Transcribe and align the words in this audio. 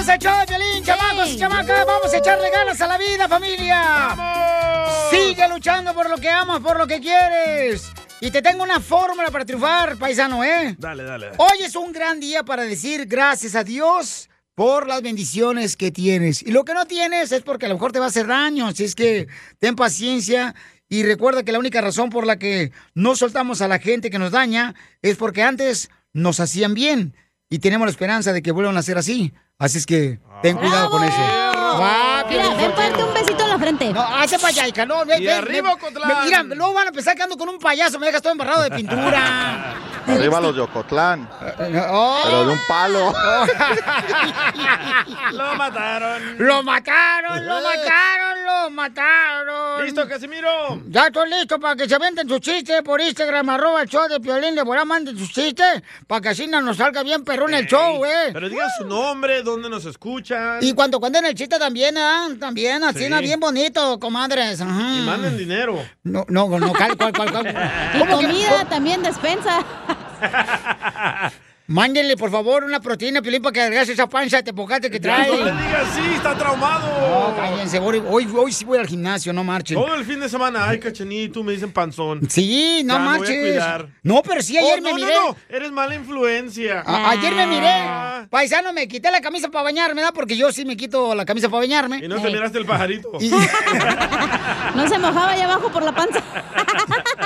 Bienvenidos 0.00 0.08
a 0.08 0.18
show 0.18 0.40
de 0.40 0.46
Piolín, 0.46 0.82
chamacos 0.82 1.30
y 1.30 1.36
chamacas. 1.36 1.86
Vamos 1.86 2.14
a 2.14 2.16
echarle 2.16 2.50
ganas 2.50 2.80
a 2.80 2.86
la 2.86 2.96
vida, 2.96 3.28
familia. 3.28 4.16
Sigue 5.10 5.46
luchando 5.46 5.92
por 5.92 6.08
lo 6.08 6.16
que 6.16 6.30
amas, 6.30 6.60
por 6.60 6.78
lo 6.78 6.86
que 6.86 7.00
quieres. 7.00 7.92
Y 8.18 8.30
te 8.30 8.40
tengo 8.40 8.62
una 8.62 8.80
fórmula 8.80 9.30
para 9.30 9.44
triunfar, 9.44 9.98
paisano, 9.98 10.42
¿eh? 10.42 10.74
Dale, 10.78 11.02
dale. 11.02 11.32
Hoy 11.36 11.64
es 11.64 11.76
un 11.76 11.92
gran 11.92 12.18
día 12.18 12.44
para 12.44 12.62
decir 12.62 13.04
gracias 13.04 13.54
a 13.54 13.62
Dios 13.62 14.30
por 14.54 14.86
las 14.86 15.02
bendiciones 15.02 15.76
que 15.76 15.90
tienes. 15.90 16.40
Y 16.42 16.50
lo 16.50 16.64
que 16.64 16.72
no 16.72 16.86
tienes 16.86 17.30
es 17.32 17.42
porque 17.42 17.66
a 17.66 17.68
lo 17.68 17.74
mejor 17.74 17.92
te 17.92 17.98
va 17.98 18.06
a 18.06 18.08
hacer 18.08 18.26
daño. 18.26 18.68
Así 18.68 18.84
es 18.84 18.94
que 18.94 19.28
ten 19.58 19.76
paciencia 19.76 20.54
y 20.88 21.02
recuerda 21.02 21.42
que 21.42 21.52
la 21.52 21.58
única 21.58 21.82
razón 21.82 22.08
por 22.08 22.26
la 22.26 22.38
que 22.38 22.72
no 22.94 23.16
soltamos 23.16 23.60
a 23.60 23.68
la 23.68 23.78
gente 23.78 24.08
que 24.08 24.18
nos 24.18 24.30
daña 24.30 24.74
es 25.02 25.18
porque 25.18 25.42
antes 25.42 25.90
nos 26.14 26.40
hacían 26.40 26.72
bien 26.72 27.14
y 27.50 27.58
tenemos 27.58 27.84
la 27.84 27.90
esperanza 27.90 28.32
de 28.32 28.40
que 28.40 28.52
vuelvan 28.52 28.78
a 28.78 28.82
ser 28.82 28.96
así. 28.96 29.34
Así 29.60 29.76
es 29.76 29.84
que 29.84 30.18
ten 30.42 30.56
cuidado 30.56 30.90
con 30.90 31.04
eso. 31.04 31.20
Va, 31.20 32.24
Mira, 32.28 32.42
Piolín, 32.44 32.72
ven, 32.76 33.04
un 33.04 33.12
besito 33.14 33.44
en 33.44 33.48
la 33.50 33.58
frente. 33.58 33.92
No, 33.92 34.00
hace 34.00 34.38
hija, 34.66 34.86
no, 34.86 35.04
ven, 35.04 35.22
Y 35.22 35.26
ven, 35.26 35.36
arriba, 35.36 35.76
ven. 35.76 35.92
Me- 35.94 36.24
Mira, 36.24 36.42
luego 36.42 36.72
van 36.72 36.86
a 36.86 36.88
empezar 36.88 37.14
quedando 37.14 37.36
con 37.36 37.46
un 37.50 37.58
payaso, 37.58 37.98
me 37.98 38.06
dejas 38.06 38.22
todo 38.22 38.32
embarrado 38.32 38.62
de 38.62 38.70
pintura. 38.70 39.74
Arriba 40.06 40.40
los 40.40 40.54
de 40.54 40.60
Ocotlán. 40.62 41.28
Oh. 41.90 42.20
Pero 42.24 42.46
de 42.46 42.52
un 42.52 42.60
palo. 42.68 43.12
Lo 45.32 45.54
mataron. 45.56 46.38
¡Lo 46.38 46.62
mataron, 46.62 47.46
lo 47.46 47.54
mataron, 47.62 48.44
lo 48.44 48.70
mataron! 48.70 49.84
¿Listo, 49.84 50.08
Casimiro? 50.08 50.80
Ya 50.88 51.06
estoy 51.06 51.30
listo 51.30 51.58
para 51.60 51.76
que 51.76 51.88
se 51.88 51.98
venden 51.98 52.28
sus 52.28 52.40
chistes 52.40 52.82
por 52.82 53.00
Instagram, 53.00 53.48
arroba 53.50 53.82
el 53.82 53.88
show 53.88 54.06
de 54.08 54.20
Piolín, 54.20 54.54
de 54.54 54.62
Borá, 54.62 54.84
manden 54.84 55.16
sus 55.16 55.30
chistes 55.30 55.82
para 56.06 56.20
que 56.20 56.28
así 56.30 56.46
no 56.46 56.60
nos 56.60 56.76
salga 56.76 57.02
bien 57.02 57.24
perrón 57.24 57.54
el 57.54 57.66
show, 57.66 58.04
eh. 58.04 58.30
Pero 58.32 58.48
digan 58.48 58.68
su 58.76 58.84
nombre, 58.86 59.42
dónde 59.42 59.68
nos 59.70 59.84
escuchan. 59.84 60.58
Y 60.60 60.72
cuando 60.74 61.00
cuenten 61.00 61.24
el 61.26 61.34
chiste 61.34 61.58
también, 61.58 61.96
¿ah? 61.96 62.28
También, 62.38 62.82
así, 62.84 63.06
Sí. 63.06 63.14
bien 63.20 63.40
bonito, 63.40 63.98
comadres. 63.98 64.60
Ajá. 64.60 64.94
Y 64.96 65.00
manden 65.02 65.38
dinero. 65.38 65.78
No, 66.02 66.24
no, 66.28 66.48
no, 66.58 66.72
cal, 66.72 66.96
cual, 66.96 67.12
cual, 67.12 67.32
cual. 67.32 67.46
Y 67.94 67.98
¿Cómo 67.98 68.18
que- 68.18 68.26
comida 68.26 68.64
también, 68.68 69.02
despensa. 69.02 69.64
Mándenle, 71.70 72.16
por 72.16 72.32
favor, 72.32 72.64
una 72.64 72.80
proteína, 72.80 73.22
Piolín, 73.22 73.40
para 73.42 73.52
que 73.52 73.60
adelgace 73.60 73.92
esa 73.92 74.08
panza 74.08 74.38
de 74.38 74.42
tepocate 74.42 74.90
que 74.90 74.98
Ya, 74.98 75.02
trae. 75.24 75.28
No 75.30 75.36
le 75.36 75.52
digas 75.52 75.86
sí, 75.94 76.00
está 76.16 76.36
traumado. 76.36 77.30
No, 77.30 77.36
cállense, 77.36 77.78
hoy, 77.78 78.02
hoy, 78.08 78.28
hoy 78.36 78.52
sí 78.52 78.64
voy 78.64 78.78
al 78.78 78.88
gimnasio, 78.88 79.32
no 79.32 79.44
marchen. 79.44 79.76
Todo 79.76 79.94
el 79.94 80.04
fin 80.04 80.18
de 80.18 80.28
semana, 80.28 80.68
ay, 80.68 80.80
cachanito, 80.80 81.44
me 81.44 81.52
dicen 81.52 81.70
panzón. 81.70 82.28
Sí, 82.28 82.82
no 82.84 82.94
Ya, 82.94 82.98
me 82.98 83.04
voy 83.06 83.14
a 83.14 83.18
marches. 83.20 83.40
cuidar. 83.40 83.88
No, 84.02 84.20
pero 84.22 84.42
sí, 84.42 84.58
ayer 84.58 84.80
Oh, 84.80 84.82
me 84.82 84.90
no, 84.90 84.96
miré. 84.96 85.14
No, 85.14 85.28
no, 85.28 85.36
eres 85.48 85.70
mala 85.70 85.94
influencia. 85.94 86.82
A- 86.84 87.10
ayer 87.10 87.32
me 87.36 87.42
Ah. 87.44 88.16
miré. 88.18 88.28
Paisano, 88.30 88.72
me 88.72 88.88
quité 88.88 89.08
la 89.12 89.20
camisa 89.20 89.48
para 89.48 89.62
bañarme, 89.62 90.00
¿verdad? 90.02 90.12
Porque 90.12 90.36
yo 90.36 90.50
sí 90.50 90.64
me 90.64 90.76
quito 90.76 91.14
la 91.14 91.24
camisa 91.24 91.48
para 91.48 91.60
bañarme. 91.60 91.98
Y 92.04 92.08
no 92.08 92.20
te 92.20 92.30
miraste 92.32 92.58
el 92.58 92.66
pajarito. 92.66 93.12
Y, 93.20 93.30
No 94.74 94.88
se 94.88 94.98
mojaba 94.98 95.30
allá 95.30 95.44
abajo 95.44 95.70
por 95.70 95.84
la 95.84 95.92
panza. 95.94 96.20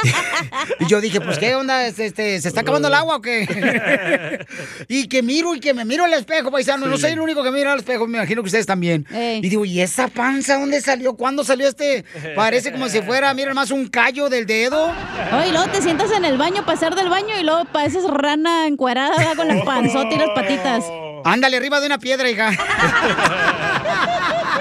y 0.81 0.87
yo 0.87 1.01
dije, 1.01 1.21
pues, 1.21 1.39
¿qué 1.39 1.55
onda? 1.55 1.87
Este, 1.87 2.07
este, 2.07 2.41
¿Se 2.41 2.49
está 2.49 2.61
acabando 2.63 2.89
el 2.89 2.95
agua 2.95 3.17
o 3.17 3.21
qué? 3.21 4.45
y 4.89 5.09
que 5.09 5.23
miro 5.23 5.55
y 5.55 5.61
que 5.61 5.75
me 5.75 5.85
miro 5.85 6.05
al 6.05 6.13
espejo, 6.15 6.51
paisano. 6.51 6.87
No 6.87 6.97
Sí. 6.97 7.03
soy 7.03 7.13
el 7.13 7.21
único 7.21 7.43
que 7.43 7.51
mira 7.51 7.73
al 7.73 7.79
espejo, 7.79 8.07
me 8.07 8.19
imagino 8.19 8.43
que 8.43 8.47
ustedes 8.47 8.67
también. 8.67 9.07
Ey. 9.13 9.41
Y 9.43 9.49
digo, 9.49 9.65
¿y 9.65 9.81
esa 9.81 10.09
panza 10.09 10.59
dónde 10.59 10.81
salió? 10.81 11.15
¿Cuándo 11.15 11.45
salió 11.45 11.69
este? 11.69 12.05
Parece 12.37 12.73
como 12.73 12.89
si 12.89 13.01
fuera, 13.03 13.33
miren 13.35 13.55
más, 13.55 13.71
un 13.71 13.89
callo 13.89 14.29
del 14.29 14.47
dedo. 14.47 14.93
Oye, 15.33 15.51
luego 15.53 15.69
te 15.69 15.83
sientas 15.83 16.11
en 16.13 16.25
el 16.25 16.37
baño, 16.39 16.65
pasar 16.65 16.95
del 16.95 17.09
baño 17.09 17.39
y 17.39 17.43
luego 17.45 17.65
pareces 17.67 18.05
rana 18.09 18.67
encuerada 18.67 19.35
con 19.37 19.49
la 19.49 19.63
panzota 19.65 20.15
y 20.15 20.19
las 20.19 20.31
patitas. 20.35 20.85
Ándale, 21.27 21.57
arriba 21.57 21.81
de 21.81 21.87
una 21.87 21.99
piedra, 21.99 22.29
hija. 22.29 22.51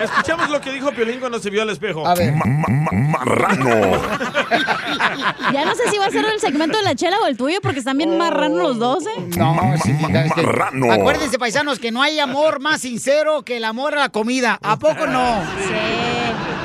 Escuchamos 0.04 0.50
lo 0.50 0.62
que 0.62 0.72
dijo 0.72 0.92
Piolín 0.92 1.20
cuando 1.20 1.40
se 1.40 1.50
vio 1.50 1.62
al 1.62 1.70
espejo. 1.70 2.06
A 2.06 2.16
ver. 2.16 2.34
Marrano. 2.34 4.02
Ya 5.52 5.66
no 5.66 5.75
sé 5.75 5.90
si 5.90 5.97
va 5.97 6.08
a 6.08 6.12
ser 6.12 6.25
el 6.25 6.40
segmento 6.40 6.78
de 6.78 6.84
la 6.84 6.96
chela 6.96 7.18
o 7.19 7.28
el 7.28 7.38
tuyo 7.38 7.59
porque 7.62 7.80
están 7.80 7.97
bien 7.97 8.18
marranos 8.18 8.59
los 8.59 8.80
dos, 8.80 9.06
¿eh? 9.06 9.28
No, 9.38 9.75
sí, 9.84 9.94
Marrano. 9.94 10.91
Acuérdense, 10.91 11.38
paisanos, 11.40 11.80
que 11.80 11.91
no 11.91 12.02
hay 12.02 12.19
amor 12.19 12.59
más 12.59 12.81
sincero 12.81 13.44
que 13.44 13.58
el 13.58 13.66
amor 13.66 13.96
a 13.96 14.00
la 14.00 14.09
comida. 14.09 14.59
¿A 14.62 14.78
poco 14.78 15.08
no? 15.08 15.41
Sí. 15.68 15.74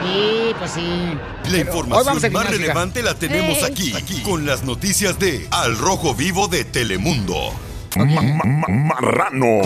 Sí, 0.02 0.54
pues 0.58 0.70
sí. 0.70 1.18
La 1.50 1.58
información 1.58 2.32
más 2.32 2.50
relevante 2.50 3.02
la 3.02 3.14
tenemos 3.14 3.62
aquí, 3.62 3.92
con 4.22 4.46
las 4.46 4.62
noticias 4.62 5.18
de 5.18 5.46
Al 5.50 5.76
Rojo 5.76 6.14
Vivo 6.14 6.48
de 6.48 6.64
Telemundo. 6.64 7.52
Ma- 7.96 8.04
ma- 8.04 8.44
ma- 8.44 8.68
Marrano. 8.68 9.60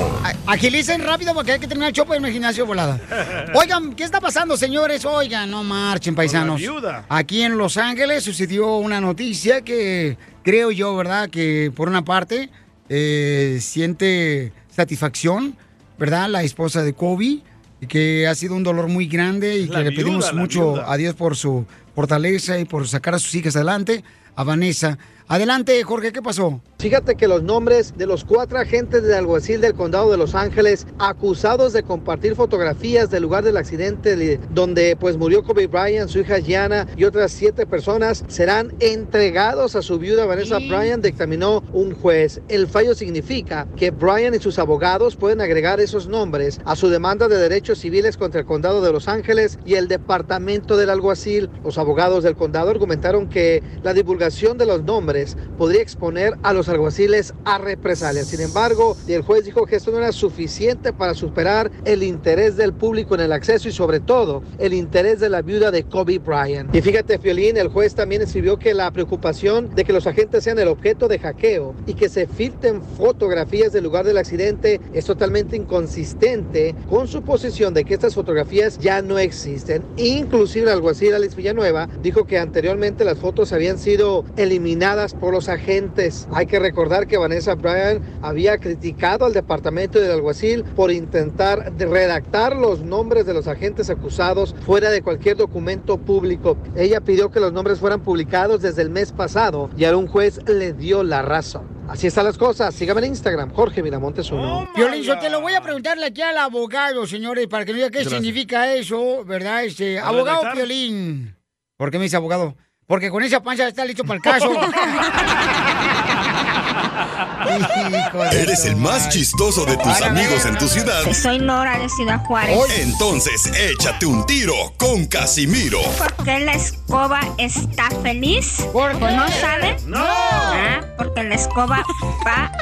Agilicen 0.46 1.02
rápido 1.02 1.34
porque 1.34 1.52
hay 1.52 1.58
que 1.60 1.66
terminar 1.66 1.88
el 1.88 1.94
chopo 1.94 2.14
en 2.14 2.24
el 2.24 2.32
gimnasio 2.32 2.64
volada. 2.66 3.00
Oigan, 3.54 3.94
¿qué 3.94 4.04
está 4.04 4.20
pasando, 4.20 4.56
señores? 4.56 5.04
Oigan, 5.04 5.50
no 5.50 5.64
marchen, 5.64 6.14
paisanos. 6.14 6.60
Aquí 7.08 7.42
en 7.42 7.58
Los 7.58 7.76
Ángeles 7.76 8.22
sucedió 8.24 8.76
una 8.76 9.00
noticia 9.00 9.62
que 9.62 10.16
creo 10.42 10.70
yo, 10.70 10.94
¿verdad? 10.96 11.28
Que 11.30 11.72
por 11.74 11.88
una 11.88 12.04
parte 12.04 12.50
eh, 12.88 13.58
siente 13.60 14.52
satisfacción, 14.74 15.56
¿verdad? 15.98 16.28
La 16.28 16.42
esposa 16.42 16.82
de 16.82 16.92
Kobe, 16.94 17.40
que 17.88 18.26
ha 18.28 18.34
sido 18.34 18.54
un 18.54 18.62
dolor 18.62 18.88
muy 18.88 19.06
grande 19.06 19.56
y 19.58 19.66
La 19.66 19.78
que 19.82 19.90
le 19.90 19.96
pedimos 19.96 20.32
mucho 20.34 20.74
viuda. 20.74 20.92
a 20.92 20.96
Dios 20.96 21.14
por 21.14 21.36
su 21.36 21.66
fortaleza 21.94 22.58
y 22.58 22.64
por 22.64 22.86
sacar 22.88 23.14
a 23.14 23.18
sus 23.18 23.34
hijas 23.34 23.56
adelante. 23.56 24.04
A 24.34 24.44
Vanessa. 24.44 24.96
Adelante, 25.28 25.82
Jorge, 25.84 26.10
¿qué 26.10 26.22
pasó? 26.22 26.60
Fíjate 26.78 27.14
que 27.16 27.28
los 27.28 27.42
nombres 27.42 27.94
de 27.96 28.06
los 28.06 28.24
cuatro 28.24 28.58
agentes 28.58 29.02
del 29.02 29.12
alguacil 29.12 29.60
del 29.60 29.74
condado 29.74 30.10
de 30.10 30.16
Los 30.16 30.34
Ángeles 30.34 30.86
acusados 30.98 31.72
de 31.74 31.82
compartir 31.82 32.34
fotografías 32.34 33.08
del 33.10 33.22
lugar 33.22 33.44
del 33.44 33.56
accidente 33.56 34.16
de- 34.16 34.40
donde 34.50 34.96
pues 34.96 35.16
murió 35.16 35.44
Kobe 35.44 35.68
Bryant, 35.68 36.08
su 36.10 36.18
hija 36.20 36.38
Gianna 36.40 36.86
y 36.96 37.04
otras 37.04 37.30
siete 37.30 37.66
personas 37.66 38.24
serán 38.26 38.72
entregados 38.80 39.76
a 39.76 39.82
su 39.82 39.98
viuda 39.98 40.24
Vanessa 40.26 40.58
Bryant, 40.58 41.04
dictaminó 41.04 41.62
un 41.72 41.94
juez. 41.94 42.40
El 42.48 42.66
fallo 42.66 42.94
significa 42.94 43.68
que 43.76 43.90
Bryant 43.90 44.34
y 44.34 44.40
sus 44.40 44.58
abogados 44.58 45.14
pueden 45.16 45.40
agregar 45.40 45.78
esos 45.78 46.08
nombres 46.08 46.58
a 46.64 46.74
su 46.74 46.88
demanda 46.88 47.28
de 47.28 47.36
derechos 47.36 47.78
civiles 47.78 48.16
contra 48.16 48.40
el 48.40 48.46
condado 48.46 48.80
de 48.82 48.92
Los 48.92 49.08
Ángeles 49.08 49.58
y 49.66 49.74
el 49.74 49.88
departamento 49.88 50.76
del 50.76 50.90
alguacil. 50.90 51.48
Los 51.62 51.78
abogados 51.82 52.24
del 52.24 52.36
condado 52.36 52.70
argumentaron 52.70 53.28
que 53.28 53.62
la 53.82 53.92
divulgación 53.92 54.56
de 54.56 54.66
los 54.66 54.82
nombres 54.82 55.36
podría 55.58 55.82
exponer 55.82 56.34
a 56.42 56.52
los 56.52 56.68
alguaciles 56.68 57.34
a 57.44 57.58
represalias. 57.58 58.28
Sin 58.28 58.40
embargo, 58.40 58.96
el 59.06 59.22
juez 59.22 59.44
dijo 59.44 59.66
que 59.66 59.76
esto 59.76 59.90
no 59.90 59.98
era 59.98 60.12
suficiente 60.12 60.92
para 60.92 61.14
superar 61.14 61.70
el 61.84 62.02
interés 62.02 62.56
del 62.56 62.72
público 62.72 63.14
en 63.14 63.20
el 63.20 63.32
acceso 63.32 63.68
y 63.68 63.72
sobre 63.72 64.00
todo 64.00 64.42
el 64.58 64.72
interés 64.72 65.20
de 65.20 65.28
la 65.28 65.42
viuda 65.42 65.70
de 65.70 65.84
Kobe 65.84 66.18
Bryant. 66.18 66.74
Y 66.74 66.80
fíjate, 66.80 67.18
Fiolín, 67.18 67.56
el 67.56 67.68
juez 67.68 67.94
también 67.94 68.22
escribió 68.22 68.58
que 68.58 68.74
la 68.74 68.90
preocupación 68.90 69.74
de 69.74 69.84
que 69.84 69.92
los 69.92 70.06
agentes 70.06 70.44
sean 70.44 70.58
el 70.58 70.68
objeto 70.68 71.08
de 71.08 71.18
hackeo 71.18 71.74
y 71.86 71.94
que 71.94 72.08
se 72.08 72.26
filtren 72.26 72.82
fotografías 72.96 73.72
del 73.72 73.84
lugar 73.84 74.06
del 74.06 74.18
accidente 74.18 74.80
es 74.92 75.04
totalmente 75.04 75.56
inconsistente 75.56 76.74
con 76.88 77.08
su 77.08 77.22
posición 77.22 77.74
de 77.74 77.84
que 77.84 77.94
estas 77.94 78.14
fotografías 78.14 78.78
ya 78.78 79.02
no 79.02 79.18
existen. 79.18 79.82
Inclusive 79.96 80.66
el 80.66 80.72
alguacil 80.72 81.14
Alex 81.14 81.36
Villanueva 81.36 81.71
dijo 82.02 82.26
que 82.26 82.38
anteriormente 82.38 83.04
las 83.04 83.18
fotos 83.18 83.52
habían 83.52 83.78
sido 83.78 84.24
eliminadas 84.36 85.14
por 85.14 85.32
los 85.32 85.48
agentes. 85.48 86.28
Hay 86.32 86.46
que 86.46 86.58
recordar 86.58 87.06
que 87.06 87.16
Vanessa 87.16 87.54
Bryan 87.54 88.00
había 88.22 88.58
criticado 88.58 89.24
al 89.24 89.32
departamento 89.32 89.98
del 90.00 90.10
alguacil 90.10 90.64
por 90.64 90.90
intentar 90.90 91.72
redactar 91.78 92.56
los 92.56 92.82
nombres 92.82 93.26
de 93.26 93.34
los 93.34 93.48
agentes 93.48 93.90
acusados 93.90 94.54
fuera 94.64 94.90
de 94.90 95.02
cualquier 95.02 95.36
documento 95.36 95.98
público. 95.98 96.56
Ella 96.76 97.00
pidió 97.00 97.30
que 97.30 97.40
los 97.40 97.52
nombres 97.52 97.78
fueran 97.78 98.00
publicados 98.00 98.62
desde 98.62 98.82
el 98.82 98.90
mes 98.90 99.12
pasado 99.12 99.70
y 99.76 99.84
a 99.84 99.96
un 99.96 100.06
juez 100.06 100.40
le 100.48 100.72
dio 100.72 101.02
la 101.02 101.22
razón. 101.22 101.82
Así 101.88 102.06
están 102.06 102.24
las 102.24 102.38
cosas. 102.38 102.74
Sígame 102.74 103.00
en 103.00 103.08
Instagram, 103.08 103.52
Jorge 103.52 103.82
Miramontes 103.82 104.30
uno. 104.30 104.68
Piolín, 104.74 105.02
yo 105.02 105.18
te 105.18 105.28
lo 105.28 105.40
voy 105.40 105.54
a 105.54 105.60
preguntarle 105.60 106.06
aquí 106.06 106.22
al 106.22 106.38
abogado, 106.38 107.06
señores, 107.06 107.48
para 107.48 107.64
que 107.64 107.72
me 107.72 107.78
diga 107.78 107.90
qué 107.90 107.98
Gracias. 107.98 108.14
significa 108.14 108.72
eso, 108.72 109.24
¿verdad? 109.24 109.64
Este, 109.64 109.98
¿A 109.98 110.08
abogado 110.08 110.42
redactar? 110.42 111.41
¿Por 111.82 111.90
qué 111.90 111.98
me 111.98 112.04
dice 112.04 112.14
abogado? 112.14 112.56
Porque 112.86 113.10
con 113.10 113.24
esa 113.24 113.42
panza 113.42 113.66
está 113.66 113.84
listo 113.84 114.04
para 114.04 114.18
el 114.18 114.22
caso. 114.22 114.52
Eres 118.30 118.66
el 118.66 118.76
más 118.76 119.08
chistoso 119.08 119.64
de 119.64 119.76
tus 119.78 120.00
amigos 120.00 120.46
en 120.46 120.56
tu 120.58 120.68
ciudad. 120.68 121.02
Soy 121.12 121.40
Nora 121.40 121.80
de 121.80 121.88
Ciudad 121.88 122.24
Juárez. 122.24 122.56
Entonces, 122.78 123.46
échate 123.46 124.06
un 124.06 124.24
tiro 124.26 124.54
con 124.78 125.06
Casimiro. 125.06 125.80
¿Por 125.98 126.24
qué 126.24 126.38
la 126.38 126.52
escoba 126.52 127.18
está 127.38 127.90
feliz? 128.00 128.64
¿Por 128.72 128.92
qué? 128.92 129.00
¿No 129.00 129.28
saben? 129.28 129.90
No. 129.90 130.06
Ah, 130.06 130.82
porque 130.96 131.24
la 131.24 131.34
escoba 131.34 131.84
va 132.24 132.52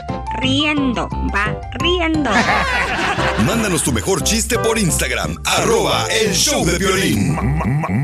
riendo, 0.41 1.09
va 1.35 1.61
riendo. 1.79 2.31
Mándanos 3.47 3.83
tu 3.83 3.93
mejor 3.93 4.23
chiste 4.23 4.59
por 4.59 4.79
Instagram, 4.79 5.37
arroba 5.45 6.07
el 6.07 6.33
show 6.33 6.65
de 6.65 6.79
violín. 6.79 7.37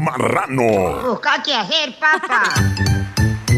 Marrano. 0.04 1.02
Busca 1.08 1.42
qué 1.42 1.54
hacer, 1.54 1.94
papá. 1.98 2.54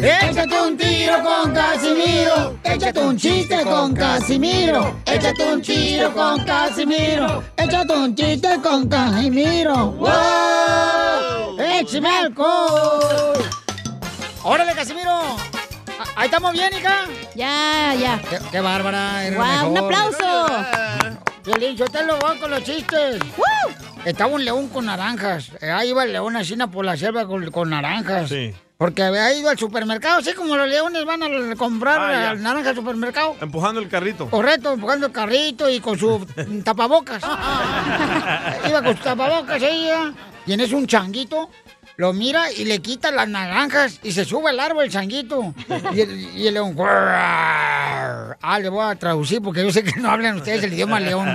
Échate 0.01 0.61
un 0.61 0.77
tiro 0.77 1.15
con 1.25 1.53
Casimiro. 1.53 2.57
Échate 2.63 3.01
un 3.01 3.17
chiste 3.17 3.65
con 3.65 3.95
Casimiro. 3.95 5.01
Échate 5.05 5.53
un 5.53 5.61
tiro 5.61 6.15
con 6.15 6.45
Casimiro. 6.45 7.43
Échate 7.57 7.93
un 7.93 8.15
chiste 8.15 8.61
con 8.63 8.89
Casimiro. 8.89 9.91
¡Wow! 9.93 11.59
¡Échame 11.59 12.09
alcohol! 12.09 13.39
¡Órale, 14.45 14.73
Casimiro! 14.73 15.48
Ah, 16.19 16.23
Ahí 16.23 16.27
estamos 16.27 16.53
bien, 16.53 16.71
hija. 16.77 17.07
Ya, 17.37 17.95
ya. 17.95 18.21
Qué, 18.29 18.39
qué 18.51 18.61
bárbara. 18.61 19.25
eres 19.25 19.37
Guau, 19.39 19.49
mejor. 19.49 19.69
un 19.71 19.79
aplauso. 19.79 20.47
Violín, 21.45 21.77
yo 21.77 21.87
te 21.87 22.05
lo 22.05 22.19
voy 22.19 22.37
con 22.39 22.51
los 22.51 22.63
chistes. 22.65 23.21
Estaba 24.05 24.33
un 24.35 24.45
león 24.45 24.69
con 24.69 24.87
naranjas. 24.87 25.51
Eh, 25.61 25.71
Ahí 25.71 25.91
iba 25.91 26.03
el 26.03 26.13
león 26.13 26.37
así 26.37 26.57
por 26.73 26.85
la 26.85 26.97
selva 26.97 27.25
con, 27.27 27.49
con 27.53 27.71
naranjas. 27.71 28.29
Sí. 28.29 28.53
Porque 28.77 29.03
había 29.03 29.33
ido 29.37 29.49
al 29.49 29.59
supermercado, 29.59 30.19
así 30.21 30.35
como 30.35 30.57
los 30.57 30.69
leones 30.69 31.05
van 31.05 31.23
a 31.23 31.57
comprar 31.57 32.01
Ah, 32.01 32.13
ya. 32.13 32.35
naranjas 32.35 32.71
al 32.71 32.77
supermercado. 32.77 33.37
Empujando 33.41 33.81
el 33.81 33.89
carrito. 33.89 34.29
Correcto, 34.29 34.73
empujando 34.73 35.07
el 35.07 35.13
carrito 35.13 35.69
y 35.71 35.79
con 35.81 35.99
su 35.99 36.27
tapabocas. 36.65 37.23
Iba 38.69 38.83
con 38.83 38.97
su 38.97 39.03
tapabocas 39.05 39.63
ella. 39.63 40.13
Y 40.47 40.53
en 40.53 40.61
eso 40.61 40.77
un 40.77 40.87
changuito 40.87 41.51
lo 41.99 42.13
mira 42.13 42.53
y 42.53 42.65
le 42.65 42.79
quita 42.79 43.11
las 43.11 43.29
naranjas 43.29 43.99
y 44.05 44.13
se 44.13 44.25
sube 44.25 44.51
al 44.51 44.61
árbol 44.61 44.85
el 44.85 44.91
changuito. 44.91 45.53
Y 45.93 46.01
el, 46.01 46.21
y 46.37 46.47
el 46.47 46.55
león. 46.55 46.77
Ah, 46.81 48.59
le 48.61 48.69
voy 48.69 48.85
a 48.89 48.95
traducir 48.95 49.43
porque 49.43 49.63
yo 49.63 49.73
sé 49.73 49.83
que 49.83 49.99
no 50.01 50.09
hablan 50.09 50.37
ustedes 50.37 50.63
el 50.63 50.73
idioma 50.75 51.01
león. 51.01 51.29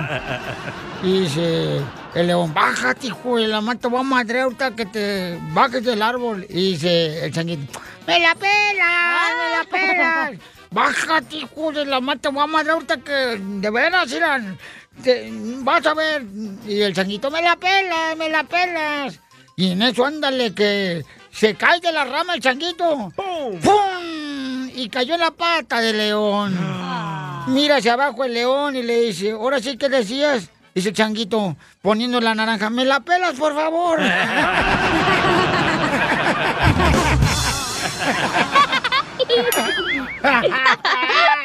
Y 1.02 1.20
dice 1.20 1.80
el 2.14 2.26
león, 2.26 2.54
bájate, 2.54 3.08
hijo 3.08 3.36
de 3.36 3.46
la 3.46 3.60
mata, 3.60 3.88
voy 3.88 4.00
a 4.00 4.04
madre 4.04 4.40
ahorita 4.40 4.74
que 4.74 4.86
te 4.86 5.38
bajes 5.52 5.84
del 5.84 6.00
árbol. 6.00 6.46
Y 6.48 6.72
dice 6.72 7.26
el 7.26 7.32
changuito, 7.32 7.78
me 8.06 8.20
la 8.20 8.34
pelas, 8.34 9.32
me 9.38 9.50
la 9.56 9.64
pelas. 9.70 10.32
Bájate, 10.70 11.36
hijo 11.36 11.72
de 11.72 11.84
la 11.84 12.00
mata, 12.00 12.30
voy 12.30 12.42
a 12.42 12.46
madre 12.46 12.72
ahorita 12.72 12.96
que 12.96 13.12
de 13.38 13.70
veras, 13.70 14.10
irán, 14.10 14.58
te- 15.02 15.28
vas 15.62 15.84
a 15.86 15.92
ver. 15.94 16.24
Y 16.66 16.80
el 16.80 16.94
changuito, 16.94 17.30
me 17.30 17.42
la 17.42 17.54
pelas, 17.56 18.16
me 18.16 18.28
la 18.30 18.42
pelas. 18.44 19.20
Y 19.56 19.70
en 19.70 19.82
eso, 19.82 20.04
ándale, 20.04 20.52
que 20.52 21.04
se 21.30 21.54
cae 21.54 21.80
de 21.80 21.92
la 21.92 22.04
rama 22.04 22.34
el 22.34 22.40
changuito. 22.40 23.12
¡Pum! 23.14 23.60
¡Pum! 23.60 24.70
Y 24.74 24.88
cayó 24.88 25.14
en 25.14 25.20
la 25.20 25.30
pata 25.30 25.80
del 25.80 25.98
león. 25.98 26.58
Mira 27.48 27.76
hacia 27.76 27.92
abajo 27.92 28.24
el 28.24 28.34
león 28.34 28.74
y 28.74 28.82
le 28.82 29.02
dice, 29.02 29.30
ahora 29.32 29.60
sí 29.60 29.76
que 29.76 29.88
decías. 29.88 30.50
Dice 30.74 30.88
el 30.88 30.94
changuito, 30.94 31.56
poniendo 31.82 32.20
la 32.20 32.34
naranja, 32.34 32.68
¿me 32.68 32.84
la 32.84 32.98
pelas, 33.00 33.34
por 33.34 33.54
favor? 33.54 34.00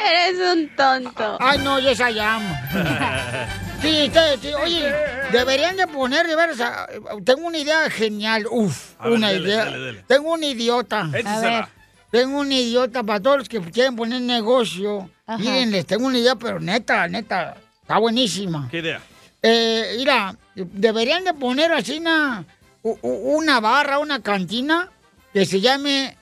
Eres 0.09 0.39
un 0.51 0.75
tonto. 0.75 1.37
Ay, 1.39 1.59
no, 1.59 1.79
ya 1.79 1.91
esa 1.91 2.09
llama. 2.09 2.59
Sí, 3.81 4.11
sí, 4.13 4.19
sí, 4.41 4.53
oye, 4.53 4.91
deberían 5.31 5.77
de 5.77 5.87
poner, 5.87 6.27
de 6.27 6.35
veras, 6.35 6.59
ah, 6.59 6.87
tengo 7.23 7.47
una 7.47 7.57
idea 7.57 7.89
genial, 7.89 8.45
uf, 8.51 8.91
A 8.99 9.05
ver, 9.07 9.13
una 9.17 9.29
dele, 9.29 9.47
idea. 9.49 9.65
dele, 9.65 9.77
dele. 9.79 10.03
Tengo 10.07 10.33
un 10.33 10.43
idiota. 10.43 11.09
Échesela. 11.13 11.69
Tengo 12.11 12.39
un 12.39 12.51
idiota 12.51 13.03
para 13.03 13.19
todos 13.21 13.37
los 13.39 13.49
que 13.49 13.61
quieren 13.61 13.95
poner 13.95 14.21
negocio. 14.21 15.09
Ajá. 15.25 15.37
Miren, 15.37 15.71
les 15.71 15.85
tengo 15.85 16.07
una 16.07 16.17
idea, 16.17 16.35
pero 16.35 16.59
neta, 16.59 17.07
neta, 17.07 17.55
está 17.81 17.97
buenísima. 17.99 18.67
¿Qué 18.69 18.79
idea? 18.79 19.01
Eh, 19.41 19.93
mira, 19.97 20.35
deberían 20.55 21.23
de 21.23 21.33
poner 21.33 21.71
así 21.71 21.97
una, 21.99 22.43
una 22.83 23.59
barra, 23.59 23.99
una 23.99 24.21
cantina 24.21 24.89
que 25.31 25.45
se 25.45 25.61
llame 25.61 26.17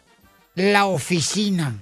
La 0.55 0.85
Oficina. 0.85 1.73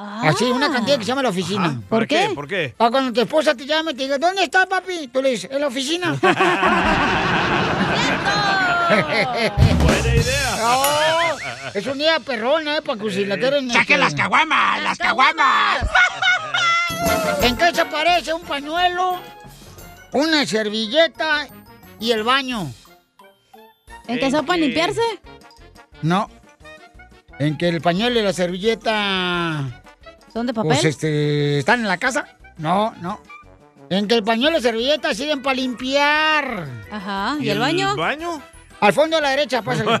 Así, 0.00 0.44
una 0.44 0.72
cantina 0.72 0.96
que 0.96 1.04
se 1.04 1.08
llama 1.08 1.22
La 1.22 1.28
Oficina. 1.28 1.66
Ajá. 1.66 1.80
¿Para 1.88 2.06
qué? 2.06 2.30
¿Por 2.34 2.48
qué? 2.48 2.74
Para 2.76 2.90
cuando 2.90 3.12
tu 3.12 3.20
esposa 3.20 3.54
te 3.54 3.66
llame 3.66 3.92
y 3.92 3.94
te 3.94 4.04
diga, 4.04 4.16
¿dónde 4.18 4.44
está 4.44 4.64
papi? 4.66 5.08
Tú 5.08 5.20
le 5.20 5.30
dices, 5.30 5.50
en 5.50 5.60
la 5.60 5.66
oficina. 5.66 6.12
Buena 8.90 10.14
idea. 10.14 10.56
No, 10.58 10.82
es 11.74 11.86
una 11.86 11.96
idea 11.96 12.20
perrona, 12.20 12.78
¿eh? 12.78 12.82
Para 12.82 13.00
que 13.00 13.10
si 13.10 13.24
la 13.26 13.36
quieren... 13.38 13.70
¡Saquen 13.70 14.00
las 14.00 14.14
caguamas! 14.14 14.82
¡Las 14.82 14.98
caguamas! 14.98 15.86
¿En 17.42 17.56
qué 17.56 17.74
se 17.74 17.84
parece 17.84 18.32
un 18.32 18.42
pañuelo, 18.42 19.20
una 20.12 20.46
servilleta 20.46 21.46
y 21.98 22.12
el 22.12 22.22
baño? 22.22 22.72
¿En 24.08 24.18
qué 24.18 24.30
son 24.30 24.46
para 24.46 24.58
limpiarse? 24.58 25.02
No. 26.02 26.28
En 27.38 27.56
que 27.56 27.68
el 27.68 27.80
pañuelo 27.80 28.18
y 28.18 28.22
la 28.22 28.32
servilleta... 28.32 29.82
¿Son 30.32 30.46
de 30.46 30.54
papel? 30.54 30.72
Pues 30.72 30.84
este, 30.84 31.58
¿están 31.58 31.80
en 31.80 31.88
la 31.88 31.98
casa? 31.98 32.26
No, 32.58 32.94
no. 33.00 33.20
En 33.88 34.06
que 34.06 34.14
el 34.14 34.22
pañuelo 34.22 34.58
y 34.58 34.62
servilleta 34.62 35.14
sirven 35.14 35.42
para 35.42 35.54
limpiar. 35.54 36.68
Ajá. 36.90 37.36
¿Y, 37.40 37.48
el 37.48 37.58
baño? 37.58 37.90
¿El 37.90 37.96
baño? 37.96 38.42
Al 38.80 38.92
fondo 38.92 39.16
a 39.16 39.20
la 39.20 39.30
derecha, 39.30 39.62
pásale. 39.62 39.90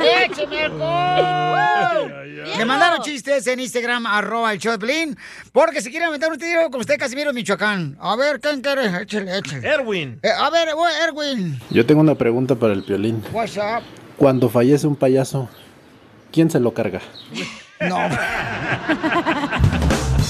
¡Écheme 0.00 0.64
alcohol! 0.64 2.12
Me 2.58 2.64
mandaron 2.64 3.02
chistes 3.02 3.46
en 3.46 3.60
Instagram, 3.60 4.06
arroba 4.06 4.52
el 4.52 4.60
Pelín, 4.78 5.16
porque 5.52 5.80
si 5.80 5.90
quieren 5.90 6.10
meter 6.10 6.30
un 6.30 6.38
tiro 6.38 6.70
con 6.70 6.80
usted, 6.80 6.98
Casimiro, 6.98 7.32
Michoacán. 7.32 7.96
A 8.00 8.16
ver, 8.16 8.40
¿quién 8.40 8.60
quiere? 8.60 9.02
Échale, 9.02 9.38
échale. 9.38 9.66
Erwin. 9.66 10.18
Eh, 10.22 10.30
a 10.30 10.50
ver, 10.50 10.68
Erwin, 11.02 11.60
Yo 11.70 11.86
tengo 11.86 12.00
una 12.00 12.14
pregunta 12.14 12.54
para 12.54 12.74
el 12.74 12.84
piolín. 12.84 13.22
what's 13.32 13.56
up? 13.56 13.82
Cuando 14.16 14.48
fallece 14.48 14.86
un 14.86 14.96
payaso, 14.96 15.48
¿quién 16.32 16.50
se 16.50 16.60
lo 16.60 16.72
carga? 16.72 17.00
No. 17.80 17.98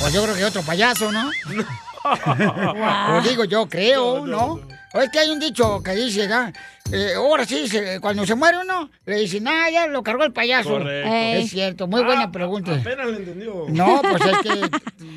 Pues 0.01 0.13
yo 0.13 0.23
creo 0.23 0.35
que 0.35 0.45
otro 0.45 0.63
payaso, 0.63 1.13
¿no? 1.13 1.31
Lo 3.15 3.23
digo 3.23 3.45
yo, 3.45 3.67
creo, 3.69 4.27
¿no? 4.27 4.61
Es 4.95 5.11
que 5.11 5.19
hay 5.19 5.31
un 5.31 5.41
dicho 5.41 5.83
que 5.83 5.93
dice, 5.93 6.29
¿no? 6.29 6.53
Eh, 6.93 7.15
ahora 7.17 7.45
sí, 7.45 7.67
se- 7.67 7.99
cuando 8.01 8.25
se 8.25 8.35
muere 8.37 8.59
uno, 8.63 8.91
le 9.07 9.17
dicen, 9.17 9.49
ah, 9.49 9.69
ya 9.71 9.87
lo 9.89 10.03
cargó 10.03 10.23
el 10.25 10.33
payaso. 10.33 10.71
Correcto. 10.71 11.11
Es 11.13 11.51
cierto, 11.51 11.87
muy 11.89 12.05
buena 12.05 12.25
Ah, 12.25 12.31
pregunta. 12.33 12.75
Apenas 12.75 13.07
le 13.09 13.17
entendió. 13.17 13.67
No, 13.69 14.01
pues 14.03 14.23
es 14.25 14.39
que 14.39 14.71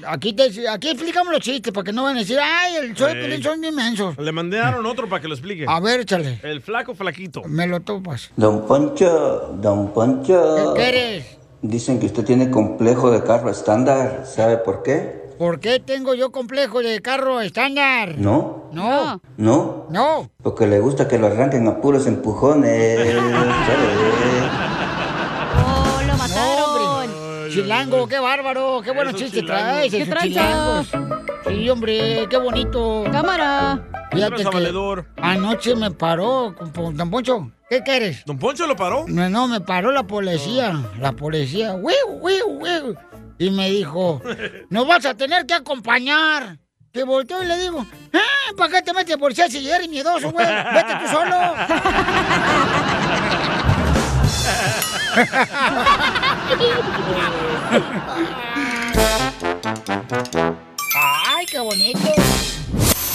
aquí, 0.07 0.33
te, 0.33 0.67
aquí 0.67 0.89
explicamos 0.89 1.31
los 1.31 1.41
chistes, 1.41 1.71
porque 1.73 1.93
no 1.93 2.03
van 2.03 2.15
a 2.15 2.19
decir, 2.21 2.39
ay, 2.41 2.75
el 2.77 2.97
soy. 2.97 3.13
Pelín 3.13 3.43
son 3.43 3.63
inmensos. 3.63 4.17
Le 4.17 4.31
mandaron 4.31 4.85
otro 4.85 5.07
para 5.07 5.21
que 5.21 5.27
lo 5.27 5.35
explique. 5.35 5.65
A 5.67 5.79
ver, 5.79 5.99
échale, 6.01 6.39
El 6.41 6.61
flaco 6.61 6.95
flaquito. 6.95 7.43
me 7.45 7.67
lo 7.67 7.79
topas. 7.81 8.31
Don 8.35 8.65
Poncho, 8.65 9.53
Don 9.61 9.93
Poncho. 9.93 10.73
¿Qué 10.75 10.81
quieres? 10.81 11.37
Dicen 11.61 11.99
que 11.99 12.05
usted 12.07 12.23
tiene 12.23 12.49
complejo 12.49 13.11
de 13.11 13.21
carro 13.23 13.49
estándar. 13.51 14.23
¿Sabe 14.25 14.57
por 14.57 14.81
qué? 14.83 15.16
¿Por 15.37 15.59
qué 15.59 15.79
tengo 15.79 16.15
yo 16.15 16.31
complejo 16.31 16.79
de 16.81 16.99
carro 17.01 17.41
estándar? 17.41 18.15
No, 18.17 18.69
No, 18.71 19.21
no. 19.37 19.85
no. 19.89 20.31
Porque 20.41 20.65
le 20.65 20.79
gusta 20.79 21.07
que 21.07 21.19
lo 21.19 21.27
arranquen 21.27 21.67
a 21.67 21.79
puros 21.79 22.07
empujones. 22.07 23.15
¡Oh, 25.57 26.01
lo 26.07 26.17
mataron! 26.17 27.49
Chilango, 27.51 28.07
qué 28.07 28.19
bárbaro, 28.19 28.81
qué 28.83 28.91
buenos 28.91 29.15
chistes 29.15 29.45
traes, 29.45 29.91
¿Qué 29.91 30.05
chilangos. 30.21 30.87
Sí, 31.47 31.69
hombre, 31.69 32.27
qué 32.29 32.37
bonito. 32.37 33.03
¡Cámara! 33.11 33.83
Fíjate 34.11 34.35
que 34.37 34.43
valedor. 34.45 35.05
anoche 35.21 35.75
me 35.75 35.91
paró, 35.91 36.55
don 36.93 37.09
Poncho, 37.11 37.51
¿qué 37.69 37.83
quieres? 37.83 38.23
¿Don 38.25 38.39
Poncho 38.39 38.65
lo 38.65 38.75
paró? 38.75 39.05
No, 39.07 39.29
no, 39.29 39.47
me 39.47 39.59
paró 39.61 39.91
la 39.91 40.03
policía, 40.03 40.81
la 40.99 41.11
policía, 41.11 41.73
wiu, 41.75 41.93
wiu, 42.21 42.47
wiu, 42.59 42.95
y 43.39 43.49
me 43.49 43.69
dijo, 43.69 44.21
nos 44.69 44.87
vas 44.87 45.05
a 45.05 45.15
tener 45.15 45.45
que 45.45 45.53
acompañar. 45.53 46.57
Que 46.91 47.03
volteo 47.03 47.43
y 47.43 47.45
le 47.45 47.57
digo, 47.57 47.85
ah, 48.13 48.53
¿para 48.55 48.73
qué 48.73 48.81
te 48.81 48.93
metes 48.93 49.17
policía 49.17 49.47
si 49.49 49.69
eres 49.69 49.87
miedoso, 49.87 50.31
güey? 50.31 50.47
Vete 50.47 50.95
tú 51.01 51.07
solo. 51.11 51.35
Ay, 60.95 61.45
qué 61.45 61.59
bonito. 61.59 61.99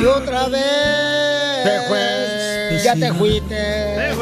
Y 0.00 0.04
otra 0.04 0.48
vez. 0.48 1.64
Se 1.64 1.80
fue 1.88 2.80
Ya 2.84 2.94
te 2.94 3.12
fuiste. 3.12 4.14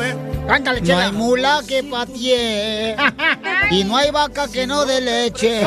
Cántale, 0.46 0.80
No 0.80 0.98
hay 0.98 1.12
mula 1.12 1.60
que 1.66 1.82
patee. 1.82 2.96
y 3.70 3.82
no 3.84 3.96
hay 3.96 4.10
vaca 4.12 4.46
que 4.48 4.66
no 4.66 4.84
dé 4.86 5.00
leche. 5.00 5.64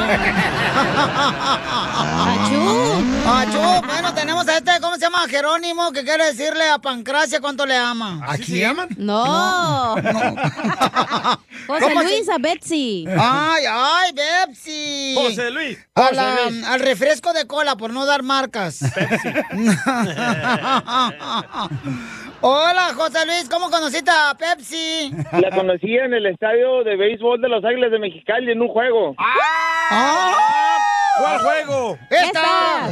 Achú. 1.98 3.03
Achú. 3.27 3.59
Bueno, 3.86 4.13
tenemos 4.13 4.48
a 4.48 4.57
este, 4.57 4.71
¿cómo 4.79 4.95
se 4.95 5.01
llama? 5.01 5.27
Jerónimo, 5.29 5.91
que 5.91 6.03
quiere 6.05 6.25
decirle 6.33 6.69
a 6.69 6.79
Pancracia 6.79 7.41
cuánto 7.41 7.65
le 7.65 7.75
ama. 7.75 8.21
¿Así 8.25 8.43
se 8.45 8.59
llaman? 8.59 8.88
No. 8.98 9.95
José 11.67 11.81
¿Cómo 11.86 12.00
se- 12.01 12.03
Luis 12.05 12.29
a 12.29 12.38
Betsy. 12.39 13.05
Ay, 13.19 13.65
ay, 13.69 14.12
Betsy. 14.13 15.13
José 15.15 15.51
Luis. 15.51 15.77
A 15.95 16.01
José 16.03 16.15
la- 16.15 16.36
Luis. 16.50 16.65
al 16.65 16.79
refresco 16.79 17.33
de 17.33 17.45
cola, 17.48 17.75
por 17.75 17.91
no 17.91 18.05
dar 18.05 18.24
marcas. 18.24 18.79
Hola, 22.41 22.93
José 22.95 23.25
Luis, 23.25 23.50
¿cómo 23.50 23.69
conociste 23.69 24.09
a 24.09 24.33
Pepsi? 24.33 24.69
La 25.32 25.52
conocí 25.52 25.96
en 25.96 26.14
el 26.14 26.26
estadio 26.26 26.84
de 26.84 26.96
béisbol 26.96 27.42
de 27.42 27.50
Los 27.50 27.64
Águiles 27.64 27.92
de 27.92 28.00
Mexicali 28.00 28.52
en 28.52 28.62
un 28.62 28.68
juego. 28.68 29.16
¡Ah! 29.18 30.78
¿Cuál 31.20 31.40
juego? 31.40 31.98
¡Esta! 32.10 32.90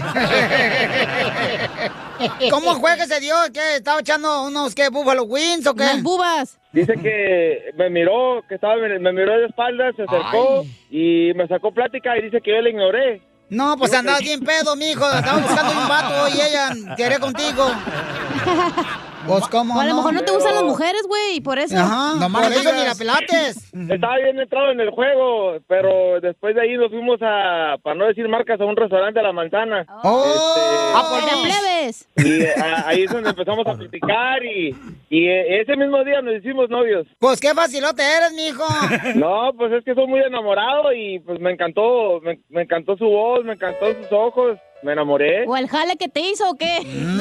¿Cómo 2.52 2.74
juega 2.76 3.04
ese 3.04 3.20
Dios? 3.20 3.50
¿Qué? 3.54 3.76
¿Estaba 3.76 4.00
echando 4.02 4.44
unos 4.44 4.76
qué, 4.76 4.90
Buffalo 4.90 5.24
Wings 5.24 5.66
o 5.68 5.74
qué? 5.76 5.84
Las 5.84 6.04
bubas. 6.04 6.60
Dice 6.74 6.94
que 7.02 7.72
me 7.78 7.90
miró, 7.90 8.44
que 8.48 8.56
estaba, 8.56 8.76
me 8.76 9.14
miró 9.14 9.38
de 9.38 9.46
espaldas, 9.46 9.96
se 9.96 10.04
acercó 10.04 10.66
y 10.90 11.32
me 11.36 11.48
sacó 11.48 11.72
plática 11.72 12.18
y 12.18 12.24
dice 12.24 12.42
que 12.42 12.52
yo 12.52 12.62
le 12.62 12.72
ignoré. 12.72 13.22
No, 13.50 13.78
pues 13.78 13.94
andabas 13.94 14.22
bien 14.22 14.42
pedo, 14.42 14.76
mijo. 14.76 15.06
Estaba 15.10 15.40
buscando 15.40 15.72
un 15.72 15.88
vato 15.88 16.28
y 16.36 16.42
ella 16.42 16.96
quería 16.98 17.20
contigo. 17.20 17.72
Pues, 19.28 19.48
¿cómo 19.50 19.76
O 19.78 19.80
a 19.80 19.84
lo 19.86 19.90
no? 19.92 19.96
mejor 19.98 20.14
no 20.14 20.22
te 20.24 20.32
gustan 20.32 20.56
las 20.56 20.64
mujeres, 20.64 21.02
güey, 21.08 21.42
por 21.42 21.60
eso. 21.60 21.78
Ajá, 21.78 22.16
nomás 22.20 22.44
Por 22.48 22.52
no 22.56 22.60
eso 22.62 22.74
ni 22.74 22.84
la 22.86 22.96
pelates. 22.96 23.72
Estaba 23.90 24.18
bien 24.18 24.40
entrado 24.40 24.72
en 24.72 24.80
el 24.80 24.90
juego, 24.92 25.58
pero 25.68 26.20
después 26.22 26.56
de 26.56 26.62
ahí 26.62 26.78
nos 26.78 26.90
fuimos 26.90 27.20
a, 27.22 27.76
para 27.84 27.96
no 27.96 28.06
decir 28.08 28.28
marcas, 28.28 28.60
a 28.62 28.66
un 28.66 28.76
restaurante 28.76 29.20
a 29.20 29.24
la 29.24 29.34
manzana. 29.34 29.86
¡Oh! 30.04 30.94
Ah, 30.96 31.08
pues 31.10 31.24
plebes. 31.42 32.08
Y 32.18 32.46
a- 32.60 32.88
ahí 32.88 33.04
es 33.04 33.12
donde 33.12 33.30
empezamos 33.30 33.66
a 33.68 33.74
platicar 33.78 34.44
y, 34.46 34.76
y 35.10 35.28
ese 35.30 35.76
mismo 35.76 36.04
día 36.04 36.22
nos 36.22 36.36
hicimos 36.36 36.70
novios. 36.70 37.06
Pues 37.20 37.40
qué 37.40 37.54
facilote 37.54 38.02
eres, 38.04 38.34
mijo. 38.34 38.64
No, 39.16 39.52
pues 39.58 39.72
es 39.74 39.84
que 39.84 39.94
soy 39.96 40.08
muy 40.08 40.20
enamorado 40.22 40.94
y 40.94 41.20
pues 41.20 41.40
me 41.40 41.52
encantó, 41.52 42.20
me, 42.22 42.40
me 42.50 42.64
encantó 42.64 42.96
su 42.98 43.06
voz, 43.06 43.44
me 43.44 43.54
encantó 43.54 43.88
sus 43.94 44.12
ojos, 44.12 44.58
me 44.84 44.94
enamoré. 44.94 45.46
¿O 45.48 45.56
el 45.58 45.68
jale 45.68 45.98
que 45.98 46.08
te 46.08 46.22
hizo 46.22 46.50
o 46.50 46.56
qué? 46.56 46.78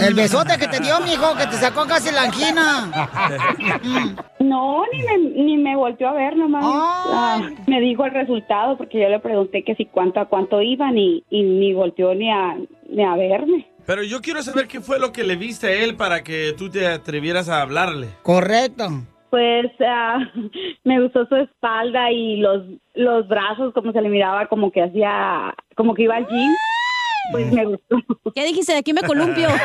El 0.06 0.14
besote 0.14 0.58
que 0.58 0.68
te 0.68 0.80
dio, 0.80 1.00
mijo, 1.00 1.36
que 1.36 1.46
te 1.46 1.56
sacó 1.56 1.86
casi 1.86 2.12
la 2.12 2.22
angina. 2.22 2.90
No, 4.38 4.84
ni 4.92 5.02
me, 5.02 5.18
ni 5.42 5.56
me 5.56 5.74
volteó 5.74 6.08
a 6.08 6.12
ver 6.12 6.36
nomás. 6.36 6.62
Ah, 6.64 7.50
me 7.66 7.80
dijo 7.80 8.04
el 8.04 8.12
resultado 8.12 8.76
porque 8.76 9.00
yo 9.00 9.08
le 9.08 9.18
pregunté 9.18 9.64
que 9.64 9.74
si 9.74 9.86
cuánto 9.86 10.20
a 10.20 10.26
cuánto 10.26 10.62
iban 10.62 10.96
y, 10.96 11.24
y 11.30 11.42
ni 11.42 11.72
volteó 11.72 12.14
ni 12.14 12.30
a, 12.30 12.56
ni 12.88 13.02
a 13.02 13.16
verme. 13.16 13.66
Pero 13.86 14.04
yo 14.04 14.20
quiero 14.20 14.42
saber 14.42 14.68
qué 14.68 14.80
fue 14.80 15.00
lo 15.00 15.10
que 15.12 15.24
le 15.24 15.34
viste 15.34 15.66
a 15.66 15.72
él 15.72 15.96
para 15.96 16.22
que 16.22 16.54
tú 16.56 16.70
te 16.70 16.86
atrevieras 16.86 17.48
a 17.48 17.60
hablarle. 17.60 18.08
Correcto. 18.22 18.88
Pues 19.30 19.66
ah, 19.80 20.18
me 20.84 21.02
gustó 21.02 21.26
su 21.26 21.36
espalda 21.36 22.12
y 22.12 22.36
los, 22.36 22.62
los 22.94 23.26
brazos, 23.26 23.74
como 23.74 23.90
se 23.92 24.00
le 24.00 24.08
miraba, 24.08 24.46
como 24.46 24.70
que 24.70 24.82
hacía, 24.82 25.54
como 25.74 25.94
que 25.94 26.02
iba 26.02 26.14
al 26.14 26.26
gym. 26.26 26.52
Pues 27.32 27.52
me 27.52 27.64
gustó. 27.64 27.96
¿Qué 28.34 28.44
dijiste? 28.44 28.72
De 28.72 28.78
aquí 28.78 28.92
me 28.92 29.02
columpio. 29.02 29.48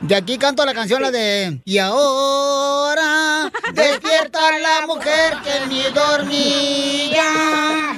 De 0.00 0.14
aquí 0.14 0.38
canto 0.38 0.64
la 0.64 0.74
canción, 0.74 1.02
la 1.02 1.10
de... 1.10 1.60
Y 1.64 1.78
ahora 1.78 3.50
despierta 3.74 4.58
la 4.58 4.86
mujer 4.86 5.34
que 5.42 5.66
ni 5.66 5.82
dormía. 5.92 7.24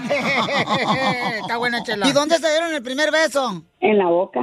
Está 1.40 1.58
buena, 1.58 1.82
Chela. 1.82 2.08
¿Y 2.08 2.12
dónde 2.12 2.38
se 2.38 2.48
dieron 2.50 2.72
el 2.74 2.82
primer 2.82 3.10
beso? 3.10 3.64
En 3.80 3.98
la 3.98 4.06
boca. 4.06 4.40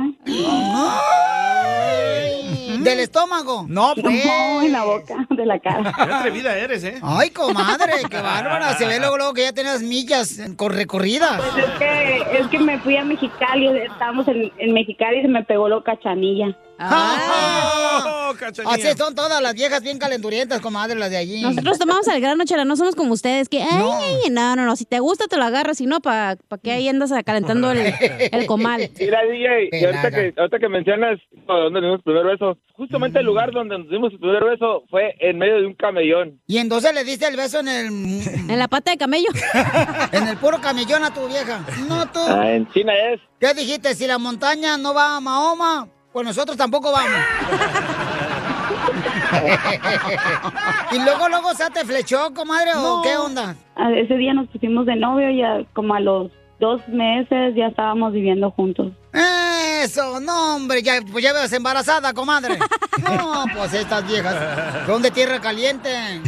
¿Del 2.89 3.00
estómago? 3.00 3.65
No, 3.67 3.94
pues. 4.01 4.25
No, 4.25 4.62
en 4.62 4.72
la 4.72 4.84
boca, 4.84 5.27
de 5.29 5.46
la 5.46 5.60
cara. 5.60 5.94
Qué 5.96 6.01
atrevida 6.13 6.58
eres, 6.58 6.84
¿eh? 6.84 7.00
Ay, 7.01 7.29
comadre, 7.32 7.94
qué 8.10 8.22
bárbara. 8.22 8.77
Se 8.77 8.86
ve 8.86 9.00
luego, 9.00 9.17
luego 9.17 9.34
que 9.34 9.44
ya 9.44 9.53
tenías 9.53 9.82
millas 9.82 10.39
recorridas. 10.58 11.41
Pues 11.41 11.65
es 11.65 11.72
que, 11.77 12.38
es 12.39 12.48
que 12.48 12.60
me 12.60 12.79
fui 12.79 12.98
a 12.98 13.03
Mexicali, 13.03 13.67
estábamos 13.79 14.27
en, 14.27 14.51
en 14.58 14.74
Mexicali 14.74 15.20
y 15.20 15.22
se 15.24 15.27
me 15.27 15.44
pegó 15.44 15.70
lo 15.70 15.84
cachanilla. 15.84 16.58
Oh, 16.79 18.34
Así 18.67 18.88
son 18.98 19.15
todas 19.15 19.41
las 19.41 19.53
viejas 19.55 19.81
bien 19.81 19.98
calenturientas, 19.98 20.62
comadre, 20.62 20.96
las 20.96 21.10
de 21.10 21.17
allí. 21.17 21.41
Nosotros 21.41 21.79
tomamos 21.79 22.07
al 22.07 22.22
grano, 22.22 22.43
chela, 22.46 22.65
no 22.65 22.75
somos 22.75 22.96
como 22.96 23.13
ustedes, 23.13 23.50
que, 23.50 23.62
ay, 23.62 23.84
ay, 24.25 24.29
no, 24.31 24.55
no, 24.55 24.65
no, 24.65 24.75
si 24.75 24.86
te 24.86 25.00
gusta 25.00 25.27
te 25.27 25.38
lo 25.38 25.43
agarras, 25.43 25.77
si 25.77 25.86
no, 25.86 26.01
¿para 26.01 26.36
pa 26.48 26.57
qué 26.57 26.72
ahí 26.72 26.88
andas 26.88 27.12
calentando 27.25 27.72
el, 27.72 27.93
el 28.31 28.46
comal? 28.46 28.89
Mira, 29.00 29.22
DJ, 29.24 29.69
y 29.72 29.86
ahorita 29.86 30.01
Pelada. 30.03 30.34
que, 30.34 30.39
ahorita 30.39 30.60
que 30.60 30.69
mencionas 30.69 31.19
donde 31.48 31.81
dimos 31.81 31.98
el 31.98 32.03
primer 32.03 32.25
beso, 32.25 32.57
justamente 32.74 33.19
el 33.19 33.25
lugar 33.25 33.51
donde 33.51 33.77
nos 33.77 33.89
dimos 33.89 34.13
el 34.13 34.19
primer 34.19 34.43
beso 34.43 34.84
fue 34.89 35.15
en 35.19 35.38
medio 35.38 35.55
de 35.62 35.65
un 35.67 35.74
camellón. 35.74 36.39
Y 36.48 36.57
entonces 36.57 36.93
le 36.93 37.03
diste 37.03 37.27
el 37.27 37.36
beso 37.38 37.60
en 37.60 37.67
el... 37.67 37.88
En 38.48 38.60
la 38.60 38.67
pata 38.69 38.91
de 38.91 38.98
camello. 38.98 39.27
en 40.13 40.27
el 40.27 40.38
puro 40.38 40.62
camellón 40.62 41.03
a 41.03 41.13
tu 41.13 41.27
vieja. 41.27 41.65
No 41.89 42.05
tú. 42.12 42.19
Ah, 42.27 42.51
en 42.53 42.67
China 42.72 42.93
es. 43.12 43.19
¿Qué 43.39 43.53
dijiste? 43.53 43.93
Si 43.93 44.07
la 44.07 44.17
montaña 44.17 44.77
no 44.77 44.93
va 44.93 45.17
a 45.17 45.19
Mahoma, 45.19 45.89
pues 46.18 46.26
nosotros 46.26 46.58
tampoco 46.58 46.92
vamos. 46.92 47.12
y 50.94 51.00
luego, 51.00 51.30
luego, 51.30 51.54
¿se 51.54 51.70
te 51.70 51.86
flechó, 51.86 52.34
comadre, 52.34 52.72
o 52.76 53.04
qué 53.04 53.16
onda? 53.18 53.56
A- 53.76 53.92
Ese 53.92 54.16
día 54.18 54.34
nos 54.34 54.48
pusimos 54.48 54.88
de 54.88 54.96
novio 54.96 55.30
y 55.30 55.44
a- 55.44 55.64
como 55.74 55.94
a 55.94 56.00
los 56.00 56.32
dos 56.60 56.82
meses 56.88 57.54
ya 57.56 57.68
estábamos 57.68 58.14
viviendo 58.14 58.50
juntos. 58.50 58.94
Eso, 59.14 60.20
no, 60.20 60.56
hombre, 60.56 60.82
ya, 60.82 60.94
pues 61.12 61.24
ya 61.24 61.34
ves 61.34 61.54
embarazada, 61.54 62.14
comadre. 62.14 62.58
No, 63.04 63.44
pues 63.56 63.76
estas 63.76 64.08
viejas 64.08 64.88
son 64.88 65.04
de 65.04 65.12
tierra 65.12 65.40
caliente. 65.40 65.90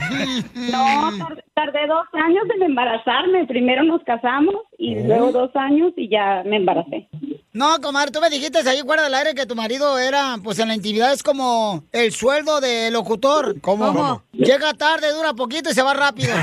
No, 0.72 1.10
tar- 1.18 1.44
tardé 1.56 1.88
dos 1.88 2.06
años 2.14 2.44
en 2.56 2.62
embarazarme. 2.62 3.48
Primero 3.48 3.84
nos 3.84 4.04
casamos 4.04 4.54
y 4.78 5.02
luego 5.04 5.32
dos 5.32 5.50
años 5.56 5.94
y 5.98 6.08
ya 6.08 6.44
me 6.46 6.58
embaracé. 6.58 7.10
No, 7.52 7.82
comadre, 7.82 8.12
tú 8.12 8.22
me 8.22 8.30
dijiste 8.30 8.60
ahí 8.70 8.82
fuera 8.84 9.02
del 9.04 9.16
aire 9.16 9.34
que 9.34 9.48
tu 9.48 9.56
marido 9.56 9.98
era, 9.98 10.36
pues 10.44 10.60
en 10.60 10.68
la 10.68 10.76
intimidad 10.76 11.12
es 11.12 11.24
como 11.24 11.84
el 11.92 12.12
sueldo 12.12 12.62
del 12.62 12.94
locutor. 12.94 13.60
¿Cómo? 13.60 13.88
¿Cómo? 13.88 14.22
Llega 14.34 14.72
tarde, 14.76 15.12
dura 15.12 15.34
poquito 15.34 15.72
y 15.72 15.74
se 15.74 15.82
va 15.82 15.96
rápido. 15.96 16.32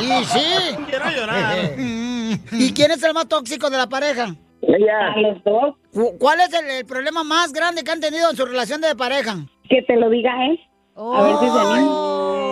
y 0.00 0.24
sí. 0.24 0.76
Quiero 0.88 1.10
llorar. 1.10 1.58
¿Y 2.52 2.72
quién 2.74 2.90
es 2.90 3.02
el 3.02 3.14
más 3.14 3.26
tóxico 3.28 3.70
de 3.70 3.78
la 3.78 3.88
pareja? 3.88 4.34
Ella. 4.62 5.16
Los 5.16 5.42
dos. 5.44 5.74
Cu- 5.92 6.16
¿Cuál 6.18 6.40
es 6.40 6.52
el, 6.52 6.66
el 6.68 6.84
problema 6.86 7.24
más 7.24 7.52
grande 7.52 7.82
que 7.84 7.90
han 7.90 8.00
tenido 8.00 8.30
en 8.30 8.36
su 8.36 8.44
relación 8.44 8.80
de 8.82 8.94
pareja? 8.94 9.36
Que 9.68 9.82
te 9.82 9.96
lo 9.96 10.10
diga 10.10 10.30
él. 10.46 10.60
A 10.96 11.22
ver 11.22 11.36
si 11.38 11.46
se 11.46 11.58
anima. 11.58 11.92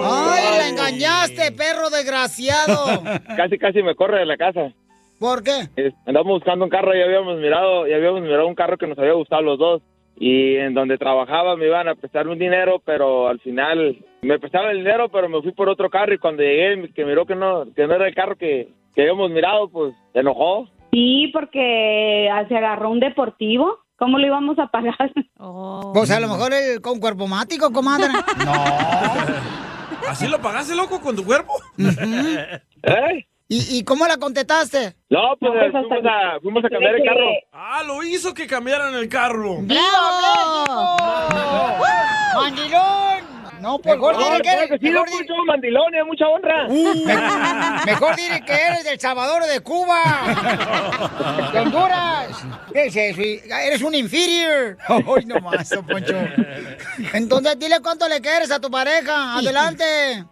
¡Ay, 0.09 0.59
la 0.59 0.69
engañaste, 0.69 1.51
perro 1.53 1.91
desgraciado! 1.91 3.03
Casi, 3.37 3.59
casi 3.59 3.83
me 3.83 3.95
corre 3.97 4.21
de 4.21 4.27
la 4.27 4.37
casa. 4.37 4.73
¿Por 5.19 5.43
qué? 5.43 5.69
Andamos 6.07 6.35
buscando 6.35 6.65
un 6.65 6.71
carro 6.71 6.97
y 6.97 7.03
habíamos 7.03 7.39
mirado, 7.39 7.87
y 7.87 7.93
habíamos 7.93 8.23
mirado 8.23 8.47
un 8.47 8.55
carro 8.55 8.77
que 8.77 8.87
nos 8.87 8.99
había 8.99 9.13
gustado 9.13 9.43
los 9.43 9.59
dos. 9.59 9.83
Y 10.19 10.57
en 10.57 10.73
donde 10.73 10.97
trabajaba 10.97 11.57
me 11.57 11.67
iban 11.67 11.89
a 11.89 11.95
prestar 11.95 12.27
un 12.27 12.39
dinero, 12.39 12.81
pero 12.85 13.29
al 13.29 13.39
final 13.41 13.99
me 14.23 14.39
prestaron 14.39 14.71
el 14.71 14.79
dinero, 14.79 15.11
pero 15.11 15.29
me 15.29 15.43
fui 15.43 15.53
por 15.53 15.69
otro 15.69 15.91
carro 15.91 16.15
y 16.15 16.19
cuando 16.19 16.43
llegué, 16.43 16.91
que 16.95 17.05
miró 17.05 17.27
que 17.27 17.35
no, 17.35 17.67
que 17.75 17.87
no 17.87 17.95
era 17.95 18.09
el 18.09 18.15
carro 18.15 18.37
que, 18.37 18.69
que 18.95 19.03
habíamos 19.03 19.31
mirado, 19.31 19.69
pues 19.69 19.95
se 20.15 20.21
enojó. 20.21 20.69
Sí, 20.91 21.29
porque 21.35 22.31
se 22.49 22.57
agarró 22.57 22.91
un 22.91 23.01
deportivo. 23.01 23.79
¿Cómo 23.99 24.19
lo 24.19 24.27
íbamos 24.27 24.59
a 24.59 24.69
pagar? 24.69 25.13
Pues 25.93 26.11
a 26.11 26.21
lo 26.21 26.29
mejor 26.29 26.53
el 26.53 26.81
con 26.81 27.01
cuerpo 27.01 27.27
mático, 27.27 27.73
comadre. 27.73 28.07
¿Así 30.09 30.29
lo 30.29 30.41
pagaste, 30.41 30.75
loco, 30.75 31.01
con 31.01 31.17
tu 31.17 31.25
cuerpo? 31.25 31.55
¿Eh? 31.79 33.27
¿Y, 33.49 33.79
¿Y 33.79 33.85
cómo 33.85 34.07
la 34.09 34.17
contestaste? 34.17 34.97
No, 35.09 35.37
pues, 35.39 35.53
fuimos, 35.71 36.05
a, 36.05 36.41
fuimos 36.41 36.65
a 36.65 36.69
cambiar 36.69 36.97
el 36.97 37.05
carro. 37.05 37.29
Ah, 37.53 37.83
lo 37.87 38.03
hizo 38.03 38.35
que 38.35 38.47
cambiaran 38.47 38.95
el 38.95 39.09
carro. 39.09 39.59
¡Viva 39.61 39.81
México! 40.21 40.97
¡Mandilón! 42.35 43.36
No, 43.61 43.79
pues 43.79 43.95
mejor 43.97 44.15
No, 44.15 44.19
dile 44.25 44.37
que 44.37 44.43
claro 44.43 44.59
eres, 44.59 44.71
que 44.71 44.79
sí, 44.79 44.93
mejor, 44.93 45.09
loco, 45.11 45.19
di- 45.23 45.29
yo 45.29 45.35
mandilón, 45.47 45.95
es 45.95 46.07
mucha 46.07 46.29
honra. 46.29 46.69
me- 46.69 47.85
mejor 47.93 48.17
dile 48.17 48.41
que 48.45 48.53
eres 48.53 48.85
del 48.85 49.01
Salvador 49.01 49.43
o 49.43 49.47
de 49.47 49.61
Cuba. 49.61 50.01
De 51.53 51.59
Honduras. 51.61 52.47
¿Qué 52.73 52.87
es 52.87 52.97
eso? 52.97 53.21
Eres 53.23 53.83
un 53.83 53.95
inferior. 53.95 54.77
Ay, 54.89 55.25
no 55.27 55.41
más, 55.41 55.71
Poncho. 55.89 56.15
Entonces 57.15 57.59
dile 57.59 57.77
cuánto 57.83 58.09
le 58.09 58.21
quieres 58.21 58.51
a 58.51 58.61
tu 58.61 58.71
pareja. 58.71 59.37
Adelante, 59.39 59.85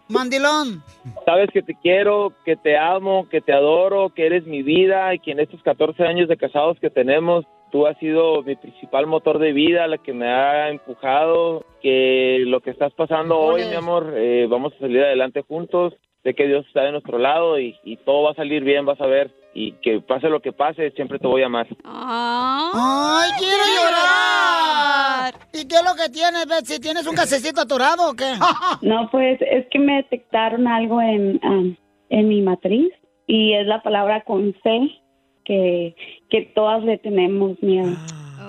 mandilón. 0.07 0.83
Sabes 1.25 1.49
que 1.53 1.61
te 1.61 1.75
quiero, 1.81 2.33
que 2.45 2.55
te 2.55 2.77
amo, 2.77 3.27
que 3.29 3.41
te 3.41 3.53
adoro, 3.53 4.09
que 4.13 4.25
eres 4.25 4.45
mi 4.45 4.63
vida 4.63 5.13
y 5.13 5.19
que 5.19 5.31
en 5.31 5.39
estos 5.39 5.61
14 5.63 6.03
años 6.03 6.27
de 6.27 6.37
casados 6.37 6.77
que 6.79 6.89
tenemos, 6.89 7.45
tú 7.75 7.85
has 7.87 7.97
sido 7.97 8.41
mi 8.41 8.55
principal 8.55 9.05
motor 9.05 9.37
de 9.37 9.51
vida, 9.51 9.85
la 9.85 9.97
que 9.97 10.13
me 10.13 10.29
ha 10.29 10.69
empujado, 10.69 11.65
que 11.81 12.37
lo 12.45 12.61
que 12.61 12.69
estás 12.69 12.93
pasando 12.93 13.37
hoy, 13.37 13.65
mi 13.65 13.73
amor, 13.73 14.13
eh, 14.15 14.47
vamos 14.49 14.71
a 14.73 14.79
salir 14.79 15.03
adelante 15.03 15.41
juntos. 15.41 15.93
Sé 16.23 16.33
que 16.35 16.47
Dios 16.47 16.65
está 16.65 16.83
de 16.83 16.93
nuestro 16.93 17.17
lado 17.17 17.59
y, 17.59 17.75
y 17.83 17.97
todo 17.97 18.23
va 18.23 18.31
a 18.31 18.35
salir 18.35 18.63
bien, 18.63 18.85
vas 18.85 19.01
a 19.01 19.07
ver. 19.07 19.29
Y 19.53 19.73
que 19.81 19.99
pase 19.99 20.29
lo 20.29 20.39
que 20.39 20.53
pase, 20.53 20.91
siempre 20.91 21.19
te 21.19 21.27
voy 21.27 21.41
a 21.41 21.47
amar. 21.47 21.67
¡Ay, 21.83 23.31
quiero 23.39 23.63
llorar! 23.75 25.33
¿Y 25.51 25.67
qué 25.67 25.75
es 25.75 25.83
lo 25.83 25.95
que 26.01 26.09
tienes, 26.09 26.47
Betsy? 26.47 26.79
¿Tienes 26.79 27.05
un 27.05 27.15
gasecito 27.15 27.59
atorado 27.59 28.11
o 28.11 28.13
qué? 28.13 28.35
No, 28.83 29.09
pues 29.11 29.37
es 29.41 29.67
que 29.69 29.79
me 29.79 29.97
detectaron 29.97 30.65
algo 30.65 31.01
en, 31.01 31.41
am, 31.43 31.75
en 32.09 32.29
mi 32.29 32.41
matriz 32.41 32.93
y 33.27 33.51
es 33.51 33.67
la 33.67 33.83
palabra 33.83 34.21
con 34.21 34.53
C 34.63 35.01
que, 35.45 35.95
que 36.29 36.51
todas 36.55 36.83
le 36.83 36.97
tenemos 36.97 37.61
miedo. 37.61 37.95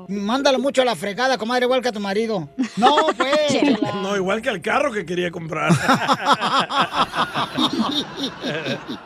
Mándalo 0.08 0.58
mucho 0.58 0.82
a 0.82 0.84
la 0.84 0.94
fregada, 0.94 1.38
comadre, 1.38 1.64
igual 1.64 1.82
que 1.82 1.88
a 1.88 1.92
tu 1.92 2.00
marido. 2.00 2.48
No, 2.76 2.94
pues. 3.16 3.80
No, 4.02 4.14
igual 4.16 4.42
que 4.42 4.50
el 4.50 4.60
carro 4.60 4.92
que 4.92 5.04
quería 5.04 5.30
comprar. 5.30 5.72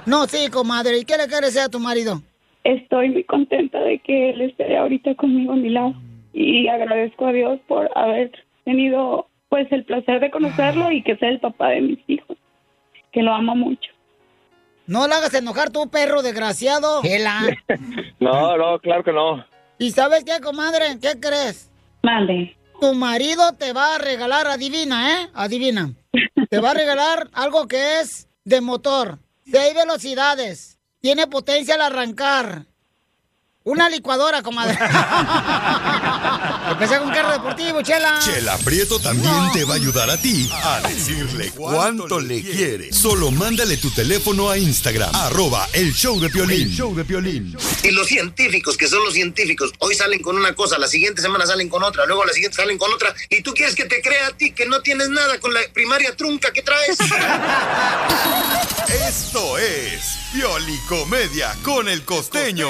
No, 0.06 0.26
sí, 0.26 0.50
comadre. 0.50 0.98
¿Y 0.98 1.04
qué 1.04 1.16
le 1.16 1.26
quieres 1.26 1.54
decir 1.54 1.62
a 1.62 1.68
tu 1.68 1.78
marido? 1.78 2.20
Estoy 2.64 3.10
muy 3.10 3.24
contenta 3.24 3.78
de 3.80 3.98
que 4.00 4.30
él 4.30 4.40
esté 4.42 4.76
ahorita 4.76 5.14
conmigo 5.14 5.52
a 5.52 5.56
mi 5.56 5.70
lado 5.70 5.94
y 6.32 6.68
agradezco 6.68 7.26
a 7.26 7.32
Dios 7.32 7.60
por 7.68 7.90
haber 7.96 8.32
tenido 8.64 9.28
pues 9.48 9.70
el 9.72 9.84
placer 9.84 10.20
de 10.20 10.30
conocerlo 10.30 10.90
y 10.92 11.02
que 11.02 11.16
sea 11.16 11.28
el 11.28 11.40
papá 11.40 11.70
de 11.70 11.80
mis 11.80 11.98
hijos, 12.08 12.36
que 13.12 13.22
lo 13.22 13.32
amo 13.32 13.54
mucho. 13.56 13.90
No 14.90 15.06
le 15.06 15.14
hagas 15.14 15.32
enojar 15.34 15.70
tú, 15.70 15.88
perro 15.88 16.20
desgraciado. 16.20 17.00
Gela. 17.02 17.42
No, 18.18 18.56
no, 18.56 18.78
claro 18.80 19.02
que 19.04 19.12
no. 19.12 19.46
¿Y 19.78 19.92
sabes 19.92 20.24
qué, 20.24 20.40
comadre? 20.42 20.98
¿Qué 21.00 21.18
crees? 21.18 21.70
Mande. 22.02 22.54
Tu 22.80 22.92
marido 22.92 23.52
te 23.54 23.72
va 23.72 23.94
a 23.94 23.98
regalar, 23.98 24.46
adivina, 24.48 25.22
¿eh? 25.22 25.30
Adivina. 25.32 25.94
Te 26.50 26.58
va 26.58 26.72
a 26.72 26.74
regalar 26.74 27.30
algo 27.32 27.66
que 27.66 28.00
es 28.00 28.28
de 28.44 28.60
motor. 28.60 29.20
Seis 29.50 29.74
velocidades. 29.74 30.78
Tiene 31.00 31.28
potencia 31.28 31.76
al 31.76 31.82
arrancar. 31.82 32.66
Una 33.62 33.88
licuadora, 33.88 34.42
comadre. 34.42 34.76
Empecé 36.70 36.98
con 36.98 37.08
un 37.08 37.14
carro 37.14 37.32
deportivo, 37.32 37.82
chela. 37.82 38.20
Chela 38.20 38.56
Prieto 38.58 39.00
también 39.00 39.50
te 39.52 39.64
va 39.64 39.74
a 39.74 39.76
ayudar 39.76 40.08
a 40.08 40.16
ti 40.16 40.48
a 40.52 40.80
decirle 40.88 41.50
cuánto 41.50 42.20
le 42.20 42.42
quiere. 42.42 42.92
Solo 42.92 43.32
mándale 43.32 43.76
tu 43.76 43.90
teléfono 43.90 44.48
a 44.48 44.56
Instagram, 44.56 45.12
arroba 45.14 45.68
el 45.72 45.92
show 45.92 46.20
de 46.20 46.30
Piolín. 46.30 46.62
El 46.62 46.70
show 46.70 46.94
de 46.94 47.04
Piolín. 47.04 47.56
Y 47.82 47.90
los 47.90 48.06
científicos, 48.06 48.76
que 48.76 48.86
son 48.86 49.04
los 49.04 49.14
científicos, 49.14 49.72
hoy 49.78 49.96
salen 49.96 50.22
con 50.22 50.36
una 50.36 50.54
cosa, 50.54 50.78
la 50.78 50.86
siguiente 50.86 51.20
semana 51.20 51.44
salen 51.44 51.68
con 51.68 51.82
otra, 51.82 52.06
luego 52.06 52.24
la 52.24 52.32
siguiente 52.32 52.56
salen 52.56 52.78
con 52.78 52.92
otra, 52.92 53.12
y 53.28 53.42
tú 53.42 53.52
quieres 53.52 53.74
que 53.74 53.86
te 53.86 54.00
crea 54.00 54.28
a 54.28 54.36
ti 54.36 54.52
que 54.52 54.66
no 54.66 54.80
tienes 54.80 55.08
nada 55.08 55.40
con 55.40 55.52
la 55.52 55.60
primaria 55.72 56.16
trunca 56.16 56.52
que 56.52 56.62
traes. 56.62 56.98
Esto 59.08 59.58
es 59.58 60.18
Piolicomedia 60.32 61.56
con 61.64 61.88
el 61.88 62.04
costeño. 62.04 62.68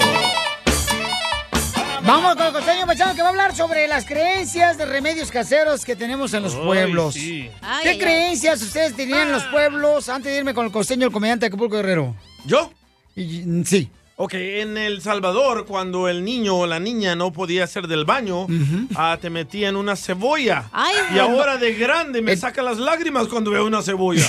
Vamos 2.04 2.35
con 2.35 2.47
el 2.47 2.52
costeño 2.52 2.87
paisano 2.87 3.14
que 3.14 3.21
va 3.23 3.28
a 3.28 3.30
hablar 3.30 3.54
sobre 3.54 3.87
las 3.87 4.04
creencias 4.07 4.78
de 4.78 4.87
remedios 4.87 5.30
caseros 5.30 5.85
que 5.85 5.95
tenemos 5.97 6.33
en 6.35 6.42
los 6.42 6.54
Ay, 6.54 6.61
pueblos. 6.64 7.14
sí. 7.14 7.50
¿Qué 7.50 7.52
Ay, 7.62 7.88
ay, 7.88 7.99
creencias 7.99 8.62
ustedes 8.62 8.97
tenían 8.97 9.28
en 9.28 9.33
los 9.33 9.45
pueblos 9.45 10.09
antes 10.09 10.33
de 10.33 10.38
irme 10.38 10.54
con 10.54 10.66
el 10.66 10.73
costeño, 10.73 11.07
el 11.07 11.12
comediante 11.12 11.45
de 11.45 11.49
Acapulco 11.49 11.76
Guerrero? 11.76 12.16
¿Yo? 12.47 12.73
Y- 13.14 13.45
sí. 13.64 13.90
Ok, 14.16 14.35
en 14.35 14.76
El 14.76 15.00
Salvador, 15.00 15.64
cuando 15.66 16.07
el 16.09 16.25
niño 16.25 16.54
o 16.57 16.66
la 16.66 16.78
niña 16.78 17.14
no 17.16 17.33
podía 17.33 17.64
hacer 17.64 17.87
del 17.87 18.04
baño, 18.04 18.47
ah, 18.95 19.16
te 19.19 19.30
metían 19.30 19.76
una 19.76 19.97
cebolla. 19.97 20.64
Ay, 20.73 20.95
y 21.12 21.14
no. 21.14 21.23
ahora 21.23 21.57
de 21.57 21.73
grande 21.75 22.21
me 22.21 22.37
saca 22.37 22.61
las 22.61 22.76
lágrimas 22.76 23.28
cuando 23.28 23.50
veo 23.50 23.64
una 23.66 23.80
cebolla. 23.80 24.26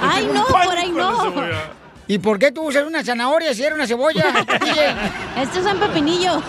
Ay, 0.00 0.30
no, 0.32 0.46
por 0.64 0.78
ahí 0.78 0.90
no. 0.90 1.34
¿Y 2.12 2.18
por 2.18 2.38
qué 2.38 2.52
tú 2.52 2.60
usas 2.68 2.86
una 2.86 3.02
zanahoria 3.02 3.54
si 3.54 3.64
era 3.64 3.74
una 3.74 3.86
cebolla? 3.86 4.24
Este 5.40 5.60
es 5.60 5.64
un 5.64 5.78
pepinillo. 5.80 6.42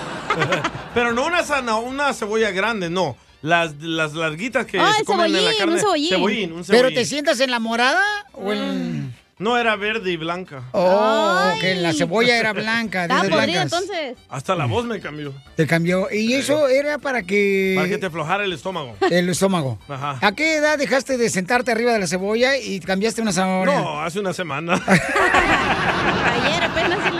Pero 0.93 1.13
no 1.13 1.25
una 1.25 1.41
sana, 1.43 1.77
una 1.77 2.13
cebolla 2.13 2.51
grande, 2.51 2.89
no. 2.89 3.15
Las, 3.41 3.73
las 3.79 4.13
larguitas 4.13 4.65
que 4.65 4.77
Ah, 4.77 4.91
se 4.97 5.05
comen 5.05 5.27
en 5.27 5.45
la 5.45 5.51
cebollín, 5.53 5.57
carne. 5.59 5.73
un 5.75 5.79
cebollín. 5.79 6.09
Cebollín, 6.09 6.51
un 6.51 6.63
¿Pero 6.65 6.77
cebollín. 6.79 6.95
te 6.99 7.05
sientas 7.05 7.39
en 7.39 7.49
la 7.51 7.59
morada 7.59 8.03
o 8.33 8.51
en...? 8.51 9.15
No, 9.43 9.57
era 9.57 9.75
verde 9.75 10.09
y 10.09 10.15
blanca. 10.15 10.63
Oh, 10.71 11.51
que 11.59 11.75
la 11.75 11.91
cebolla 11.91 12.39
era 12.39 12.53
blanca. 12.53 13.09
de 13.09 13.53
entonces. 13.53 14.17
Hasta 14.29 14.55
la 14.55 14.65
voz 14.67 14.85
me 14.85 15.01
cambió. 15.01 15.33
Te 15.57 15.67
cambió. 15.67 16.07
Y 16.09 16.33
eso 16.33 16.69
era 16.69 16.97
para 16.97 17.23
que... 17.23 17.73
Para 17.75 17.89
que 17.89 17.97
te 17.97 18.05
aflojara 18.05 18.45
el 18.45 18.53
estómago. 18.53 18.95
El 19.11 19.27
estómago. 19.27 19.77
Ajá. 19.89 20.17
¿A 20.21 20.31
qué 20.31 20.55
edad 20.55 20.77
dejaste 20.77 21.17
de 21.17 21.29
sentarte 21.29 21.73
arriba 21.73 21.91
de 21.91 21.99
la 21.99 22.07
cebolla 22.07 22.57
y 22.57 22.79
cambiaste 22.79 23.21
una 23.21 23.33
zanahoria? 23.33 23.81
No, 23.81 24.01
hace 24.01 24.21
una 24.21 24.31
semana. 24.31 24.75
Ayer 24.87 26.63
apenas. 26.63 27.12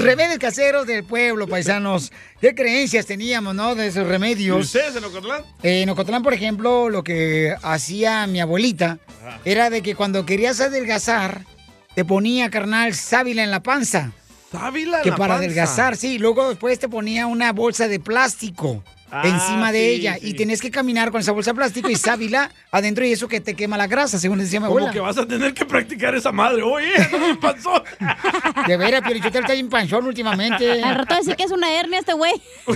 Remedios 0.00 0.38
caseros 0.38 0.86
del 0.86 1.04
pueblo, 1.04 1.46
paisanos. 1.46 2.12
¿Qué 2.40 2.54
creencias 2.54 3.06
teníamos, 3.06 3.54
no? 3.54 3.74
De 3.74 3.86
esos 3.88 4.04
¿Y 4.04 4.08
remedios. 4.08 4.66
ustedes 4.66 4.96
en 4.96 5.04
Ocotlán? 5.04 5.42
Eh, 5.62 5.82
en 5.82 5.90
Ocotlán, 5.90 6.22
por 6.22 6.32
ejemplo, 6.34 6.88
lo 6.88 7.04
que 7.04 7.54
hacía 7.62 8.26
mi 8.26 8.40
abuelita 8.40 8.98
era 9.44 9.68
de 9.70 9.82
que 9.82 9.94
cuando 9.94 10.24
querías 10.24 10.60
adelgazar, 10.60 11.44
te 11.94 12.04
ponía, 12.04 12.50
carnal, 12.50 12.94
sábila 12.94 13.44
en 13.44 13.50
la 13.50 13.62
panza. 13.62 14.12
¿Sábila 14.50 14.98
en 14.98 15.02
Que 15.04 15.10
la 15.10 15.16
para 15.16 15.34
panza? 15.34 15.44
adelgazar, 15.44 15.96
sí. 15.96 16.18
Luego 16.18 16.48
después 16.48 16.78
te 16.78 16.88
ponía 16.88 17.26
una 17.26 17.52
bolsa 17.52 17.86
de 17.86 18.00
plástico. 18.00 18.82
Ah, 19.12 19.22
encima 19.26 19.72
de 19.72 19.78
sí, 19.80 19.84
ella 19.96 20.14
sí. 20.20 20.28
y 20.28 20.34
tenías 20.34 20.60
que 20.60 20.70
caminar 20.70 21.10
con 21.10 21.20
esa 21.20 21.32
bolsa 21.32 21.50
de 21.50 21.56
plástico 21.56 21.90
y 21.90 21.96
sábila 21.96 22.50
adentro 22.70 23.04
y 23.04 23.12
eso 23.12 23.28
que 23.28 23.40
te 23.40 23.54
quema 23.54 23.76
la 23.76 23.86
grasa, 23.86 24.18
según 24.18 24.38
decía 24.38 24.60
mi 24.60 24.66
Como 24.66 24.78
abuela. 24.78 24.92
que 24.92 25.00
vas 25.00 25.18
a 25.18 25.26
tener 25.26 25.52
que 25.54 25.64
practicar 25.64 26.14
esa 26.14 26.32
madre. 26.32 26.62
Oye, 26.62 26.92
no 27.12 27.18
me 27.28 27.34
pasó. 27.36 27.82
De 28.66 28.76
veras, 28.76 29.02
Piolichotel 29.02 29.42
está 29.42 29.52
bien 29.54 29.68
panchón 29.68 30.06
últimamente. 30.06 30.82
Al 30.82 30.94
rato 30.94 31.14
decir 31.16 31.36
que 31.36 31.44
es 31.44 31.50
una 31.50 31.72
hernia 31.72 31.98
este 32.00 32.12
güey. 32.12 32.32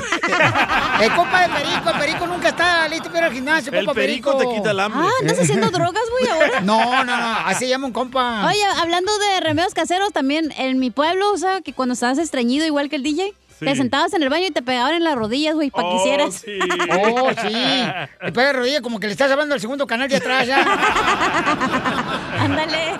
El 1.01 1.12
compa 1.12 1.42
de 1.42 1.49
Perico, 1.55 1.90
el 1.90 1.99
Perico 1.99 2.27
nunca 2.27 2.49
está 2.49 2.88
listo 2.88 3.07
para 3.09 3.18
ir 3.18 3.25
al 3.25 3.33
gimnasio, 3.33 3.73
El 3.73 3.85
compa 3.87 3.94
perico 4.01 4.37
te 4.37 4.47
quita 4.47 4.70
el 4.70 4.81
hambre. 4.81 5.01
Ah, 5.07 5.11
¿andas 5.20 5.38
haciendo 5.40 5.70
drogas, 5.70 6.03
güey, 6.11 6.31
ahora? 6.33 6.61
No, 6.61 7.05
no, 7.05 7.16
no, 7.16 7.37
así 7.47 7.64
se 7.64 7.68
llama 7.68 7.87
un 7.87 7.92
compa. 7.92 8.47
Oye, 8.47 8.62
hablando 8.81 9.11
de 9.18 9.40
remedios 9.40 9.75
caseros, 9.75 10.12
también 10.12 10.53
en 10.57 10.79
mi 10.79 10.90
pueblo, 10.90 11.33
o 11.33 11.37
sea, 11.37 11.61
que 11.61 11.73
cuando 11.73 11.94
estabas 11.94 12.18
estreñido 12.18 12.64
igual 12.66 12.88
que 12.88 12.97
el 12.97 13.03
DJ, 13.03 13.35
Sí. 13.59 13.64
te 13.67 13.77
sentabas 13.77 14.12
en 14.14 14.23
el 14.23 14.29
baño 14.31 14.47
y 14.47 14.51
te 14.51 14.62
pegaban 14.62 14.95
en 14.95 15.05
las 15.05 15.14
rodillas, 15.14 15.55
güey, 15.55 15.71
para 15.71 15.88
que 15.88 15.97
hicieras. 15.97 16.45
Oh, 16.90 17.31
sí. 17.43 17.53
El 18.21 18.33
pega 18.33 18.47
de 18.49 18.53
rodilla 18.53 18.81
como 18.81 18.99
que 19.01 19.07
le 19.07 19.12
estás 19.12 19.31
hablando 19.31 19.55
al 19.55 19.61
segundo 19.61 19.87
canal 19.87 20.09
de 20.09 20.17
atrás 20.17 20.47
ya. 20.47 20.61
Ándale. 22.40 22.99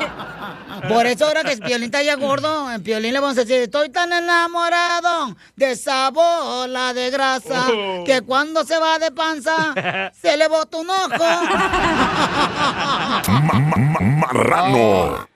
Por 0.89 1.07
eso 1.07 1.27
ahora 1.27 1.43
que 1.45 1.57
Piolín 1.57 1.85
está 1.85 2.03
ya 2.03 2.17
gordo, 2.17 2.71
en 2.71 2.83
Piolín 2.83 3.13
le 3.15 3.21
vamos 3.21 3.37
a 3.39 3.41
decir, 3.43 3.57
estoy 3.63 3.91
tan 3.91 4.13
enamorado 4.13 5.37
de 5.57 5.73
esa 5.73 6.11
bola 6.11 6.93
de 6.95 7.11
grasa 7.11 7.67
Oh. 7.71 8.05
que 8.05 8.23
cuando 8.23 8.65
se 8.65 8.79
va 8.79 8.99
de 8.99 9.11
panza 9.11 10.11
se 10.21 10.37
le 10.37 10.49
bota 10.49 10.77
un 10.79 10.91
ojo. 10.91 11.09
Ma- 13.29 13.61
ma- 13.61 13.77
ma- 13.77 14.01
marrano. 14.01 15.29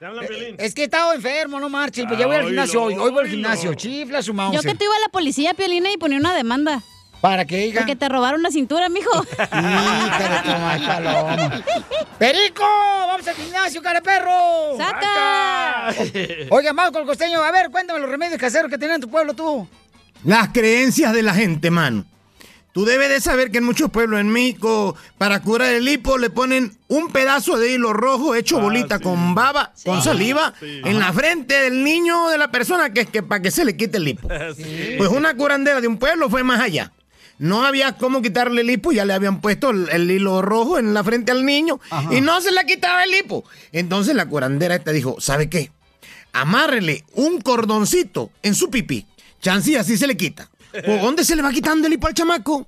Es 0.58 0.74
que 0.74 0.82
he 0.82 0.84
estado 0.84 1.12
enfermo, 1.14 1.58
no 1.60 1.68
marches, 1.68 2.04
pues 2.06 2.18
ya 2.18 2.26
voy 2.26 2.36
al 2.36 2.46
gimnasio 2.46 2.82
hoy, 2.82 2.94
hoy 2.94 3.10
voy 3.10 3.24
al 3.24 3.28
gimnasio, 3.30 3.74
chifla 3.74 4.22
su 4.22 4.34
mouse. 4.34 4.54
Yo 4.56 4.62
que 4.62 4.74
te 4.74 4.84
iba 4.84 4.94
a 4.96 5.00
la 5.00 5.08
policía, 5.08 5.54
Piolina, 5.54 5.90
y 5.92 5.96
ponía 5.96 6.18
una 6.18 6.34
demanda. 6.34 6.82
¿Para 7.20 7.44
qué, 7.44 7.66
hija? 7.66 7.80
Porque 7.80 7.96
te 7.96 8.08
robaron 8.08 8.42
la 8.42 8.50
cintura, 8.50 8.88
mijo. 8.88 9.10
¡Perico! 12.18 12.62
¡Vamos 12.62 13.26
al 13.26 13.34
gimnasio, 13.34 13.82
cara 13.82 14.00
perro! 14.00 14.76
¡Saca! 14.76 15.94
Oiga, 16.50 16.72
con 16.92 17.02
el 17.02 17.06
costeño. 17.06 17.42
A 17.42 17.50
ver, 17.50 17.70
cuéntame 17.70 17.98
los 17.98 18.08
remedios 18.08 18.38
caseros 18.38 18.70
que 18.70 18.78
tenías 18.78 18.96
en 18.96 19.02
tu 19.02 19.10
pueblo 19.10 19.34
tú. 19.34 19.68
Las 20.24 20.48
creencias 20.48 21.12
de 21.12 21.22
la 21.22 21.34
gente, 21.34 21.70
mano. 21.70 22.04
Tú 22.72 22.84
debes 22.84 23.08
de 23.08 23.20
saber 23.20 23.50
que 23.50 23.58
en 23.58 23.64
muchos 23.64 23.90
pueblos 23.90 24.20
en 24.20 24.28
México, 24.28 24.94
para 25.16 25.40
curar 25.42 25.72
el 25.74 25.88
hipo, 25.88 26.18
le 26.18 26.30
ponen 26.30 26.76
un 26.86 27.10
pedazo 27.10 27.58
de 27.58 27.72
hilo 27.72 27.92
rojo 27.92 28.36
hecho 28.36 28.60
bolita 28.60 29.00
con 29.00 29.34
baba, 29.34 29.72
con 29.84 30.00
saliva, 30.02 30.54
en 30.60 31.00
la 31.00 31.12
frente 31.12 31.54
del 31.54 31.82
niño 31.82 32.26
o 32.26 32.30
de 32.30 32.38
la 32.38 32.52
persona 32.52 32.92
que, 32.92 33.06
que 33.06 33.24
para 33.24 33.42
que 33.42 33.50
se 33.50 33.64
le 33.64 33.76
quite 33.76 33.96
el 33.96 34.08
hipo. 34.08 34.28
Pues 34.98 35.10
una 35.10 35.34
curandera 35.34 35.80
de 35.80 35.88
un 35.88 35.98
pueblo 35.98 36.28
fue 36.30 36.44
más 36.44 36.60
allá. 36.60 36.92
No 37.38 37.64
había 37.64 37.92
cómo 37.92 38.20
quitarle 38.20 38.62
el 38.62 38.70
hipo, 38.70 38.92
ya 38.92 39.04
le 39.04 39.12
habían 39.12 39.40
puesto 39.40 39.70
el, 39.70 39.88
el 39.90 40.10
hilo 40.10 40.42
rojo 40.42 40.78
en 40.78 40.92
la 40.92 41.04
frente 41.04 41.30
al 41.30 41.46
niño 41.46 41.80
y 42.10 42.20
no 42.20 42.40
se 42.40 42.50
le 42.50 42.66
quitaba 42.66 43.04
el 43.04 43.14
hipo. 43.14 43.44
Entonces 43.72 44.14
la 44.14 44.26
curandera 44.26 44.74
esta 44.74 44.90
dijo, 44.92 45.20
¿sabe 45.20 45.48
qué? 45.48 45.70
Amárrele 46.32 47.04
un 47.14 47.40
cordoncito 47.40 48.30
en 48.42 48.54
su 48.54 48.70
pipí. 48.70 49.06
Chance 49.40 49.70
y 49.70 49.76
así 49.76 49.96
se 49.96 50.06
le 50.06 50.16
quita. 50.16 50.50
¿Por 50.72 51.00
dónde 51.00 51.24
se 51.24 51.36
le 51.36 51.42
va 51.42 51.52
quitando 51.52 51.86
el 51.86 51.92
hipo 51.92 52.08
al 52.08 52.14
chamaco? 52.14 52.66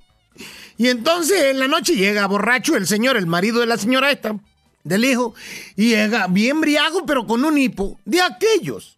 Y 0.78 0.88
entonces 0.88 1.42
en 1.44 1.58
la 1.58 1.68
noche 1.68 1.94
llega 1.94 2.26
borracho 2.26 2.76
el 2.76 2.86
señor, 2.86 3.16
el 3.16 3.26
marido 3.26 3.60
de 3.60 3.66
la 3.66 3.76
señora 3.76 4.10
esta, 4.10 4.36
del 4.84 5.04
hijo, 5.04 5.34
y 5.76 5.90
llega 5.90 6.26
bien 6.28 6.60
briago, 6.60 7.04
pero 7.04 7.26
con 7.26 7.44
un 7.44 7.58
hipo 7.58 7.98
de 8.04 8.22
aquellos 8.22 8.96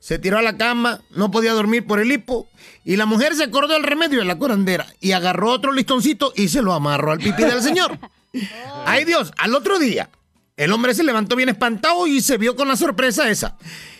se 0.00 0.18
tiró 0.18 0.38
a 0.38 0.42
la 0.42 0.56
cama, 0.56 1.00
no 1.10 1.30
podía 1.30 1.52
dormir 1.52 1.86
por 1.86 2.00
el 2.00 2.12
hipo. 2.12 2.48
Y 2.84 2.96
la 2.96 3.06
mujer 3.06 3.34
se 3.34 3.44
acordó 3.44 3.74
del 3.74 3.82
remedio 3.82 4.20
de 4.20 4.24
la 4.24 4.38
curandera 4.38 4.86
y 5.00 5.12
agarró 5.12 5.50
otro 5.50 5.72
listoncito 5.72 6.32
y 6.34 6.48
se 6.48 6.62
lo 6.62 6.72
amarró 6.72 7.12
al 7.12 7.18
pipí 7.18 7.44
del 7.44 7.62
señor. 7.62 7.98
Ay 8.86 9.04
Dios, 9.04 9.32
al 9.36 9.54
otro 9.54 9.78
día, 9.78 10.10
el 10.56 10.72
hombre 10.72 10.94
se 10.94 11.04
levantó 11.04 11.36
bien 11.36 11.48
espantado 11.48 12.06
y 12.06 12.20
se 12.20 12.38
vio 12.38 12.56
con 12.56 12.68
la 12.68 12.76
sorpresa 12.76 13.28
esa. 13.28 13.56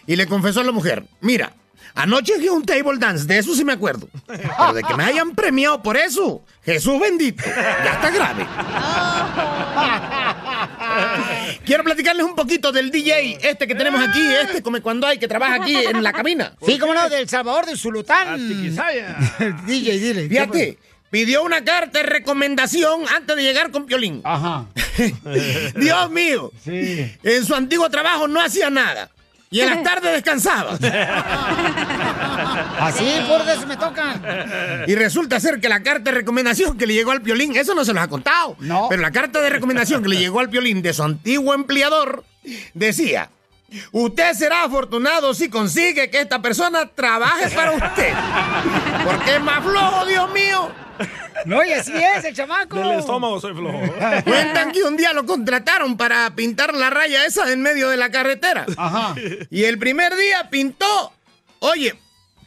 Y 0.07 0.17
le 0.17 0.27
confesó 0.27 0.61
a 0.61 0.65
la 0.65 0.73
mujer, 0.73 1.05
mira, 1.21 1.55
anoche 1.99 2.37
fui 2.37 2.47
a 2.47 2.53
un 2.53 2.65
table 2.65 2.99
dance, 2.99 3.27
de 3.27 3.39
eso 3.39 3.55
sí 3.55 3.65
me 3.65 3.73
acuerdo. 3.73 4.09
Pero 4.27 4.73
de 4.73 4.83
que 4.83 4.95
me 4.95 5.05
hayan 5.05 5.35
premiado 5.35 5.83
por 5.83 5.97
eso, 5.97 6.45
Jesús 6.63 7.01
bendito, 7.01 7.43
ya 7.45 7.93
está 7.93 8.11
grave. 8.11 8.47
Quiero 11.65 11.85
platicarles 11.85 12.25
un 12.25 12.35
poquito 12.35 12.73
del 12.73 12.91
DJ, 12.91 13.39
este 13.43 13.67
que 13.67 13.75
tenemos 13.75 14.01
aquí, 14.01 14.21
este 14.43 14.63
come 14.63 14.81
cuando 14.81 15.07
hay, 15.07 15.19
que 15.19 15.29
trabaja 15.29 15.57
aquí 15.57 15.77
en 15.77 16.03
la 16.03 16.13
cabina. 16.13 16.55
Sí, 16.65 16.79
cómo 16.79 16.95
no, 16.95 17.09
del 17.09 17.29
Salvador, 17.29 17.67
del 17.67 17.77
Zulután. 17.77 18.39
DJ, 19.67 19.99
dile. 19.99 20.29
Fíjate, 20.29 20.79
pidió 21.11 21.43
una 21.43 21.65
carta 21.65 21.99
de 21.99 22.05
recomendación 22.05 23.03
antes 23.15 23.37
de 23.37 23.43
llegar 23.43 23.71
con 23.71 23.87
Piolín. 23.87 24.23
Ajá. 24.25 24.67
Dios 25.77 26.11
mío. 26.11 26.53
En 26.65 27.45
su 27.45 27.55
antiguo 27.55 27.89
trabajo 27.91 28.29
no 28.29 28.41
hacía 28.41 28.71
nada. 28.71 29.11
Y 29.51 29.61
en 29.61 29.71
las 29.71 29.83
tardes 29.83 30.13
descansaba. 30.13 30.73
Así, 32.81 33.07
por 33.27 33.49
eso 33.49 33.67
me 33.67 33.77
toca. 33.77 34.85
Y 34.87 34.95
resulta 34.95 35.41
ser 35.41 35.61
que 35.61 35.69
la 35.69 35.83
carta 35.83 36.11
de 36.11 36.19
recomendación 36.19 36.77
que 36.77 36.87
le 36.87 36.95
llegó 36.95 37.13
al 37.13 37.23
Piolín, 37.23 37.57
eso 37.57 37.75
no 37.75 37.85
se 37.85 37.95
los 37.95 38.03
ha 38.03 38.09
contado. 38.09 38.57
No. 38.61 38.87
Pero 38.91 39.01
la 39.01 39.11
carta 39.11 39.41
de 39.41 39.51
recomendación 39.51 40.03
que 40.03 40.11
le 40.11 40.19
llegó 40.19 40.41
al 40.41 40.51
Piolín 40.51 40.83
de 40.83 40.93
su 40.93 41.03
antiguo 41.03 41.55
empleador 41.55 42.25
decía: 42.75 43.31
Usted 43.93 44.35
será 44.35 44.65
afortunado 44.65 45.35
si 45.35 45.51
consigue 45.51 46.11
que 46.11 46.21
esta 46.21 46.41
persona 46.41 46.87
trabaje 46.87 47.51
para 47.51 47.73
usted. 47.73 48.15
Porque 49.05 49.35
es 49.37 49.41
más 49.43 49.63
flojo, 49.63 50.07
Dios 50.07 50.33
mío. 50.33 50.71
No, 51.45 51.63
y 51.65 51.73
así 51.73 51.93
es, 51.95 52.25
el 52.25 52.35
chamaco. 52.35 52.79
Del 52.79 52.99
estómago 52.99 53.41
soy 53.41 53.55
flojo. 53.55 53.79
Cuentan 54.25 54.73
que 54.73 54.83
un 54.83 54.97
día 54.97 55.13
lo 55.13 55.27
contrataron 55.27 55.97
para 55.97 56.35
pintar 56.35 56.75
la 56.75 56.91
raya 56.91 57.27
esa 57.27 57.53
en 57.53 57.63
medio 57.63 57.91
de 57.91 57.97
la 57.97 58.11
carretera. 58.11 58.67
Ajá. 58.77 59.15
Y 59.51 59.65
el 59.65 59.79
primer 59.79 60.17
día 60.17 60.49
pintó, 60.51 61.13
oye, 61.61 61.95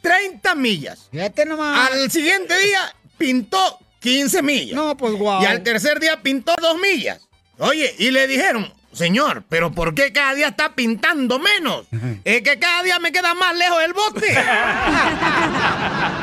30 0.02 0.56
millas. 0.56 1.08
Fíjate 1.12 1.46
nomás. 1.46 1.92
Al 1.92 2.12
siguiente 2.12 2.58
día 2.60 2.94
pintó 3.18 3.80
15 4.00 4.42
millas. 4.42 4.76
No, 4.76 4.98
pues 4.98 5.14
guau. 5.14 5.44
Y 5.44 5.46
al 5.46 5.62
tercer 5.64 6.00
día 6.00 6.22
pintó 6.22 6.56
2 6.60 6.78
millas. 6.80 7.22
Oye, 7.60 7.94
y 8.00 8.10
le 8.10 8.28
dijeron, 8.28 8.74
señor, 8.94 9.44
pero 9.50 9.72
¿por 9.72 9.94
qué 9.96 10.12
cada 10.12 10.34
día 10.34 10.50
está 10.50 10.74
pintando 10.74 11.40
menos? 11.40 11.88
Es 12.24 12.42
que 12.42 12.60
cada 12.60 12.84
día 12.84 13.00
me 13.00 13.12
queda 13.12 13.34
más 13.34 13.56
lejos 13.56 13.84
el 13.84 13.94
bote. 13.94 14.34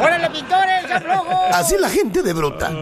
¡Órale, 0.00 0.30
pintores, 0.30 0.88
ya! 0.88 1.02
Así 1.52 1.76
la 1.78 1.88
gente 1.88 2.22
de 2.22 2.32
bruta. 2.32 2.72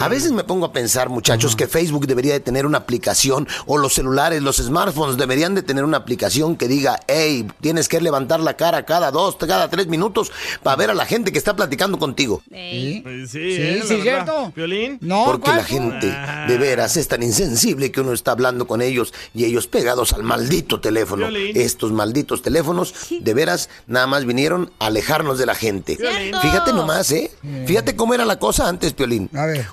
A 0.00 0.08
veces 0.08 0.32
me 0.32 0.44
pongo 0.44 0.66
a 0.66 0.72
pensar, 0.72 1.08
muchachos, 1.08 1.56
que 1.56 1.66
Facebook 1.66 2.06
debería 2.06 2.32
de 2.32 2.40
tener 2.40 2.66
una 2.66 2.78
aplicación 2.78 3.46
o 3.66 3.78
los 3.78 3.94
celulares, 3.94 4.42
los 4.42 4.56
smartphones 4.56 5.16
deberían 5.16 5.54
de 5.54 5.62
tener 5.62 5.84
una 5.84 5.98
aplicación 5.98 6.56
que 6.56 6.68
diga, 6.68 7.00
hey, 7.08 7.46
tienes 7.60 7.88
que 7.88 8.00
levantar 8.00 8.40
la 8.40 8.56
cara 8.56 8.84
cada 8.84 9.10
dos, 9.10 9.36
cada 9.36 9.68
tres 9.68 9.86
minutos 9.86 10.32
para 10.62 10.76
ver 10.76 10.90
a 10.90 10.94
la 10.94 11.06
gente 11.06 11.32
que 11.32 11.38
está 11.38 11.54
platicando 11.56 11.98
contigo. 11.98 12.42
Sí, 12.50 13.02
Sí, 13.06 13.26
sí, 13.26 13.82
sí, 13.86 13.94
eh, 13.94 14.00
cierto. 14.02 14.52
¿Violín? 14.54 14.98
No, 15.00 15.24
Porque 15.24 15.50
la 15.50 15.64
gente 15.64 16.14
de 16.48 16.58
veras 16.58 16.96
es 16.96 17.08
tan 17.08 17.22
insensible 17.22 17.90
que 17.90 18.00
uno 18.00 18.12
está 18.12 18.32
hablando 18.32 18.66
con 18.66 18.82
ellos 18.82 19.12
y 19.34 19.44
ellos 19.44 19.66
pegados 19.66 20.12
al 20.12 20.22
maldito 20.22 20.80
teléfono. 20.80 21.28
Violín. 21.28 21.56
Estos 21.56 21.92
malditos 21.92 22.42
teléfonos 22.42 22.94
de 23.10 23.34
veras 23.34 23.68
nada 23.86 24.06
más 24.06 24.24
vinieron 24.24 24.72
a 24.78 24.86
alejarnos 24.86 25.38
de 25.38 25.46
la 25.46 25.54
gente. 25.54 25.96
Cierto. 26.16 26.40
Fíjate 26.40 26.72
nomás, 26.72 27.10
¿eh? 27.12 27.30
Fíjate 27.66 27.96
cómo 27.96 28.14
era 28.14 28.24
la 28.24 28.38
cosa 28.38 28.68
antes, 28.68 28.92
Piolín. 28.92 29.30
A 29.34 29.46
ver. 29.46 29.66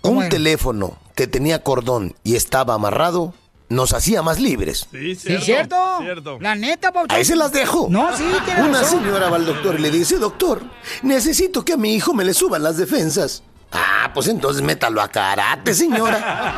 ¿Cómo 0.00 0.18
Un 0.18 0.22
era? 0.24 0.30
teléfono 0.30 0.96
que 1.14 1.26
tenía 1.26 1.62
cordón 1.62 2.14
y 2.24 2.36
estaba 2.36 2.74
amarrado 2.74 3.34
nos 3.70 3.92
hacía 3.92 4.22
más 4.22 4.38
libres. 4.40 4.86
Sí, 4.90 5.14
¿Sí, 5.14 5.20
cierto. 5.20 5.44
cierto? 5.44 5.76
Cierto. 6.00 6.38
La 6.40 6.54
neta, 6.54 6.90
Pauchón. 6.90 7.14
Ahí 7.16 7.24
se 7.24 7.36
las 7.36 7.52
dejo. 7.52 7.86
No, 7.90 8.16
sí, 8.16 8.24
tiene 8.46 8.62
Una 8.62 8.80
razón. 8.80 9.00
señora 9.02 9.28
va 9.28 9.36
al 9.36 9.44
doctor 9.44 9.74
y 9.78 9.82
le 9.82 9.90
dice, 9.90 10.16
doctor, 10.16 10.62
necesito 11.02 11.62
que 11.64 11.74
a 11.74 11.76
mi 11.76 11.92
hijo 11.94 12.14
me 12.14 12.24
le 12.24 12.32
suban 12.32 12.62
las 12.62 12.78
defensas. 12.78 13.42
Ah, 13.70 14.10
pues 14.14 14.28
entonces 14.28 14.62
métalo 14.62 15.02
a 15.02 15.08
karate, 15.08 15.74
señora. 15.74 16.54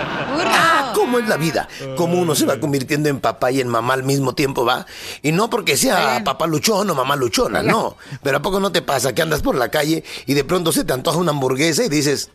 Ah, 0.49 0.86
¿cómo 0.97 1.19
es 1.19 1.29
la 1.29 1.37
vida? 1.37 1.69
Cómo 1.95 2.19
uno 2.19 2.35
se 2.35 2.47
va 2.47 2.59
convirtiendo 2.59 3.11
en 3.11 3.21
papá 3.21 3.51
y 3.51 3.61
en 3.61 3.69
mamá 3.69 3.93
al 3.93 4.03
mismo 4.03 4.35
tiempo, 4.35 4.65
¿va? 4.65 4.87
Y 5.23 5.31
no 5.31 5.51
porque 5.51 5.77
sea 5.77 6.25
papá 6.25 6.47
luchón 6.47 6.89
o 6.89 6.95
mamá 6.95 7.17
luchona, 7.17 7.63
no. 7.63 7.99
Pero 8.23 8.39
¿a 8.39 8.43
poco 8.43 8.61
no 8.61 8.73
te 8.73 8.81
pasa 8.81 9.15
que 9.15 9.21
andas 9.21 9.43
por 9.43 9.57
la 9.57 9.71
calle 9.71 10.03
y 10.25 10.33
de 10.33 10.45
pronto 10.45 10.73
se 10.73 10.85
te 10.85 10.95
antoja 10.95 11.19
una 11.19 11.33
hamburguesa 11.33 11.85
y 11.85 11.91
dices... 11.91 12.31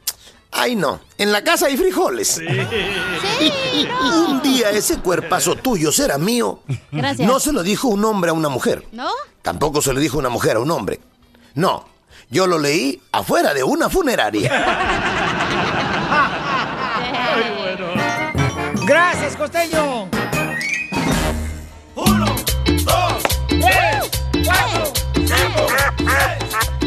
Ay, 0.53 0.75
no, 0.75 0.99
en 1.17 1.31
la 1.31 1.45
casa 1.45 1.67
hay 1.67 1.77
frijoles. 1.77 2.37
Un 4.27 4.41
día 4.41 4.69
ese 4.71 4.97
cuerpazo 4.99 5.55
tuyo 5.55 5.93
será 5.93 6.17
mío. 6.17 6.59
Gracias. 6.91 7.25
No 7.25 7.39
se 7.39 7.53
lo 7.53 7.63
dijo 7.63 7.87
un 7.87 8.03
hombre 8.03 8.31
a 8.31 8.33
una 8.33 8.49
mujer. 8.49 8.85
¿No? 8.91 9.09
Tampoco 9.41 9.81
se 9.81 9.93
lo 9.93 10.01
dijo 10.01 10.17
una 10.17 10.27
mujer 10.27 10.57
a 10.57 10.59
un 10.59 10.69
hombre. 10.69 10.99
No, 11.55 11.85
yo 12.29 12.47
lo 12.47 12.59
leí 12.59 13.01
afuera 13.13 13.53
de 13.53 13.63
una 13.63 13.89
funeraria. 13.89 15.37
Gracias, 18.91 19.37
costeño. 19.37 20.09
Uno, 21.95 22.25
dos, 22.83 23.23
tres, 23.47 24.11
cuatro, 24.43 24.91
cinco, 25.15 25.67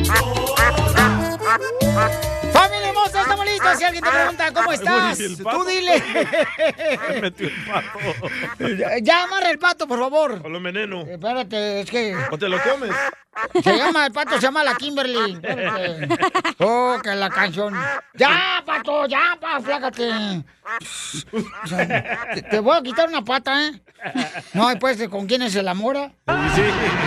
¡Familia 0.05 0.43
Si 3.77 3.85
alguien 3.85 4.05
te 4.05 4.11
pregunta 4.11 4.53
cómo 4.53 4.73
estás, 4.73 5.19
Uy, 5.19 5.25
el 5.27 5.37
tú 5.38 5.64
dile. 5.64 6.03
Me 7.11 7.21
metió 7.23 7.49
el 7.49 7.64
pato. 7.67 7.99
Ya- 8.77 8.99
ya 9.03 9.23
amarra 9.25 9.51
el 9.51 9.59
pato, 9.59 9.87
por 9.87 9.99
favor. 9.99 10.40
O 10.45 10.49
lo 10.49 10.61
veneno. 10.61 11.03
Espérate, 11.03 11.81
es 11.81 11.90
que 11.90 12.17
O 12.31 12.38
te 12.38 12.49
lo 12.49 12.59
comes. 12.62 12.90
se 13.62 13.77
llama 13.77 14.07
el 14.07 14.12
pato, 14.12 14.35
se 14.37 14.40
llama 14.43 14.62
la 14.64 14.75
Kimberly. 14.75 15.33
Espérate. 15.43 16.09
Oh, 16.59 16.99
que 17.03 17.14
la 17.14 17.31
canción. 17.31 17.75
¡Ya, 18.14 18.62
pato! 18.64 19.07
¡Ya, 19.07 19.37
pa! 19.40 19.61
¡Flácate! 19.61 20.45
Te, 22.35 22.43
te 22.43 22.59
voy 22.61 22.77
a 22.77 22.83
quitar 22.83 23.09
una 23.09 23.23
pata, 23.23 23.67
¿eh? 23.67 23.81
No, 24.55 24.69
después, 24.69 25.09
¿con 25.09 25.27
quién 25.27 25.43
es 25.43 25.55
el 25.57 25.67
amor? 25.69 25.97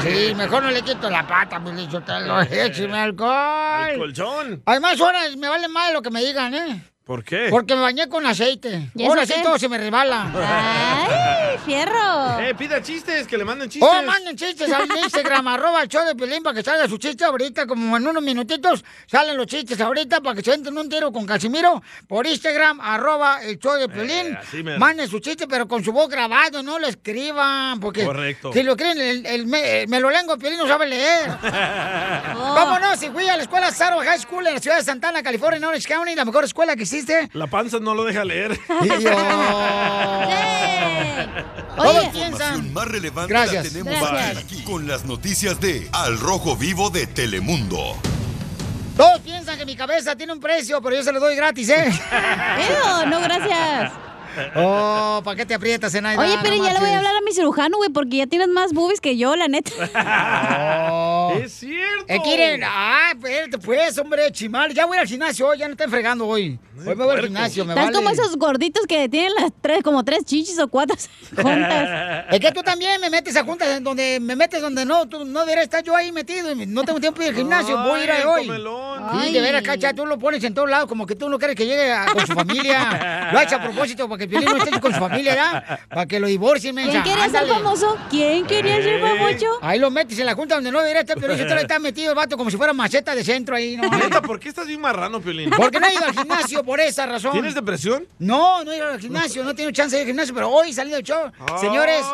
Sí, 0.04 0.34
mejor 0.36 0.64
no 0.64 0.72
le 0.72 0.82
quito 0.82 1.10
la 1.10 1.26
pata, 1.28 1.60
me 1.60 1.72
dicho, 1.74 2.02
te 2.02 2.12
lo 2.22 2.42
El 2.42 2.94
alcohol. 2.94 3.98
colchón. 3.98 4.62
Además, 4.66 5.00
ahora 5.00 5.20
me 5.38 5.48
vale 5.48 5.68
mal 5.68 5.94
lo 5.94 6.02
que 6.02 6.10
me 6.10 6.24
digan, 6.24 6.37
¿eh? 6.38 6.82
¿Por 7.08 7.24
qué? 7.24 7.48
Porque 7.50 7.74
me 7.74 7.82
bañé 7.82 8.10
con 8.10 8.26
aceite. 8.26 8.91
¿Y 8.93 9.06
Ahora 9.06 9.26
sí 9.26 9.34
todo 9.41 9.58
se 9.58 9.70
me 9.70 9.78
resbala. 9.78 10.30
¡Ay, 10.36 11.58
fierro! 11.65 12.39
Eh, 12.41 12.54
pida 12.54 12.82
chistes, 12.82 13.26
que 13.26 13.38
le 13.38 13.46
manden 13.46 13.70
chistes. 13.70 13.89
Oh, 13.89 14.04
manden 14.04 14.36
chistes 14.36 14.70
al 14.70 14.86
Instagram, 15.02 15.48
arroba 15.48 15.82
el 15.84 15.88
show 15.88 16.06
de 16.06 16.15
Pelín 16.15 16.43
para 16.43 16.54
que 16.56 16.63
salga 16.63 16.86
su 16.86 16.98
chiste 16.98 17.24
ahorita, 17.24 17.65
como 17.65 17.96
en 17.96 18.06
unos 18.06 18.22
minutitos 18.22 18.84
salen 19.06 19.38
los 19.38 19.48
chistes 19.48 19.80
ahorita 19.80 20.20
para 20.20 20.36
que 20.36 20.43
se 20.43 20.54
entren 20.54 20.78
un 20.78 20.89
tiro 20.89 21.13
con 21.13 21.26
Casimiro 21.26 21.82
por 22.10 22.28
Instagram, 22.28 22.82
arroba 22.82 23.41
el 23.41 23.58
show 23.58 23.76
de 23.76 23.88
Pelín. 23.88 24.34
Eh, 24.34 24.39
así 24.41 24.62
mero. 24.62 24.78
Manden 24.78 25.08
su 25.08 25.20
chiste, 25.20 25.48
pero 25.48 25.65
con 25.65 25.86
su 25.86 25.93
voz 25.93 26.10
grabado, 26.10 26.62
no 26.62 26.78
lo 26.78 26.88
escriban, 26.88 27.80
porque 27.80 28.04
Correcto. 28.04 28.52
si 28.52 28.63
lo 28.63 28.76
creen, 28.76 29.00
el, 29.00 29.26
el 29.26 29.48
me, 29.48 29.84
el 29.84 29.88
melolengo 29.88 30.38
Pelín 30.38 30.58
no 30.60 30.67
sabe 30.67 30.86
leer. 30.88 31.30
Oh. 31.32 31.41
Vámonos, 32.54 33.00
si 33.00 33.10
fui 33.12 33.30
a 33.30 33.38
la 33.38 33.43
escuela 33.43 33.72
Saro 33.72 34.00
High 34.00 34.20
School 34.20 34.46
en 34.48 34.56
la 34.56 34.60
ciudad 34.60 34.76
de 34.76 34.84
Santana, 34.84 35.24
California, 35.24 35.56
en 35.56 35.63
Orange 35.63 35.88
County, 35.88 36.13
la 36.13 36.26
mejor 36.26 36.43
escuela 36.43 36.76
que 36.76 36.82
existe. 36.82 36.97
La 37.34 37.48
panza 37.48 37.80
no 37.80 37.94
lo 37.94 38.04
deja 38.04 38.24
leer. 38.26 38.60
Y 38.84 38.88
yo- 39.04 39.12
Todos 41.76 41.96
Oye, 41.98 42.10
piensan. 42.12 42.32
Información 42.32 42.74
más 42.74 42.88
relevante 42.88 43.34
Gracias. 43.34 43.66
la 43.66 43.70
tenemos 43.84 44.10
Gracias. 44.12 44.44
aquí 44.44 44.64
con 44.64 44.88
las 44.88 45.06
noticias 45.06 45.60
de 45.60 45.88
Al 45.94 46.20
Rojo 46.20 46.56
Vivo 46.56 46.90
de 46.90 47.06
Telemundo. 47.08 47.96
Todos 48.96 49.20
piensan 49.22 49.58
que 49.60 49.66
mi 49.66 49.76
cabeza 49.76 50.16
tiene 50.16 50.34
un 50.34 50.40
precio, 50.40 50.82
pero 50.82 50.96
yo 50.96 51.04
se 51.04 51.12
lo 51.12 51.20
doy 51.20 51.36
gratis, 51.36 51.70
¿eh? 51.70 51.86
Ew, 53.04 53.06
no, 53.10 53.22
gracias. 53.22 53.92
Oh, 54.56 55.22
¿para 55.24 55.36
qué 55.36 55.46
te 55.46 55.54
aprietas, 55.56 55.92
Zenaida? 55.92 56.20
Oye, 56.22 56.36
pero 56.44 56.56
No 56.56 56.64
ya 56.66 56.74
le 56.74 56.80
voy 56.80 56.90
a 56.90 56.98
hablar 56.98 57.16
a 57.16 57.22
mi 57.22 57.32
cirujano, 57.32 57.78
güey, 57.78 57.90
porque 57.92 58.18
ya 58.18 58.28
tienes 58.28 58.48
más 58.50 58.74
boobies 58.74 59.02
que 59.02 59.18
yo, 59.18 59.36
la 59.36 59.48
neta. 59.48 59.72
Oh. 60.92 61.14
Es 61.43 61.54
cierto. 61.54 62.06
Es 62.08 62.19
que 62.21 62.30
miren, 62.30 62.62
ah, 62.65 63.10
espérate, 63.13 63.58
pues, 63.58 63.97
hombre, 63.97 64.32
chimal. 64.32 64.73
Ya 64.73 64.86
voy 64.86 64.97
al 64.97 65.08
gimnasio 65.08 65.47
hoy, 65.47 65.58
ya 65.60 65.67
no 65.67 65.71
están 65.73 65.89
fregando 65.89 66.26
hoy. 66.28 66.60
Hoy 66.80 66.95
me 66.95 67.04
voy 67.06 67.15
al 67.15 67.23
gimnasio, 67.23 67.65
me 67.65 67.71
Estás 67.73 67.86
vale. 67.86 67.95
como 67.97 68.10
esos 68.10 68.36
gorditos 68.38 68.86
que 68.88 69.10
tienen 69.10 69.34
las 69.39 69.52
tres, 69.62 69.82
como 69.84 70.04
tres 70.04 70.23
chichis 70.26 70.60
o 70.60 70.67
cuatro 70.67 70.95
juntas. 71.36 72.26
Es 72.32 72.39
que 72.39 72.52
tú 72.52 72.62
también 72.63 73.00
me 73.02 73.10
metes 73.10 73.36
a 73.36 73.43
juntas 73.43 73.67
en 73.78 73.84
donde 73.84 74.19
me 74.21 74.36
metes 74.36 74.62
donde 74.62 74.86
no, 74.86 75.08
tú 75.08 75.26
no 75.26 75.39
deberías 75.41 75.63
estar 75.65 75.84
yo 75.84 75.95
ahí 75.95 76.12
metido 76.12 76.52
y 76.52 76.65
no 76.65 76.84
tengo 76.84 77.00
tiempo 77.00 77.19
de 77.21 77.28
ir 77.28 77.32
al 77.34 77.38
gimnasio, 77.38 77.78
voy 77.84 78.02
a 78.02 78.04
ir 78.04 78.12
a 78.12 78.30
hoy. 78.30 78.45
comelón. 78.47 79.21
Sí, 79.23 79.32
de 79.34 79.41
veras, 79.41 79.62
cacha, 79.63 79.93
tú 79.93 80.06
lo 80.06 80.17
pones 80.19 80.43
en 80.43 80.54
todos 80.54 80.69
lados, 80.69 80.88
como 80.88 81.06
que 81.06 81.15
tú 81.15 81.30
no 81.30 81.38
quieres 81.39 81.56
que 81.56 81.65
llegue 81.65 81.91
a- 81.91 82.06
con 82.13 82.26
su 82.28 82.34
familia. 82.34 83.30
Lo 83.32 83.39
haces 83.39 83.54
a 83.54 83.62
propósito 83.62 84.08
para 84.08 84.17
que 84.19 84.23
el 84.26 84.30
Piolín 84.30 84.50
no 84.50 84.58
esté 84.58 84.80
con 84.80 84.93
su 84.93 85.00
familia, 85.00 85.34
¿verdad? 85.36 85.80
Para 85.89 86.06
que 86.06 86.19
lo 86.19 86.28
divorcien. 86.28 86.76
¿Quién 86.76 87.04
quería 87.04 87.30
ser 87.30 87.47
famoso? 87.47 87.97
¿Quién 88.10 88.45
quería 88.45 88.82
ser 88.82 89.02
famoso? 89.02 89.45
Ahí 89.62 89.80
lo 89.80 89.89
metes 89.91 90.17
en 90.19 90.26
la 90.26 90.34
junta 90.36 90.56
donde 90.56 90.71
no 90.71 90.80
debería 90.80 91.02
estar, 91.02 91.17
pero 91.28 91.44
usted 91.44 91.58
está 91.62 91.80
metido 91.80 92.10
el 92.12 92.16
vato 92.16 92.38
como 92.38 92.50
si 92.50 92.58
fuera 92.58 92.74
maceta 92.74 93.13
de 93.16 93.24
centro 93.24 93.56
ahí, 93.56 93.78
¿no? 93.78 93.90
Neta, 93.90 94.22
¿por 94.22 94.40
qué 94.40 94.50
estás 94.50 94.68
bien 94.68 94.82
marrano, 94.82 95.20
Piolín? 95.22 95.50
Porque 95.52 95.80
no 95.80 95.88
he 95.88 95.94
ido 95.94 96.06
al 96.06 96.13
gimnasio 96.13 96.63
por 96.63 96.80
esa 96.80 97.06
razón. 97.06 97.32
¿Tienes 97.34 97.54
depresión? 97.56 98.06
No, 98.20 98.63
no 98.63 98.72
he 98.72 98.78
ido 98.78 98.88
al 98.90 99.00
gimnasio, 99.00 99.44
no 99.44 99.54
tengo 99.56 99.72
chance 99.72 99.96
de 99.96 100.02
ir 100.02 100.06
al 100.06 100.12
gimnasio, 100.12 100.34
pero 100.34 100.50
hoy 100.50 100.74
salí 100.74 100.92
del 100.92 101.04
show. 101.04 101.32
Señores, 101.60 102.06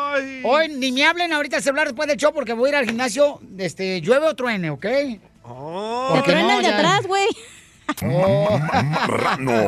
hoy 0.44 0.68
ni 0.68 0.92
me 0.92 1.04
hablen 1.04 1.32
ahorita 1.32 1.56
al 1.56 1.62
celular 1.62 1.86
después 1.86 2.08
del 2.08 2.16
show 2.16 2.32
porque 2.34 2.52
voy 2.52 2.66
a 2.66 2.70
ir 2.70 2.76
al 2.76 2.84
gimnasio, 2.86 3.40
este, 3.58 4.00
llueve 4.00 4.26
o 4.26 4.34
truene, 4.34 4.70
¿ok? 4.70 4.82
Te 4.82 5.20
Porque 5.42 6.22
truena 6.32 6.52
no, 6.54 6.58
el 6.58 6.64
de 6.64 6.70
ya- 6.70 6.76
atrás, 6.78 7.06
güey. 7.06 7.26
Oh. 8.02 8.58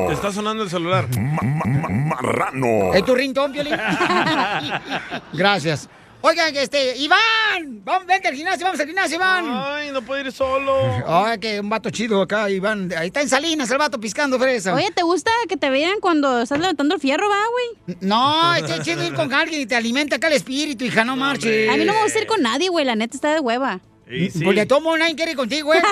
Te 0.09 0.13
está 0.15 0.33
sonando 0.33 0.63
el 0.63 0.71
celular. 0.71 1.07
Marrano. 1.19 2.95
¿Es 2.95 3.05
tu 3.05 3.15
ringtone, 3.15 3.53
Piolín? 3.53 3.75
Gracias. 5.35 5.89
Oigan, 6.23 6.57
este, 6.57 6.97
Iván, 6.97 7.85
vamos, 7.85 8.07
vente 8.07 8.27
al 8.29 8.35
gimnasio, 8.35 8.65
vamos 8.65 8.81
al 8.81 8.87
gimnasio, 8.87 9.17
Iván. 9.17 9.45
Ay, 9.49 9.91
no 9.93 10.03
puedo 10.03 10.21
ir 10.23 10.33
solo. 10.33 10.75
Ay, 11.07 11.39
que 11.39 11.61
un 11.61 11.69
vato 11.69 11.91
chido 11.91 12.21
acá, 12.23 12.51
Iván. 12.51 12.93
Ahí 12.97 13.09
está 13.09 13.21
en 13.21 13.29
Salinas 13.29 13.71
el 13.71 13.79
vato 13.79 14.01
piscando 14.01 14.39
fresa. 14.39 14.75
Oye, 14.75 14.91
¿te 14.91 15.03
gusta 15.03 15.31
que 15.49 15.57
te 15.57 15.71
vean 15.71 16.01
cuando 16.01 16.43
estás 16.43 16.59
levantando 16.59 16.95
el 16.97 17.01
fierro, 17.01 17.29
va, 17.29 17.37
güey? 17.53 17.99
No, 18.01 18.55
está 18.55 18.83
chido 18.83 19.05
ir 19.05 19.15
con 19.15 19.33
alguien 19.33 19.61
y 19.63 19.67
te 19.67 19.77
alimenta 19.77 20.17
acá 20.17 20.27
el 20.29 20.35
espíritu, 20.35 20.85
hija, 20.85 21.05
no 21.05 21.15
marches. 21.17 21.71
A 21.71 21.77
mí 21.77 21.85
no 21.85 21.93
me 21.93 22.03
gusta 22.03 22.19
ir 22.19 22.27
con 22.27 22.43
nadie, 22.43 22.71
güey. 22.71 22.85
La 22.85 22.97
neta 22.97 23.15
está 23.17 23.33
de 23.33 23.41
hueva. 23.41 23.81
Pues 24.07 24.35
le 24.37 24.67
tomo 24.67 24.97
nadie 24.97 25.17
quiere 25.17 25.33
ir 25.33 25.37
contigo, 25.37 25.67
güey. 25.67 25.81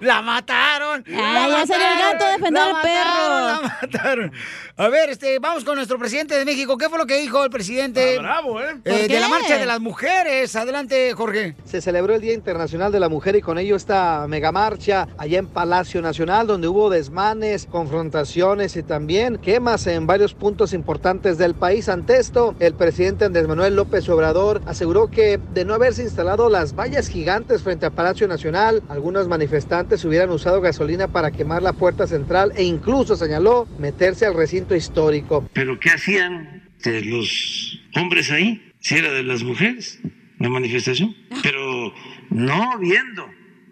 ¡La 0.00 0.22
mataron! 0.22 1.04
Ah, 1.14 1.48
ya 1.50 1.66
salió 1.66 1.86
el 1.86 1.98
gato 1.98 2.24
a 2.24 2.30
defender 2.32 2.62
al 2.62 2.82
perro. 2.82 3.28
La 3.28 3.78
mataron. 3.82 4.32
A 4.76 4.88
ver, 4.88 5.10
este, 5.10 5.38
vamos 5.38 5.64
con 5.64 5.76
nuestro 5.76 5.98
presidente 5.98 6.36
de 6.36 6.44
México. 6.44 6.76
¿Qué 6.76 6.88
fue 6.88 6.98
lo 6.98 7.06
que 7.06 7.18
dijo 7.18 7.44
el 7.44 7.50
presidente? 7.50 8.18
bravo, 8.18 8.60
¿eh? 8.60 8.76
eh, 8.84 8.90
¿Por 8.90 9.08
de 9.08 9.20
la 9.20 9.28
marcha 9.28 9.56
de 9.58 9.66
las 9.66 9.80
mujeres. 9.80 10.54
Adelante, 10.56 11.12
Jorge. 11.14 11.56
Se 11.64 11.80
celebró 11.80 12.14
el 12.14 12.20
Día 12.20 12.34
Internacional 12.34 12.92
de 12.92 13.00
la 13.00 13.08
Mujer 13.08 13.36
y 13.36 13.40
con 13.40 13.58
ello 13.58 13.76
esta 13.76 14.26
megamarcha 14.28 15.08
allá 15.16 15.38
en 15.38 15.46
Palacio 15.46 16.02
Nacional, 16.02 16.46
donde 16.46 16.68
hubo 16.68 16.90
desmanes, 16.90 17.66
confrontaciones 17.66 18.76
y 18.76 18.82
también 18.82 19.38
quemas 19.38 19.86
en 19.86 20.06
varios 20.06 20.34
puntos 20.34 20.72
importantes 20.72 21.38
del 21.38 21.54
país. 21.54 21.88
Ante 21.88 22.18
esto, 22.18 22.54
el 22.60 22.74
presidente 22.74 23.24
Andrés 23.24 23.48
Manuel 23.48 23.76
López 23.76 24.08
Obrador 24.08 24.60
aseguró 24.66 25.10
que 25.10 25.38
de 25.54 25.64
no 25.64 25.74
haberse 25.74 26.02
instalado 26.02 26.50
las 26.50 26.74
vallas 26.74 27.08
gigantes 27.08 27.62
frente 27.62 27.86
al 27.86 27.92
Palacio 27.92 28.28
Nacional, 28.28 28.82
algunos 28.88 29.28
manifestantes 29.28 29.85
hubieran 30.04 30.30
usado 30.30 30.60
gasolina 30.60 31.08
para 31.08 31.30
quemar 31.30 31.62
la 31.62 31.72
puerta 31.72 32.06
central 32.06 32.52
e 32.56 32.64
incluso 32.64 33.16
señaló 33.16 33.66
meterse 33.78 34.26
al 34.26 34.34
recinto 34.34 34.74
histórico. 34.74 35.48
Pero 35.52 35.78
¿qué 35.78 35.90
hacían 35.90 36.62
de 36.82 37.02
los 37.04 37.80
hombres 37.94 38.30
ahí? 38.30 38.72
Si 38.80 38.96
era 38.96 39.10
de 39.12 39.22
las 39.22 39.42
mujeres, 39.42 40.00
la 40.38 40.48
manifestación. 40.48 41.14
Pero 41.42 41.92
no 42.30 42.78
viendo, 42.78 43.28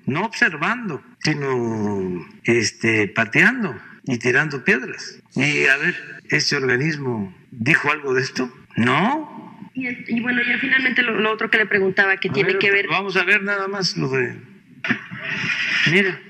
no 0.07 0.24
observando, 0.24 1.03
sino 1.20 2.27
este, 2.44 3.09
pateando 3.09 3.74
y 4.05 4.18
tirando 4.18 4.64
piedras. 4.64 5.20
Y 5.35 5.66
a 5.66 5.77
ver, 5.77 5.94
¿este 6.31 6.57
organismo 6.57 7.35
dijo 7.50 7.90
algo 7.90 8.14
de 8.14 8.22
esto? 8.22 8.50
No. 8.77 9.68
Y, 9.74 9.88
y 9.88 10.20
bueno, 10.20 10.40
ya 10.42 10.59
finalmente 10.59 11.03
lo, 11.03 11.20
lo 11.20 11.33
otro 11.33 11.50
que 11.50 11.59
le 11.59 11.66
preguntaba, 11.66 12.16
que 12.16 12.29
A 12.29 12.33
tiene 12.33 12.50
ver, 12.53 12.59
que 12.59 12.70
ver... 12.70 12.87
Vamos 12.88 13.16
a 13.16 13.24
ver 13.24 13.42
nada 13.42 13.66
más 13.68 13.96
lo 13.96 14.09
de... 14.09 14.37
Mira. 15.90 16.20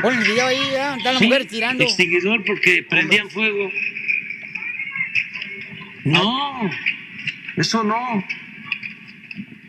Pon 0.00 0.14
el 0.18 0.24
video 0.24 0.46
ahí, 0.46 0.58
¿eh? 0.58 0.94
Está 0.98 1.12
la 1.12 1.18
Sí, 1.18 1.26
mujer 1.26 1.46
tirando. 1.46 1.84
Extinguidor 1.84 2.44
porque 2.44 2.84
prendían 2.88 3.30
fuego. 3.30 3.70
No, 6.04 6.70
eso 7.56 7.84
no. 7.84 8.24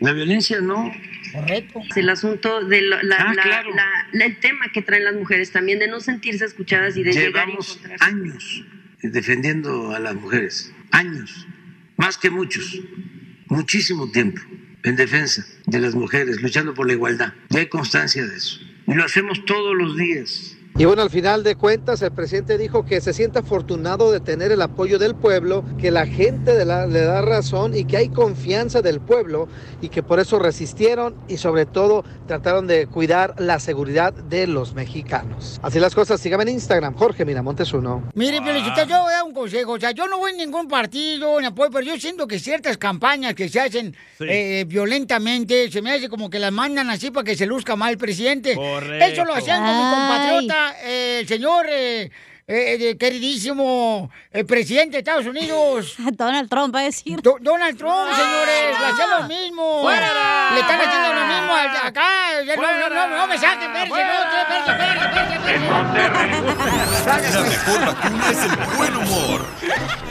La 0.00 0.12
violencia 0.12 0.60
no. 0.60 0.92
Correcto. 1.32 1.82
El 1.96 2.08
asunto 2.10 2.64
de 2.64 2.82
la- 2.82 3.02
la- 3.02 3.16
Ah, 3.16 3.34
la- 3.34 3.42
claro. 3.42 3.70
la- 3.74 4.08
la- 4.12 4.24
el 4.24 4.36
tema 4.38 4.68
que 4.72 4.82
traen 4.82 5.04
las 5.04 5.14
mujeres 5.14 5.50
también 5.52 5.78
de 5.78 5.88
no 5.88 6.00
sentirse 6.00 6.44
escuchadas 6.44 6.96
y 6.96 7.02
de 7.02 7.12
llegar 7.12 7.48
y 7.48 7.52
Llevamos 7.52 7.76
encontrarse- 7.80 8.04
años 8.04 8.64
defendiendo 9.02 9.94
a 9.94 9.98
las 10.00 10.14
mujeres. 10.14 10.72
Años. 10.92 11.46
Más 11.96 12.18
que 12.18 12.30
muchos. 12.30 12.80
Muchísimo 13.46 14.10
tiempo 14.10 14.40
en 14.84 14.96
defensa 14.96 15.44
de 15.66 15.80
las 15.80 15.94
mujeres, 15.94 16.40
luchando 16.42 16.74
por 16.74 16.86
la 16.86 16.92
igualdad. 16.92 17.32
Y 17.50 17.56
hay 17.56 17.66
constancia 17.68 18.24
de 18.24 18.36
eso. 18.36 18.60
Y 18.86 18.94
lo 18.94 19.04
hacemos 19.04 19.44
todos 19.44 19.74
los 19.74 19.96
días. 19.96 20.53
Y 20.76 20.86
bueno, 20.86 21.02
al 21.02 21.10
final 21.10 21.44
de 21.44 21.54
cuentas, 21.54 22.02
el 22.02 22.10
presidente 22.10 22.58
dijo 22.58 22.84
que 22.84 23.00
se 23.00 23.12
siente 23.12 23.38
afortunado 23.38 24.10
de 24.10 24.18
tener 24.18 24.50
el 24.50 24.60
apoyo 24.60 24.98
del 24.98 25.14
pueblo, 25.14 25.64
que 25.80 25.92
la 25.92 26.04
gente 26.04 26.52
de 26.56 26.64
la- 26.64 26.86
le 26.86 27.02
da 27.02 27.22
razón 27.22 27.76
y 27.76 27.84
que 27.84 27.96
hay 27.96 28.08
confianza 28.08 28.82
del 28.82 28.98
pueblo 29.00 29.46
y 29.80 29.88
que 29.88 30.02
por 30.02 30.18
eso 30.18 30.40
resistieron 30.40 31.14
y 31.28 31.36
sobre 31.36 31.64
todo 31.64 32.04
trataron 32.26 32.66
de 32.66 32.88
cuidar 32.88 33.36
la 33.38 33.60
seguridad 33.60 34.12
de 34.12 34.48
los 34.48 34.74
mexicanos. 34.74 35.60
Así 35.62 35.78
las 35.78 35.94
cosas, 35.94 36.20
síganme 36.20 36.42
en 36.42 36.48
Instagram, 36.48 36.94
Jorge 36.96 37.24
Miramontes 37.24 37.72
uno. 37.72 38.02
Mire, 38.14 38.42
Felicita, 38.42 38.82
yo 38.82 39.00
voy 39.00 39.12
a 39.12 39.16
dar 39.18 39.22
un 39.24 39.32
consejo. 39.32 39.72
O 39.74 39.78
sea, 39.80 39.92
yo 39.92 40.08
no 40.08 40.18
voy 40.18 40.32
a 40.32 40.36
ningún 40.36 40.66
partido 40.66 41.40
ni 41.40 41.46
apoyo, 41.46 41.70
pero 41.70 41.86
yo 41.86 41.96
siento 42.00 42.26
que 42.26 42.40
ciertas 42.40 42.78
campañas 42.78 43.34
que 43.36 43.48
se 43.48 43.60
hacen 43.60 43.94
Sí. 44.18 44.24
eh, 44.28 44.64
violentamente, 44.66 45.70
se 45.70 45.80
me 45.82 45.92
hace 45.92 46.08
como 46.08 46.28
que 46.30 46.40
las 46.40 46.50
mandan 46.50 46.90
así 46.90 47.12
para 47.12 47.22
que 47.22 47.36
se 47.36 47.46
luzca 47.46 47.76
mal 47.76 47.92
el 47.92 47.98
presidente. 47.98 48.56
Correcto. 48.56 49.04
Eso 49.04 49.24
lo 49.24 49.34
hacían 49.34 49.62
con 49.64 49.76
mi 49.76 49.94
compatriota, 49.94 50.63
eh, 50.82 51.18
el 51.20 51.28
señor 51.28 51.66
eh, 51.68 52.10
eh, 52.46 52.76
eh, 52.90 52.96
queridísimo 52.98 54.10
eh, 54.30 54.44
presidente 54.44 54.92
de 54.92 54.98
Estados 54.98 55.26
Unidos. 55.26 55.94
Donald 56.12 56.48
Trump 56.50 56.74
va 56.74 56.80
a 56.80 56.84
decir. 56.84 57.20
Do- 57.22 57.38
Donald 57.40 57.76
Trump, 57.78 58.10
señores, 58.14 58.78
le 58.78 58.86
hacían 58.86 59.10
lo 59.10 59.22
mismo. 59.28 59.80
¡Fuera! 59.82 60.50
Le 60.54 60.60
están 60.60 60.80
haciendo 60.80 61.14
lo 61.14 61.26
mismo 61.26 61.54
al- 61.54 61.76
acá. 61.88 62.42
Ya 62.46 62.56
No, 62.56 62.62
no, 62.62 62.88
no, 62.90 63.06
no 63.16 63.26
me 63.26 63.38
saquen, 63.38 63.74
espérese, 63.74 64.04
no, 64.04 64.12
espérese, 64.40 65.40
espérese. 65.40 65.54
La 67.34 67.40
mejor 67.42 67.86
vacuna 67.86 68.30
es 68.30 68.38
el 68.44 68.56
buen 68.76 68.96
humor. 68.96 69.46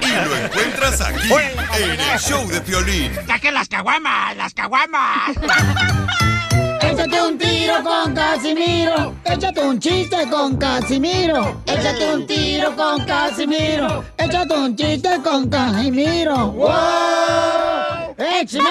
Y 0.02 0.08
lo 0.28 0.36
encuentras 0.38 1.02
aquí, 1.02 1.30
en 1.34 2.00
el 2.00 2.20
show 2.20 2.48
de 2.48 2.62
Piolín. 2.62 3.12
¡Saquen 3.28 3.54
las 3.54 3.68
caguamas, 3.70 4.36
las 4.38 4.54
caguamas! 4.54 5.32
Échate 6.94 7.22
un 7.24 7.38
tiro 7.40 7.84
con 7.84 8.14
Casimiro. 8.14 9.16
Échate 9.26 9.62
un 9.62 9.80
chiste 9.80 10.30
con 10.30 10.58
Casimiro. 10.58 11.64
Échate 11.66 12.14
un 12.14 12.28
tiro 12.28 12.76
con 12.76 13.04
Casimiro. 13.04 14.06
Échate 14.16 14.54
un 14.54 14.76
chiste 14.76 15.10
con 15.24 15.50
Casimiro. 15.50 16.52
¡Wow! 16.52 16.70
¡Échame! 18.16 18.70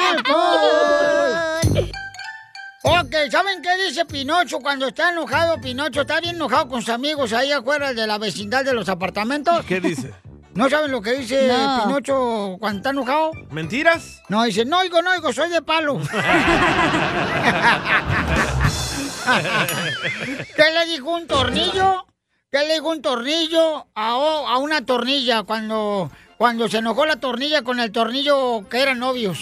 Ok, 2.85 3.15
¿saben 3.29 3.61
qué 3.61 3.89
dice 3.89 4.05
Pinocho 4.05 4.61
cuando 4.61 4.87
está 4.87 5.11
enojado? 5.11 5.61
Pinocho 5.61 6.03
está 6.03 6.21
bien 6.21 6.37
enojado 6.37 6.69
con 6.69 6.81
sus 6.81 6.91
amigos 6.91 7.33
ahí 7.33 7.51
afuera 7.51 7.93
de 7.93 8.07
la 8.07 8.19
vecindad 8.19 8.65
de 8.65 8.73
los 8.73 8.89
apartamentos. 8.89 9.65
¿Qué 9.67 9.81
dice? 9.81 10.15
¿No 10.55 10.69
saben 10.69 10.91
lo 10.91 11.01
que 11.01 11.13
dice 11.15 11.49
No. 11.49 11.83
Pinocho 11.85 12.57
cuando 12.61 12.79
está 12.79 12.91
enojado? 12.91 13.33
¿Mentiras? 13.51 14.21
No, 14.29 14.43
dice, 14.45 14.65
no 14.65 14.79
oigo, 14.81 15.01
no 15.03 15.11
oigo, 15.13 15.33
soy 15.33 15.49
de 15.51 15.63
palo. 15.63 15.99
¿Qué 20.57 20.63
le 20.73 20.87
dijo 20.93 21.11
un 21.11 21.27
tornillo? 21.27 22.07
¿Qué 22.51 22.59
le 22.67 22.75
dijo 22.75 22.91
un 22.91 23.01
tornillo 23.01 23.87
a, 23.95 24.09
a 24.11 24.59
una 24.59 24.85
tornilla 24.85 25.43
cuando, 25.45 26.11
cuando 26.37 26.69
se 26.69 26.79
enojó 26.79 27.07
la 27.07 27.17
tornilla 27.17 27.63
con 27.63 27.81
el 27.81 27.91
tornillo 27.93 28.69
que 28.69 28.83
eran 28.83 28.99
novios? 28.99 29.39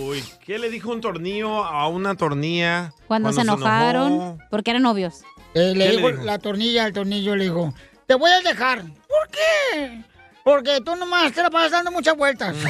Uy, 0.00 0.22
¿qué 0.46 0.58
le 0.60 0.70
dijo 0.70 0.90
un 0.92 1.00
tornillo 1.00 1.64
a 1.64 1.88
una 1.88 2.14
tornilla? 2.14 2.92
Cuando, 3.08 3.32
se 3.32 3.40
enojó? 3.40 3.62
enojaron, 3.62 4.38
porque 4.50 4.70
eran 4.70 4.82
novios. 4.84 5.22
Eh, 5.54 5.72
le 5.74 5.86
¿Qué 5.86 5.90
le 5.90 5.96
dijo 5.96 6.10
dijo? 6.12 6.22
la 6.24 6.38
tornilla 6.38 6.84
al 6.84 6.92
tornillo, 6.92 7.34
le 7.34 7.44
dijo, 7.44 7.74
te 8.06 8.14
voy 8.14 8.30
a 8.30 8.40
dejar. 8.42 8.82
¿Por 8.82 9.28
qué? 9.32 10.04
Porque 10.44 10.80
tú 10.84 10.96
nomás 10.96 11.32
te 11.32 11.40
la 11.42 11.50
pasas 11.50 11.70
dando 11.72 11.90
muchas 11.92 12.16
vueltas. 12.16 12.54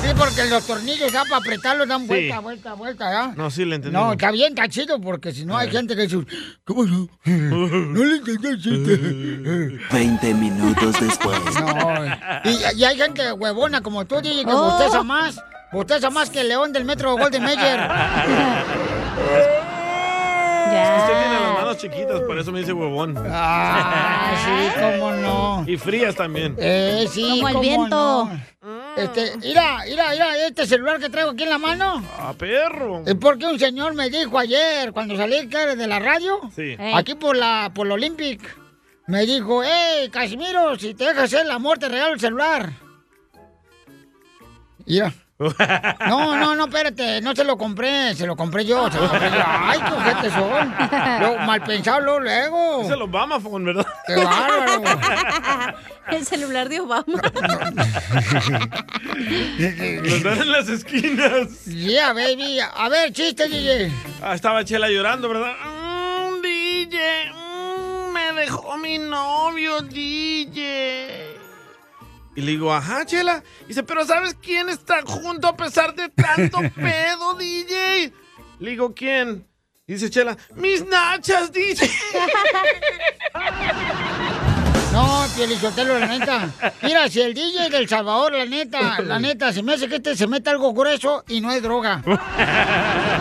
Sí, 0.00 0.14
porque 0.16 0.44
los 0.48 0.64
tornillos 0.66 1.12
ya 1.12 1.22
para 1.24 1.36
apretarlos 1.38 1.88
dan 1.88 2.02
Sí. 2.02 2.06
vuelta, 2.06 2.38
vuelta, 2.40 2.74
vuelta, 2.74 3.10
¿ya? 3.10 3.32
No, 3.36 3.50
sí 3.50 3.64
le 3.64 3.76
entendí. 3.76 3.96
No, 3.96 4.12
está 4.12 4.30
bien, 4.30 4.50
está 4.50 4.68
chido, 4.68 5.00
porque 5.00 5.32
si 5.32 5.44
no 5.44 5.56
hay 5.56 5.70
gente 5.70 5.94
que 5.96 6.02
dice, 6.02 6.18
¿qué 6.66 6.74
pasó? 6.74 7.08
No 7.24 8.04
le 8.04 8.16
entendí 8.16 8.48
el 8.48 8.62
chiste. 8.62 9.78
20 9.92 10.34
minutos 10.34 11.00
después. 11.00 11.38
No, 11.60 12.04
y, 12.44 12.58
y 12.80 12.84
hay 12.84 12.96
gente 12.96 13.32
huevona 13.32 13.80
como 13.82 14.04
tú, 14.06 14.20
DJ, 14.20 14.44
que 14.44 14.52
Oh. 14.52 14.70
bosteza 14.70 15.02
más. 15.02 15.38
Bosteza 15.72 16.10
más 16.10 16.30
que 16.30 16.40
el 16.40 16.48
león 16.48 16.72
del 16.72 16.84
metro 16.84 17.16
Golden 17.16 17.42
Mayer. 17.42 17.80
Usted 20.68 21.18
tiene 21.18 21.40
las 21.40 21.57
manos 21.68 21.82
chiquitas, 21.82 22.20
por 22.22 22.38
eso 22.38 22.50
me 22.52 22.60
dice 22.60 22.72
huevón. 22.72 23.14
Ah, 23.30 24.34
sí, 24.44 24.80
cómo 24.80 25.10
no. 25.12 25.64
Y 25.66 25.76
frías 25.76 26.14
también. 26.14 26.56
Eh, 26.58 27.06
sí, 27.10 27.40
Como 27.42 27.48
el 27.48 27.58
viento. 27.58 27.88
no. 27.88 28.40
Este, 28.96 29.36
mira, 29.38 29.78
mira, 29.86 30.10
mira, 30.10 30.46
este 30.46 30.66
celular 30.66 30.98
que 30.98 31.08
traigo 31.08 31.30
aquí 31.30 31.44
en 31.44 31.50
la 31.50 31.58
mano. 31.58 32.02
¡Ah, 32.18 32.34
perro! 32.36 33.02
Es 33.06 33.14
porque 33.14 33.46
un 33.46 33.58
señor 33.58 33.94
me 33.94 34.10
dijo 34.10 34.38
ayer, 34.38 34.92
cuando 34.92 35.16
salí 35.16 35.46
de 35.46 35.86
la 35.86 35.98
radio, 36.00 36.40
Sí. 36.54 36.76
aquí 36.94 37.14
por 37.14 37.36
la 37.36 37.70
por 37.74 37.86
la 37.86 37.94
Olympic, 37.94 38.40
me 39.06 39.24
dijo, 39.24 39.62
hey, 39.64 40.08
Casimiro, 40.10 40.76
si 40.78 40.94
te 40.94 41.04
dejas 41.04 41.24
hacer 41.24 41.42
el 41.44 41.50
amor, 41.52 41.78
te 41.78 41.88
regalo 41.88 42.14
el 42.14 42.20
celular. 42.20 42.72
Mira. 44.86 45.12
No, 46.08 46.34
no, 46.36 46.54
no, 46.56 46.64
espérate, 46.64 47.20
no 47.20 47.34
se 47.34 47.44
lo 47.44 47.56
compré, 47.56 48.14
se 48.14 48.26
lo 48.26 48.34
compré 48.34 48.64
yo, 48.64 48.90
se 48.90 48.98
lo 48.98 49.08
compré 49.08 49.30
yo. 49.30 49.44
Ay, 49.46 49.78
qué 49.86 49.94
ojetes 49.94 50.32
son. 50.32 51.46
Mal 51.46 51.62
pensado 51.62 52.00
luego, 52.00 52.20
luego. 52.20 52.82
Es 52.82 52.90
el 52.90 53.02
Obama 53.02 53.38
phone, 53.38 53.64
¿verdad? 53.66 53.86
Qué 54.06 54.16
bárbaro. 54.16 54.82
El 56.08 56.24
celular 56.24 56.68
de 56.70 56.80
Obama. 56.80 57.20
Los 60.02 60.22
dan 60.22 60.40
en 60.40 60.52
las 60.52 60.68
esquinas. 60.68 61.66
Yeah, 61.66 62.14
baby. 62.14 62.60
A 62.60 62.88
ver, 62.88 63.12
chiste, 63.12 63.46
DJ. 63.46 63.92
Ah, 64.22 64.34
estaba 64.34 64.64
Chela 64.64 64.88
llorando, 64.88 65.28
¿verdad? 65.28 65.52
Mm, 65.66 66.40
DJ, 66.40 67.30
mm, 67.30 68.12
me 68.12 68.32
dejó 68.40 68.78
mi 68.78 68.96
novio, 68.96 69.82
DJ. 69.82 71.37
Y 72.38 72.40
le 72.40 72.52
digo, 72.52 72.72
ajá, 72.72 73.04
Chela. 73.04 73.42
Y 73.64 73.68
dice, 73.70 73.82
pero 73.82 74.06
¿sabes 74.06 74.36
quién 74.40 74.68
está 74.68 75.02
junto 75.02 75.48
a 75.48 75.56
pesar 75.56 75.92
de 75.96 76.08
tanto 76.08 76.58
pedo, 76.76 77.34
DJ? 77.34 78.12
Le 78.60 78.70
digo, 78.70 78.94
¿quién? 78.94 79.44
Y 79.88 79.94
dice 79.94 80.08
Chela, 80.08 80.36
mis 80.54 80.86
nachas, 80.86 81.50
DJ. 81.50 81.90
No, 84.92 85.26
Pielichotelo, 85.36 85.98
la 85.98 86.06
neta. 86.06 86.48
Mira, 86.82 87.08
si 87.08 87.20
el 87.20 87.34
DJ 87.34 87.68
del 87.70 87.88
Salvador, 87.88 88.32
la 88.32 88.46
neta, 88.46 89.00
la 89.00 89.18
neta, 89.18 89.52
se 89.52 89.62
me 89.62 89.74
hace 89.74 89.86
que 89.86 89.96
este 89.96 90.16
se 90.16 90.26
mete 90.26 90.48
algo 90.50 90.72
grueso 90.72 91.24
y 91.28 91.40
no 91.40 91.52
es 91.52 91.62
droga. 91.62 92.02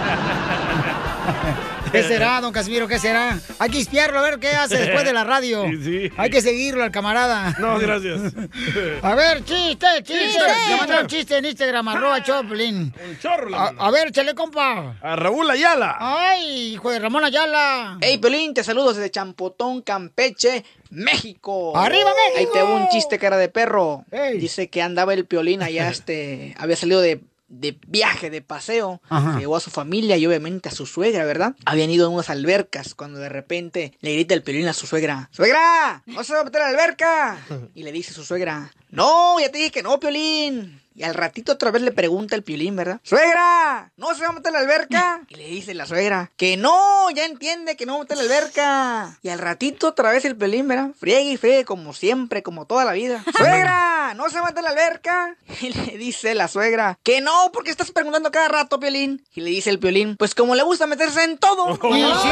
¿Qué 1.91 2.03
será, 2.03 2.41
don 2.41 2.51
Casimiro? 2.51 2.87
¿Qué 2.87 2.99
será? 2.99 3.39
Hay 3.59 3.69
que 3.69 3.79
espiarlo 3.79 4.19
a 4.19 4.21
ver 4.21 4.39
qué 4.39 4.49
hace 4.49 4.77
después 4.77 5.05
de 5.05 5.13
la 5.13 5.23
radio. 5.23 5.65
Sí, 5.77 5.83
sí. 5.83 6.11
Hay 6.17 6.29
que 6.29 6.41
seguirlo 6.41 6.83
al 6.83 6.91
camarada. 6.91 7.55
No, 7.59 7.77
gracias. 7.77 8.33
A 9.01 9.15
ver, 9.15 9.43
chiste, 9.43 9.85
chiste. 10.03 10.39
Le 10.69 10.77
mandaron 10.77 11.07
chiste 11.07 11.37
en 11.37 11.45
Instagram, 11.45 11.87
arroba 11.89 12.23
Choplin. 12.23 12.93
Un 13.07 13.19
chorro. 13.19 13.55
A, 13.55 13.65
mandó. 13.65 13.81
a 13.83 13.91
ver, 13.91 14.11
chale, 14.11 14.33
compa. 14.33 14.95
A 15.01 15.15
Raúl 15.15 15.49
Ayala. 15.49 15.97
Ay, 15.99 16.73
hijo 16.73 16.89
de 16.89 16.99
Ramón 16.99 17.25
Ayala. 17.25 17.97
Hey, 18.01 18.17
Pelín, 18.17 18.53
te 18.53 18.63
saludos 18.63 18.95
desde 18.95 19.11
Champotón, 19.11 19.81
Campeche, 19.81 20.63
México. 20.89 21.77
¡Arriba, 21.77 22.11
México! 22.11 22.39
Ahí 22.39 22.47
te 22.51 22.59
hago 22.59 22.75
un 22.75 22.87
chiste 22.89 23.19
cara 23.19 23.37
de 23.37 23.49
perro. 23.49 24.05
Dice 24.35 24.69
que 24.69 24.81
andaba 24.81 25.13
el 25.13 25.25
Piolín 25.25 25.61
allá, 25.61 25.89
este, 25.91 26.55
había 26.57 26.75
salido 26.75 27.01
de, 27.01 27.21
de 27.47 27.79
viaje, 27.87 28.29
de 28.29 28.41
paseo. 28.41 29.01
Ajá. 29.09 29.39
Llegó 29.39 29.55
a 29.55 29.59
su 29.59 29.69
familia 29.69 30.17
y 30.17 30.25
obviamente 30.25 30.69
a 30.69 30.71
su 30.71 30.85
suegra, 30.85 31.25
¿verdad? 31.25 31.55
Habían 31.65 31.89
ido 31.89 32.07
a 32.07 32.09
unas 32.09 32.29
albercas 32.29 32.93
cuando 32.93 33.19
de 33.19 33.29
repente 33.29 33.97
le 34.01 34.13
grita 34.13 34.33
el 34.33 34.43
Piolín 34.43 34.67
a 34.67 34.73
su 34.73 34.87
suegra. 34.87 35.29
¡Suegra! 35.31 36.03
¡No 36.05 36.23
se 36.23 36.33
va 36.33 36.41
a 36.41 36.43
meter 36.43 36.61
a 36.61 36.71
la 36.71 36.79
alberca! 36.79 37.37
Y 37.75 37.83
le 37.83 37.91
dice 37.91 38.13
su 38.13 38.23
suegra. 38.23 38.71
¡No! 38.89 39.39
Ya 39.39 39.51
te 39.51 39.57
dije 39.59 39.71
que 39.71 39.83
no, 39.83 39.99
Piolín. 39.99 40.81
Y 40.97 41.03
al 41.03 41.13
ratito 41.13 41.51
otra 41.51 41.69
vez 41.69 41.83
le 41.83 41.91
pregunta 41.91 42.35
el 42.35 42.41
piolín, 42.41 42.75
¿verdad? 42.75 42.99
¡Suegra! 43.03 43.91
¿No 43.97 44.15
se 44.15 44.23
va 44.23 44.29
a 44.29 44.31
meter 44.31 44.49
a 44.49 44.53
la 44.53 44.59
alberca? 44.61 45.21
Y 45.29 45.35
le 45.35 45.45
dice 45.45 45.75
la 45.75 45.85
suegra 45.85 46.31
que 46.37 46.57
no, 46.57 47.11
ya 47.11 47.25
entiende 47.25 47.75
que 47.75 47.85
no 47.85 47.93
va 47.93 47.99
a 47.99 48.01
meter 48.01 48.17
a 48.17 48.23
la 48.23 48.25
alberca. 48.25 49.19
Y 49.21 49.29
al 49.29 49.37
ratito 49.37 49.89
otra 49.89 50.09
vez 50.09 50.25
el 50.25 50.35
piolín, 50.35 50.67
¿verdad? 50.67 50.89
Friegue 50.99 51.31
y 51.33 51.37
friegue 51.37 51.65
como 51.65 51.93
siempre, 51.93 52.41
como 52.41 52.65
toda 52.65 52.83
la 52.83 52.93
vida. 52.93 53.23
¡Suegra! 53.37 54.15
¿No 54.15 54.27
se 54.29 54.39
va 54.39 54.47
a 54.47 54.49
meter 54.49 54.59
a 54.59 54.61
la 54.63 54.69
alberca? 54.69 55.35
Y 55.61 55.69
le 55.69 55.97
dice 55.97 56.33
la 56.33 56.47
suegra 56.47 56.97
que 57.03 57.21
no, 57.21 57.51
porque 57.53 57.69
estás 57.69 57.91
preguntando 57.91 58.31
cada 58.31 58.47
rato, 58.47 58.79
piolín. 58.79 59.23
Y 59.35 59.41
le 59.41 59.51
dice 59.51 59.69
el 59.69 59.77
piolín, 59.77 60.17
pues 60.17 60.33
como 60.33 60.55
le 60.55 60.63
gusta 60.63 60.87
meterse 60.87 61.23
en 61.23 61.37
todo. 61.37 61.77
Y 61.95 62.01
sí. 62.01 62.29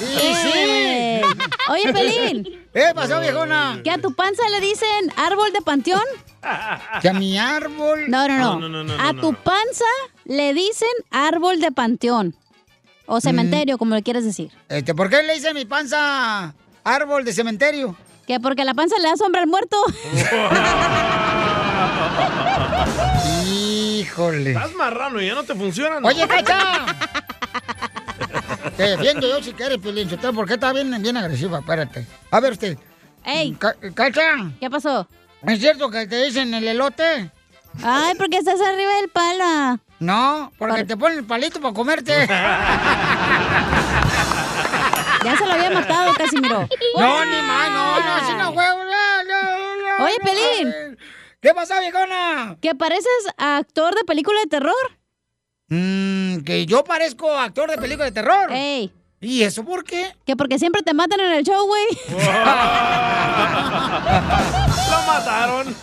Y 0.00 0.34
sí. 0.34 1.20
Oye, 1.70 1.92
Pelín. 1.92 2.66
¿Qué 2.72 2.92
pasó, 2.94 3.20
viejona? 3.20 3.80
¿Que 3.84 3.90
a 3.90 3.98
tu 3.98 4.14
panza 4.14 4.42
le 4.50 4.60
dicen 4.60 5.12
árbol 5.16 5.52
de 5.52 5.60
panteón? 5.60 6.02
¿Que 7.00 7.08
a 7.08 7.12
mi 7.12 7.38
árbol? 7.38 8.04
No, 8.08 8.26
no, 8.26 8.38
no. 8.38 8.58
No, 8.58 8.68
no, 8.68 8.84
no, 8.84 8.96
no, 8.96 9.02
a 9.02 9.12
tu 9.14 9.34
panza 9.34 9.84
le 10.24 10.54
dicen 10.54 10.88
árbol 11.10 11.60
de 11.60 11.70
panteón. 11.72 12.34
O 13.06 13.20
cementerio, 13.20 13.78
como 13.78 13.94
le 13.94 14.02
quieres 14.02 14.24
decir. 14.24 14.50
Este, 14.68 14.94
¿Por 14.94 15.10
qué 15.10 15.22
le 15.22 15.34
dice 15.34 15.50
a 15.50 15.54
mi 15.54 15.64
panza 15.64 16.54
árbol 16.84 17.24
de 17.24 17.32
cementerio? 17.32 17.96
Que 18.26 18.40
porque 18.40 18.64
la 18.64 18.74
panza 18.74 18.96
le 18.98 19.08
da 19.08 19.16
sombra 19.16 19.42
al 19.42 19.48
muerto. 19.48 19.76
Híjole. 23.46 24.50
Estás 24.52 24.74
marrano 24.74 25.20
y 25.20 25.26
ya 25.26 25.34
no 25.34 25.42
te 25.42 25.54
funciona. 25.54 26.00
¿no? 26.00 26.08
Oye, 26.08 26.26
Cacha. 26.26 26.86
Te 28.76 28.82
defiendo 28.96 29.26
yo 29.28 29.42
si 29.42 29.52
quieres, 29.52 29.78
Piolín. 29.78 30.08
Sotelo, 30.08 30.32
¿Por 30.32 30.46
qué 30.46 30.54
está 30.54 30.72
bien, 30.72 31.00
bien 31.02 31.16
agresiva? 31.16 31.58
Espérate. 31.60 32.06
A 32.30 32.40
ver 32.40 32.52
usted. 32.52 32.78
¡Ey! 33.24 33.52
Ca- 33.52 33.76
Cacha. 33.94 34.50
¿Qué 34.60 34.68
pasó? 34.70 35.06
¿Es 35.46 35.58
cierto 35.60 35.90
que 35.90 36.06
te 36.06 36.24
dicen 36.24 36.52
el 36.54 36.66
elote? 36.68 37.30
Ay, 37.82 38.14
porque 38.16 38.38
estás 38.38 38.60
arriba 38.60 38.94
del 38.96 39.08
palo. 39.10 39.80
No, 39.98 40.52
porque 40.58 40.84
te 40.84 40.96
ponen 40.96 41.18
el 41.18 41.24
palito 41.24 41.60
para 41.60 41.74
comerte. 41.74 42.28
Ya 45.24 45.36
se 45.36 45.46
lo 45.46 45.52
había 45.52 45.70
matado, 45.70 46.12
Casimiro. 46.14 46.68
No, 46.98 47.24
ni 47.24 47.42
más, 47.42 47.70
no, 47.70 48.00
no, 48.00 48.14
así 48.14 48.32
no 48.36 48.52
juego. 48.52 48.78
No, 48.84 49.24
no, 49.24 49.98
no, 49.98 50.04
Oye. 50.04 50.16
Pelín. 50.24 50.98
¿Qué 51.40 51.54
pasó, 51.54 51.78
viejona? 51.80 52.56
¿Que 52.60 52.74
pareces 52.74 53.06
actor 53.36 53.94
de 53.94 54.02
película 54.04 54.40
de 54.40 54.46
terror? 54.48 54.74
Mm, 55.74 56.42
que 56.44 56.66
yo 56.66 56.84
parezco 56.84 57.32
actor 57.32 57.70
de 57.70 57.78
película 57.78 58.04
de 58.04 58.12
terror. 58.12 58.52
¡Ey! 58.52 58.92
¿Y 59.22 59.44
eso 59.44 59.64
por 59.64 59.84
qué? 59.84 60.06
Que 60.26 60.34
porque 60.34 60.58
siempre 60.58 60.82
te 60.82 60.92
matan 60.92 61.20
en 61.20 61.32
el 61.32 61.44
show, 61.44 61.64
güey. 61.64 61.84
Lo 64.90 65.02
mataron. 65.06 65.74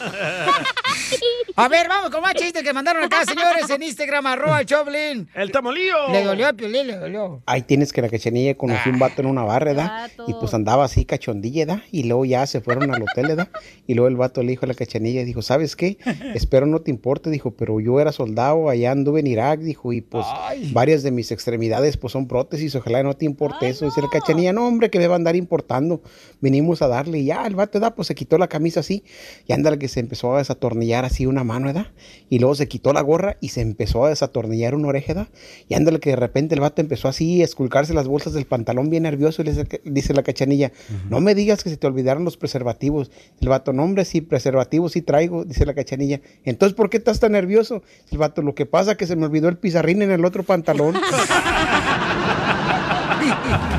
A 1.56 1.67
ver, 1.67 1.88
vamos 1.89 2.10
con 2.10 2.21
más 2.21 2.36
chistes 2.36 2.63
que 2.63 2.71
mandaron 2.73 3.04
acá, 3.04 3.25
señores, 3.25 3.69
en 3.69 3.84
Instagram, 3.84 4.25
arroba 4.28 4.62
el 4.62 4.65
Choplin. 4.65 5.28
El 5.36 5.52
tamolío. 5.52 6.10
Le 6.12 6.23
dolió 6.23 6.47
a 6.47 6.54
Piolín, 6.54 6.88
le 6.88 6.97
dolió. 6.97 7.41
Ahí 7.45 7.63
tienes 7.63 7.91
que 7.91 8.02
la 8.02 8.10
cachanilla 8.10 8.56
conoció 8.56 8.91
un 8.91 8.99
vato 8.99 9.21
en 9.21 9.28
una 9.28 9.43
barra, 9.43 9.73
¿verdad? 9.73 10.10
Vato. 10.17 10.25
Y 10.28 10.34
pues 10.34 10.54
andaba 10.54 10.86
así 10.86 11.06
cachondilla, 11.06 11.65
¿verdad? 11.65 11.84
Y 11.91 12.04
luego 12.04 12.25
ya 12.25 12.45
se 12.45 12.62
fueron 12.62 12.93
al 12.93 13.02
hotel, 13.02 13.28
¿verdad? 13.28 13.49
Y 13.88 13.93
luego 13.93 14.08
el 14.08 14.15
vato 14.15 14.41
le 14.43 14.52
dijo 14.52 14.65
a 14.65 14.67
la 14.67 14.73
cachanilla, 14.73 15.23
dijo, 15.23 15.41
¿sabes 15.41 15.75
qué? 15.75 15.97
Espero 16.34 16.65
no 16.65 16.80
te 16.80 16.91
importe, 16.91 17.30
dijo, 17.30 17.52
pero 17.52 17.80
yo 17.80 17.99
era 17.99 18.12
soldado, 18.12 18.69
allá 18.69 18.91
anduve 18.91 19.19
en 19.19 19.28
Irak, 19.28 19.60
dijo, 19.60 19.91
y 19.91 20.02
pues 20.02 20.25
Ay. 20.30 20.71
varias 20.71 21.04
de 21.04 21.12
mis 21.12 21.32
extremidades 21.32 21.97
pues 21.97 22.13
son 22.13 22.28
prótesis, 22.28 22.75
ojalá 22.75 23.04
no 23.04 23.15
te 23.15 23.25
importe 23.30 23.70
eso. 23.70 23.86
Dice 23.86 24.02
la 24.02 24.10
cachanilla, 24.10 24.54
no 24.54 24.68
hombre, 24.68 24.89
que 24.89 25.00
me 25.00 25.08
va 25.08 25.13
a 25.13 25.18
andar 25.18 25.36
importando. 25.36 26.02
Venimos 26.42 26.82
a 26.82 26.88
darle 26.88 27.20
y 27.20 27.26
ya, 27.26 27.46
el 27.46 27.56
vato, 27.56 27.80
¿verdad? 27.80 27.96
Pues 27.96 28.08
se 28.08 28.15
quitó 28.15 28.38
la 28.38 28.48
camisa 28.48 28.82
así 28.82 29.04
y 29.48 29.54
ándale 29.54 29.80
que 29.80 29.88
se 29.88 30.00
empezó 30.00 30.36
a 30.36 30.39
desatornillar 30.39 31.06
así 31.06 31.26
una 31.26 31.44
mano, 31.44 31.68
¿verdad? 31.68 31.88
Y 32.30 32.39
luego 32.39 32.56
se 32.56 32.68
quitó 32.68 32.94
la 32.94 33.02
gorra 33.02 33.38
y 33.42 33.50
se 33.50 33.62
empezó 33.62 34.06
a 34.06 34.10
desatornillar 34.10 34.76
una 34.76 34.89
oreja, 34.89 35.13
¿verdad? 35.13 35.30
Y 35.68 35.76
ándale 35.76 36.00
que 36.00 36.12
de 36.12 36.15
repente 36.15 36.56
el 36.56 36.62
vato 36.62 36.82
empezó 36.82 37.08
así 37.08 37.42
a 37.42 37.46
esculcarse 37.46 37.94
las 37.94 38.08
bolsas 38.08 38.34
del 38.34 38.46
pantalón 38.46 38.89
bien 38.89 39.04
nervioso 39.04 39.42
y 39.42 39.46
le 39.46 39.52
dice, 39.52 39.82
dice 39.86 40.13
la 40.13 40.24
cachanilla, 40.24 40.72
no 41.10 41.20
me 41.20 41.36
digas 41.36 41.63
que 41.63 41.70
se 41.70 41.78
te 41.78 41.88
olvidaron 41.88 42.24
los 42.24 42.38
preservativos. 42.38 43.12
El 43.39 43.50
vato, 43.50 43.74
no 43.74 43.84
hombre, 43.84 44.06
sí, 44.06 44.22
preservativos 44.22 44.94
sí 44.94 45.02
traigo, 45.02 45.46
dice 45.46 45.65
la 45.65 45.74
cachanilla. 45.74 46.22
Entonces, 46.44 46.76
¿por 46.76 46.89
qué 46.89 46.98
estás 46.98 47.20
tan 47.20 47.34
nervioso? 47.34 47.84
El 48.12 48.18
vato, 48.18 48.42
lo 48.42 48.56
que 48.56 48.65
pasa 48.65 48.92
es 48.92 48.98
que 48.98 49.08
se 49.08 49.15
me 49.15 49.26
olvidó 49.26 49.50
el 49.50 49.58
pizarrín 49.58 50.02
en 50.02 50.12
el 50.12 50.26
otro 50.26 50.44
pantalón. 50.44 50.96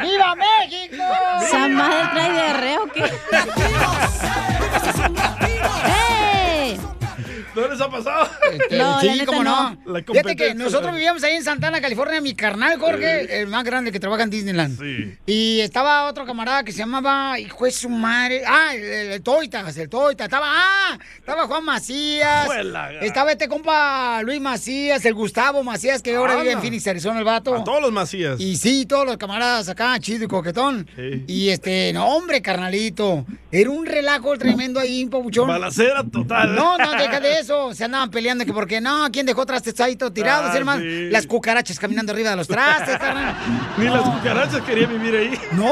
¡Viva 0.00 0.34
México! 0.34 1.04
¿Esa 1.42 1.68
madre 1.68 2.08
trae 2.12 2.32
diarrea 2.32 2.80
o 2.82 2.86
qué? 2.88 3.04
¡Eh! 7.78 7.84
¿No 7.86 7.86
les 7.86 7.86
ha 7.86 7.90
pasado? 7.90 8.30
Este, 8.52 8.78
No, 8.78 9.00
sí, 9.00 9.22
cómo 9.26 9.44
no. 9.44 9.76
Fíjate 10.06 10.36
que 10.36 10.54
nosotros 10.54 10.92
vivíamos 10.92 11.22
ahí 11.22 11.34
en 11.34 11.44
Santana, 11.44 11.80
California, 11.80 12.20
mi 12.20 12.34
carnal 12.34 12.78
Jorge, 12.78 13.40
el 13.40 13.46
más 13.48 13.64
grande 13.64 13.92
que 13.92 14.00
trabaja 14.00 14.22
en 14.24 14.30
Disneyland. 14.30 14.78
Sí. 14.78 15.16
Y 15.26 15.60
estaba 15.60 16.06
otro 16.06 16.24
camarada 16.26 16.64
que 16.64 16.72
se 16.72 16.78
llamaba, 16.78 17.38
hijo 17.38 17.64
de 17.64 17.70
su 17.70 17.88
madre, 17.88 18.42
ah, 18.46 18.74
el, 18.74 18.82
el, 18.82 19.12
el 19.12 19.22
Toitas, 19.22 19.76
el 19.76 19.88
Toitas, 19.88 20.26
estaba, 20.26 20.46
ah, 20.50 20.98
estaba 21.18 21.46
Juan 21.46 21.64
Macías, 21.64 22.48
estaba 23.00 23.32
este 23.32 23.48
compa 23.48 24.22
Luis 24.22 24.40
Macías, 24.40 25.04
el 25.04 25.14
Gustavo 25.14 25.62
Macías, 25.62 26.02
que 26.02 26.14
ahora 26.16 26.32
Anda. 26.32 26.42
vive 26.42 26.52
en 26.54 26.60
Phoenix, 26.60 26.86
Arizona, 26.86 27.18
el 27.18 27.24
vato. 27.24 27.54
A 27.54 27.64
todos 27.64 27.82
los 27.82 27.92
Macías. 27.92 28.40
Y 28.40 28.56
sí, 28.56 28.86
todos 28.86 29.06
los 29.06 29.16
camaradas 29.16 29.68
acá, 29.68 29.98
chido 30.00 30.24
y 30.24 30.28
coquetón. 30.28 30.88
Sí. 30.96 31.24
Y 31.26 31.48
este, 31.50 31.92
no, 31.92 32.06
hombre, 32.08 32.42
carnalito, 32.42 33.24
era 33.50 33.70
un 33.70 33.86
relajo 33.86 34.36
tremendo 34.36 34.80
ahí, 34.80 35.06
papuchón. 35.06 35.48
Balacera 35.48 36.04
total. 36.04 36.54
No, 36.54 36.76
no, 36.78 36.92
deja 36.92 37.20
de 37.20 37.38
eso. 37.40 37.67
Se 37.74 37.84
andaban 37.84 38.10
peleando 38.10 38.44
que 38.44 38.52
porque 38.52 38.80
no, 38.80 39.08
¿quién 39.12 39.26
dejó 39.26 39.44
trastes 39.46 39.78
ahí 39.80 39.94
todos 39.96 40.12
tirados, 40.14 40.50
Ah, 40.52 40.56
hermano? 40.56 40.80
sí. 40.82 41.08
Las 41.10 41.26
cucarachas 41.26 41.78
caminando 41.78 42.12
arriba 42.12 42.30
de 42.30 42.36
los 42.36 42.48
trastes, 42.48 42.96
carnal. 42.98 43.36
Ni 43.76 43.84
las 43.86 44.02
cucarachas 44.02 44.60
querían 44.62 44.90
vivir 44.90 45.14
ahí. 45.16 45.38
No, 45.52 45.70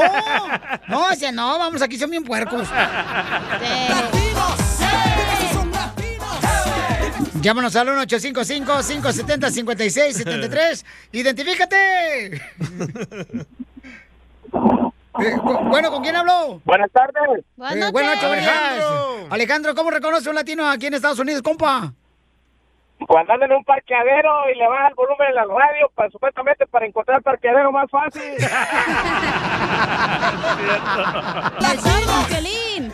no, 0.87 1.09
decía, 1.09 1.31
no, 1.31 1.57
vamos, 1.59 1.81
aquí 1.81 1.97
son 1.97 2.09
bien 2.11 2.23
puercos. 2.23 2.67
Llámanos 7.41 7.75
al 7.75 7.87
1-855-570-5673. 7.89 10.83
¡Identifícate! 11.11 12.41
Eh, 15.19 15.35
bu- 15.37 15.67
bueno, 15.69 15.89
¿con 15.91 16.03
quién 16.03 16.15
habló? 16.15 16.61
Buenas 16.63 16.91
tardes. 16.91 17.43
Buenas 17.55 17.75
Eh, 17.75 17.79
noches. 17.79 17.91
buenas 17.93 18.15
noches, 18.15 18.31
Alejandro. 18.31 19.27
Alejandro, 19.31 19.75
¿cómo 19.75 19.89
reconoce 19.91 20.29
un 20.29 20.35
latino 20.35 20.69
aquí 20.69 20.85
en 20.87 20.93
Estados 20.93 21.19
Unidos, 21.19 21.41
compa? 21.41 21.91
Cuando 23.07 23.33
andan 23.33 23.51
en 23.51 23.57
un 23.57 23.63
parqueadero 23.63 24.49
y 24.53 24.57
le 24.57 24.67
baja 24.67 24.87
el 24.89 24.95
volumen 24.95 25.27
en 25.29 25.35
la 25.35 25.43
radio, 25.45 25.89
para, 25.95 26.09
supuestamente 26.09 26.65
para 26.67 26.85
encontrar 26.87 27.17
el 27.17 27.23
parqueadero 27.23 27.71
más 27.71 27.89
fácil. 27.89 28.21
¡El 31.71 31.79
sordo, 31.79 32.27
Piolín! 32.27 32.91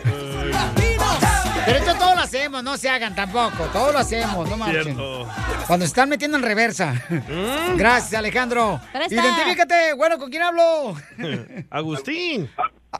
Pero 1.64 1.78
esto 1.78 1.94
todo 1.98 2.14
lo 2.14 2.20
hacemos, 2.20 2.62
no 2.62 2.76
se 2.76 2.88
hagan 2.88 3.14
tampoco. 3.14 3.64
Todo 3.72 3.92
lo 3.92 3.98
hacemos, 3.98 4.48
no 4.48 4.56
marchen. 4.56 4.82
Cierto. 4.84 5.28
Cuando 5.66 5.86
se 5.86 5.88
están 5.88 6.08
metiendo 6.08 6.36
en 6.36 6.42
reversa. 6.42 6.94
Gracias, 7.76 8.14
Alejandro. 8.14 8.80
Presta. 8.92 9.14
Identifícate. 9.14 9.94
Bueno, 9.94 10.18
¿con 10.18 10.30
quién 10.30 10.42
hablo? 10.42 10.94
Agustín. 11.70 12.50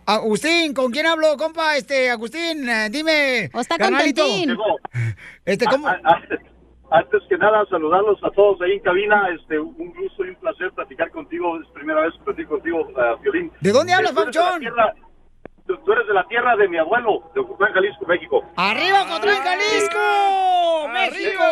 Agustín, 0.07 0.75
¿con 0.75 0.91
quién 0.91 1.07
hablo, 1.07 1.37
compa? 1.37 1.77
Este, 1.77 2.11
Agustín, 2.11 2.69
eh, 2.69 2.89
dime. 2.91 3.51
¿O 3.53 3.61
está 3.61 3.77
carnalito. 3.77 4.25
Este, 5.45 5.67
¿cómo? 5.67 5.89
Antes 6.91 7.23
que 7.29 7.37
nada, 7.37 7.65
saludarlos 7.71 8.23
a 8.23 8.31
todos 8.31 8.61
ahí 8.63 8.73
en 8.73 8.81
cabina. 8.81 9.29
Este, 9.35 9.59
un 9.59 9.93
gusto 9.95 10.25
y 10.25 10.31
un 10.31 10.37
placer 10.37 10.71
platicar 10.73 11.11
contigo. 11.11 11.61
Es 11.61 11.69
primera 11.71 12.03
vez 12.03 12.13
que 12.15 12.25
platico 12.25 12.51
contigo, 12.51 12.89
uh, 12.89 13.21
Violín. 13.23 13.51
¿De 13.61 13.73
dónde 13.73 13.93
hablas, 13.93 14.15
Tú 14.15 14.21
Tú, 15.67 15.77
tú 15.79 15.93
eres 15.93 16.07
de 16.07 16.15
la 16.15 16.25
tierra 16.25 16.57
de 16.57 16.69
mi 16.69 16.77
abuelo, 16.77 17.31
de 17.35 17.41
Ocotlán, 17.41 17.73
Jalisco, 17.73 18.07
México. 18.07 18.45
¡Arriba, 18.57 19.07
Cotlán, 19.09 19.43
Jalisco! 19.43 20.89
¡México! 20.93 21.43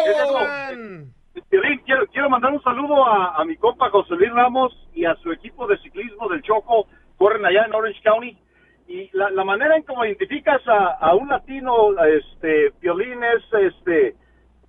Violín, 1.50 1.82
quiero, 1.84 2.06
quiero 2.08 2.28
mandar 2.30 2.52
un 2.52 2.62
saludo 2.62 3.06
a, 3.06 3.36
a 3.36 3.44
mi 3.44 3.56
compa 3.56 3.90
José 3.90 4.14
Luis 4.14 4.32
Ramos 4.32 4.72
y 4.94 5.04
a 5.06 5.14
su 5.16 5.32
equipo 5.32 5.66
de 5.66 5.78
ciclismo 5.78 6.28
del 6.28 6.42
Choco. 6.42 6.86
Corren 7.16 7.44
allá 7.44 7.64
en 7.64 7.74
Orange 7.74 8.00
County. 8.02 8.36
Y 8.88 9.08
la, 9.16 9.30
la 9.30 9.44
manera 9.44 9.76
en 9.76 9.82
cómo 9.84 10.04
identificas 10.04 10.60
a, 10.66 10.98
a 11.00 11.14
un 11.14 11.28
latino, 11.28 11.90
este, 12.04 12.72
Violín, 12.80 13.22
es 13.24 13.42
este, 13.52 14.14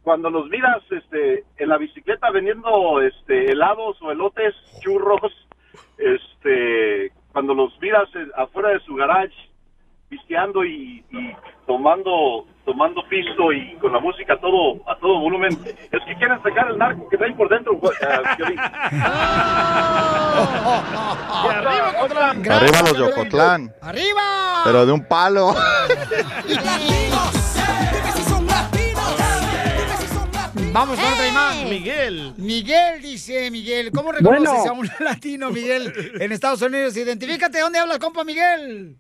cuando 0.04 0.30
los 0.30 0.48
miras 0.48 0.82
este, 0.90 1.44
en 1.58 1.70
la 1.70 1.78
bicicleta 1.78 2.30
vendiendo 2.32 3.02
este, 3.02 3.52
helados 3.52 4.02
o 4.02 4.12
elotes, 4.12 4.54
churros, 4.82 5.34
este, 5.98 7.12
cuando 7.34 7.54
los 7.54 7.78
miras 7.82 8.08
eh, 8.16 8.28
afuera 8.38 8.70
de 8.70 8.80
su 8.82 8.96
garage, 8.96 9.34
pisteando 10.08 10.64
y, 10.64 11.04
y 11.12 11.36
tomando 11.68 12.46
tomando 12.66 13.02
pisto 13.10 13.52
y 13.52 13.76
con 13.76 13.92
la 13.92 14.00
música 14.00 14.34
a 14.36 14.40
todo 14.40 14.76
a 14.88 14.96
todo 14.98 15.20
volumen 15.20 15.52
es 15.66 16.00
que 16.06 16.16
quieren 16.16 16.42
sacar 16.42 16.70
el 16.70 16.78
narco 16.78 17.10
que 17.10 17.18
traen 17.18 17.36
por 17.36 17.50
dentro 17.50 17.74
arriba, 21.50 21.94
Cotlán. 22.00 22.52
Arriba 22.52 22.82
los 22.82 22.98
de 22.98 23.04
Ocotlán. 23.04 23.74
¡Arriba! 23.82 24.62
Pero 24.64 24.86
de 24.86 24.92
un 24.92 25.06
palo. 25.08 25.54
Vamos 30.74 31.00
con 31.00 31.14
otra 31.14 31.32
más. 31.34 31.64
Miguel. 31.70 32.34
Miguel 32.38 33.02
dice, 33.02 33.52
Miguel, 33.52 33.92
¿cómo 33.94 34.12
reconoces 34.12 34.50
Bueno. 34.50 34.70
a 34.70 34.74
un 34.74 34.88
latino, 35.06 35.50
Miguel, 35.52 35.94
en 36.20 36.32
Estados 36.32 36.62
Unidos? 36.64 36.98
Identifícate, 36.98 37.60
¿dónde 37.60 37.80
hablas, 37.80 38.00
compa 38.00 38.24
Miguel? 38.24 38.96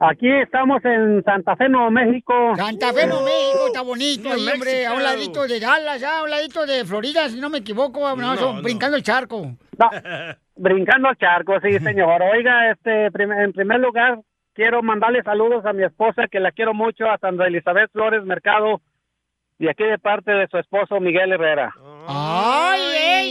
Aquí 0.00 0.30
estamos 0.30 0.84
en 0.84 1.24
Santa 1.24 1.56
Fe, 1.56 1.68
Nuevo 1.68 1.90
México. 1.90 2.32
Santa 2.56 2.92
Fe, 2.92 3.06
Nuevo 3.06 3.24
México, 3.24 3.66
está 3.66 3.80
bonito 3.82 4.30
ahí, 4.30 4.46
hombre, 4.48 4.86
a 4.86 4.92
un 4.92 5.02
ladito 5.02 5.46
de 5.48 5.58
Dallas, 5.58 6.00
ya, 6.00 6.18
a 6.20 6.22
un 6.22 6.30
ladito 6.30 6.66
de 6.66 6.84
Florida, 6.84 7.28
si 7.28 7.40
no 7.40 7.48
me 7.50 7.58
equivoco, 7.58 8.00
no, 8.14 8.16
No, 8.16 8.34
no. 8.54 8.62
brincando 8.62 8.96
el 8.96 9.02
charco. 9.02 9.56
No, 9.78 9.90
brincando 10.56 11.08
al 11.08 11.16
charco, 11.16 11.54
sí, 11.62 11.78
señor. 11.82 12.22
Oiga, 12.22 12.70
este, 12.70 13.10
prim- 13.10 13.32
en 13.32 13.52
primer 13.52 13.80
lugar, 13.80 14.20
quiero 14.54 14.82
mandarle 14.82 15.22
saludos 15.24 15.64
a 15.66 15.72
mi 15.72 15.82
esposa, 15.84 16.28
que 16.30 16.38
la 16.38 16.52
quiero 16.52 16.74
mucho, 16.74 17.06
a 17.06 17.18
Sandra 17.18 17.48
Elizabeth 17.48 17.90
Flores 17.90 18.22
Mercado, 18.24 18.80
y 19.58 19.68
aquí 19.68 19.84
de 19.84 19.98
parte 19.98 20.30
de 20.30 20.46
su 20.48 20.58
esposo 20.58 21.00
Miguel 21.00 21.32
Herrera. 21.32 21.74
¡Ay, 22.06 22.80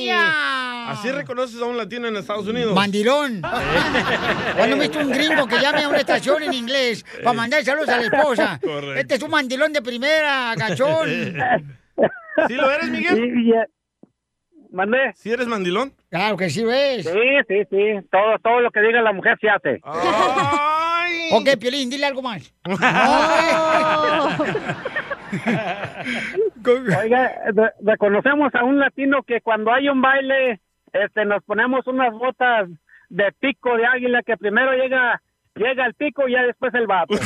ella! 0.05 0.89
Así 0.89 1.11
reconoces 1.11 1.61
a 1.61 1.65
un 1.65 1.77
latino 1.77 2.07
en 2.07 2.15
Estados 2.17 2.47
Unidos. 2.47 2.75
Mandilón. 2.75 3.41
¿Cuándo 3.41 4.75
he 4.75 4.79
visto 4.79 4.99
un 4.99 5.11
gringo 5.11 5.47
que 5.47 5.59
llame 5.59 5.83
a 5.83 5.89
una 5.89 5.97
estación 5.97 6.43
en 6.43 6.53
inglés 6.53 7.05
para 7.23 7.33
mandar 7.33 7.63
saludos 7.63 7.89
a 7.89 7.97
la 7.97 8.03
esposa? 8.03 8.59
Correcto. 8.61 8.99
Este 8.99 9.15
es 9.15 9.23
un 9.23 9.31
mandilón 9.31 9.73
de 9.73 9.81
primera, 9.81 10.53
gachón. 10.55 11.07
¿Sí 12.47 12.53
lo 12.53 12.71
eres, 12.71 12.89
Miguel? 12.89 13.65
¿Mandé? 14.71 15.13
¿Sí 15.15 15.31
eres 15.31 15.47
mandilón? 15.47 15.93
Claro 16.09 16.37
que 16.37 16.49
sí 16.49 16.63
ves. 16.63 17.05
Sí, 17.05 17.19
sí, 17.47 17.63
sí. 17.69 18.07
Todo, 18.11 18.37
todo 18.43 18.59
lo 18.59 18.71
que 18.71 18.81
diga 18.81 19.01
la 19.01 19.13
mujer 19.13 19.37
se 19.39 19.49
hace. 19.49 19.79
¡Ay! 19.83 21.29
Ok, 21.31 21.57
Piolín, 21.59 21.89
dile 21.89 22.05
algo 22.05 22.21
más. 22.21 22.53
Oiga, 27.01 27.31
re- 27.53 27.73
reconocemos 27.81 28.53
a 28.55 28.63
un 28.63 28.79
latino 28.79 29.23
que 29.23 29.41
cuando 29.41 29.71
hay 29.73 29.89
un 29.89 30.01
baile, 30.01 30.59
este, 30.93 31.25
nos 31.25 31.43
ponemos 31.43 31.85
unas 31.87 32.13
botas 32.13 32.69
de 33.09 33.31
pico 33.39 33.75
de 33.77 33.85
águila 33.85 34.21
que 34.25 34.37
primero 34.37 34.73
llega 34.73 35.21
llega 35.55 35.85
el 35.87 35.93
pico 35.95 36.27
y 36.27 36.33
ya 36.33 36.43
después 36.43 36.71
el 36.75 36.85
vato. 36.87 37.15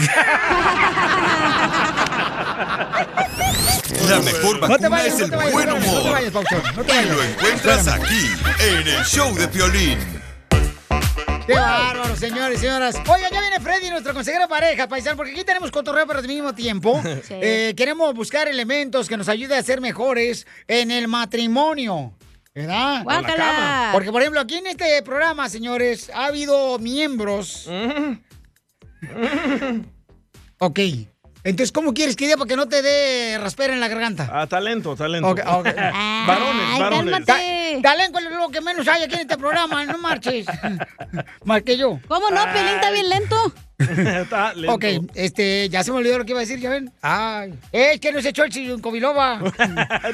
La 4.10 4.20
mejor 4.20 4.60
No 4.60 4.68
te 4.78 4.84
vacuna 4.84 4.90
vayas, 4.90 5.14
es 5.14 5.20
no 5.20 5.26
el 5.26 5.32
te 5.32 5.38
vayas, 5.38 5.54
buen 5.54 5.68
no 5.68 5.74
te 5.76 5.80
vayas, 5.80 5.86
no 5.86 5.92
te 5.92 6.00
humor. 6.00 6.14
vayas, 6.14 6.32
Pauchón, 6.32 6.62
no 6.76 6.84
te 6.84 6.92
Y 7.02 7.06
lo 7.10 7.24
encuentras 7.24 7.88
aquí, 7.88 8.28
en 8.60 8.88
el 8.88 9.04
show 9.06 9.36
de 9.36 9.48
Piolín. 9.48 10.21
Qué 11.54 11.60
bárbaro, 11.60 12.16
señores 12.16 12.58
y 12.60 12.62
señoras. 12.62 12.96
Oiga, 13.08 13.30
ya 13.32 13.42
viene 13.42 13.60
Freddy, 13.60 13.90
nuestro 13.90 14.14
consejero 14.14 14.44
de 14.44 14.50
pareja, 14.50 14.88
paisano, 14.88 15.18
porque 15.18 15.32
aquí 15.32 15.44
tenemos 15.44 15.70
cotorreo, 15.72 16.08
pero 16.08 16.20
al 16.20 16.28
mismo 16.28 16.54
tiempo 16.56 17.02
Sí. 17.28 17.34
eh, 17.42 17.74
queremos 17.76 18.14
buscar 18.14 18.48
elementos 18.48 19.08
que 19.10 19.18
nos 19.18 19.28
ayuden 19.28 19.60
a 19.60 19.64
ser 19.64 19.82
mejores 19.82 20.48
en 20.68 20.92
el 20.92 21.08
matrimonio. 21.08 22.14
¿Verdad? 22.54 23.04
Guácala. 23.04 23.90
Porque, 23.94 24.12
por 24.12 24.22
ejemplo, 24.22 24.42
aquí 24.42 24.56
en 24.56 24.68
este 24.68 25.02
programa, 25.04 25.48
señores, 25.50 26.10
ha 26.14 26.26
habido 26.26 26.78
miembros. 26.80 27.70
ok. 30.60 30.80
Entonces, 31.44 31.72
¿cómo 31.72 31.94
quieres 31.94 32.16
que 32.16 32.26
diga 32.26 32.38
para 32.38 32.48
que 32.48 32.56
no 32.56 32.68
te 32.68 32.82
dé 32.82 33.38
raspera 33.40 33.74
en 33.74 33.80
la 33.80 33.88
garganta? 33.88 34.30
Ah, 34.32 34.46
talento, 34.48 34.96
talento. 34.96 35.28
Ok, 35.30 35.40
ok. 35.46 35.66
varones, 36.28 36.80
varones. 36.80 37.26
Ta- 37.26 37.40
Talento 37.82 38.20
es 38.20 38.26
lo 38.32 38.50
que 38.50 38.62
menos 38.62 38.88
hay 38.88 39.04
aquí 39.04 39.16
en 39.16 39.22
este 39.22 39.38
programa, 39.38 39.84
no 39.86 39.98
marches. 39.98 40.46
Más 41.46 41.64
que 41.64 41.78
yo. 41.78 42.00
¿Cómo 42.08 42.30
no? 42.30 42.44
Pelín 42.54 42.76
está 42.76 42.92
bien 42.92 43.10
lento. 43.10 43.54
Ok, 44.68 44.86
este, 45.16 45.70
ya 45.70 45.84
se 45.84 45.92
me 45.92 45.98
olvidó 45.98 46.18
lo 46.18 46.26
que 46.26 46.32
iba 46.32 46.40
a 46.40 46.42
decir, 46.42 46.60
ya 46.60 46.70
ven. 46.70 46.92
Ay, 47.02 47.54
es 47.72 48.00
que 48.00 48.12
no 48.12 48.22
se 48.22 48.30
echó 48.30 48.44
el 48.44 48.82
Covilova. 48.82 49.42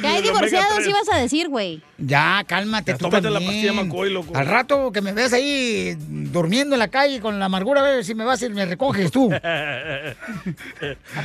Que 0.02 0.08
hay 0.08 0.22
divorciados 0.22 0.86
ibas 0.88 1.10
a 1.12 1.18
decir, 1.18 1.50
güey. 1.50 1.82
Ya, 1.98 2.44
cálmate 2.48 2.92
Ya 2.92 2.98
tú 2.98 3.06
tómate 3.06 3.30
la 3.30 3.40
también. 3.40 3.52
pastilla 3.54 3.74
McCoy, 3.74 4.12
loco. 4.12 4.36
Al 4.36 4.46
rato 4.46 4.92
que 4.92 5.02
me 5.02 5.12
veas 5.14 5.34
ahí 5.34 5.96
durmiendo 6.00 6.76
en 6.76 6.80
la 6.80 6.88
calle 6.90 7.20
con 7.20 7.40
la 7.40 7.46
amargura, 7.46 7.82
a 7.82 7.84
ver 7.84 8.06
si 8.06 8.16
me 8.16 8.24
vas 8.24 8.42
y 8.42 8.50
me 8.50 8.66
recoges 8.66 9.12
tú. 9.12 9.30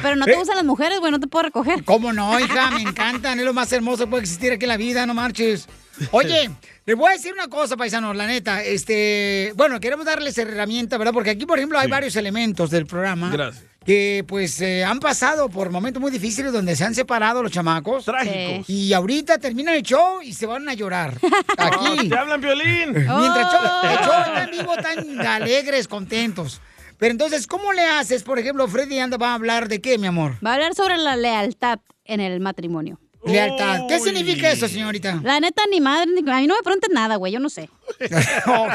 Pero 0.03 0.17
no 0.17 0.25
te 0.25 0.35
gustan 0.35 0.57
las 0.57 0.65
mujeres, 0.65 1.01
güey, 1.01 1.13
no 1.13 1.21
te 1.21 1.27
puedo 1.27 1.45
recoger. 1.45 1.85
¿Cómo 1.85 2.13
no, 2.13 2.39
hija? 2.41 2.71
Me 2.71 2.83
encantan, 2.83 3.39
es 3.39 3.45
lo 3.45 3.53
más 3.53 3.73
hermoso 3.73 4.05
que 4.05 4.11
puede 4.11 4.23
existir 4.23 4.53
aquí 4.53 4.65
en 4.65 4.69
la 4.69 4.77
vida, 4.77 5.07
no 5.07 5.15
marches. 5.15 5.69
Oye, 6.11 6.51
les 6.85 6.97
voy 6.97 7.09
a 7.11 7.13
decir 7.13 7.33
una 7.33 7.49
cosa, 7.49 7.77
paisanos, 7.77 8.17
la 8.17 8.27
neta. 8.27 8.63
Este, 8.63 9.53
bueno, 9.57 9.79
queremos 9.81 10.05
darles 10.07 10.37
herramienta, 10.39 10.99
¿verdad? 10.99 11.13
Porque 11.13 11.31
aquí, 11.31 11.47
por 11.47 11.59
ejemplo, 11.59 11.79
hay 11.79 11.89
varios 11.89 12.17
elementos 12.17 12.71
del 12.71 12.87
programa. 12.87 13.31
Gracias. 13.31 13.65
Que 13.85 14.25
pues 14.29 14.61
eh, 14.61 14.85
han 14.85 15.01
pasado 15.01 15.49
por 15.49 15.71
momentos 15.71 16.01
muy 16.01 16.13
difíciles 16.13 16.53
donde 16.53 16.77
se 16.77 16.85
han 16.85 16.95
separado 16.95 17.43
los 17.43 17.51
chamacos. 17.51 18.05
Trágicos. 18.05 18.71
Y 18.71 18.93
ahorita 18.93 19.39
terminan 19.39 19.75
el 19.75 19.83
show 19.83 20.23
y 20.23 20.33
se 20.35 20.47
van 20.47 20.69
a 20.69 20.75
llorar. 20.75 21.19
Aquí. 21.59 22.09
¡Te 22.09 22.17
hablan 22.17 22.41
violín! 22.41 22.93
Mientras 22.93 23.55
Oh. 23.55 23.81
el 23.83 23.99
show 23.99 24.21
está 24.25 24.45
en 24.45 24.51
vivo, 24.53 24.77
tan 24.77 25.21
alegres, 25.27 25.89
contentos. 25.89 26.61
Pero 26.99 27.11
entonces, 27.11 27.49
¿cómo 27.49 27.73
le 27.73 27.83
haces? 27.85 28.23
Por 28.23 28.39
ejemplo, 28.39 28.69
Freddy 28.69 29.01
anda 29.01 29.17
va 29.17 29.31
a 29.33 29.35
hablar 29.35 29.67
de 29.67 29.81
qué, 29.81 29.99
mi 29.99 30.07
amor. 30.07 30.35
Va 30.45 30.51
a 30.51 30.55
hablar 30.55 30.75
sobre 30.77 30.97
la 30.99 31.17
lealtad 31.17 31.81
en 32.05 32.21
el 32.21 32.39
matrimonio. 32.39 33.01
Lealtad. 33.25 33.87
¿Qué 33.89 34.01
significa 34.01 34.51
eso, 34.51 34.69
señorita? 34.69 35.21
La 35.23 35.39
neta, 35.41 35.63
ni 35.71 35.81
madre, 35.81 36.11
ni... 36.13 36.31
a 36.31 36.37
mí 36.39 36.47
no 36.47 36.57
me 36.57 36.63
preguntes 36.63 36.91
nada, 36.93 37.17
güey, 37.17 37.33
yo 37.33 37.41
no 37.41 37.49
sé. 37.49 37.69
Oh, 38.47 38.67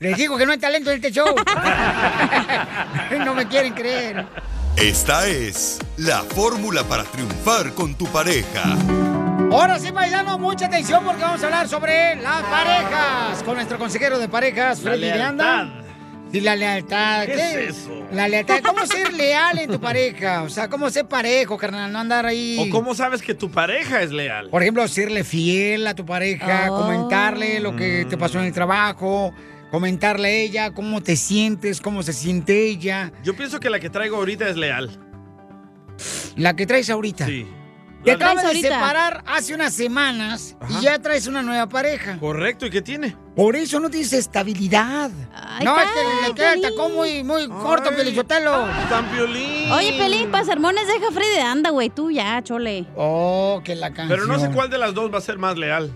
Les 0.00 0.16
digo 0.16 0.36
que 0.38 0.46
no 0.46 0.52
hay 0.52 0.58
talento 0.58 0.90
en 0.90 0.96
este 0.96 1.10
show. 1.10 1.34
no 3.24 3.34
me 3.34 3.46
quieren 3.46 3.72
creer. 3.74 4.24
Esta 4.76 5.26
es 5.26 5.78
la 5.96 6.22
fórmula 6.22 6.84
para 6.84 7.04
triunfar 7.04 7.72
con 7.74 7.94
tu 7.94 8.06
pareja. 8.06 8.62
Ahora 9.50 9.78
sí, 9.78 9.92
paisano, 9.92 10.38
mucha 10.38 10.66
atención 10.66 11.04
porque 11.04 11.22
vamos 11.22 11.42
a 11.42 11.46
hablar 11.46 11.68
sobre 11.68 12.16
las 12.16 12.42
parejas 12.42 13.42
con 13.44 13.54
nuestro 13.56 13.78
consejero 13.78 14.18
de 14.18 14.28
parejas, 14.28 14.80
Freddy 14.80 15.02
de 15.02 15.22
Anda. 15.22 15.64
lealtad. 15.64 15.81
Y 16.32 16.40
la 16.40 16.56
lealtad. 16.56 17.26
¿Qué 17.26 17.34
es 17.34 17.76
eso? 17.76 18.06
La 18.12 18.26
lealtad. 18.26 18.60
¿Cómo 18.64 18.86
ser 18.86 19.12
leal 19.12 19.58
en 19.58 19.70
tu 19.70 19.80
pareja? 19.80 20.42
O 20.42 20.48
sea, 20.48 20.68
¿cómo 20.68 20.88
ser 20.90 21.06
parejo, 21.06 21.58
carnal? 21.58 21.92
No 21.92 21.98
andar 21.98 22.24
ahí. 22.26 22.56
¿O 22.58 22.70
cómo 22.70 22.94
sabes 22.94 23.20
que 23.20 23.34
tu 23.34 23.50
pareja 23.50 24.00
es 24.02 24.10
leal? 24.12 24.48
Por 24.48 24.62
ejemplo, 24.62 24.86
serle 24.88 25.24
fiel 25.24 25.86
a 25.86 25.94
tu 25.94 26.06
pareja, 26.06 26.68
Oh. 26.70 26.78
comentarle 26.82 27.60
lo 27.60 27.76
que 27.76 28.06
te 28.08 28.16
pasó 28.16 28.38
en 28.38 28.46
el 28.46 28.52
trabajo, 28.52 29.34
comentarle 29.70 30.28
a 30.28 30.30
ella 30.32 30.70
cómo 30.72 31.02
te 31.02 31.16
sientes, 31.16 31.80
cómo 31.80 32.02
se 32.02 32.12
siente 32.14 32.66
ella, 32.66 33.12
Yo 33.22 33.36
pienso 33.36 33.60
que 33.60 33.68
la 33.70 33.78
que 33.80 33.90
traigo 33.90 34.16
ahorita 34.16 34.48
es 34.48 34.56
leal. 34.56 34.90
la 36.36 36.56
que 36.56 36.66
traes 36.66 36.88
ahorita. 36.90 37.26
Sí. 37.26 37.46
Te 38.04 38.12
acabas 38.12 38.42
de 38.42 38.48
ahorita? 38.48 38.68
separar 38.68 39.22
hace 39.26 39.54
unas 39.54 39.72
semanas 39.74 40.56
Ajá. 40.60 40.78
y 40.80 40.82
ya 40.82 40.98
traes 40.98 41.26
una 41.26 41.42
nueva 41.42 41.68
pareja. 41.68 42.16
Correcto, 42.18 42.66
¿y 42.66 42.70
qué 42.70 42.82
tiene? 42.82 43.16
Por 43.36 43.54
eso 43.56 43.78
no 43.80 43.88
tienes 43.90 44.12
estabilidad. 44.12 45.10
Ay, 45.34 45.64
no, 45.64 45.80
es 45.80 45.88
que 45.90 46.28
le 46.28 46.34
queda 46.34 46.52
el 46.54 46.62
tacón 46.62 46.94
muy, 46.94 47.22
muy 47.22 47.48
corto. 47.48 47.90
Pelichotelo. 47.90 48.66
San 48.88 49.06
Piolín. 49.10 49.70
Oye, 49.72 49.92
Pelín, 49.98 50.30
para 50.30 50.44
sermones 50.44 50.86
deja 50.86 51.10
Freddy 51.12 51.34
de 51.36 51.40
anda, 51.42 51.70
güey, 51.70 51.90
tú 51.90 52.10
ya, 52.10 52.42
chole. 52.42 52.86
Oh, 52.96 53.60
que 53.64 53.74
la 53.74 53.92
canción. 53.92 54.08
Pero 54.08 54.26
no 54.26 54.38
sé 54.38 54.50
cuál 54.50 54.68
de 54.68 54.78
las 54.78 54.94
dos 54.94 55.12
va 55.12 55.18
a 55.18 55.22
ser 55.22 55.38
más 55.38 55.56
leal. 55.56 55.90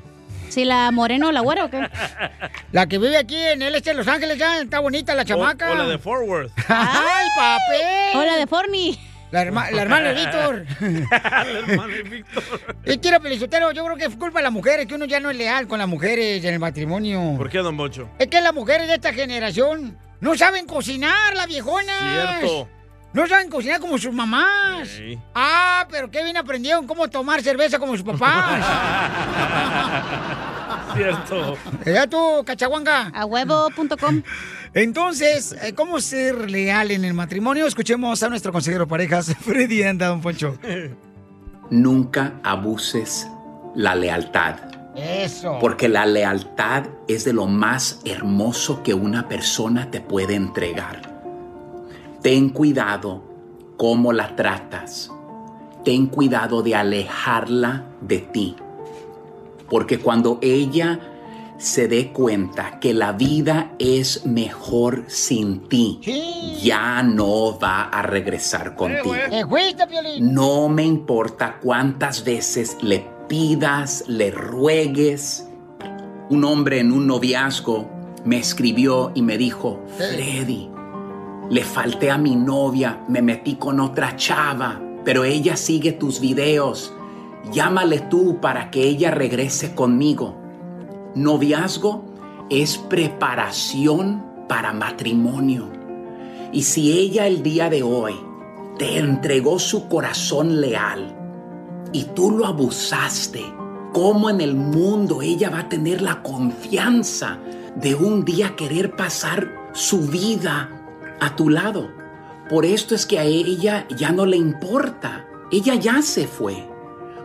Si 0.49 0.65
la 0.65 0.91
moreno 0.93 1.29
o 1.29 1.33
la 1.33 1.41
güera 1.41 1.65
o 1.65 1.71
qué. 1.71 1.89
La 2.73 2.87
que 2.87 2.99
vive 2.99 3.17
aquí 3.17 3.37
en 3.37 3.63
el 3.63 3.75
este 3.75 3.91
de 3.91 3.97
Los 3.97 4.07
Ángeles 4.09 4.39
ya 4.39 4.59
está 4.61 4.79
bonita 4.81 5.15
la 5.15 5.25
chamaca. 5.25 5.73
o 5.73 5.75
la 5.75 5.87
de 5.87 5.99
Forward. 5.99 6.51
¡Ay, 6.69 7.27
papel! 7.37 8.21
O 8.21 8.25
la 8.25 8.37
de 8.37 8.47
Forni. 8.47 8.99
La, 9.31 9.43
herma- 9.43 9.71
la 9.71 9.83
hermana 9.83 10.13
de 10.13 10.15
Víctor. 10.15 10.67
la 11.11 11.47
hermana 11.59 11.87
de 11.95 12.03
Víctor. 12.03 12.43
Y 12.87 12.99
quiero 12.99 13.19
yo 13.73 13.85
creo 13.85 13.97
que 13.97 14.05
es 14.05 14.17
culpa 14.17 14.39
de 14.39 14.45
las 14.45 14.53
mujeres, 14.53 14.87
que 14.87 14.95
uno 14.95 15.05
ya 15.07 15.19
no 15.21 15.31
es 15.31 15.37
leal 15.37 15.67
con 15.67 15.79
las 15.79 15.89
mujeres 15.89 16.45
en 16.45 16.55
el 16.55 16.61
matrimonio. 16.61 17.35
¿Por 17.37 17.51
qué, 17.51 17.59
don 17.59 17.77
Bocho? 17.77 18.09
Es 18.19 18.29
que 18.29 18.41
las 18.41 18.55
mujeres 18.55 18.87
de 18.87 18.95
esta 18.95 19.13
generación 19.13 19.99
no 20.21 20.37
saben 20.37 20.67
cocinar, 20.67 21.35
las 21.35 21.47
viejonas. 21.49 22.41
Cierto. 22.41 22.69
No 23.13 23.27
saben 23.27 23.49
cocinar 23.49 23.81
como 23.81 23.97
sus 23.99 24.13
mamás. 24.13 24.89
Sí. 24.89 25.19
Ah, 25.35 25.87
pero 25.91 26.11
qué 26.11 26.23
bien 26.23 26.37
aprendieron 26.37 26.87
cómo 26.87 27.09
tomar 27.09 27.43
cerveza 27.43 27.79
como 27.79 27.93
sus 27.97 28.05
papás. 28.05 28.65
Cierto. 30.97 31.57
¿Ya 31.87 32.07
tú, 32.07 32.43
cachaguanga? 32.45 33.11
A 33.15 33.25
huevo.com. 33.25 34.23
Entonces, 34.75 35.55
eh, 35.63 35.75
¿cómo 35.75 36.01
ser 36.01 36.51
leal 36.51 36.91
en 36.91 37.05
el 37.05 37.15
matrimonio? 37.15 37.67
Escuchemos 37.67 38.23
a 38.23 38.29
nuestro 38.29 38.53
consejero 38.53 38.85
de 38.85 38.91
parejas, 38.91 39.35
Freddy 39.41 39.83
Anda, 39.83 40.09
don 40.09 40.21
Poncho. 40.21 40.59
Nunca 41.71 42.35
abuses 42.43 43.27
la 43.75 43.95
lealtad, 43.95 44.57
Eso. 44.97 45.59
porque 45.61 45.89
la 45.89 46.07
lealtad 46.07 46.85
es 47.09 47.25
de 47.25 47.33
lo 47.33 47.47
más 47.47 48.01
hermoso 48.05 48.83
que 48.83 48.95
una 48.95 49.29
persona 49.29 49.91
te 49.91 50.01
puede 50.01 50.35
entregar. 50.35 51.03
Ten 52.23 52.51
cuidado 52.51 53.23
cómo 53.77 54.13
la 54.13 54.35
tratas. 54.37 55.11
Ten 55.85 56.07
cuidado 56.07 56.63
de 56.63 56.75
alejarla 56.75 57.85
de 58.01 58.19
ti. 58.19 58.57
Porque 59.69 59.99
cuando 59.99 60.39
ella 60.43 61.01
se 61.59 61.89
dé 61.89 62.13
cuenta 62.13 62.79
que 62.81 62.93
la 62.93 63.13
vida 63.13 63.73
es 63.79 64.27
mejor 64.27 65.05
sin 65.09 65.69
ti, 65.69 66.01
ya 66.63 67.03
no 67.03 67.59
va 67.59 67.85
a 67.85 68.03
regresar 68.03 68.77
contigo. 68.77 69.15
No 70.21 70.69
me 70.69 70.85
importa 70.85 71.59
cuántas 71.63 72.25
veces 72.25 72.77
le 72.83 73.07
pidas, 73.29 74.05
le 74.07 74.31
ruegues. 74.31 75.47
Un 76.29 76.45
hombre 76.45 76.81
en 76.81 76.93
un 76.93 77.07
noviazgo 77.07 77.89
me 78.25 78.39
escribió 78.39 79.13
y 79.15 79.23
me 79.23 79.39
dijo, 79.39 79.81
Freddy, 79.97 80.69
le 81.49 81.65
falté 81.65 82.11
a 82.11 82.19
mi 82.19 82.35
novia, 82.35 83.05
me 83.09 83.23
metí 83.23 83.55
con 83.55 83.79
otra 83.79 84.17
chava, 84.17 84.81
pero 85.05 85.25
ella 85.25 85.57
sigue 85.57 85.93
tus 85.93 86.21
videos. 86.21 86.93
Llámale 87.53 88.01
tú 88.01 88.41
para 88.41 88.71
que 88.71 88.83
ella 88.85 89.11
regrese 89.11 89.75
conmigo. 89.75 90.37
Noviazgo 91.15 92.05
es 92.51 92.77
preparación 92.77 94.25
para 94.49 94.73
matrimonio. 94.73 95.71
Y 96.53 96.63
si 96.63 96.93
ella 96.93 97.27
el 97.27 97.43
día 97.43 97.71
de 97.71 97.83
hoy 97.83 98.15
te 98.79 98.99
entregó 98.99 99.59
su 99.59 99.89
corazón 99.89 100.61
leal 100.61 101.17
y 101.93 102.05
tú 102.05 102.31
lo 102.31 102.47
abusaste, 102.47 103.43
¿cómo 103.93 104.29
en 104.29 104.41
el 104.41 104.55
mundo 104.55 105.23
ella 105.23 105.51
va 105.51 105.61
a 105.61 105.69
tener 105.69 106.03
la 106.03 106.23
confianza 106.23 107.39
de 107.77 107.95
un 107.95 108.25
día 108.25 108.57
querer 108.57 108.97
pasar 108.97 109.71
su 109.73 110.01
vida 110.01 110.71
a 111.21 111.37
tu 111.37 111.49
lado? 111.49 111.91
Por 112.49 112.65
esto 112.65 112.95
es 112.95 113.07
que 113.07 113.19
a 113.19 113.25
ella 113.25 113.87
ya 113.97 114.13
no 114.13 114.27
le 114.27 114.37
importa. 114.37 115.27
Ella 115.51 115.75
ya 115.75 116.03
se 116.03 116.27
fue. 116.27 116.76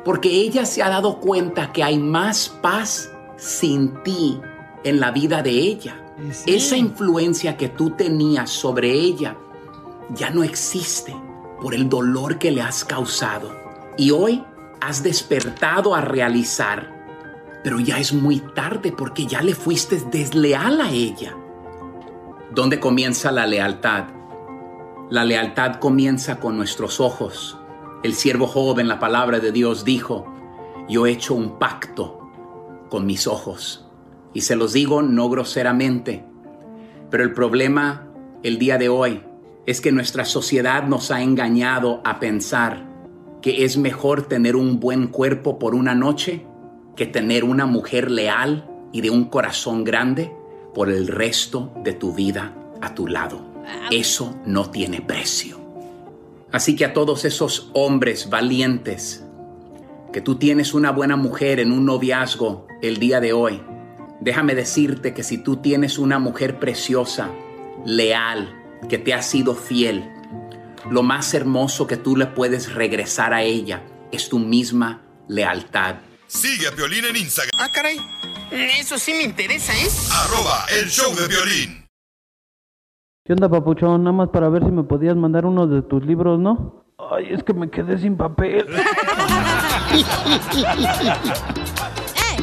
Porque 0.03 0.29
ella 0.29 0.65
se 0.65 0.81
ha 0.81 0.89
dado 0.89 1.19
cuenta 1.19 1.71
que 1.71 1.83
hay 1.83 1.97
más 1.97 2.49
paz 2.49 3.11
sin 3.37 4.01
ti 4.03 4.39
en 4.83 4.99
la 4.99 5.11
vida 5.11 5.41
de 5.41 5.51
ella. 5.51 5.97
Esa 6.45 6.77
influencia 6.77 7.57
que 7.57 7.69
tú 7.69 7.91
tenías 7.91 8.49
sobre 8.49 8.91
ella 8.91 9.37
ya 10.13 10.29
no 10.29 10.43
existe 10.43 11.15
por 11.61 11.73
el 11.73 11.89
dolor 11.89 12.37
que 12.37 12.51
le 12.51 12.61
has 12.61 12.83
causado. 12.83 13.51
Y 13.97 14.11
hoy 14.11 14.43
has 14.79 15.03
despertado 15.03 15.93
a 15.93 16.01
realizar, 16.01 17.59
pero 17.63 17.79
ya 17.79 17.99
es 17.99 18.13
muy 18.13 18.39
tarde 18.39 18.91
porque 18.91 19.25
ya 19.25 19.41
le 19.41 19.55
fuiste 19.55 20.01
desleal 20.11 20.81
a 20.81 20.89
ella. 20.89 21.35
¿Dónde 22.53 22.79
comienza 22.79 23.31
la 23.31 23.45
lealtad? 23.45 24.05
La 25.09 25.23
lealtad 25.23 25.75
comienza 25.75 26.39
con 26.39 26.57
nuestros 26.57 26.99
ojos. 26.99 27.57
El 28.03 28.15
siervo 28.15 28.47
joven, 28.47 28.87
la 28.87 28.99
palabra 28.99 29.39
de 29.39 29.51
Dios 29.51 29.85
dijo, 29.85 30.25
yo 30.89 31.05
he 31.05 31.11
hecho 31.11 31.35
un 31.35 31.59
pacto 31.59 32.19
con 32.89 33.05
mis 33.05 33.27
ojos. 33.27 33.85
Y 34.33 34.41
se 34.41 34.55
los 34.55 34.73
digo 34.73 35.03
no 35.03 35.29
groseramente. 35.29 36.25
Pero 37.11 37.23
el 37.23 37.33
problema 37.33 38.07
el 38.43 38.57
día 38.57 38.79
de 38.79 38.89
hoy 38.89 39.21
es 39.67 39.81
que 39.81 39.91
nuestra 39.91 40.25
sociedad 40.25 40.83
nos 40.87 41.11
ha 41.11 41.21
engañado 41.21 42.01
a 42.03 42.19
pensar 42.19 42.89
que 43.41 43.65
es 43.65 43.77
mejor 43.77 44.23
tener 44.23 44.55
un 44.55 44.79
buen 44.79 45.07
cuerpo 45.07 45.59
por 45.59 45.75
una 45.75 45.93
noche 45.93 46.45
que 46.95 47.05
tener 47.05 47.43
una 47.43 47.67
mujer 47.67 48.09
leal 48.09 48.67
y 48.91 49.01
de 49.01 49.11
un 49.11 49.25
corazón 49.25 49.83
grande 49.83 50.33
por 50.73 50.89
el 50.89 51.07
resto 51.07 51.71
de 51.83 51.93
tu 51.93 52.13
vida 52.13 52.55
a 52.81 52.95
tu 52.95 53.07
lado. 53.07 53.45
Eso 53.91 54.35
no 54.45 54.71
tiene 54.71 55.01
precio. 55.01 55.60
Así 56.51 56.75
que 56.75 56.85
a 56.85 56.93
todos 56.93 57.25
esos 57.25 57.69
hombres 57.73 58.29
valientes, 58.29 59.23
que 60.11 60.21
tú 60.21 60.35
tienes 60.35 60.73
una 60.73 60.91
buena 60.91 61.15
mujer 61.15 61.59
en 61.59 61.71
un 61.71 61.85
noviazgo 61.85 62.67
el 62.81 62.97
día 62.97 63.21
de 63.21 63.31
hoy, 63.33 63.61
déjame 64.19 64.55
decirte 64.55 65.13
que 65.13 65.23
si 65.23 65.37
tú 65.37 65.57
tienes 65.57 65.97
una 65.97 66.19
mujer 66.19 66.59
preciosa, 66.59 67.31
leal, 67.85 68.53
que 68.89 68.97
te 68.97 69.13
ha 69.13 69.21
sido 69.21 69.55
fiel, 69.55 70.11
lo 70.89 71.03
más 71.03 71.33
hermoso 71.33 71.87
que 71.87 71.97
tú 71.97 72.17
le 72.17 72.25
puedes 72.25 72.73
regresar 72.73 73.33
a 73.33 73.43
ella 73.43 73.83
es 74.11 74.27
tu 74.27 74.39
misma 74.39 75.01
lealtad. 75.27 75.95
Sigue 76.27 76.67
a 76.67 76.71
Piolín 76.71 77.05
en 77.05 77.15
Instagram. 77.15 77.51
Ah, 77.57 77.69
caray. 77.71 77.97
Eso 78.51 78.97
sí 78.97 79.13
me 79.13 79.23
interesa, 79.23 79.73
¿eh? 79.73 79.87
Arroba 80.11 80.65
el 80.71 80.89
show 80.89 81.15
de 81.15 81.27
violín. 81.27 81.80
¿Qué 83.31 83.33
onda, 83.33 83.47
papuchón? 83.47 84.03
Nada 84.03 84.11
más 84.11 84.27
para 84.27 84.49
ver 84.49 84.61
si 84.65 84.71
me 84.71 84.83
podías 84.83 85.15
mandar 85.15 85.45
uno 85.45 85.65
de 85.65 85.81
tus 85.83 86.05
libros, 86.05 86.37
¿no? 86.37 86.83
Ay, 86.97 87.29
es 87.31 87.41
que 87.45 87.53
me 87.53 87.69
quedé 87.69 87.97
sin 87.97 88.17
papel. 88.17 88.65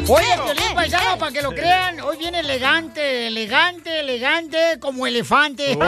Oye, 0.09 0.27
Piolín 0.43 0.75
Paisano, 0.75 1.19
para 1.19 1.31
que 1.31 1.43
lo 1.43 1.51
crean, 1.51 2.01
hoy 2.01 2.17
viene 2.17 2.41
elegante, 2.41 3.27
elegante, 3.27 4.01
elegante, 4.01 4.79
como 4.81 5.07
elefante. 5.07 5.79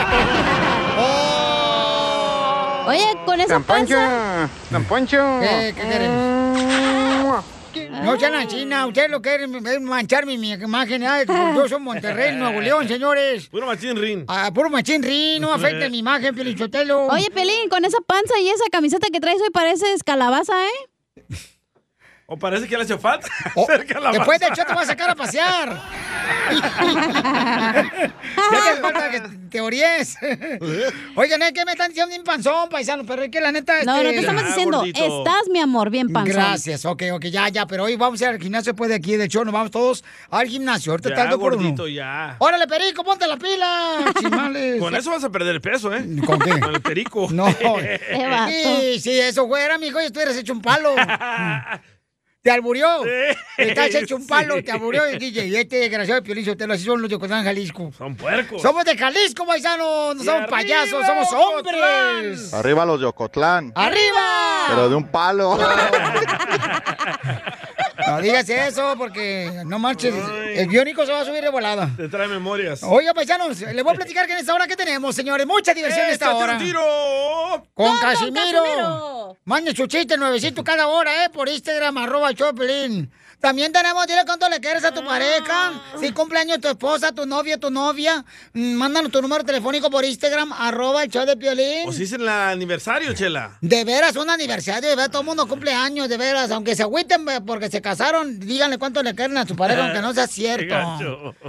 Oh. 0.98 2.84
Oye, 2.86 3.16
con 3.24 3.40
esa 3.40 3.54
Don 3.54 3.62
Poncho, 3.62 3.94
panza... 3.94 4.50
Don 4.68 4.84
Poncho. 4.84 5.40
¿Qué, 5.40 5.72
qué 5.74 5.82
quieren? 5.82 6.99
No 8.02 8.18
sean 8.18 8.34
así, 8.34 8.64
no. 8.64 8.88
Ustedes 8.88 9.10
lo 9.10 9.22
quieren 9.22 9.54
es 9.66 9.80
manchar 9.80 10.26
mi, 10.26 10.38
mi 10.38 10.52
imagen. 10.52 11.02
Ay, 11.04 11.24
yo 11.26 11.68
soy 11.68 11.80
Monterrey, 11.80 12.34
Nuevo 12.36 12.60
León, 12.60 12.88
señores. 12.88 13.48
Puro 13.48 13.66
machín 13.66 13.96
rin. 13.96 14.24
Ah, 14.28 14.50
puro 14.52 14.70
machín 14.70 15.02
rin, 15.02 15.40
no 15.40 15.52
afecte 15.54 15.88
mi 15.88 15.98
imagen, 15.98 16.34
Pielichotelo. 16.34 17.06
Oye, 17.06 17.30
Pelín, 17.30 17.68
con 17.68 17.84
esa 17.84 17.98
panza 18.00 18.38
y 18.40 18.48
esa 18.48 18.64
camiseta 18.70 19.08
que 19.12 19.20
traes 19.20 19.40
hoy 19.40 19.50
pareces 19.50 20.02
calabaza, 20.02 20.54
¿eh? 20.66 21.26
O 22.32 22.36
parece 22.36 22.68
que 22.68 22.76
le 22.76 22.84
hace 22.84 22.96
falta. 22.96 23.26
Cerca 23.66 23.98
la 23.98 24.12
Después 24.12 24.38
del 24.38 24.52
show 24.52 24.64
te 24.64 24.72
voy 24.72 24.84
a 24.84 24.86
sacar 24.86 25.10
a 25.10 25.16
pasear. 25.16 25.82
ya 26.52 27.82
te 28.74 28.80
falta 28.80 29.10
que 29.10 29.20
te 29.50 29.60
oríes. 29.60 30.16
Oigan, 31.16 31.42
¿eh? 31.42 31.52
¿qué 31.52 31.64
me 31.64 31.72
están 31.72 31.88
diciendo 31.88 32.08
bien 32.08 32.22
panzón, 32.22 32.68
paisano? 32.68 33.04
Pero 33.04 33.24
es 33.24 33.30
que 33.30 33.40
la 33.40 33.50
neta... 33.50 33.82
No, 33.84 33.96
no 33.96 34.02
este- 34.02 34.12
te 34.12 34.20
estamos 34.20 34.46
diciendo, 34.46 34.84
estás, 34.84 35.48
mi 35.52 35.58
amor, 35.58 35.90
bien 35.90 36.12
panzón. 36.12 36.32
Gracias, 36.32 36.84
ok, 36.84 37.02
ok, 37.14 37.24
ya, 37.24 37.48
ya, 37.48 37.66
pero 37.66 37.82
hoy 37.82 37.96
vamos 37.96 38.22
a 38.22 38.26
ir 38.26 38.30
al 38.30 38.38
gimnasio 38.40 38.74
después 38.74 38.90
de 38.90 38.94
aquí 38.94 39.16
de 39.16 39.26
show, 39.26 39.44
nos 39.44 39.52
vamos 39.52 39.72
todos 39.72 40.04
al 40.30 40.46
gimnasio, 40.46 40.92
ahorita 40.92 41.08
Ya, 41.08 41.22
el 41.24 41.30
por 41.30 41.54
uno. 41.54 41.56
gordito, 41.56 41.88
ya. 41.88 42.36
Órale, 42.38 42.68
Perico, 42.68 43.02
ponte 43.02 43.26
la 43.26 43.38
pila, 43.38 44.04
chimales. 44.20 44.78
Con 44.78 44.94
eso 44.94 45.10
vas 45.10 45.24
a 45.24 45.30
perder 45.30 45.60
peso, 45.60 45.92
¿eh? 45.92 46.04
¿Con 46.24 46.38
qué? 46.38 46.60
Con 46.60 46.76
el 46.76 46.80
perico. 46.80 47.26
No. 47.32 47.48
Sí, 47.48 49.00
sí, 49.00 49.18
eso 49.18 49.48
fuera, 49.48 49.78
mijo, 49.78 50.00
y 50.00 50.10
tú 50.10 50.20
eres 50.20 50.36
hecho 50.36 50.52
un 50.52 50.62
palo. 50.62 50.94
Te 52.42 52.50
alburió. 52.50 53.04
Estás 53.58 53.94
hecho 53.94 54.16
un 54.16 54.26
palo, 54.26 54.64
te 54.64 54.72
alburió 54.72 55.04
el 55.04 55.18
DJ. 55.18 55.46
Y 55.46 55.56
este 55.56 55.76
desgraciado 55.76 56.22
de 56.22 56.24
Piolín 56.24 56.46
Sotelo, 56.46 56.72
así 56.72 56.84
son 56.84 57.02
los 57.02 57.10
de 57.10 57.16
Ocotlán, 57.16 57.44
Jalisco. 57.44 57.92
Son 57.96 58.16
puercos. 58.16 58.62
Somos 58.62 58.82
de 58.86 58.96
Jalisco, 58.96 59.44
paisano. 59.46 60.14
No 60.14 60.22
Y 60.22 60.24
somos 60.24 60.42
arriba, 60.44 60.56
payasos, 60.56 61.04
somos 61.04 61.28
hombres. 61.32 62.54
Arriba 62.54 62.86
los 62.86 62.98
de 62.98 63.06
Ocotlán. 63.06 63.72
¡Arriba! 63.74 64.64
Pero 64.68 64.88
de 64.88 64.94
un 64.94 65.10
palo. 65.10 65.58
No 68.06 68.20
digas 68.20 68.48
eso 68.48 68.94
porque 68.96 69.62
no 69.66 69.78
marches. 69.78 70.14
El 70.54 70.68
biónico 70.68 71.04
se 71.06 71.12
va 71.12 71.20
a 71.20 71.24
subir 71.24 71.42
de 71.42 71.50
volada. 71.50 71.90
Te 71.96 72.08
trae 72.08 72.28
memorias. 72.28 72.82
Oiga, 72.82 73.12
paisanos, 73.14 73.60
les 73.60 73.82
voy 73.84 73.92
a 73.92 73.96
platicar 73.96 74.26
que 74.26 74.32
en 74.32 74.38
esta 74.38 74.54
hora 74.54 74.66
que 74.66 74.76
tenemos, 74.76 75.14
señores, 75.14 75.46
mucha 75.46 75.74
diversión 75.74 76.06
en 76.06 76.12
esta 76.12 76.26
¡Échate 76.26 76.42
hora. 76.42 76.52
un 76.54 76.58
tiro! 76.58 76.80
Con 77.74 77.86
¡Con 77.86 77.98
Casimiro. 78.00 78.62
Casimiro! 78.62 79.36
Mande 79.44 79.74
su 79.74 79.86
chiste 79.86 80.16
nuevecito 80.16 80.62
cada 80.62 80.86
hora, 80.88 81.24
¿eh? 81.24 81.30
Por 81.30 81.48
Instagram, 81.48 81.96
arroba 81.98 82.32
Choplin. 82.34 83.10
También 83.40 83.72
tenemos, 83.72 84.06
dile 84.06 84.22
cuánto 84.26 84.48
le 84.48 84.60
quieres 84.60 84.84
a 84.84 84.92
tu 84.92 85.04
pareja. 85.04 85.72
Si 85.98 86.12
cumpleaños 86.12 86.60
tu 86.60 86.68
esposa, 86.68 87.12
tu 87.12 87.24
novia, 87.26 87.58
tu 87.58 87.70
novia. 87.70 88.24
mm, 88.52 88.74
Mándanos 88.74 89.10
tu 89.10 89.22
número 89.22 89.42
telefónico 89.44 89.90
por 89.90 90.04
Instagram, 90.04 90.52
arroba 90.52 91.02
el 91.02 91.10
show 91.10 91.24
de 91.24 91.36
Piolín. 91.36 91.88
O 91.88 91.92
si 91.92 92.02
es 92.02 92.12
el 92.12 92.28
aniversario, 92.28 93.12
Chela. 93.14 93.56
De 93.62 93.84
veras, 93.84 94.16
un 94.16 94.28
aniversario, 94.28 94.82
de 94.90 94.94
veras, 94.96 95.10
todo 95.10 95.22
el 95.22 95.26
mundo 95.26 95.46
cumple 95.48 95.72
años, 95.72 96.08
de 96.08 96.16
veras. 96.18 96.50
Aunque 96.50 96.76
se 96.76 96.82
agüiten 96.82 97.24
porque 97.46 97.70
se 97.70 97.80
casaron, 97.80 98.38
díganle 98.40 98.76
cuánto 98.78 99.02
le 99.02 99.14
quieren 99.14 99.38
a 99.38 99.46
su 99.46 99.56
pareja, 99.56 99.84
aunque 99.84 100.00
no 100.02 100.12
sea 100.12 100.26
cierto. 100.26 100.74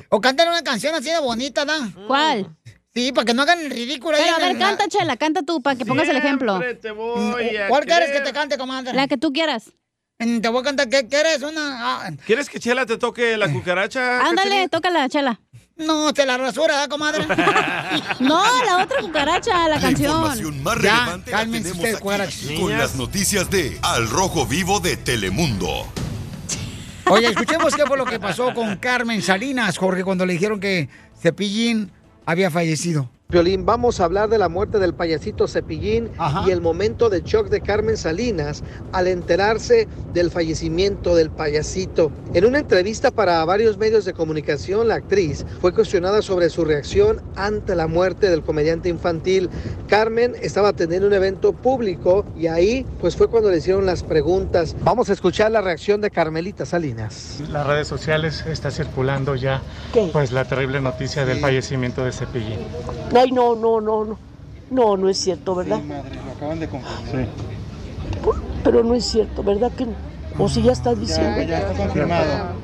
O 0.10 0.22
canten 0.22 0.48
una 0.48 0.64
canción 0.64 0.96
así 0.96 1.10
de 1.10 1.20
bonita, 1.20 1.66
¿da? 1.66 1.78
¿Cuál? 2.08 2.56
Sí, 2.94 3.12
para 3.14 3.24
que 3.26 3.34
no 3.34 3.44
hagan 3.44 3.60
el 3.62 3.70
ridículo. 3.70 4.18
ahí 4.18 4.28
a 4.28 4.38
ver, 4.38 4.52
el- 4.52 4.58
canta, 4.60 4.88
Chela, 4.90 5.16
canta 5.18 5.44
tú 5.44 5.62
para 5.62 5.78
que 5.78 5.86
pongas 5.86 6.08
el 6.10 6.18
ejemplo. 6.18 6.60
Te 6.82 6.92
voy 6.92 7.56
a 7.58 7.68
¿Cuál 7.70 7.86
quieres 7.86 8.12
que 8.12 8.20
te 8.22 8.34
cante, 8.34 8.58
comadre? 8.58 8.94
La 8.94 9.08
que 9.08 9.18
tú 9.18 9.32
quieras. 9.32 9.72
Mm, 10.24 10.40
Te 10.40 10.50
voy 10.50 10.62
a 10.62 10.64
cantar, 10.64 10.88
¿qué 10.90 11.08
quieres? 11.08 11.42
Una... 11.42 11.78
ah, 12.06 12.12
¿Quieres 12.26 12.50
que 12.50 12.60
Chela 12.60 12.86
te 12.86 12.98
toque 12.98 13.38
la 13.38 13.52
cucaracha? 13.52 14.22
Ándale, 14.28 14.70
tócala, 14.70 15.10
Chela. 15.10 15.40
No, 15.78 16.14
te 16.14 16.26
la 16.28 16.38
rasura, 16.38 16.84
¿eh, 16.84 16.88
comadre? 16.88 17.26
No, 18.20 18.44
la 18.64 18.84
otra 18.84 19.02
cucaracha, 19.02 19.68
la 19.68 19.76
La 19.76 19.82
canción. 19.82 20.12
información 20.12 20.62
más 20.64 20.76
Ya, 20.82 20.82
relevante 21.00 21.32
la 21.32 21.38
cálmense 21.38 21.72
tenemos 21.72 22.02
ustedes, 22.04 22.22
aquí, 22.46 22.62
con 22.62 22.78
las 22.78 22.96
noticias 22.96 23.50
de 23.50 23.80
Al 23.82 24.08
Rojo 24.10 24.46
Vivo 24.46 24.80
de 24.80 24.96
Telemundo. 24.98 25.88
Oye, 27.08 27.28
escuchemos 27.28 27.74
qué 27.76 27.84
fue 27.88 27.98
lo 27.98 28.06
que 28.06 28.20
pasó 28.20 28.54
con 28.54 28.76
Carmen 28.78 29.22
Salinas, 29.24 29.78
Jorge, 29.78 30.04
cuando 30.04 30.26
le 30.26 30.34
dijeron 30.34 30.60
que 30.60 30.88
Cepillín 31.20 31.92
había 32.28 32.52
fallecido. 32.52 33.10
Violín, 33.32 33.66
vamos 33.66 34.02
a 34.02 34.04
hablar 34.04 34.28
de 34.28 34.38
la 34.38 34.50
muerte 34.50 34.78
del 34.78 34.94
payasito 34.94 35.48
Cepillín 35.48 36.10
Ajá. 36.18 36.44
y 36.46 36.52
el 36.52 36.60
momento 36.60 37.10
de 37.10 37.22
shock 37.22 37.48
de 37.48 37.62
Carmen 37.62 37.96
Salinas 37.96 38.62
al 38.92 39.08
enterarse 39.08 39.88
del 40.14 40.30
fallecimiento 40.30 41.16
del 41.16 41.30
payasito. 41.30 42.12
En 42.34 42.44
una 42.44 42.60
entrevista 42.60 43.10
para 43.10 43.44
varios 43.46 43.78
medios 43.78 44.04
de 44.04 44.12
comunicación, 44.12 44.90
la 44.90 44.96
actriz 44.96 45.46
fue 45.62 45.74
cuestionada 45.74 46.22
sobre 46.22 46.50
su 46.50 46.66
reacción 46.66 47.22
ante 47.38 47.74
la 47.74 47.88
muerte 47.88 48.30
del 48.30 48.44
comediante 48.44 48.90
infantil. 48.90 49.50
Carmen 49.88 50.36
estaba 50.42 50.68
atendiendo 50.70 51.08
un 51.08 51.14
evento 51.14 51.54
público 51.54 52.26
y 52.38 52.48
ahí 52.48 52.86
pues 53.00 53.16
fue 53.16 53.30
cuando 53.30 53.50
le 53.50 53.60
hicieron 53.60 53.86
las 53.86 54.04
preguntas. 54.04 54.76
Vamos 54.84 55.10
a 55.10 55.14
escuchar 55.14 55.52
la 55.52 55.62
reacción 55.62 56.02
de 56.02 56.12
Carmelita 56.12 56.66
Salinas. 56.66 57.42
las 57.50 57.66
redes 57.66 57.88
sociales 57.88 58.44
está 58.46 58.72
circulando 58.72 59.36
ya 59.36 59.62
pues 60.12 60.34
la 60.34 60.44
terrible 60.44 60.82
noticia 60.82 61.24
del 61.26 61.40
fallecimiento 61.40 62.04
de 62.04 62.12
Cepillín. 62.12 62.60
Ay, 63.22 63.32
no, 63.32 63.56
no, 63.56 63.80
no, 63.80 64.04
no. 64.04 64.20
No, 64.72 64.98
no 64.98 65.10
es 65.10 65.18
cierto, 65.18 65.54
¿verdad? 65.54 65.82
lo 65.86 66.32
acaban 66.32 66.60
de 66.60 66.68
confirmar. 66.68 67.28
Pero 68.64 68.84
no 68.84 68.96
es 68.96 69.06
cierto, 69.06 69.44
¿verdad 69.44 69.72
que 69.74 69.86
no? 69.86 69.96
O 70.40 70.48
si 70.48 70.64
ya 70.64 70.72
estás 70.72 71.00
diciendo. 71.00 71.42
ya 71.44 71.60
está 71.60 71.74
confirmado. 71.74 72.56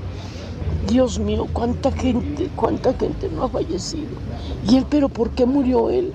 Dios 0.88 1.20
mío, 1.20 1.48
cuánta 1.52 1.92
gente, 1.92 2.50
cuánta 2.56 2.94
gente 2.94 3.30
no 3.30 3.44
ha 3.44 3.50
fallecido. 3.50 4.08
Y 4.68 4.78
él, 4.78 4.86
pero 4.90 5.10
¿por 5.10 5.32
qué 5.32 5.46
murió 5.46 5.90
él? 5.90 6.14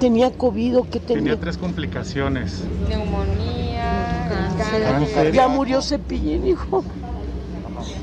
¿Tenía 0.00 0.30
COVID 0.32 0.78
o 0.78 0.84
qué 0.84 0.98
tenía? 0.98 1.22
Tenía 1.22 1.40
tres 1.40 1.56
complicaciones. 1.56 2.64
Cáncer. 4.82 5.32
Ya 5.32 5.48
murió 5.48 5.80
Cepillín, 5.80 6.46
hijo. 6.46 6.84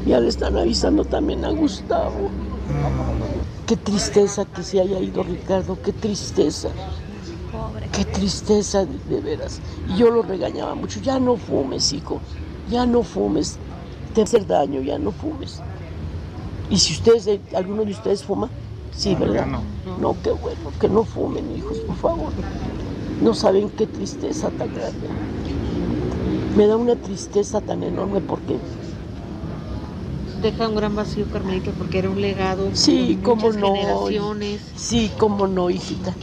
Ya 0.06 0.20
le 0.20 0.30
están 0.30 0.58
avisando 0.58 1.04
también 1.04 1.44
a 1.44 1.50
Gustavo. 1.50 2.32
Qué 3.74 3.78
tristeza 3.78 4.46
que 4.46 4.62
se 4.62 4.80
haya 4.80 5.00
ido 5.00 5.24
Ricardo, 5.24 5.82
qué 5.82 5.92
tristeza. 5.92 6.70
Qué 7.92 8.06
tristeza, 8.06 8.86
de, 8.86 9.00
de 9.10 9.20
veras. 9.20 9.60
Y 9.90 9.98
yo 9.98 10.12
lo 10.12 10.22
regañaba 10.22 10.76
mucho. 10.76 11.00
Ya 11.00 11.20
no 11.20 11.38
fumes, 11.38 11.92
hijo. 11.92 12.22
Ya 12.70 12.86
no 12.86 13.02
fumes. 13.02 13.58
Te 14.14 14.22
hacer 14.22 14.46
daño, 14.46 14.80
ya 14.84 15.00
no 15.00 15.12
fumes. 15.12 15.60
Y 16.70 16.78
si 16.78 16.94
ustedes, 16.94 17.26
eh, 17.26 17.42
alguno 17.56 17.84
de 17.84 17.94
ustedes 17.94 18.24
fuma, 18.24 18.48
sí, 18.96 19.16
No, 19.16 19.20
¿verdad? 19.22 19.48
no. 19.48 19.64
No, 20.00 20.22
qué 20.22 20.30
bueno, 20.30 20.72
que 20.80 20.88
no 20.88 21.04
fumen, 21.04 21.58
hijos, 21.58 21.80
por 21.80 21.96
favor. 21.96 22.32
No 23.24 23.34
saben 23.34 23.70
qué 23.70 23.88
tristeza 23.88 24.52
tan 24.52 24.72
grande. 24.72 25.08
Me 26.56 26.68
da 26.68 26.78
una 26.78 26.96
tristeza 26.96 27.60
tan 27.60 27.82
enorme 27.82 28.22
porque 28.22 28.60
Deja 30.44 30.68
un 30.68 30.76
gran 30.76 30.94
vacío, 30.96 31.26
Carmelita, 31.32 31.72
porque 31.78 32.00
era 32.00 32.10
un 32.10 32.20
legado. 32.22 32.70
Sí, 32.74 33.18
con 33.24 33.40
cómo 33.40 33.54
no. 33.54 33.74
generaciones. 33.76 34.62
Sí, 34.76 35.10
cómo 35.18 35.48
no, 35.48 35.70
hijita. 35.70 36.14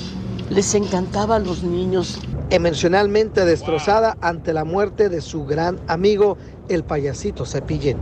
Les 0.51 0.75
encantaba 0.75 1.37
a 1.37 1.39
los 1.39 1.63
niños. 1.63 2.19
Emocionalmente 2.51 3.45
destrozada 3.47 4.19
ante 4.21 4.53
la 4.53 4.65
muerte 4.65 5.09
de 5.09 5.23
su 5.23 5.47
gran 5.47 5.81
amigo, 5.89 6.37
el 6.69 6.85
payasito 6.85 7.47
Cepillín. 7.47 7.97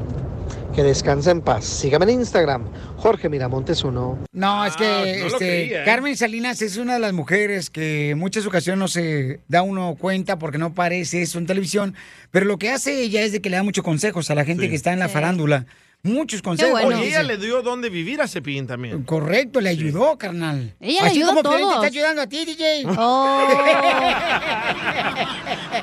Que 0.75 0.83
descansa 0.83 1.31
en 1.31 1.41
paz. 1.41 1.65
Sígame 1.65 2.05
en 2.11 2.21
Instagram, 2.21 2.65
Jorge 2.97 3.29
Miramontes 3.29 3.85
uno. 3.85 4.19
No, 4.33 4.65
es 4.65 4.75
que 4.77 5.19
no 5.23 5.29
lo 5.29 5.35
este, 5.35 5.81
¿eh? 5.81 5.85
Carmen 5.85 6.17
Salinas 6.17 6.63
es 6.63 6.79
una 6.79 6.95
de 6.95 7.01
las 7.01 7.13
mujeres 7.13 7.71
que 7.71 8.11
en 8.11 8.19
muchas 8.19 8.45
ocasiones 8.47 8.79
no 8.79 8.89
se 8.89 9.41
da 9.49 9.63
uno 9.63 9.97
cuenta 9.99 10.39
porque 10.39 10.59
no 10.59 10.75
parece 10.75 11.23
eso 11.23 11.39
en 11.39 11.47
televisión, 11.47 11.95
pero 12.33 12.47
lo 12.47 12.59
que 12.59 12.71
hace 12.71 13.03
ella 13.03 13.23
es 13.23 13.33
de 13.33 13.41
que 13.41 13.51
le 13.51 13.57
da 13.57 13.63
muchos 13.63 13.85
consejos 13.85 14.31
a 14.31 14.35
la 14.35 14.45
gente 14.45 14.65
Sí. 14.65 14.71
que 14.71 14.77
está 14.77 14.93
en 14.93 14.99
la 15.01 15.07
Sí. 15.09 15.15
farándula. 15.15 15.67
Muchos 16.03 16.43
consejos. 16.43 16.81
Oye, 16.85 17.09
ella 17.09 17.23
le 17.23 17.37
dio 17.37 17.63
dónde 17.63 17.91
vivir 17.91 18.21
a 18.21 18.29
Cepillín 18.29 18.67
también. 18.67 19.03
Correcto, 19.03 19.61
le 19.61 19.71
ayudó, 19.71 20.17
carnal. 20.17 20.77
Ella 20.81 21.03
le 21.03 21.09
Así 21.09 21.19
ayudó 21.19 21.33
a 21.33 21.35
como 21.35 21.51
Piolín 21.51 21.69
te 21.69 21.75
está 21.75 21.87
ayudando 21.87 22.23
a 22.23 22.27
ti, 22.29 22.45
DJ. 22.45 22.85
Oh. 22.97 23.49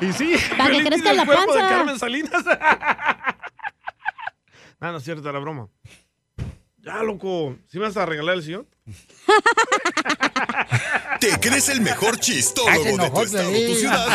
Y 0.00 0.12
sí, 0.12 0.34
Para 0.58 0.70
que 0.70 0.84
crezca 0.84 1.12
la 1.14 1.24
cuerpo 1.24 1.52
de 1.54 1.58
panza. 1.60 1.74
Carmen 1.74 1.98
Salinas. 1.98 2.44
no, 4.80 4.92
no 4.92 4.98
es 4.98 5.04
cierto, 5.04 5.28
era 5.28 5.38
broma. 5.38 5.68
Ya, 6.86 7.02
loco. 7.02 7.56
¿Sí 7.66 7.78
me 7.80 7.86
vas 7.86 7.96
a 7.96 8.06
regalar 8.06 8.36
el 8.36 8.44
sillón? 8.44 8.68
¿Te 11.20 11.30
crees 11.40 11.68
el 11.68 11.80
mejor 11.80 12.20
chistólogo 12.20 12.84
de 12.84 13.10
tu 13.10 13.22
estado 13.22 13.48
o 13.48 13.52
Piolín. 13.52 13.72
tu 13.72 13.74
ciudad? 13.80 14.06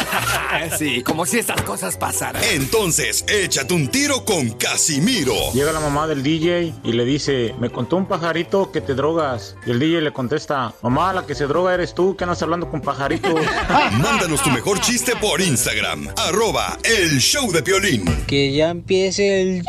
Sí, 0.77 1.01
como 1.03 1.25
si 1.25 1.39
estas 1.39 1.61
cosas 1.63 1.97
pasaran. 1.97 2.41
Entonces, 2.51 3.25
échate 3.27 3.73
un 3.73 3.89
tiro 3.89 4.23
con 4.23 4.51
Casimiro. 4.51 5.33
Llega 5.53 5.73
la 5.73 5.81
mamá 5.81 6.07
del 6.07 6.23
DJ 6.23 6.73
y 6.83 6.93
le 6.93 7.03
dice, 7.03 7.55
me 7.59 7.69
contó 7.69 7.97
un 7.97 8.05
pajarito 8.05 8.71
que 8.71 8.79
te 8.79 8.93
drogas. 8.93 9.57
Y 9.65 9.71
el 9.71 9.79
DJ 9.79 9.99
le 10.01 10.13
contesta, 10.13 10.73
mamá, 10.81 11.11
la 11.11 11.25
que 11.25 11.35
se 11.35 11.47
droga 11.47 11.73
eres 11.73 11.93
tú, 11.93 12.15
que 12.15 12.23
andas 12.23 12.41
hablando 12.41 12.69
con 12.69 12.79
pajaritos. 12.81 13.33
Mándanos 14.01 14.41
tu 14.43 14.49
mejor 14.49 14.79
chiste 14.79 15.13
por 15.17 15.41
Instagram, 15.41 16.07
arroba 16.15 16.77
el 16.83 17.19
show 17.19 17.51
de 17.51 17.63
Piolín. 17.63 18.05
Que 18.27 18.53
ya 18.53 18.69
empiece 18.69 19.41
el 19.41 19.63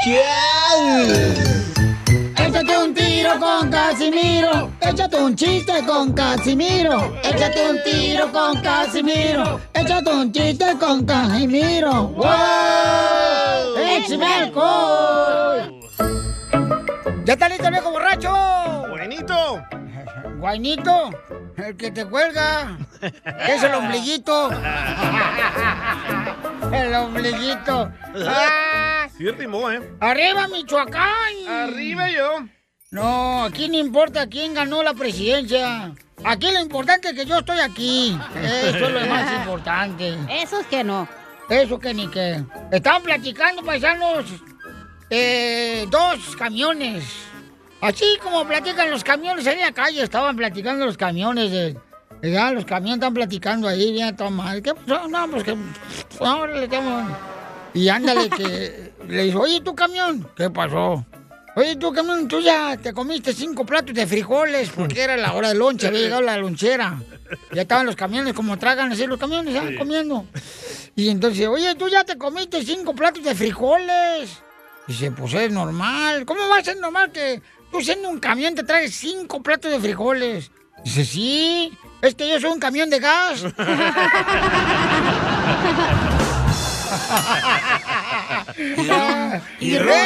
un 0.78 1.81
tiro 3.32 3.40
con 3.40 3.70
Casimiro. 3.70 4.70
Échate 4.80 5.16
un 5.16 5.34
chiste 5.34 5.84
con 5.86 6.12
Casimiro. 6.12 7.16
Échate 7.22 7.70
un 7.70 7.82
tiro 7.82 8.32
con 8.32 8.60
Casimiro. 8.62 9.60
Échate 9.74 10.10
un 10.10 10.32
chiste 10.32 10.76
con 10.78 11.04
Casimiro. 11.04 12.08
¡Wow! 12.08 13.76
¡Échame 13.78 14.26
alcohol! 14.26 15.80
¿Ya 17.24 17.32
está 17.34 17.48
listo 17.48 17.66
el 17.66 17.72
viejo 17.72 17.90
borracho? 17.90 18.32
¡Buenito! 18.90 19.62
¿Guainito? 20.38 21.10
El 21.56 21.76
que 21.76 21.90
te 21.90 22.04
cuelga. 22.04 22.78
Es 23.00 23.62
el 23.62 23.74
ombliguito. 23.74 24.50
El 26.72 26.94
ombliguito. 26.94 27.92
¡Ah! 28.26 29.06
Sí 29.16 29.30
rimó, 29.30 29.70
¿eh? 29.70 29.94
¡Arriba, 30.00 30.48
Michoacán! 30.48 31.46
¡Arriba 31.46 32.08
yo! 32.10 32.46
No, 32.92 33.44
aquí 33.44 33.68
no 33.68 33.78
importa 33.78 34.26
quién 34.26 34.52
ganó 34.52 34.82
la 34.82 34.92
presidencia. 34.92 35.92
Aquí 36.24 36.52
lo 36.52 36.60
importante 36.60 37.08
es 37.08 37.14
que 37.14 37.24
yo 37.24 37.38
estoy 37.38 37.58
aquí. 37.58 38.16
Eso 38.36 38.86
es 38.86 38.92
lo 38.92 39.06
más 39.06 39.32
importante. 39.38 40.18
Eso 40.28 40.60
es 40.60 40.66
que 40.66 40.84
no. 40.84 41.08
Eso 41.48 41.78
que 41.78 41.94
ni 41.94 42.06
que. 42.08 42.44
Estaban 42.70 43.02
platicando, 43.02 43.62
paisanos, 43.62 44.26
eh, 45.08 45.86
dos 45.90 46.36
camiones. 46.36 47.02
Así 47.80 48.18
como 48.22 48.46
platican 48.46 48.90
los 48.90 49.02
camiones 49.02 49.46
ahí 49.46 49.54
en 49.54 49.62
la 49.62 49.72
calle, 49.72 50.02
estaban 50.02 50.36
platicando 50.36 50.84
los 50.84 50.98
camiones. 50.98 51.74
Ya, 52.22 52.52
los 52.52 52.66
camiones 52.66 52.98
están 52.98 53.14
platicando 53.14 53.68
ahí, 53.68 53.90
bien, 53.90 54.14
toma. 54.14 54.60
¿Qué 54.60 54.74
pasó? 54.74 55.08
No, 55.08 55.30
pues 55.30 55.44
que... 55.44 55.56
Órale, 56.20 56.68
qué 56.68 56.76
bueno. 56.76 57.16
Y 57.72 57.88
ándale, 57.88 58.28
que 58.28 58.92
le 59.08 59.24
dice, 59.24 59.36
oye, 59.38 59.62
tu 59.62 59.74
camión, 59.74 60.28
¿qué 60.36 60.50
pasó? 60.50 61.04
Oye, 61.54 61.76
tú, 61.76 61.92
camión, 61.92 62.28
tú 62.28 62.40
ya 62.40 62.78
te 62.78 62.94
comiste 62.94 63.34
cinco 63.34 63.66
platos 63.66 63.94
de 63.94 64.06
frijoles 64.06 64.70
porque 64.70 65.02
era 65.02 65.18
la 65.18 65.34
hora 65.34 65.48
de 65.48 65.54
lonche, 65.54 65.86
había 65.86 66.00
llegado 66.00 66.22
la 66.22 66.38
lonchera. 66.38 66.98
Ya 67.52 67.62
estaban 67.62 67.84
los 67.84 67.94
camiones, 67.94 68.32
como 68.32 68.58
tragan 68.58 68.90
así 68.90 69.06
los 69.06 69.18
camiones, 69.18 69.52
ya, 69.52 69.76
comiendo. 69.76 70.24
Y 70.96 71.10
entonces, 71.10 71.46
oye, 71.48 71.74
tú 71.74 71.88
ya 71.88 72.04
te 72.04 72.16
comiste 72.16 72.64
cinco 72.64 72.94
platos 72.94 73.22
de 73.22 73.34
frijoles. 73.34 74.38
Dice, 74.86 75.10
pues 75.10 75.34
es 75.34 75.52
normal. 75.52 76.24
¿Cómo 76.24 76.48
va 76.48 76.56
a 76.58 76.64
ser 76.64 76.78
normal 76.78 77.12
que 77.12 77.42
tú 77.70 77.82
siendo 77.82 78.08
un 78.08 78.18
camión 78.18 78.54
te 78.54 78.64
traes 78.64 78.94
cinco 78.94 79.42
platos 79.42 79.70
de 79.70 79.80
frijoles? 79.80 80.50
Dice, 80.84 81.04
sí, 81.04 81.76
es 82.00 82.14
que 82.14 82.28
yo 82.28 82.40
soy 82.40 82.50
un 82.50 82.60
camión 82.60 82.88
de 82.88 82.98
gas. 82.98 83.44
Y 88.58 88.88
ron, 88.88 89.11
y 89.60 89.78
ron, 89.78 89.96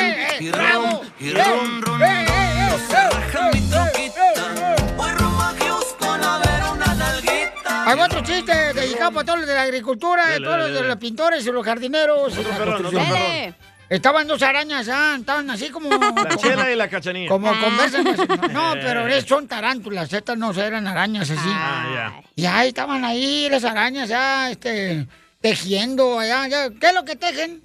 y 0.41 0.51
ron, 0.51 1.01
y 1.21 1.31
ron, 1.31 1.83
ron, 1.83 1.99
no 2.01 2.79
se 2.89 3.11
raja 3.11 3.51
mi 3.53 3.61
troquita. 3.69 4.75
Voy 4.97 5.11
rumbo 5.13 5.43
a 5.43 5.55
Houston 5.59 6.25
a 6.25 6.39
ver 6.39 6.63
una 6.73 6.95
nalguita. 6.95 7.85
Hay 7.91 8.01
otro 8.01 8.21
chiste 8.23 8.53
dedicado 8.75 9.13
para 9.13 9.25
todos 9.25 9.39
los 9.41 9.49
de 9.49 9.55
la 9.55 9.63
agricultura, 9.63 10.27
Dale, 10.31 10.45
todos 10.45 10.59
los 10.59 10.73
de 10.73 10.83
los 10.83 10.97
pintores 10.97 11.47
y 11.47 11.51
los 11.53 11.65
jardineros 11.65 12.37
y 12.39 12.43
la 12.45 12.59
construcción. 12.59 13.57
Estaban 13.89 14.27
dos 14.27 14.43
arañas, 14.43 14.89
ah, 14.91 15.15
estaban 15.17 15.49
así 15.49 15.71
como... 15.71 15.89
La 15.91 16.37
chela 16.37 16.69
y 16.73 16.75
la 16.75 16.89
cachanilla. 16.89 17.29
Como 17.29 17.49
conversan 17.61 18.05
así. 18.09 18.23
No, 18.51 18.73
pero 18.83 19.07
es- 19.07 19.25
son 19.25 19.47
tarántulas, 19.47 20.13
estas 20.13 20.37
no 20.37 20.51
eran 20.61 20.89
arañas 20.89 21.31
así. 21.31 21.49
Ah, 21.49 21.87
ya. 21.95 22.23
Y 22.35 22.47
ahí 22.47 22.69
estaban 22.69 23.05
ahí 23.05 23.49
las 23.49 23.63
arañas, 23.63 24.09
ya, 24.09 24.51
este, 24.51 25.07
tejiendo, 25.41 26.19
allá, 26.19 26.49
ya. 26.49 26.71
¿Qué 26.71 26.89
es 26.89 26.95
lo 26.95 27.05
que 27.05 27.15
tejen? 27.15 27.63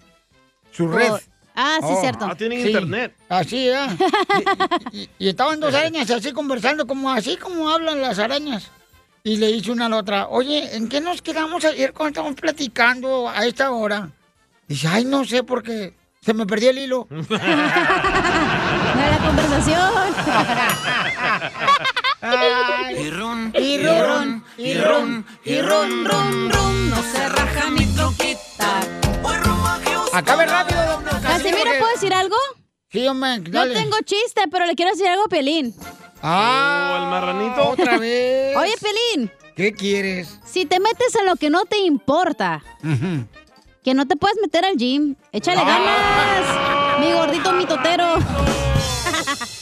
Su 0.71 0.87
red. 0.89 1.11
Oh, 1.53 1.59
ah, 1.63 1.79
sí, 1.81 1.93
cierto. 2.01 2.25
Ah, 2.25 2.35
tienen 2.35 2.65
internet. 2.65 3.13
Así, 3.29 3.65
¿ya? 3.67 3.95
Y, 4.91 4.99
y- 5.01 5.09
y 5.19 5.29
estaban 5.29 5.59
dos 5.59 5.73
arañas 5.75 6.09
así 6.09 6.31
conversando, 6.31 6.87
como 6.87 7.11
así 7.11 7.35
como 7.37 7.69
hablan 7.69 8.01
las 8.01 8.19
arañas. 8.19 8.69
Y 9.23 9.37
le 9.37 9.47
dice 9.47 9.71
una 9.71 9.85
a 9.85 9.89
la 9.89 9.97
otra, 9.97 10.27
oye, 10.29 10.75
¿en 10.75 10.87
qué 10.89 10.99
nos 11.01 11.21
quedamos 11.21 11.63
ayer 11.65 11.93
cuando 11.93 12.09
estábamos 12.09 12.39
platicando 12.39 13.29
a 13.29 13.45
esta 13.45 13.69
hora? 13.71 14.09
Dice, 14.67 14.87
ay, 14.87 15.05
no 15.05 15.25
sé, 15.25 15.43
porque 15.43 15.93
se 16.21 16.33
me 16.33 16.45
perdió 16.47 16.69
el 16.71 16.79
hilo. 16.79 17.07
De 17.11 17.27
la 17.37 19.19
conversación. 19.25 19.91
Ay. 22.21 22.95
Y 22.97 23.09
ron, 23.11 23.53
Y 23.55 23.77
ron, 23.83 24.43
y 24.57 24.73
ron, 24.75 25.25
y 25.43 25.61
ron, 25.61 26.05
ron, 26.05 26.49
ron, 26.51 26.89
no 26.89 27.03
se 27.03 27.29
raja 27.29 27.69
mi 27.71 27.85
troquita. 27.87 28.81
Acabe 30.13 30.45
rápido, 30.45 30.83
don 30.85 31.21
Casimiro, 31.21 31.71
¿puedo 31.79 31.91
decir 31.93 32.13
algo? 32.13 32.35
Sí, 32.89 33.07
hombre, 33.07 33.39
No 33.39 33.63
tengo 33.67 33.97
chiste, 34.03 34.43
pero 34.51 34.65
le 34.65 34.75
quiero 34.75 34.91
decir 34.91 35.07
algo 35.07 35.23
a 35.25 35.29
Pelín. 35.29 35.73
Ah, 36.21 36.99
el 37.01 37.09
marranito. 37.09 37.69
Otra 37.69 37.97
vez. 37.97 38.55
Oye, 38.57 38.73
Pelín, 38.81 39.31
¿Qué 39.55 39.73
quieres? 39.73 40.39
si 40.45 40.65
te 40.65 40.79
metes 40.79 41.15
en 41.15 41.25
lo 41.25 41.35
que 41.35 41.49
no 41.49 41.65
te 41.65 41.77
importa, 41.79 42.61
que 43.83 43.93
no 43.93 44.07
te 44.07 44.15
puedes 44.17 44.37
meter 44.41 44.65
al 44.65 44.75
gym, 44.75 45.15
échale 45.31 45.63
ganas, 45.63 46.99
mi 46.99 47.11
gordito 47.13 47.53
mitotero. 47.53 48.15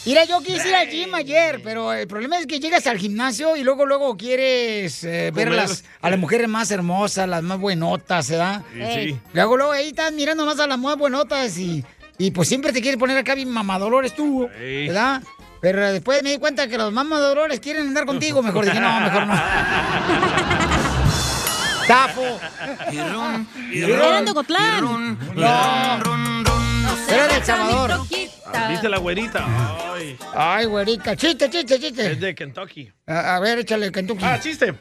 Mira, 0.10 0.26
yo 0.26 0.42
quise 0.42 0.68
ir 0.68 0.76
al 0.76 0.90
gym 0.90 1.14
ayer, 1.14 1.62
pero 1.64 1.94
el 1.94 2.08
problema 2.08 2.40
es 2.40 2.48
que 2.48 2.60
llegas 2.60 2.88
al 2.88 2.98
gimnasio 2.98 3.56
y 3.56 3.62
luego, 3.62 3.86
luego 3.86 4.18
quieres 4.18 5.04
eh, 5.04 5.30
ver 5.32 5.50
a 5.50 5.52
las, 5.52 5.84
a 6.02 6.10
las 6.10 6.18
mujeres 6.18 6.48
más 6.50 6.72
hermosas, 6.72 7.30
las 7.30 7.44
más 7.44 7.60
buenotas, 7.60 8.28
¿verdad? 8.28 8.64
Sí, 8.74 8.82
sí. 9.12 9.20
Luego, 9.34 9.56
luego 9.56 9.72
ahí 9.72 9.90
estás 9.90 10.12
mirando 10.12 10.48
más 10.48 10.60
a 10.60 10.66
las 10.66 10.80
más 10.80 10.98
buenotas 10.98 11.56
y, 11.60 11.86
y 12.18 12.32
pues 12.32 12.48
siempre 12.48 12.74
te 12.74 12.82
quieres 12.82 13.00
poner 13.00 13.20
acá 13.20 13.36
bien 13.36 13.52
mamadolores 13.52 14.16
tú. 14.16 14.50
¿verdad? 14.60 15.22
Pero 15.62 15.92
después 15.92 16.24
me 16.24 16.32
di 16.32 16.40
cuenta 16.40 16.68
que 16.68 16.80
los 16.80 16.92
mamadolores 16.92 17.60
quieren 17.60 17.90
andar 17.90 18.08
contigo. 18.08 18.42
Mejor 18.42 18.66
dije, 18.66 18.80
no, 18.80 19.02
mejor 19.02 19.28
no. 19.28 19.34
¡Tafo! 21.88 22.40
Eran 22.92 23.48
de 24.26 24.32
y 24.32 24.42
No. 25.36 26.00
Era 27.10 27.28
de 27.28 27.36
El 27.36 27.44
Salvador. 27.44 28.08
Troquita. 28.52 28.70
¿Viste 28.70 28.90
la 28.90 28.98
güerita? 28.98 29.94
Ay, 29.94 30.18
Ay, 30.34 30.66
güerita. 30.66 31.16
Chiste, 31.16 31.50
chiste, 31.50 31.80
chiste. 31.80 32.12
es 32.12 32.20
de 32.20 32.36
Kentucky. 32.36 32.92
A, 33.08 33.36
a 33.36 33.40
ver, 33.40 33.60
échale 33.60 33.92
Kentucky. 33.92 34.24
Ah, 34.24 34.40
chiste. 34.40 34.74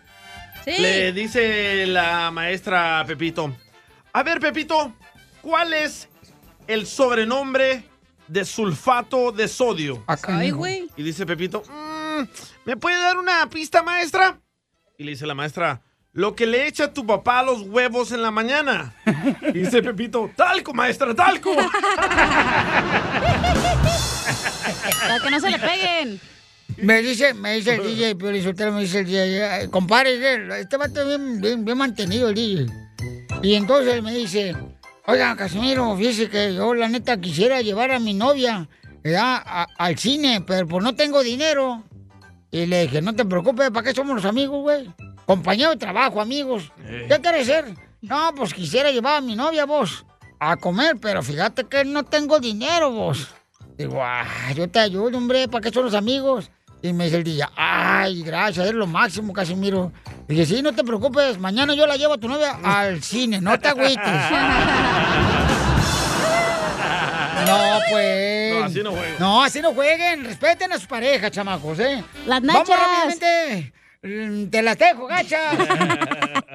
Sí. 0.64 0.72
Le 0.82 1.12
dice 1.12 1.86
la 1.86 2.30
maestra 2.30 3.00
a 3.00 3.04
Pepito. 3.04 3.56
A 4.12 4.22
ver, 4.22 4.40
Pepito, 4.40 4.92
¿cuál 5.40 5.72
es 5.72 6.08
el 6.66 6.86
sobrenombre 6.86 7.84
de 8.26 8.44
sulfato 8.44 9.32
de 9.32 9.48
sodio? 9.48 10.04
Ay, 10.24 10.50
güey. 10.50 10.88
Y 10.96 11.02
dice 11.02 11.24
Pepito, 11.24 11.62
"Mm, 11.68 12.22
¿me 12.66 12.76
puede 12.76 13.00
dar 13.00 13.16
una 13.16 13.48
pista, 13.48 13.82
maestra? 13.82 14.38
Y 14.98 15.04
le 15.04 15.12
dice 15.12 15.26
la 15.26 15.34
maestra, 15.34 15.80
lo 16.18 16.34
que 16.34 16.46
le 16.46 16.66
echa 16.66 16.92
tu 16.92 17.06
papá 17.06 17.38
a 17.38 17.42
los 17.44 17.62
huevos 17.62 18.10
en 18.10 18.22
la 18.22 18.32
mañana. 18.32 18.92
Y 19.54 19.58
dice 19.60 19.80
Pepito, 19.84 20.28
talco, 20.34 20.74
maestra, 20.74 21.14
talco. 21.14 21.54
Para 25.00 25.20
que 25.22 25.30
no 25.30 25.38
se 25.38 25.50
le 25.50 25.58
peguen. 25.60 26.20
Me 26.78 27.02
dice, 27.02 27.34
me 27.34 27.54
dice 27.54 27.76
el 27.76 27.84
DJ, 27.84 28.16
pero 28.16 28.30
el 28.30 28.72
me 28.72 28.80
dice 28.80 28.98
el 28.98 29.06
DJ, 29.06 29.44
"Ay, 29.44 29.68
compadre, 29.68 30.60
este 30.60 30.76
vato 30.76 31.02
es 31.02 31.06
bien, 31.06 31.40
bien, 31.40 31.64
bien 31.64 31.78
mantenido 31.78 32.30
el 32.30 32.34
DJ. 32.34 32.66
Y 33.44 33.54
entonces 33.54 34.02
me 34.02 34.12
dice, 34.12 34.56
oiga, 35.06 35.36
Casimiro, 35.36 35.96
fíjese 35.96 36.28
que 36.28 36.52
yo 36.52 36.74
la 36.74 36.88
neta 36.88 37.20
quisiera 37.20 37.62
llevar 37.62 37.92
a 37.92 38.00
mi 38.00 38.12
novia 38.12 38.68
a- 39.16 39.66
al 39.78 39.96
cine, 39.96 40.42
pero 40.44 40.66
pues 40.66 40.82
no 40.82 40.96
tengo 40.96 41.22
dinero. 41.22 41.84
Y 42.50 42.66
le 42.66 42.82
dije, 42.82 43.02
no 43.02 43.14
te 43.14 43.24
preocupes, 43.24 43.70
¿para 43.70 43.84
qué 43.88 43.94
somos 43.94 44.16
los 44.16 44.24
amigos, 44.24 44.62
güey? 44.62 44.92
Compañero 45.28 45.72
de 45.72 45.76
trabajo, 45.76 46.22
amigos. 46.22 46.72
¿Qué 47.06 47.18
quieres 47.20 47.46
ser? 47.46 47.74
No, 48.00 48.32
pues 48.34 48.54
quisiera 48.54 48.90
llevar 48.90 49.16
a 49.16 49.20
mi 49.20 49.36
novia, 49.36 49.66
vos, 49.66 50.06
a 50.40 50.56
comer, 50.56 50.96
pero 51.02 51.22
fíjate 51.22 51.64
que 51.64 51.84
no 51.84 52.02
tengo 52.02 52.40
dinero, 52.40 52.90
vos. 52.92 53.28
Digo, 53.76 54.00
ah, 54.02 54.24
yo 54.56 54.70
te 54.70 54.78
ayudo, 54.78 55.18
hombre, 55.18 55.46
¿para 55.46 55.60
qué 55.62 55.70
son 55.70 55.84
los 55.84 55.92
amigos? 55.92 56.50
Y 56.80 56.94
me 56.94 57.04
dice 57.04 57.18
el 57.18 57.24
día, 57.24 57.50
ay, 57.56 58.22
gracias, 58.22 58.68
es 58.68 58.72
lo 58.72 58.86
máximo, 58.86 59.34
Casimiro. 59.34 59.92
Dije, 60.26 60.46
sí, 60.46 60.62
no 60.62 60.72
te 60.72 60.82
preocupes, 60.82 61.38
mañana 61.38 61.74
yo 61.74 61.86
la 61.86 61.96
llevo 61.98 62.14
a 62.14 62.18
tu 62.18 62.26
novia 62.26 62.58
al 62.64 63.02
cine, 63.02 63.38
no 63.38 63.60
te 63.60 63.68
agüites. 63.68 63.98
No, 67.46 67.80
pues. 67.90 68.54
No, 68.54 68.64
así 68.64 68.82
no 68.82 68.90
juego. 68.92 69.16
No, 69.18 69.42
así 69.42 69.60
no 69.60 69.74
jueguen. 69.74 70.24
Respeten 70.24 70.72
a 70.72 70.76
sus 70.76 70.86
parejas, 70.86 71.30
chamacos, 71.30 71.78
¿eh? 71.80 72.02
Las 72.26 72.40
Vamos 72.40 72.66
nachas. 72.68 72.78
rápidamente. 72.78 73.72
Mm, 74.03 74.46
Te 74.51 74.62
las 74.62 74.78
dejo, 74.78 75.07
gacha. 75.07 75.53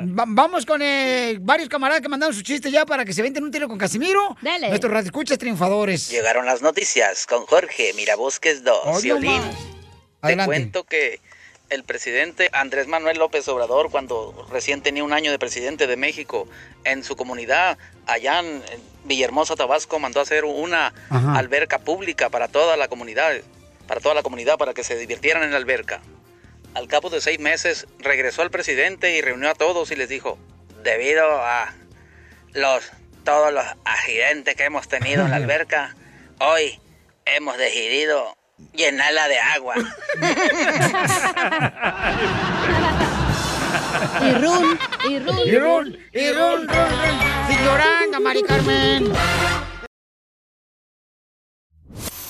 Va- 0.01 0.25
vamos 0.27 0.65
con 0.65 0.81
eh, 0.81 1.37
varios 1.41 1.67
camaradas 1.69 2.01
que 2.01 2.07
mandaron 2.09 2.33
sus 2.33 2.43
chistes 2.43 2.71
ya 2.71 2.85
para 2.85 3.03
que 3.05 3.13
se 3.13 3.21
venten 3.21 3.43
un 3.43 3.51
tiro 3.51 3.67
con 3.67 3.77
Casimiro. 3.77 4.35
Dale. 4.41 4.69
Nuestros 4.69 4.91
radioescuchas 4.93 5.37
triunfadores. 5.37 6.09
Llegaron 6.09 6.45
las 6.45 6.61
noticias 6.61 7.25
con 7.25 7.45
Jorge 7.45 7.93
Mirabosques 7.95 8.63
2. 8.63 8.79
Hoy 8.85 9.01
Violín, 9.03 9.41
te 10.21 10.37
cuento 10.45 10.83
que 10.85 11.19
el 11.69 11.83
presidente 11.83 12.49
Andrés 12.53 12.87
Manuel 12.87 13.17
López 13.17 13.47
Obrador, 13.49 13.89
cuando 13.91 14.47
recién 14.51 14.81
tenía 14.81 15.03
un 15.03 15.11
año 15.11 15.31
de 15.31 15.39
presidente 15.39 15.85
de 15.87 15.97
México, 15.97 16.47
en 16.85 17.03
su 17.03 17.15
comunidad, 17.15 17.77
allá 18.05 18.39
en 18.39 18.45
en 18.71 18.93
Villahermosa, 19.05 19.57
Tabasco, 19.57 19.99
mandó 19.99 20.21
a 20.21 20.23
hacer 20.23 20.45
una 20.45 20.93
Ajá. 21.09 21.37
alberca 21.37 21.79
pública 21.79 22.29
para 22.29 22.47
toda 22.47 22.77
la 22.77 22.87
comunidad, 22.87 23.33
para 23.85 23.99
toda 23.99 24.15
la 24.15 24.23
comunidad, 24.23 24.57
para 24.57 24.73
que 24.73 24.85
se 24.85 24.95
divirtieran 24.95 25.43
en 25.43 25.51
la 25.51 25.57
alberca. 25.57 25.99
Al 26.75 26.87
cabo 26.87 27.09
de 27.09 27.21
seis 27.21 27.39
meses, 27.39 27.87
regresó 27.99 28.41
al 28.41 28.49
presidente 28.49 29.15
y 29.15 29.21
reunió 29.21 29.49
a 29.49 29.55
todos 29.55 29.91
y 29.91 29.95
les 29.95 30.09
dijo, 30.09 30.37
debido 30.83 31.23
a 31.23 31.73
los 32.53 32.91
todos 33.23 33.53
los 33.53 33.63
accidentes 33.85 34.55
que 34.55 34.65
hemos 34.65 34.87
tenido 34.87 35.23
en 35.23 35.31
la 35.31 35.37
alberca, 35.37 35.95
hoy 36.39 36.79
hemos 37.25 37.57
decidido 37.57 38.35
llenarla 38.73 39.27
de 39.27 39.39
agua. 39.39 39.75
Y 44.21 44.31
run, 44.33 44.79
y 45.09 45.19
run. 45.19 45.39
Y 45.47 45.57
run, 45.57 45.97
y 46.11 46.31
run, 46.31 46.67
run, 46.67 46.67
run. 46.67 47.47
Sin 47.47 47.65
lloranga, 47.65 48.19
Mari 48.19 48.43
Carmen. 48.43 49.13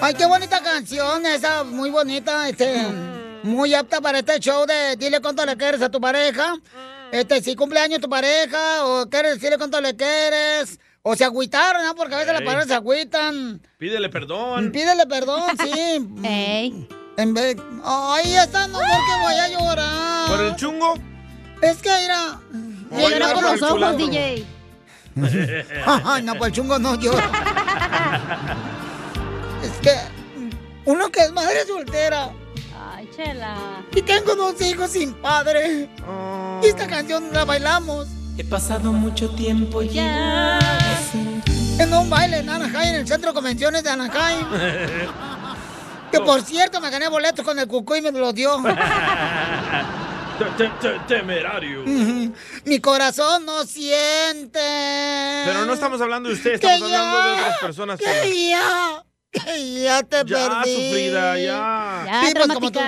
Ay, 0.00 0.14
qué 0.14 0.26
bonita 0.26 0.62
canción, 0.62 1.26
esa 1.26 1.64
muy 1.64 1.90
bonita, 1.90 2.48
este, 2.48 2.86
muy 3.42 3.74
apta 3.74 4.00
para 4.00 4.20
este 4.20 4.38
show 4.38 4.64
de 4.64 4.96
dile 4.96 5.20
cuánto 5.20 5.44
le 5.44 5.56
quieres 5.56 5.82
a 5.82 5.90
tu 5.90 6.00
pareja. 6.00 6.54
Este, 7.10 7.42
si 7.42 7.56
cumpleaños 7.56 8.00
tu 8.00 8.08
pareja, 8.08 8.84
o 8.84 9.08
quieres 9.08 9.34
decirle 9.34 9.58
cuánto 9.58 9.80
le 9.80 9.96
quieres, 9.96 10.78
o 11.02 11.16
se 11.16 11.24
agüitaron, 11.24 11.84
¿no? 11.84 11.94
Porque 11.94 12.14
a 12.14 12.18
veces 12.18 12.32
las 12.32 12.42
Ey. 12.42 12.46
parejas 12.46 12.68
se 12.68 12.74
agüitan. 12.74 13.60
Pídele 13.78 14.08
perdón. 14.08 14.70
Pídele 14.70 15.06
perdón, 15.06 15.42
sí. 15.58 16.86
En 17.18 17.34
vez, 17.34 17.56
ay, 17.82 18.32
esta 18.34 18.68
no, 18.68 18.78
porque 18.78 19.22
voy 19.22 19.34
a 19.34 19.48
llorar. 19.48 20.28
¿Por 20.28 20.40
el 20.40 20.54
chungo? 20.54 20.94
Es 21.60 21.78
que 21.78 21.90
mira. 22.00 22.40
Voy 22.90 23.04
a 23.04 23.10
llorar 23.10 23.34
por 23.34 23.42
los 23.42 23.62
ojos, 23.62 23.96
DJ. 23.96 24.46
Ay, 26.04 26.22
no, 26.22 26.36
pues 26.36 26.50
el 26.50 26.54
chungo 26.54 26.78
no 26.78 26.94
llora. 26.94 27.28
Que 29.82 29.94
uno 30.84 31.10
que 31.10 31.20
es 31.20 31.32
madre 31.32 31.64
soltera 31.66 32.30
Ay, 32.94 33.08
chela. 33.14 33.54
y 33.94 34.02
tengo 34.02 34.34
dos 34.34 34.60
hijos 34.60 34.90
sin 34.90 35.12
padre. 35.14 35.88
Y 36.62 36.66
esta 36.66 36.86
canción 36.86 37.28
la 37.32 37.44
bailamos 37.44 38.06
He 38.36 38.44
pasado 38.44 38.92
mucho 38.92 39.30
tiempo 39.30 39.82
ya. 39.82 40.58
en 41.78 41.92
un 41.92 42.08
baile 42.08 42.38
en 42.38 42.48
Anaheim, 42.48 42.88
en 42.90 42.94
el 42.96 43.08
centro 43.08 43.30
de 43.30 43.34
convenciones 43.34 43.82
de 43.82 43.90
Anaheim. 43.90 44.46
Que 46.10 46.20
por 46.20 46.40
cierto 46.40 46.80
me 46.80 46.88
gané 46.88 47.06
boletos 47.08 47.44
con 47.44 47.58
el 47.58 47.68
cucú 47.68 47.94
y 47.96 48.00
me 48.00 48.10
los 48.12 48.34
dio. 48.34 48.56
Te- 50.38 50.44
te- 50.56 50.70
te- 50.80 50.98
Temerario. 51.06 51.82
Mi 52.64 52.80
corazón 52.80 53.44
no 53.44 53.64
siente. 53.66 54.58
Pero 55.44 55.66
no 55.66 55.72
estamos 55.74 56.00
hablando 56.00 56.28
de 56.30 56.36
usted, 56.36 56.52
estamos 56.54 56.82
hablando 56.84 57.22
de 57.24 57.32
otras 57.34 57.58
personas. 57.58 57.98
que 57.98 58.48
ya, 58.48 59.04
que 59.04 59.07
ya 59.84 60.02
te 60.02 60.24
Ya, 60.24 60.24
perdí. 60.24 60.74
sufrida, 60.74 61.36
ya. 61.38 62.04
Ya, 62.06 62.22
Sí, 62.24 62.32
pues, 62.34 62.48
como, 62.48 62.72
tú, 62.72 62.80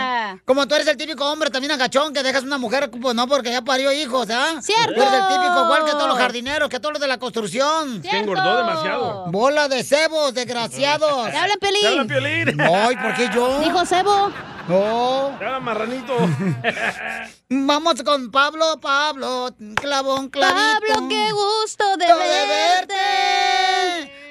como 0.46 0.66
tú 0.66 0.74
eres 0.74 0.86
el 0.88 0.96
típico 0.96 1.30
hombre 1.30 1.50
también 1.50 1.70
agachón 1.72 2.14
que 2.14 2.22
dejas 2.22 2.42
una 2.44 2.56
mujer, 2.56 2.90
pues 2.90 3.14
no, 3.14 3.26
porque 3.28 3.50
ya 3.50 3.62
parió 3.62 3.92
hijos, 3.92 4.28
¿ah? 4.30 4.54
¡Cierto! 4.62 4.94
Tú 4.94 5.02
eres 5.02 5.12
el 5.14 5.28
típico, 5.28 5.64
igual 5.64 5.84
que 5.84 5.90
todos 5.92 6.08
los 6.08 6.18
jardineros, 6.18 6.68
que 6.70 6.80
todos 6.80 6.94
los 6.94 7.00
de 7.00 7.08
la 7.08 7.18
construcción. 7.18 8.02
Se 8.02 8.16
engordó 8.18 8.56
demasiado. 8.58 9.26
Bola 9.30 9.68
de 9.68 9.84
cebos, 9.84 10.32
desgraciados. 10.32 11.30
¡Te 11.30 11.36
hablan, 11.36 11.58
Pelín! 11.58 11.80
¡Te 11.82 11.88
hablan, 11.88 12.06
Piolín! 12.08 12.60
Ay, 12.60 12.96
¿por 12.96 13.14
qué 13.14 13.28
yo? 13.34 13.60
Dijo 13.60 13.84
Cebo. 13.84 14.32
No. 14.68 15.36
¡Te 15.38 15.44
hablan, 15.44 15.64
marranito! 15.64 16.14
Vamos 17.50 18.02
con 18.02 18.30
Pablo, 18.30 18.78
Pablo, 18.80 19.50
clavón, 19.74 20.28
clavito. 20.30 20.56
Pablo, 20.88 21.08
qué 21.08 21.32
gusto 21.32 21.96
de 21.96 22.06
de 22.06 22.14
verte. 22.14 22.94
verte. 22.94 23.69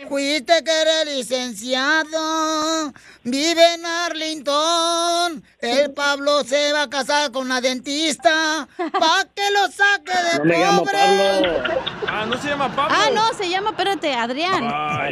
Fuiste 0.10 0.64
que 0.64 0.72
eres 0.72 1.06
licenciado, 1.18 2.92
vive 3.24 3.76
en 3.76 3.86
Arlington. 3.86 5.44
El 5.62 5.92
Pablo 5.92 6.44
se 6.46 6.72
va 6.72 6.84
a 6.84 6.90
casar 6.90 7.32
con 7.34 7.46
una 7.46 7.60
dentista, 7.60 8.66
pa' 8.78 9.26
que 9.36 9.42
lo 9.52 9.68
saque 9.70 10.12
de 10.32 10.38
No 10.40 10.46
me 10.46 10.58
llamo 10.58 10.80
pobre. 10.86 10.94
Pablo. 10.98 11.82
Ah, 12.08 12.26
no 12.26 12.42
se 12.42 12.48
llama 12.48 12.74
Pablo. 12.74 12.96
Ah, 12.98 13.10
no, 13.14 13.34
se 13.38 13.50
llama, 13.50 13.72
espérate, 13.72 14.14
Adrián. 14.16 14.64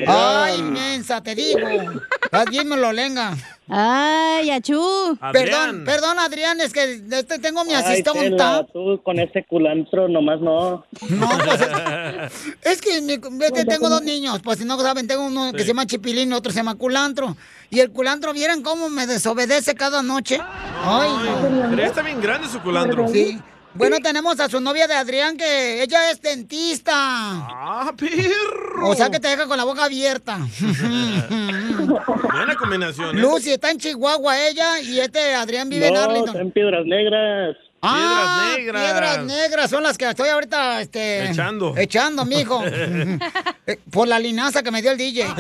Ay, 0.08 0.62
mensa, 0.64 1.22
te 1.22 1.36
digo. 1.36 1.60
Alguien 2.32 2.70
me 2.70 2.78
lo 2.78 2.94
lenga. 2.94 3.36
Ay, 3.70 4.50
achú. 4.52 5.18
Perdón, 5.34 5.84
perdón, 5.84 6.18
Adrián, 6.20 6.62
es 6.62 6.72
que 6.72 7.02
este, 7.12 7.40
tengo 7.40 7.66
mi 7.66 7.74
Ay, 7.74 7.84
asistente. 7.84 8.38
Tú 8.72 9.02
con 9.04 9.20
ese 9.20 9.44
culantro 9.44 10.08
nomás 10.08 10.40
no. 10.40 10.86
Es 12.62 12.80
que 12.82 13.02
mi- 13.02 13.18
vete, 13.18 13.66
tengo 13.66 13.90
dos 13.90 14.02
niños, 14.04 14.40
pues 14.42 14.60
si 14.60 14.64
no 14.66 14.80
saben, 14.80 15.08
tengo 15.08 15.26
uno 15.26 15.52
que 15.52 15.60
se 15.64 15.68
llama 15.68 15.86
Chipilín 15.86 16.32
y 16.32 16.34
otro 16.34 16.54
se 16.54 16.60
llama 16.60 16.76
Culantro. 16.76 17.36
Y 17.70 17.82
el 17.82 17.92
culantro, 17.92 18.32
¿vieran 18.32 18.62
cómo 18.64 18.90
me 18.90 19.06
desobedece 19.06 19.76
cada 19.76 20.02
noche? 20.02 20.37
Ay, 20.84 21.10
no. 21.12 21.70
Pero 21.70 21.84
está 21.84 22.02
bien 22.02 22.22
grande 22.22 22.48
su 22.48 22.60
culantro. 22.62 23.08
Sí. 23.08 23.40
Bueno, 23.74 23.98
tenemos 24.02 24.40
a 24.40 24.50
su 24.50 24.60
novia 24.60 24.88
de 24.88 24.96
Adrián, 24.96 25.38
que 25.38 25.84
ella 25.84 26.10
es 26.10 26.20
dentista. 26.20 26.94
¡Ah, 26.96 27.94
perro! 27.96 28.90
O 28.90 28.96
sea 28.96 29.12
que 29.12 29.20
te 29.20 29.28
deja 29.28 29.46
con 29.46 29.56
la 29.56 29.66
boca 29.66 29.86
abierta. 29.86 30.40
Buena 32.34 32.56
combinación, 32.58 33.18
¿eh? 33.18 33.22
Lucy 33.22 33.52
está 33.52 33.70
en 33.70 33.78
Chihuahua 33.78 34.48
ella 34.48 34.82
y 34.82 35.00
este 35.00 35.36
Adrián 35.36 35.70
vive 35.70 35.88
en 35.90 35.98
Arlington. 35.98 36.30
está 36.30 36.42
en 36.42 36.52
Piedras 36.52 36.86
Negras. 36.86 37.56
Ah, 37.82 38.54
Piedras 38.56 38.58
negras. 38.58 38.84
Piedras 38.84 39.24
negras 39.26 39.70
son 39.70 39.84
las 39.84 39.98
que 39.98 40.10
estoy 40.10 40.30
ahorita 40.30 40.82
este, 40.82 41.30
Echando. 41.30 41.76
Echando, 41.78 42.26
mijo. 42.26 42.62
Eh, 43.70 43.78
Por 43.92 44.08
la 44.08 44.18
linaza 44.18 44.64
que 44.64 44.72
me 44.72 44.82
dio 44.82 44.92
el 44.92 44.98
DJ. 44.98 45.24
Oye, 45.28 45.36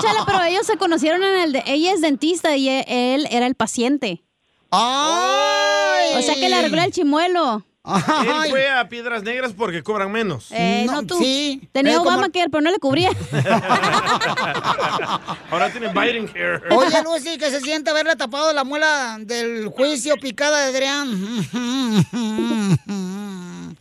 Chala, 0.00 0.24
pero 0.24 0.42
ellos 0.44 0.64
se 0.64 0.76
conocieron 0.76 1.20
en 1.24 1.40
el 1.40 1.52
de... 1.52 1.64
Ella 1.66 1.92
es 1.92 2.00
dentista 2.00 2.56
y 2.56 2.68
e- 2.68 2.84
él 3.14 3.26
era 3.30 3.46
el 3.46 3.56
paciente. 3.56 4.22
¡Ay! 4.70 6.16
O 6.16 6.22
sea 6.22 6.34
que 6.34 6.48
le 6.48 6.54
arregló 6.54 6.80
el 6.82 6.92
chimuelo. 6.92 7.64
Él 7.86 8.50
fue 8.50 8.70
a 8.70 8.88
Piedras 8.88 9.22
Negras 9.24 9.52
porque 9.52 9.82
cobran 9.82 10.10
menos. 10.10 10.50
Eh, 10.52 10.84
no, 10.86 11.02
tú. 11.04 11.18
Sí. 11.18 11.68
Tenía 11.72 11.98
como- 11.98 12.08
Obamacare, 12.10 12.48
pero 12.48 12.62
no 12.62 12.70
le 12.70 12.78
cubría. 12.78 13.10
Ahora 15.50 15.70
tiene 15.70 15.88
Biden 15.88 16.26
Care. 16.26 16.62
Oye, 16.74 17.02
Lucy, 17.04 17.36
que 17.36 17.50
se 17.50 17.60
siente 17.60 17.90
haberle 17.90 18.16
tapado 18.16 18.52
la 18.54 18.64
muela 18.64 19.18
del 19.20 19.66
juicio 19.68 20.16
picada 20.16 20.60
de 20.66 20.74
Adrián. 20.74 21.08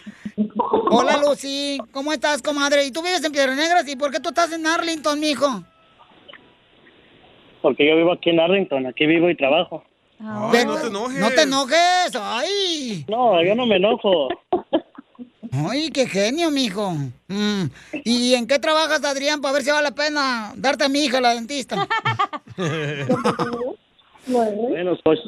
Hola, 0.90 1.18
Lucy. 1.18 1.80
¿Cómo 1.92 2.12
estás, 2.12 2.42
comadre? 2.42 2.86
¿Y 2.86 2.92
tú 2.92 3.02
vives 3.02 3.24
en 3.24 3.32
Piedras 3.32 3.56
Negras? 3.56 3.88
¿Y 3.88 3.96
por 3.96 4.12
qué 4.12 4.20
tú 4.20 4.30
estás 4.30 4.52
en 4.52 4.68
Arlington, 4.68 5.18
mijo? 5.20 5.64
Porque 7.62 7.88
yo 7.88 7.96
vivo 7.96 8.12
aquí 8.12 8.32
en 8.32 8.40
Arlington, 8.42 8.86
aquí 8.88 9.06
vivo 9.06 9.30
y 9.30 9.38
trabajo. 9.38 9.86
Pero- 10.52 10.78
No 10.90 11.30
te 11.32 11.42
enojes, 11.44 12.12
ay. 12.20 13.06
No, 13.10 13.44
yo 13.44 13.56
no 13.56 13.66
me 13.66 13.76
enojo. 13.78 14.30
Ay, 15.70 15.90
qué 15.92 16.08
genio, 16.08 16.50
mijo. 16.50 16.92
Mm. 17.28 17.66
¿Y 18.06 18.34
en 18.34 18.48
qué 18.48 18.58
trabajas, 18.58 19.04
Adrián, 19.04 19.42
para 19.42 19.54
ver 19.54 19.64
si 19.64 19.70
vale 19.72 19.84
la 19.90 19.96
pena 19.96 20.52
darte 20.56 20.86
a 20.86 20.90
mi 20.90 21.04
hija, 21.04 21.22
la 21.22 21.36
dentista? 21.36 21.88
Bueno, 24.28 24.96
soy, 25.04 25.20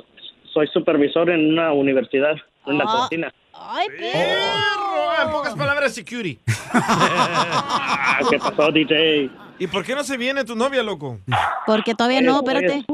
soy 0.54 0.68
supervisor 0.74 1.30
en 1.30 1.52
una 1.52 1.74
universidad, 1.74 2.36
en 2.66 2.78
la 2.78 2.86
Ah. 2.88 2.98
cocina. 3.02 3.34
Ay, 3.54 3.88
Perro, 3.90 5.24
en 5.26 5.32
pocas 5.32 5.56
palabras, 5.56 5.94
security. 5.94 6.40
Ah, 6.78 8.20
¿Qué 8.30 8.38
pasó, 8.40 8.72
DJ? 8.72 9.30
¿Y 9.60 9.68
por 9.68 9.84
qué 9.86 9.94
no 9.96 10.04
se 10.04 10.18
viene 10.18 10.44
tu 10.44 10.56
novia, 10.56 10.82
loco? 10.84 11.20
Porque 11.66 11.94
todavía 11.96 12.22
no, 12.22 12.38
espérate. 12.40 12.86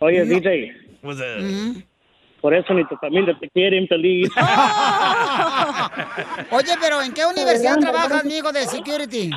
Oye, 0.00 0.24
DJ, 0.24 0.72
Pues, 1.02 1.18
eh, 1.20 1.38
Mm. 1.40 1.82
por 2.40 2.54
eso 2.54 2.72
ni 2.74 2.84
tu 2.86 2.96
familia 2.96 3.36
te 3.40 3.48
quiere 3.50 3.76
infeliz. 3.78 4.30
Oye, 6.50 6.74
pero 6.80 7.00
¿en 7.02 7.12
qué 7.12 7.24
universidad 7.26 7.78
trabajas, 7.78 8.24
mijo, 8.24 8.50
de 8.52 8.66
security? 8.66 9.30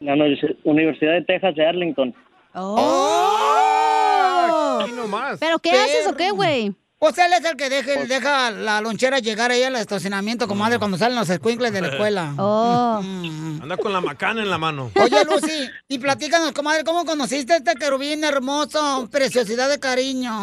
La 0.00 0.14
Universi- 0.14 0.56
Universidad 0.64 1.12
de 1.12 1.22
Texas 1.24 1.54
de 1.54 1.66
Arlington. 1.66 2.14
¡Oh! 2.54 3.98
Aquí 4.82 4.92
nomás. 4.92 5.38
¿Pero 5.40 5.58
qué 5.58 5.70
haces 5.72 6.06
o 6.08 6.16
qué, 6.16 6.30
güey? 6.30 6.72
Pues 7.00 7.16
él 7.16 7.32
es 7.32 7.42
el 7.46 7.56
que 7.56 7.70
deja, 7.70 8.04
deja 8.04 8.50
la 8.50 8.82
lonchera 8.82 9.20
llegar 9.20 9.50
ahí 9.50 9.62
al 9.62 9.74
estacionamiento, 9.76 10.46
comadre, 10.46 10.78
cuando 10.78 10.98
salen 10.98 11.16
los 11.16 11.30
escuincles 11.30 11.72
de 11.72 11.80
la 11.80 11.88
escuela. 11.88 12.34
Oh. 12.38 13.00
Anda 13.00 13.78
con 13.78 13.92
la 13.92 14.02
macana 14.02 14.42
en 14.42 14.50
la 14.50 14.58
mano. 14.58 14.90
Oye, 15.02 15.24
Lucy, 15.30 15.70
y 15.88 15.98
platícanos, 15.98 16.52
comadre, 16.52 16.84
¿cómo 16.84 17.06
conociste 17.06 17.54
a 17.54 17.56
este 17.56 17.74
querubín 17.76 18.22
hermoso? 18.22 19.08
Preciosidad 19.10 19.70
de 19.70 19.80
cariño. 19.80 20.42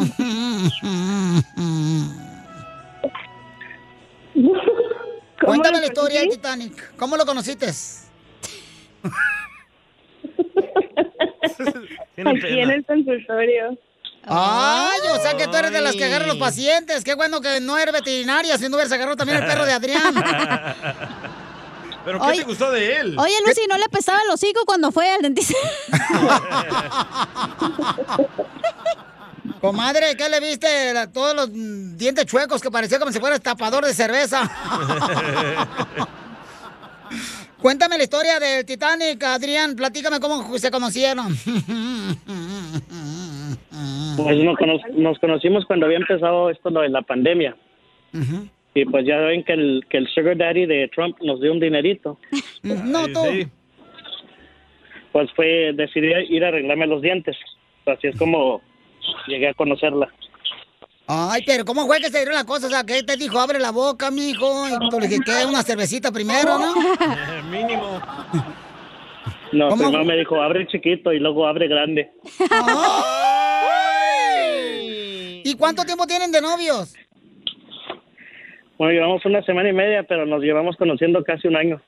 Cuéntame 5.44 5.78
la 5.78 5.86
historia 5.86 6.20
del 6.20 6.30
Titanic. 6.30 6.96
¿Cómo 6.96 7.16
lo 7.16 7.24
conociste? 7.24 7.66
Aquí 12.24 12.58
en 12.58 12.70
el 12.70 12.84
consultorio. 12.84 13.78
Ay, 14.26 14.98
o 15.14 15.22
sea 15.22 15.36
que 15.36 15.46
tú 15.46 15.56
eres 15.56 15.72
de 15.72 15.80
las 15.80 15.94
que 15.96 16.04
agarran 16.04 16.28
los 16.28 16.36
pacientes. 16.38 17.02
Qué 17.04 17.14
bueno 17.14 17.40
que 17.40 17.60
no 17.60 17.78
eres 17.78 17.92
veterinaria, 17.94 18.58
si 18.58 18.68
no 18.68 18.76
hubieras 18.76 18.92
agarrado 18.92 19.16
también 19.16 19.38
el 19.42 19.46
perro 19.46 19.64
de 19.64 19.72
Adrián. 19.72 20.14
¿Pero 22.04 22.20
qué 22.20 22.26
Oye- 22.26 22.38
te 22.40 22.44
gustó 22.46 22.70
de 22.70 22.96
él? 22.96 23.16
Oye, 23.18 23.34
Lucy, 23.46 23.62
¿no 23.68 23.76
le 23.76 23.88
pesaba 23.88 24.18
el 24.26 24.30
hocico 24.30 24.60
cuando 24.66 24.90
fue 24.92 25.10
al 25.12 25.22
dentista? 25.22 25.54
Comadre, 29.60 30.16
¿qué 30.16 30.28
le 30.28 30.40
viste? 30.40 30.92
La- 30.92 31.06
todos 31.10 31.34
los 31.34 31.48
dientes 31.52 32.26
chuecos 32.26 32.60
que 32.62 32.70
parecía 32.70 32.98
como 32.98 33.12
si 33.12 33.18
fuera 33.20 33.38
tapador 33.38 33.84
de 33.84 33.94
cerveza. 33.94 34.42
Cuéntame 37.60 37.98
la 37.98 38.04
historia 38.04 38.38
del 38.38 38.64
Titanic, 38.64 39.20
Adrián. 39.24 39.74
Platícame 39.74 40.20
cómo 40.20 40.56
se 40.58 40.70
conocieron. 40.70 41.36
Pues 44.16 44.36
nos, 44.38 44.56
cono- 44.56 44.80
nos 44.96 45.18
conocimos 45.18 45.64
cuando 45.66 45.86
había 45.86 45.98
empezado 45.98 46.50
esto 46.50 46.70
lo 46.70 46.80
de 46.80 46.88
la 46.88 47.02
pandemia. 47.02 47.56
Y 48.74 48.84
pues 48.84 49.06
ya 49.06 49.16
ven 49.18 49.44
que 49.44 49.52
el, 49.54 49.84
que 49.88 49.98
el 49.98 50.08
sugar 50.08 50.36
daddy 50.36 50.66
de 50.66 50.88
Trump 50.94 51.16
nos 51.22 51.40
dio 51.40 51.52
un 51.52 51.60
dinerito. 51.60 52.18
No, 52.62 53.06
tú. 53.08 53.20
Pues 55.12 55.30
fue, 55.34 55.72
decidí 55.74 56.08
ir 56.28 56.44
a 56.44 56.48
arreglarme 56.48 56.86
los 56.86 57.02
dientes. 57.02 57.36
Así 57.86 58.08
es 58.08 58.18
como 58.18 58.60
llegué 59.26 59.48
a 59.48 59.54
conocerla. 59.54 60.08
Ay, 61.06 61.42
pero 61.46 61.64
¿cómo 61.64 61.86
fue 61.86 61.98
que 62.00 62.08
se 62.10 62.18
dieron 62.18 62.34
las 62.34 62.44
cosas? 62.44 62.64
O 62.66 62.70
sea, 62.70 62.84
¿qué 62.84 63.02
te 63.02 63.16
dijo? 63.16 63.38
Abre 63.40 63.58
la 63.58 63.70
boca, 63.72 64.10
mijo. 64.10 64.68
Y 64.68 64.90
tú 64.90 65.00
le 65.00 65.08
dijiste, 65.08 65.32
¿qué? 65.32 65.46
Una 65.46 65.62
cervecita 65.62 66.12
primero, 66.12 66.58
¿no? 66.58 66.74
Mínimo. 67.50 68.00
No, 69.52 69.68
¿Cómo? 69.70 69.84
primero 69.84 70.04
me 70.04 70.16
dijo, 70.18 70.40
abre 70.42 70.66
chiquito 70.66 71.10
y 71.14 71.18
luego 71.18 71.46
abre 71.46 71.66
grande. 71.68 72.10
¿Y 72.38 72.44
cuánto 75.58 75.84
tiempo 75.84 76.06
tienen 76.06 76.32
de 76.32 76.40
novios? 76.40 76.94
Bueno, 78.78 78.92
llevamos 78.92 79.24
una 79.24 79.42
semana 79.42 79.68
y 79.68 79.72
media, 79.72 80.04
pero 80.08 80.24
nos 80.24 80.40
llevamos 80.42 80.76
conociendo 80.76 81.22
casi 81.24 81.48
un 81.48 81.56
año. 81.56 81.80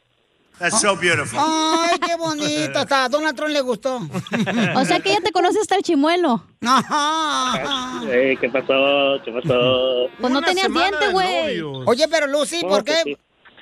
That's 0.59 0.81
so 0.81 0.95
beautiful. 0.97 1.39
Ay, 1.41 1.99
qué 2.05 2.17
bonito. 2.17 2.81
Hasta 2.81 3.05
a 3.05 3.09
Donald 3.09 3.35
Trump 3.37 3.53
le 3.53 3.61
gustó. 3.63 3.99
O 4.77 4.85
sea 4.85 5.01
que 5.01 5.11
ya 5.11 5.21
te 5.21 5.31
conoce 5.33 5.59
hasta 5.61 5.77
el 5.77 5.83
chimuelo. 5.83 6.45
Ajá. 6.67 8.03
Ey, 8.13 8.37
¿Qué 8.37 8.51
pasó? 8.51 9.19
¿Qué 9.25 9.33
pasó? 9.33 10.09
Pues 10.21 10.33
no 10.33 10.43
tenías 10.43 10.69
diente, 10.71 11.09
güey. 11.13 11.61
Oye, 11.87 12.07
pero 12.09 12.27
Lucy, 12.27 12.61
No, 12.63 12.69
¿por 12.69 12.85
pues 12.85 12.97
qué? 13.05 13.11
sí. 13.11 13.19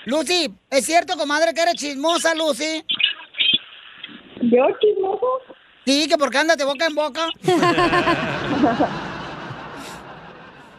Lucy, 0.06 0.54
¿es 0.70 0.86
cierto, 0.86 1.16
comadre, 1.16 1.52
que 1.54 1.60
eres 1.60 1.74
chismosa, 1.74 2.34
Lucy? 2.34 2.82
¿Yo 4.40 4.66
chismoso? 4.80 5.26
Sí, 5.84 6.08
que 6.08 6.16
porque 6.16 6.38
andas 6.38 6.56
de 6.56 6.64
boca 6.64 6.86
en 6.86 6.94
boca. 6.94 7.26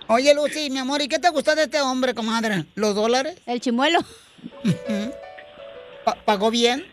Oye, 0.10 0.34
Lucy, 0.34 0.70
mi 0.72 0.80
amor, 0.80 1.02
¿y 1.02 1.08
qué 1.08 1.20
te 1.20 1.30
gustó 1.30 1.56
de 1.56 1.64
este 1.64 1.80
hombre, 1.82 2.14
comadre? 2.16 2.66
¿Los 2.76 2.96
dólares? 2.96 3.40
El 3.46 3.62
chimuelo. 3.62 4.00
Pa- 6.04 6.18
¿Pagó 6.26 6.50
bien? 6.50 6.84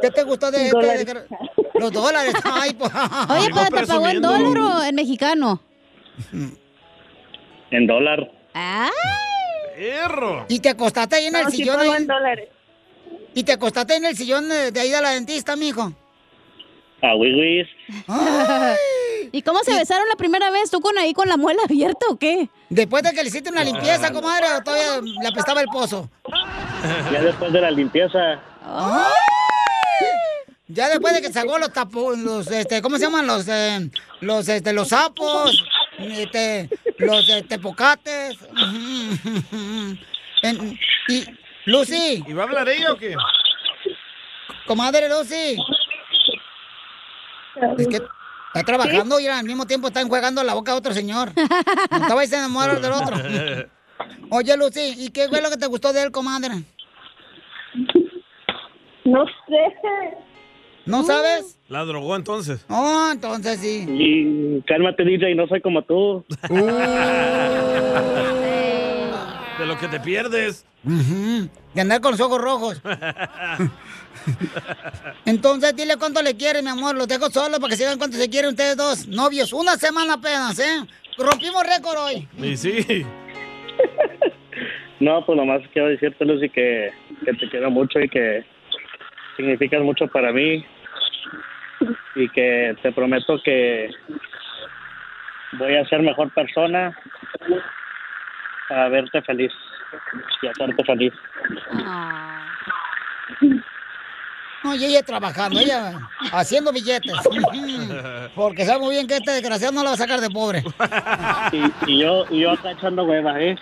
¿Qué 0.00 0.10
te 0.10 0.22
gustó 0.22 0.50
de 0.50 0.68
este? 0.68 1.04
De- 1.04 1.26
Los 1.74 1.92
dólares. 1.92 2.32
Ay, 2.44 2.72
pues. 2.72 2.90
Oye, 3.28 3.48
pero 3.52 3.66
¿te 3.82 3.86
pagó 3.86 4.08
en 4.08 4.22
dólar 4.22 4.58
o 4.58 4.82
en 4.82 4.94
mexicano? 4.94 5.62
En 7.70 7.86
dólar. 7.86 8.30
¡Ay! 8.54 8.90
¡Perro! 9.76 10.46
¿Y 10.48 10.60
te 10.60 10.70
acostaste 10.70 11.16
ahí 11.16 11.26
en 11.26 11.36
el 11.36 11.44
No, 11.44 11.50
sí 11.50 11.56
sillón? 11.58 11.76
pagó 11.76 11.92
ahí? 11.92 11.96
en 12.00 12.06
dólares. 12.06 12.48
¿Y 13.34 13.44
te 13.44 13.52
acostaste 13.52 13.94
en 13.96 14.04
el 14.06 14.16
sillón 14.16 14.48
de, 14.48 14.72
de 14.72 14.80
ahí 14.80 14.90
de 14.90 15.00
la 15.02 15.10
dentista, 15.10 15.54
mijo? 15.54 15.92
A 17.02 17.14
Wiwis. 17.14 17.66
¿Y 19.32 19.42
cómo 19.42 19.60
se 19.62 19.72
besaron 19.76 20.08
la 20.08 20.16
primera 20.16 20.50
vez? 20.50 20.70
¿Tú 20.70 20.80
con 20.80 20.96
ahí 20.98 21.12
con 21.12 21.28
la 21.28 21.36
muela 21.36 21.62
abierta 21.64 22.06
o 22.08 22.18
qué? 22.18 22.48
Después 22.68 23.02
de 23.02 23.12
que 23.12 23.22
le 23.22 23.28
hiciste 23.28 23.50
una 23.50 23.62
limpieza, 23.64 24.12
comadre, 24.12 24.46
¿o 24.56 24.62
todavía 24.62 25.00
le 25.20 25.28
apestaba 25.28 25.60
el 25.60 25.68
pozo. 25.68 26.10
Ya 27.12 27.22
después 27.22 27.52
de 27.52 27.60
la 27.60 27.70
limpieza, 27.70 28.40
Ya 30.68 30.88
después 30.88 31.14
de 31.14 31.22
que 31.22 31.32
sacó 31.32 31.58
los 31.58 31.72
tapos, 31.72 32.18
los, 32.18 32.50
este, 32.50 32.82
¿cómo 32.82 32.96
se 32.96 33.04
llaman? 33.04 33.26
Los, 33.26 33.46
eh, 33.48 33.90
los, 34.20 34.48
este, 34.48 34.72
los 34.72 34.88
sapos, 34.88 35.64
este, 35.98 36.68
los, 36.98 37.28
este, 37.28 37.58
pocates. 37.58 38.36
En- 40.42 40.78
y, 41.08 41.24
Lucy. 41.66 42.24
¿Y 42.26 42.32
va 42.32 42.44
a 42.44 42.46
hablar 42.46 42.66
ella 42.70 42.92
o 42.92 42.96
qué? 42.96 43.14
Comadre 44.66 45.06
Lucy. 45.08 45.58
Es 47.78 47.88
que 47.88 47.96
está 47.96 48.64
trabajando 48.64 49.20
y 49.20 49.26
al 49.26 49.44
mismo 49.44 49.66
tiempo 49.66 49.88
está 49.88 50.00
enjuagando 50.00 50.42
la 50.42 50.54
boca 50.54 50.72
a 50.72 50.76
otro 50.76 50.92
señor. 50.92 51.32
No 51.90 52.20
estaba 52.20 52.20
a 52.20 52.24
enamorar 52.24 52.80
del 52.80 52.92
otro. 52.92 53.16
Oye, 54.30 54.56
Lucy, 54.56 54.94
¿y 54.96 55.10
qué 55.10 55.28
fue 55.28 55.42
lo 55.42 55.50
que 55.50 55.56
te 55.56 55.66
gustó 55.66 55.92
de 55.92 56.02
él, 56.02 56.10
comadre? 56.10 56.62
No 59.04 59.24
sé. 59.24 60.20
¿No 60.86 61.02
sabes? 61.04 61.58
La 61.68 61.84
drogó 61.84 62.16
entonces. 62.16 62.64
Oh, 62.68 63.10
entonces 63.12 63.60
sí. 63.60 63.86
y 63.88 64.62
cálmate 64.62 65.04
DJ, 65.04 65.34
no 65.34 65.46
soy 65.46 65.60
como 65.60 65.82
tú. 65.82 66.24
De 69.58 69.66
lo 69.66 69.78
que 69.78 69.88
te 69.88 70.00
pierdes. 70.00 70.64
Ujú, 70.84 71.48
De 71.74 71.80
andar 71.80 72.00
con 72.00 72.12
los 72.12 72.20
ojos 72.20 72.40
rojos. 72.40 72.80
Entonces, 75.24 75.74
dile 75.76 75.96
cuánto 75.96 76.22
le 76.22 76.36
quiere, 76.36 76.62
mi 76.62 76.68
amor. 76.68 76.96
Los 76.96 77.08
dejo 77.08 77.30
solos 77.30 77.58
para 77.58 77.70
que 77.70 77.76
se 77.76 77.84
vean 77.84 77.98
cuánto 77.98 78.16
se 78.16 78.28
quieren 78.28 78.50
ustedes 78.50 78.76
dos. 78.76 79.06
Novios. 79.08 79.52
Una 79.52 79.76
semana 79.76 80.14
apenas, 80.14 80.58
¿eh? 80.58 80.86
Rompimos 81.18 81.62
récord 81.64 81.98
hoy. 81.98 82.28
Y 82.38 82.56
sí. 82.56 83.06
No, 85.00 85.24
pues 85.24 85.34
nomás 85.34 85.62
quiero 85.72 85.88
decirte, 85.88 86.26
Lucy, 86.26 86.50
que, 86.50 86.92
que 87.24 87.32
te 87.32 87.48
quiero 87.48 87.70
mucho 87.70 87.98
y 88.00 88.08
que 88.10 88.44
significas 89.34 89.80
mucho 89.80 90.06
para 90.08 90.30
mí. 90.30 90.62
Y 92.14 92.28
que 92.28 92.76
te 92.82 92.92
prometo 92.92 93.40
que 93.42 93.88
voy 95.52 95.76
a 95.76 95.86
ser 95.86 96.02
mejor 96.02 96.30
persona 96.34 96.94
para 98.68 98.90
verte 98.90 99.22
feliz 99.22 99.52
y 100.42 100.46
hacerte 100.48 100.84
feliz. 100.84 101.12
No, 104.62 104.74
y 104.74 104.84
ella 104.84 105.02
trabajando, 105.02 105.58
ella 105.58 105.98
haciendo 106.32 106.72
billetes. 106.72 107.12
Porque 108.34 108.64
sabe 108.66 108.80
muy 108.80 108.94
bien 108.94 109.06
que 109.06 109.16
este 109.16 109.30
desgraciado 109.32 109.72
no 109.72 109.82
la 109.82 109.90
va 109.90 109.94
a 109.94 109.98
sacar 109.98 110.20
de 110.20 110.28
pobre. 110.30 110.62
Y, 111.52 111.92
y 111.92 112.00
yo 112.00 112.24
y 112.30 112.40
yo 112.40 112.50
acá 112.52 112.72
echando 112.72 113.04
huevas, 113.04 113.36
¿eh? 113.40 113.56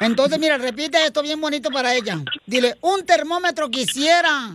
Entonces, 0.00 0.38
mira, 0.38 0.58
repite 0.58 0.98
esto 1.04 1.22
bien 1.22 1.40
bonito 1.40 1.70
para 1.70 1.94
ella. 1.94 2.18
Dile, 2.46 2.74
un 2.80 3.04
termómetro 3.06 3.68
quisiera. 3.70 4.50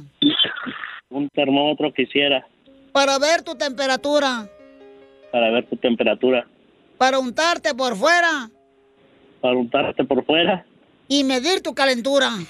Un 1.10 1.30
termómetro 1.30 1.94
quisiera. 1.94 2.46
Para 2.92 3.18
ver 3.18 3.42
tu 3.44 3.56
temperatura. 3.56 4.48
para 5.32 5.52
ver 5.52 5.68
tu 5.70 5.78
temperatura, 5.78 6.46
Para 6.98 7.20
untarte 7.20 7.74
por 7.76 7.96
fuera. 7.96 8.50
para 9.42 9.56
untarte 9.56 10.04
por 10.04 10.26
fuera. 10.26 10.66
Y 11.08 11.24
medir 11.24 11.62
tu 11.62 11.74
calentura. 11.74 12.38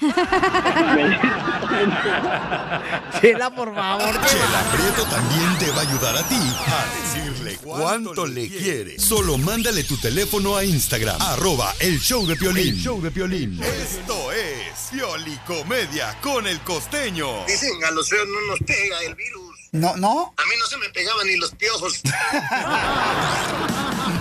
Chela, 3.20 3.54
por 3.54 3.74
favor. 3.74 4.14
Chela 4.26 4.62
Prieto 4.72 5.04
también 5.04 5.58
te 5.58 5.70
va 5.70 5.78
a 5.78 5.80
ayudar 5.82 6.16
a 6.16 6.22
ti 6.28 6.34
a 6.34 6.86
decirle 7.00 7.56
cuánto 7.62 8.26
le 8.26 8.48
quiere. 8.48 8.98
Solo 8.98 9.38
mándale 9.38 9.84
tu 9.84 9.96
teléfono 9.96 10.56
a 10.56 10.64
Instagram, 10.64 11.20
arroba 11.20 11.72
el 11.78 12.00
show 12.00 12.26
de 12.26 12.34
Piolín. 12.36 12.74
El 12.74 12.80
show 12.80 13.00
de 13.00 13.10
Piolín. 13.10 13.60
Esto 13.62 14.32
es 14.32 14.88
Piolicomedia 14.90 16.16
con 16.20 16.46
el 16.46 16.60
costeño. 16.60 17.44
Dicen, 17.46 17.84
a 17.84 17.90
los 17.92 18.08
feos 18.08 18.26
no 18.26 18.40
nos 18.52 18.58
pega 18.60 19.00
el 19.06 19.14
virus. 19.14 19.47
No, 19.72 19.96
no. 19.96 20.32
A 20.36 20.44
mí 20.46 20.54
no 20.58 20.66
se 20.66 20.76
me 20.78 20.88
pegaban 20.90 21.26
ni 21.26 21.36
los 21.36 21.54
piojos. 21.54 22.00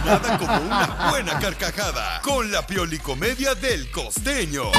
Nada 0.05 0.37
como 0.37 0.57
una 0.61 1.09
buena 1.09 1.39
carcajada 1.39 2.21
con 2.21 2.51
la 2.51 2.67
Piolicomedia 2.67 3.55
del 3.55 3.89
costeño. 3.91 4.71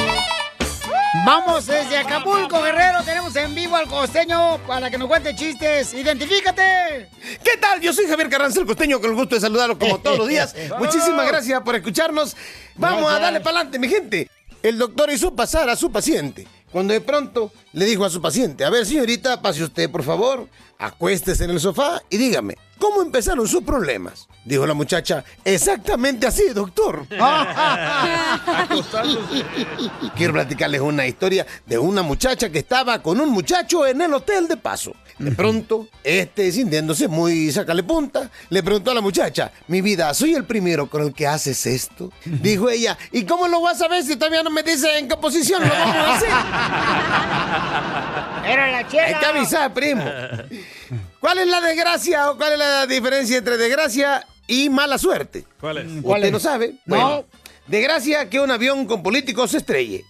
Vamos 1.25 1.67
desde 1.67 1.97
Acapulco, 1.97 2.63
Guerrero. 2.63 3.03
Tenemos 3.03 3.35
en 3.37 3.55
vivo 3.55 3.77
al 3.77 3.87
costeño 3.87 4.59
para 4.67 4.91
que 4.91 4.99
nos 4.99 5.09
cuente 5.09 5.35
chistes. 5.35 5.95
¡Identifícate! 5.95 7.09
¿Qué 7.43 7.57
tal? 7.59 7.81
Yo 7.81 7.95
soy 7.95 8.07
Javier 8.07 8.29
Carranza, 8.29 8.61
el 8.61 8.67
costeño, 8.67 9.01
con 9.01 9.11
el 9.11 9.17
gusto 9.17 9.35
de 9.37 9.41
saludarlo 9.41 9.79
como 9.79 9.99
todos 10.03 10.19
los 10.19 10.29
días. 10.29 10.55
Muchísimas 10.79 11.27
gracias 11.27 11.63
por 11.63 11.77
escucharnos. 11.77 12.37
Vamos 12.77 13.11
a 13.11 13.19
darle 13.19 13.41
para 13.41 13.61
adelante, 13.61 13.79
mi 13.79 13.89
gente. 13.89 14.31
El 14.63 14.77
doctor 14.77 15.11
hizo 15.11 15.35
pasar 15.35 15.71
a 15.71 15.77
su 15.77 15.91
paciente. 15.91 16.47
Cuando 16.73 16.93
de 16.93 17.01
pronto 17.01 17.51
le 17.73 17.87
dijo 17.87 18.05
a 18.05 18.11
su 18.11 18.21
paciente, 18.21 18.65
a 18.65 18.71
ver 18.71 18.85
señorita, 18.85 19.41
pase 19.41 19.65
usted 19.65 19.91
por 19.91 20.03
favor, 20.03 20.49
acuéstese 20.79 21.45
en 21.45 21.51
el 21.51 21.61
sofá 21.61 22.03
y 22.11 22.19
dígame, 22.19 22.57
¿cómo 22.79 23.03
empezaron 23.03 23.49
sus 23.49 23.63
problemas? 23.63 24.29
Dijo 24.49 24.67
la 24.67 24.73
muchacha, 24.73 25.23
exactamente 25.45 26.27
así, 26.27 26.45
doctor. 26.55 27.07
Quiero 30.17 30.33
platicarles 30.33 30.81
una 30.81 31.07
historia 31.07 31.47
de 31.67 31.77
una 31.77 32.01
muchacha 32.01 32.49
que 32.49 32.61
estaba 32.61 33.03
con 33.03 33.21
un 33.21 33.29
muchacho 33.29 33.87
en 33.87 34.01
el 34.01 34.15
hotel 34.15 34.49
de 34.49 34.57
paso. 34.57 34.95
De 35.19 35.33
pronto, 35.33 35.89
este, 36.03 36.51
sintiéndose 36.51 37.09
muy 37.09 37.53
sacale 37.53 37.83
punta, 37.83 38.31
le 38.49 38.63
preguntó 38.63 38.93
a 38.93 38.95
la 38.95 39.03
muchacha, 39.03 39.53
mi 39.67 39.83
vida, 39.83 40.15
¿soy 40.15 40.33
el 40.33 40.45
primero 40.45 40.89
con 40.89 41.03
el 41.03 41.13
que 41.13 41.27
haces 41.27 41.67
esto? 41.67 42.11
Dijo 42.25 42.71
ella, 42.71 42.97
¿y 43.13 43.25
cómo 43.25 43.49
lo 43.49 43.61
vas 43.61 43.83
a 43.83 43.89
ver 43.89 44.03
si 44.03 44.17
todavía 44.17 44.43
no 44.43 44.49
me 44.49 44.63
dice 44.63 44.97
en 44.97 45.09
qué 45.09 45.17
posición 45.19 45.63
lo 45.63 45.69
vamos 45.69 45.95
a 45.95 46.15
hacer? 46.15 46.31
Era 48.51 48.73
la 48.73 48.89
chela. 48.89 49.09
Hay 49.09 49.15
que 49.15 49.27
avisar, 49.27 49.75
primo. 49.75 50.05
¿Cuál 51.21 51.39
es 51.39 51.49
la 51.49 51.61
desgracia 51.61 52.31
o 52.31 52.39
cuál 52.39 52.53
es 52.53 52.59
la 52.59 52.87
diferencia 52.87 53.37
entre 53.37 53.59
desgracia 53.59 54.25
y 54.49 54.69
mala 54.71 54.99
suerte? 54.99 55.45
¿Cuál 55.61 55.79
es? 55.79 55.87
¿Usted 56.03 56.33
no 56.33 56.41
sabe? 56.41 56.75
No. 56.87 56.97
Bueno, 56.97 57.25
desgracia 57.69 58.29
que 58.29 58.41
un 58.41 58.51
avión 58.51 58.87
con 58.87 59.03
políticos 59.05 59.53
se 59.53 59.59
estrelle. 59.59 60.05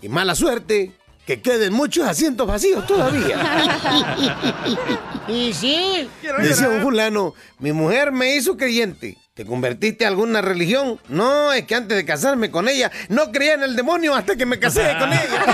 Y 0.00 0.08
mala 0.08 0.36
suerte 0.36 0.92
que 1.26 1.42
queden 1.42 1.72
muchos 1.72 2.06
asientos 2.06 2.46
vacíos 2.46 2.86
todavía. 2.86 3.38
y 5.28 5.52
sí. 5.52 6.08
Decía 6.38 6.68
un 6.68 6.80
fulano, 6.80 7.34
mi 7.58 7.72
mujer 7.72 8.12
me 8.12 8.36
hizo 8.36 8.56
creyente. 8.56 9.18
¿Te 9.34 9.44
convertiste 9.44 10.04
a 10.04 10.08
alguna 10.08 10.40
religión? 10.40 10.98
No, 11.08 11.52
es 11.52 11.64
que 11.64 11.74
antes 11.74 11.96
de 11.96 12.04
casarme 12.04 12.50
con 12.50 12.68
ella, 12.68 12.90
no 13.08 13.30
creía 13.30 13.54
en 13.54 13.62
el 13.62 13.76
demonio 13.76 14.14
hasta 14.14 14.36
que 14.36 14.46
me 14.46 14.58
casé 14.58 14.96
con 14.98 15.12
ella. 15.12 15.44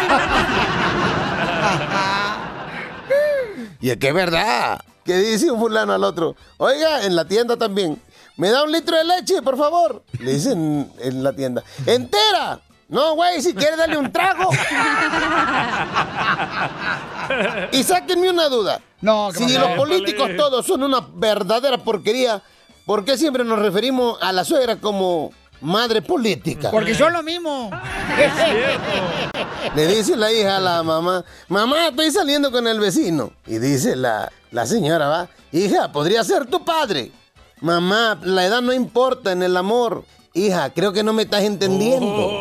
y 3.80 3.90
es 3.90 3.96
que 3.96 4.08
es 4.08 4.14
verdad. 4.14 4.80
Que 5.04 5.18
dice 5.18 5.50
un 5.50 5.60
fulano 5.60 5.92
al 5.92 6.02
otro, 6.02 6.34
oiga, 6.56 7.04
en 7.04 7.14
la 7.14 7.26
tienda 7.26 7.58
también, 7.58 8.00
¿me 8.36 8.50
da 8.50 8.62
un 8.64 8.72
litro 8.72 8.96
de 8.96 9.04
leche, 9.04 9.42
por 9.42 9.56
favor? 9.56 10.02
Le 10.18 10.32
dicen 10.32 10.90
en 10.98 11.22
la 11.22 11.32
tienda, 11.32 11.62
¿entera? 11.86 12.60
No, 12.88 13.14
güey, 13.14 13.40
si 13.42 13.54
quieres 13.54 13.78
darle 13.78 13.96
un 13.96 14.12
trago. 14.12 14.50
y 17.72 17.82
sáquenme 17.82 18.30
una 18.30 18.48
duda. 18.48 18.80
No, 19.00 19.32
si 19.32 19.56
los 19.56 19.70
políticos 19.70 20.30
todos 20.36 20.66
son 20.66 20.82
una 20.82 21.00
verdadera 21.14 21.78
porquería, 21.78 22.42
¿por 22.84 23.04
qué 23.04 23.16
siempre 23.16 23.44
nos 23.44 23.58
referimos 23.58 24.22
a 24.22 24.32
la 24.32 24.44
suegra 24.44 24.76
como 24.76 25.32
madre 25.60 26.02
política? 26.02 26.70
Porque 26.70 26.94
son 26.94 27.12
lo 27.14 27.22
mismo. 27.22 27.70
Le 29.74 29.86
dice 29.86 30.16
la 30.16 30.30
hija 30.30 30.58
a 30.58 30.60
la 30.60 30.82
mamá, 30.82 31.24
mamá, 31.48 31.88
estoy 31.88 32.10
saliendo 32.10 32.52
con 32.52 32.68
el 32.68 32.78
vecino. 32.80 33.32
Y 33.46 33.58
dice 33.58 33.96
la, 33.96 34.30
la 34.50 34.66
señora, 34.66 35.08
va, 35.08 35.28
hija, 35.52 35.90
podría 35.90 36.22
ser 36.22 36.46
tu 36.46 36.64
padre. 36.64 37.10
Mamá, 37.64 38.18
la 38.20 38.44
edad 38.44 38.60
no 38.60 38.74
importa 38.74 39.32
en 39.32 39.42
el 39.42 39.56
amor. 39.56 40.04
Hija, 40.34 40.68
creo 40.74 40.92
que 40.92 41.02
no 41.02 41.14
me 41.14 41.22
estás 41.22 41.44
entendiendo. 41.44 42.40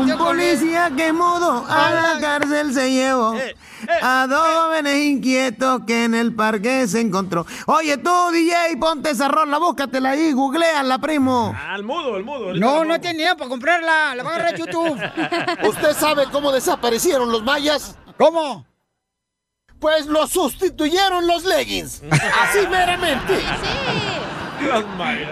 Un 0.00 0.16
policía 0.16 0.90
que 0.96 1.12
mudo 1.12 1.62
a 1.68 1.90
la 1.90 2.18
cárcel 2.18 2.72
se 2.72 2.90
llevó 2.90 3.34
a 4.00 4.26
dos 4.26 4.40
jóvenes 4.40 5.04
inquietos 5.04 5.82
que 5.86 6.04
en 6.04 6.14
el 6.14 6.34
parque 6.34 6.88
se 6.88 7.02
encontró. 7.02 7.44
Oye 7.66 7.98
tú, 7.98 8.10
DJ, 8.32 8.78
ponte 8.80 9.10
esa 9.10 9.28
rola, 9.28 9.58
búscatela 9.58 10.12
ahí, 10.12 10.32
googleala, 10.32 10.98
primo. 10.98 11.54
Al 11.68 11.82
mudo, 11.82 12.14
al 12.14 12.24
mudo. 12.24 12.54
No, 12.54 12.86
no 12.86 12.98
tenía 13.02 13.36
para 13.36 13.50
comprarla. 13.50 14.14
La 14.14 14.22
va 14.22 14.30
a 14.30 14.34
agarrar 14.36 14.54
a 14.54 14.56
YouTube. 14.56 14.98
¿Usted 15.68 15.92
sabe 15.92 16.24
cómo 16.32 16.52
desaparecieron 16.52 17.30
los 17.30 17.42
mayas? 17.42 17.98
¿Cómo? 18.16 18.64
Pues 19.80 20.06
los 20.06 20.30
sustituyeron 20.30 21.26
los 21.26 21.44
leggings. 21.44 22.02
Así 22.10 22.66
meramente. 22.68 23.38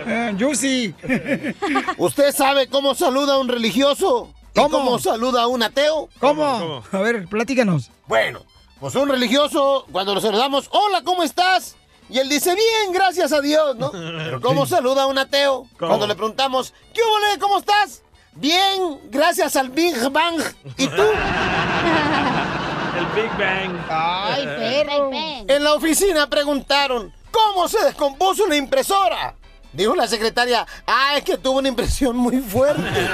Eh, 0.07 0.37
Juicy. 0.39 0.95
¿Usted 1.97 2.35
sabe 2.35 2.69
cómo 2.69 2.95
saluda 2.95 3.35
a 3.35 3.39
un 3.39 3.49
religioso? 3.49 4.33
¿Y 4.55 4.61
¿Cómo? 4.61 4.79
cómo 4.79 4.99
saluda 4.99 5.43
a 5.43 5.47
un 5.47 5.63
ateo? 5.63 6.09
¿Cómo? 6.21 6.85
A 6.93 6.99
ver, 6.99 7.27
platícanos. 7.27 7.91
Bueno, 8.07 8.45
pues 8.81 8.95
un 8.95 9.09
religioso, 9.09 9.87
cuando 9.91 10.15
lo 10.15 10.21
saludamos, 10.21 10.69
hola, 10.71 11.03
¿cómo 11.03 11.23
estás? 11.23 11.77
Y 12.11 12.19
él 12.19 12.29
dice, 12.29 12.55
bien, 12.55 12.93
gracias 12.93 13.33
a 13.33 13.41
Dios, 13.41 13.77
¿no? 13.77 13.91
Pero 13.91 14.41
¿cómo 14.41 14.67
saluda 14.67 15.05
a 15.05 15.07
un 15.07 15.19
ateo? 15.19 15.67
¿Cómo? 15.79 15.89
Cuando 15.89 16.07
le 16.07 16.15
preguntamos, 16.15 16.75
¿qué 16.93 17.01
hubo, 17.01 17.41
¿Cómo 17.41 17.59
estás? 17.59 18.03
Bien, 18.35 19.01
gracias 19.11 19.57
al 19.57 19.71
Big 19.71 19.97
Bang. 20.11 20.43
¿Y 20.77 20.87
tú? 20.89 21.03
El 22.97 23.07
Big 23.15 23.31
Bang. 23.39 23.79
Ay, 23.89 24.45
perro. 24.59 25.11
En 25.13 25.65
la 25.65 25.75
oficina 25.75 26.29
preguntaron, 26.29 27.13
¿cómo 27.31 27.69
se 27.69 27.85
descompuso 27.85 28.47
la 28.47 28.57
impresora? 28.57 29.35
Dijo 29.73 29.95
la 29.97 30.07
secretaria, 30.07 30.65
ah, 30.87 31.17
es 31.17 31.25
que 31.25 31.37
tuvo 31.37 31.59
una 31.59 31.69
impresión 31.69 32.17
muy 32.17 32.39
fuerte. 32.39 32.83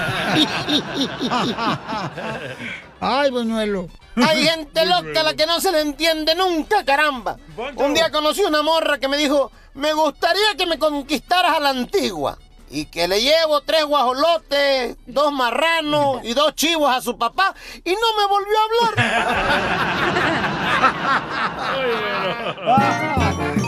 Ay, 3.00 3.30
buñuelo. 3.30 3.88
Hay 4.16 4.44
gente 4.44 4.84
loca 5.04 5.20
a 5.20 5.22
la 5.22 5.34
que 5.34 5.46
no 5.46 5.58
se 5.60 5.72
le 5.72 5.80
entiende 5.80 6.34
nunca, 6.34 6.84
caramba. 6.84 7.38
Un 7.76 7.94
día 7.94 8.10
conocí 8.10 8.42
una 8.42 8.60
morra 8.62 8.98
que 8.98 9.08
me 9.08 9.16
dijo, 9.16 9.50
me 9.74 9.94
gustaría 9.94 10.54
que 10.58 10.66
me 10.66 10.78
conquistaras 10.78 11.56
a 11.56 11.60
la 11.60 11.70
antigua. 11.70 12.36
Y 12.70 12.84
que 12.84 13.08
le 13.08 13.20
llevo 13.20 13.62
tres 13.62 13.84
guajolotes, 13.84 14.96
dos 15.06 15.32
marranos 15.32 16.20
y 16.22 16.34
dos 16.34 16.54
chivos 16.54 16.94
a 16.94 17.00
su 17.00 17.18
papá. 17.18 17.52
Y 17.84 17.90
no 17.90 17.96
me 18.16 18.26
volvió 18.28 18.58
a 18.58 18.64
hablar. 18.64 18.94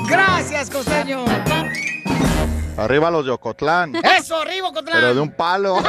Gracias, 0.08 0.70
costeño. 0.70 1.24
Arriba 2.76 3.10
los 3.10 3.24
de 3.24 3.30
Ocotlán. 3.32 3.94
Eso, 3.96 4.36
arriba, 4.40 4.70
Cotlán. 4.72 5.00
Pero 5.00 5.14
de 5.14 5.20
un 5.20 5.32
palo. 5.32 5.76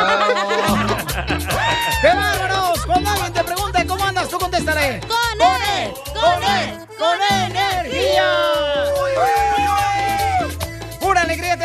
¡Qué 2.02 2.08
bárbaros! 2.08 2.86
Cuando 2.86 3.10
alguien 3.12 3.34
te 3.34 3.44
pregunte 3.44 3.86
cómo 3.88 4.04
andas, 4.04 4.28
tú 4.28 4.38
contestaré. 4.38 5.00
¡Con 5.02 5.62
él! 5.78 5.94
¡Con 6.14 6.44
él! 6.44 6.80
¡Con 6.98 7.18
energía! 7.32 8.73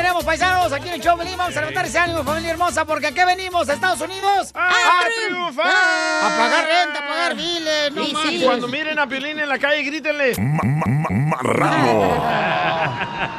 Tenemos, 0.09 0.25
paisanos, 0.25 0.73
aquí 0.73 0.89
en 0.89 0.95
el 0.95 1.01
show 1.01 1.19
venimos 1.19 1.39
Vamos 1.39 1.57
a 1.57 1.61
levantar 1.61 1.85
ese 1.85 1.99
ánimo, 1.99 2.25
familia 2.25 2.51
hermosa, 2.51 2.85
porque 2.87 3.09
aquí 3.09 3.21
venimos 3.27 3.69
a 3.69 3.75
Estados 3.75 4.01
Unidos 4.01 4.51
¡A 4.55 5.05
triunfar! 5.27 5.67
A 5.67 6.37
pagar 6.39 6.67
renta, 6.67 6.99
a 7.05 7.09
pagar 7.09 7.37
biles, 7.37 7.93
no 7.93 8.03
Y 8.03 8.13
marches. 8.15 8.43
Cuando 8.43 8.69
miren 8.69 8.99
a 8.99 9.07
Piolín 9.07 9.39
en 9.39 9.49
la 9.49 9.59
calle, 9.59 9.83
grítenle. 9.83 10.33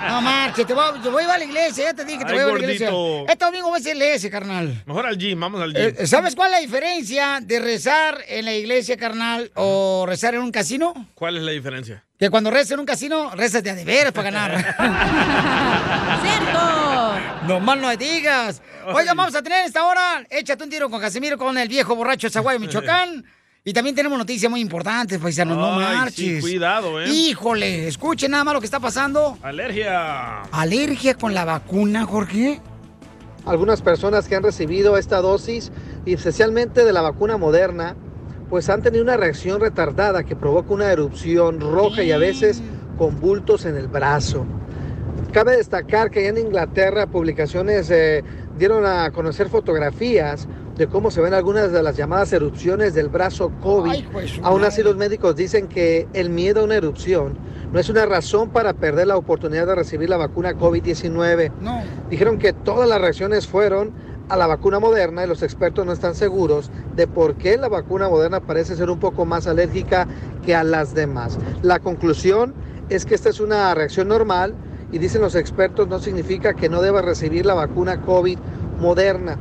No 0.09 0.21
marches, 0.21 0.65
te 0.65 0.73
voy, 0.73 0.99
te 1.01 1.09
voy 1.09 1.21
a 1.21 1.25
ir 1.25 1.31
a 1.31 1.37
la 1.37 1.43
iglesia, 1.43 1.83
ya 1.85 1.93
te 1.93 2.03
dije 2.03 2.19
que 2.19 2.25
te 2.25 2.31
Ay, 2.31 2.39
voy 2.39 2.45
a 2.45 2.49
ir 2.49 2.49
a 2.49 2.67
la 2.67 2.73
iglesia. 2.73 2.89
Este 3.27 3.45
domingo 3.45 3.69
voy 3.69 3.79
a 3.79 3.83
ser 3.83 3.95
iglesia, 3.95 4.29
carnal. 4.29 4.83
Mejor 4.85 5.05
al 5.05 5.17
gym, 5.17 5.39
vamos 5.39 5.61
al 5.61 5.73
gym. 5.73 5.93
Eh, 5.97 6.07
¿Sabes 6.07 6.35
cuál 6.35 6.47
es 6.49 6.53
la 6.53 6.59
diferencia 6.61 7.39
de 7.41 7.59
rezar 7.59 8.17
en 8.27 8.45
la 8.45 8.53
iglesia, 8.53 8.97
carnal, 8.97 9.51
o 9.55 10.05
rezar 10.07 10.33
en 10.33 10.41
un 10.41 10.51
casino? 10.51 10.93
¿Cuál 11.13 11.37
es 11.37 11.43
la 11.43 11.51
diferencia? 11.51 12.03
Que 12.19 12.29
cuando 12.29 12.51
rezas 12.51 12.71
en 12.71 12.81
un 12.81 12.85
casino, 12.85 13.31
rezas 13.33 13.63
de 13.63 13.69
a 13.69 13.75
de 13.75 13.85
veras 13.85 14.11
para 14.11 14.29
ganar. 14.29 14.51
¡Cierto! 16.21 17.47
No 17.47 17.61
mal 17.61 17.79
no 17.79 17.95
digas. 17.95 18.61
Oiga, 18.87 19.13
vamos 19.13 19.33
a 19.35 19.41
tener 19.41 19.65
esta 19.65 19.85
hora, 19.85 20.25
échate 20.29 20.65
un 20.65 20.69
tiro 20.69 20.89
con 20.89 20.99
Casimiro, 20.99 21.37
con 21.37 21.57
el 21.57 21.69
viejo 21.69 21.95
borracho 21.95 22.27
de 22.27 22.31
Zaguayo, 22.31 22.59
Michoacán. 22.59 23.23
Y 23.61 23.73
también 23.73 23.93
tenemos 23.93 24.17
noticias 24.17 24.49
muy 24.49 24.61
importantes, 24.61 25.19
paisanos, 25.19 25.57
no 25.57 25.77
Ay, 25.79 25.85
sí, 25.91 25.97
marches. 25.97 26.41
cuidado, 26.41 27.01
¿eh? 27.01 27.09
Híjole, 27.09 27.89
escuchen 27.89 28.31
nada 28.31 28.45
más 28.45 28.53
lo 28.53 28.61
que 28.61 28.65
está 28.65 28.79
pasando. 28.79 29.37
Alergia. 29.43 30.41
¿Alergia 30.43 31.15
con 31.15 31.33
la 31.33 31.43
vacuna, 31.43 32.05
Jorge? 32.05 32.61
Algunas 33.45 33.81
personas 33.81 34.29
que 34.29 34.35
han 34.35 34.43
recibido 34.43 34.97
esta 34.97 35.17
dosis, 35.21 35.73
y 36.05 36.13
especialmente 36.13 36.85
de 36.85 36.93
la 36.93 37.01
vacuna 37.01 37.35
moderna, 37.37 37.97
pues 38.49 38.69
han 38.69 38.81
tenido 38.81 39.03
una 39.03 39.17
reacción 39.17 39.61
retardada 39.61 40.23
que 40.23 40.35
provoca 40.35 40.73
una 40.73 40.91
erupción 40.91 41.59
roja 41.59 42.03
y 42.03 42.11
a 42.11 42.17
veces 42.17 42.61
con 42.97 43.19
bultos 43.19 43.65
en 43.65 43.75
el 43.75 43.87
brazo. 43.87 44.45
Cabe 45.31 45.57
destacar 45.57 46.09
que 46.09 46.21
allá 46.21 46.29
en 46.29 46.37
Inglaterra 46.39 47.05
publicaciones 47.05 47.89
eh, 47.91 48.23
dieron 48.57 48.85
a 48.85 49.11
conocer 49.11 49.47
fotografías 49.47 50.47
de 50.75 50.87
cómo 50.87 51.11
se 51.11 51.21
ven 51.21 51.33
algunas 51.33 51.71
de 51.71 51.83
las 51.83 51.97
llamadas 51.97 52.33
erupciones 52.33 52.93
del 52.93 53.09
brazo 53.09 53.51
COVID. 53.61 54.05
Aún 54.41 54.63
así 54.63 54.81
los 54.81 54.95
médicos 54.95 55.35
dicen 55.35 55.67
que 55.67 56.07
el 56.13 56.29
miedo 56.29 56.61
a 56.61 56.63
una 56.63 56.75
erupción 56.75 57.37
no 57.71 57.79
es 57.79 57.89
una 57.89 58.05
razón 58.05 58.49
para 58.49 58.73
perder 58.73 59.07
la 59.07 59.17
oportunidad 59.17 59.67
de 59.67 59.75
recibir 59.75 60.09
la 60.09 60.17
vacuna 60.17 60.53
COVID-19. 60.53 61.51
No. 61.61 61.83
Dijeron 62.09 62.39
que 62.39 62.53
todas 62.53 62.89
las 62.89 62.99
reacciones 62.99 63.45
fueron 63.45 63.91
a 64.29 64.37
la 64.37 64.47
vacuna 64.47 64.79
moderna 64.79 65.23
y 65.23 65.27
los 65.27 65.41
expertos 65.41 65.85
no 65.85 65.91
están 65.91 66.15
seguros 66.15 66.71
de 66.95 67.07
por 67.07 67.35
qué 67.35 67.57
la 67.57 67.67
vacuna 67.67 68.07
moderna 68.09 68.39
parece 68.39 68.75
ser 68.75 68.89
un 68.89 68.99
poco 68.99 69.25
más 69.25 69.47
alérgica 69.47 70.07
que 70.45 70.55
a 70.55 70.63
las 70.63 70.93
demás. 70.93 71.37
La 71.63 71.79
conclusión 71.79 72.53
es 72.89 73.05
que 73.05 73.15
esta 73.15 73.29
es 73.29 73.39
una 73.39 73.73
reacción 73.73 74.07
normal 74.07 74.53
y 74.91 74.99
dicen 74.99 75.21
los 75.21 75.35
expertos 75.35 75.87
no 75.87 75.99
significa 75.99 76.53
que 76.53 76.69
no 76.69 76.81
deba 76.81 77.01
recibir 77.01 77.45
la 77.45 77.55
vacuna 77.55 78.01
COVID 78.01 78.37
moderna. 78.79 79.37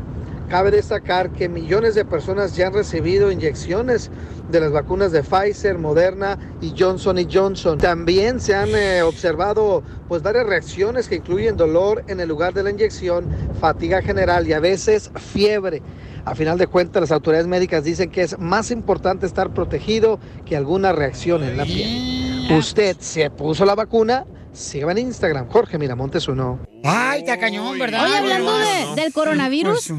Cabe 0.49 0.71
destacar 0.71 1.31
que 1.31 1.47
millones 1.47 1.95
de 1.95 2.07
personas 2.07 2.57
ya 2.57 2.69
han 2.69 2.73
recibido 2.73 3.31
inyecciones 3.31 4.11
de 4.51 4.61
las 4.61 4.73
vacunas 4.73 5.13
de 5.13 5.23
Pfizer, 5.23 5.77
Moderna 5.77 6.39
y 6.63 6.73
Johnson 6.77 7.19
Johnson. 7.31 7.77
También 7.77 8.41
se 8.41 8.55
han 8.55 8.71
eh, 8.75 9.03
observado 9.03 9.83
pues 10.09 10.23
varias 10.23 10.47
reacciones 10.47 11.07
que 11.07 11.17
incluyen 11.17 11.59
dolor 11.59 12.03
en 12.09 12.21
el 12.21 12.31
lugar 12.31 12.55
de 12.55 12.63
la 12.63 12.71
inyección, 12.71 13.29
fatiga 13.61 14.01
general 14.01 14.49
y 14.49 14.55
a 14.55 14.61
veces 14.61 15.11
fiebre. 15.17 15.83
A 16.25 16.35
final 16.35 16.57
de 16.57 16.67
cuentas, 16.67 17.03
las 17.03 17.13
autoridades 17.13 17.47
médicas 17.47 17.85
dicen 17.85 18.11
que 18.11 18.23
es 18.23 18.39
más 18.39 18.71
importante 18.71 19.27
estar 19.27 19.53
protegido 19.53 20.19
que 20.47 20.57
alguna 20.57 20.93
reacción 20.93 21.45
en 21.45 21.59
la 21.59 21.65
piel. 21.65 22.51
¿Usted 22.57 22.97
se 23.01 23.29
puso 23.29 23.67
la 23.67 23.75
vacuna? 23.75 24.25
Sígame 24.53 24.93
en 24.93 24.99
Instagram, 24.99 25.49
Jorge 25.49 25.79
Miramontes 25.79 26.27
uno. 26.29 26.61
Ay, 26.85 27.21
está 27.21 27.39
cañón, 27.39 27.79
¿verdad? 27.79 28.05
Oye, 28.07 28.17
hablando 28.17 28.59
de- 28.59 29.03
del 29.03 29.13
coronavirus, 29.13 29.93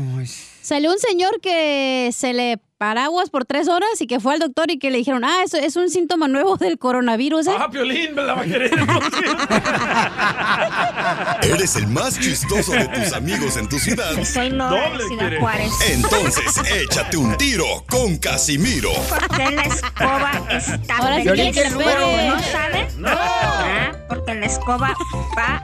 salió 0.61 0.91
un 0.91 0.99
señor 0.99 1.39
que 1.41 2.09
se 2.13 2.33
le 2.33 2.59
paraguas 2.79 3.29
por 3.29 3.43
tres 3.45 3.67
horas 3.67 3.89
y 3.99 4.07
que 4.07 4.19
fue 4.21 4.33
al 4.33 4.39
doctor 4.39 4.71
y 4.71 4.79
que 4.79 4.89
le 4.89 4.97
dijeron, 4.99 5.25
ah, 5.25 5.43
eso 5.43 5.57
es 5.57 5.75
un 5.75 5.89
síntoma 5.89 6.29
nuevo 6.29 6.55
del 6.55 6.79
coronavirus, 6.79 7.47
¿eh? 7.47 7.55
Ah, 7.59 7.69
Piolín, 7.69 8.15
me 8.15 8.23
la 8.23 8.33
va 8.35 8.41
a 8.41 8.45
querer. 8.45 8.71
Eres 11.53 11.75
el 11.75 11.87
más 11.87 12.17
chistoso 12.17 12.71
de 12.71 12.87
tus 12.87 13.11
amigos 13.11 13.57
en 13.57 13.67
tu 13.67 13.77
ciudad. 13.77 14.11
Soy 14.23 14.51
Nora 14.51 14.97
de 14.97 15.07
Ciudad 15.07 15.31
Juárez. 15.39 15.73
Entonces, 15.91 16.45
échate 16.73 17.17
un 17.17 17.35
tiro 17.37 17.83
con 17.89 18.17
Casimiro. 18.17 18.91
Porque 19.09 19.51
la 19.51 19.63
escoba 19.63 20.31
está 20.49 20.97
Ahora 20.97 21.17
sí 21.17 21.51
que. 21.51 21.69
¿no 21.69 21.79
sabe? 21.79 22.87
No. 22.97 23.09
Ah, 23.11 23.91
porque 24.07 24.35
la 24.35 24.45
escoba 24.45 24.95
va 25.37 25.61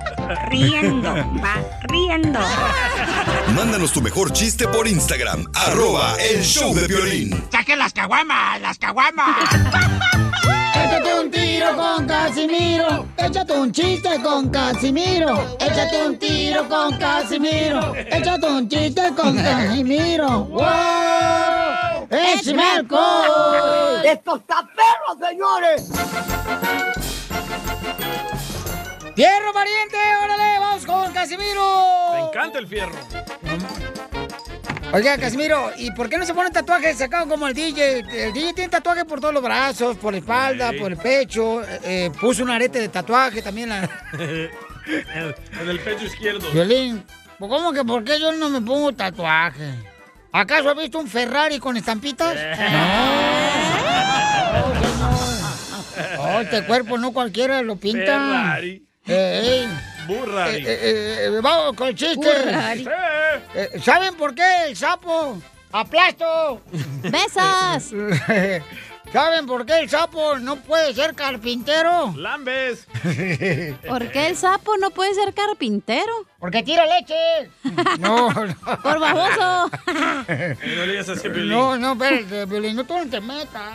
riendo, 0.50 1.14
va 1.14 1.56
riendo. 1.84 2.40
Mándanos 3.56 3.94
tu 3.94 4.02
mejor 4.02 4.34
chiste 4.34 4.68
por 4.68 4.86
Instagram, 4.88 5.46
arroba 5.54 6.16
el 6.20 6.44
show 6.44 6.74
de 6.76 6.88
violín. 7.06 7.48
¡Saquen 7.52 7.80
las 7.80 7.94
caguamas, 7.94 8.62
las 8.62 8.78
caguamas! 8.78 9.38
Échate 10.76 11.20
un 11.20 11.32
tiro 11.32 11.76
con 11.76 12.08
Casimiro. 12.08 13.06
Échate 13.18 13.54
un 13.54 13.72
chiste 13.72 14.22
con 14.22 14.50
Casimiro. 14.50 15.58
Échate 15.60 16.06
un 16.06 16.18
tiro 16.20 16.68
con 16.68 16.98
Casimiro. 16.98 17.96
Échate 17.96 18.48
un 18.48 18.70
chiste 18.70 19.14
con 19.16 19.36
Casimiro. 19.44 20.46
¡Wow! 20.46 22.08
¡Échame 22.10 22.64
alcohol! 22.64 24.04
¡Esto 24.04 24.36
está 24.38 24.68
perro, 24.76 25.28
señores! 25.28 25.92
¡Fierro, 29.16 29.54
pariente! 29.54 29.98
¡Órale! 30.24 30.60
¡Vamos 30.60 30.86
con 30.86 31.14
Casimiro! 31.14 32.14
Me 32.14 32.20
encanta 32.28 32.60
el 32.60 32.68
fierro. 32.68 32.96
Oiga, 34.96 35.18
Casimiro, 35.18 35.74
¿y 35.78 35.92
por 35.92 36.08
qué 36.08 36.18
no 36.18 36.26
se 36.26 36.34
pone 36.34 36.52
tatuajes 36.52 36.98
sacados 36.98 37.28
como 37.28 37.46
el 37.50 37.54
DJ? 37.54 38.00
El 38.28 38.32
DJ 38.32 38.54
tiene 38.54 38.70
tatuajes 38.70 39.04
por 39.04 39.20
todos 39.20 39.34
los 39.34 39.44
brazos, 39.44 39.98
por 39.98 40.14
la 40.14 40.20
espalda, 40.20 40.72
Sí. 40.72 40.78
por 40.78 40.90
el 40.90 40.98
pecho. 40.98 41.62
eh, 41.64 41.80
eh, 41.84 42.12
puso 42.22 42.44
un 42.44 42.50
arete 42.50 42.80
de 42.80 42.88
tatuaje 42.88 43.42
también. 43.42 43.68
La... 43.68 43.90
en, 44.14 44.50
el 45.70 45.80
pecho 45.82 46.06
izquierdo. 46.06 46.50
Violín, 46.50 47.04
¿pues 47.38 47.52
¿cómo 47.52 47.74
que 47.74 47.84
por 47.84 48.06
qué 48.06 48.18
yo 48.22 48.32
no 48.32 48.50
me 48.50 48.62
pongo 48.62 48.94
tatuaje? 48.94 49.70
¿Acaso 50.32 50.70
has 50.70 50.78
visto 50.78 50.98
un 51.00 51.10
Ferrari 51.10 51.60
con 51.60 51.76
estampitas? 51.76 52.38
No. 54.56 56.26
Oh, 56.38 56.40
este 56.42 56.64
cuerpo 56.64 56.98
no 56.98 57.12
cualquiera 57.12 57.62
lo 57.62 57.76
pinta. 57.76 58.06
Ferrari. 58.06 58.86
Eh, 59.08 59.42
ey. 59.68 59.95
Burrari. 60.08 60.58
Eh, 60.58 60.64
eh, 60.68 61.26
eh, 61.26 61.40
vamos 61.42 61.76
con 61.76 61.88
el 61.90 61.96
chiste. 61.96 62.18
Burrari. 62.18 62.88
Eh, 63.56 63.80
¿Saben 63.84 64.16
por 64.16 64.34
qué 64.36 64.66
el 64.68 64.76
sapo 64.76 65.38
aplasto? 65.72 66.62
¡Besas! 67.04 67.92
¿Saben 69.14 69.46
por 69.46 69.66
qué 69.66 69.80
el 69.80 69.90
sapo 69.90 70.40
no 70.40 70.58
puede 70.58 70.94
ser 70.94 71.14
carpintero? 71.14 72.14
Lambes. 72.18 72.86
¿Por 73.88 74.12
qué 74.12 74.28
el 74.28 74.36
sapo 74.36 74.78
no 74.78 74.90
puede 74.90 75.14
ser 75.14 75.34
carpintero? 75.34 76.26
Porque 76.40 76.64
tira 76.64 76.86
leche. 76.86 77.50
No, 78.00 78.30
no. 78.30 78.56
Por 78.82 79.00
baboso. 79.00 79.70
No. 80.28 81.78
No, 81.78 81.78
no, 81.78 81.94
espérate, 81.94 82.48
Piolín, 82.48 82.76
no 82.76 82.84
tú 82.84 82.98
no 82.98 83.10
te 83.10 83.22
metas. 83.22 83.72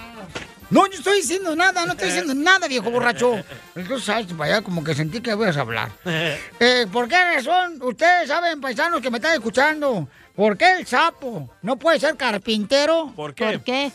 No, 0.70 0.86
yo 0.86 0.98
estoy 0.98 1.16
diciendo 1.16 1.56
nada, 1.56 1.84
no 1.84 1.92
estoy 1.92 2.08
diciendo 2.08 2.32
nada, 2.34 2.68
viejo 2.68 2.90
borracho. 2.90 3.42
Entonces, 3.74 4.04
sabes, 4.06 4.26
para 4.32 4.54
allá 4.54 4.62
como 4.62 4.84
que 4.84 4.94
sentí 4.94 5.20
que 5.20 5.32
ibas 5.32 5.56
a 5.56 5.62
hablar. 5.62 5.90
Eh, 6.04 6.86
¿Por 6.92 7.08
qué 7.08 7.16
razón? 7.34 7.78
Ustedes 7.82 8.28
saben, 8.28 8.60
paisanos 8.60 9.00
que 9.00 9.10
me 9.10 9.18
están 9.18 9.34
escuchando, 9.34 10.06
¿por 10.34 10.56
qué 10.56 10.72
el 10.78 10.86
sapo 10.86 11.50
no 11.62 11.76
puede 11.76 11.98
ser 11.98 12.16
carpintero? 12.16 13.12
¿Por 13.16 13.34
qué? 13.34 13.44
¿Por 13.46 13.60
qué? 13.64 13.90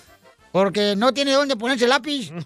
Porque 0.52 0.96
no 0.98 1.14
tiene 1.14 1.32
dónde 1.32 1.56
ponerse 1.56 1.88
lápiz. 1.88 2.32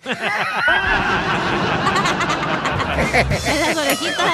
En 2.99 3.59
las 3.59 3.77
orejitas. 3.77 4.25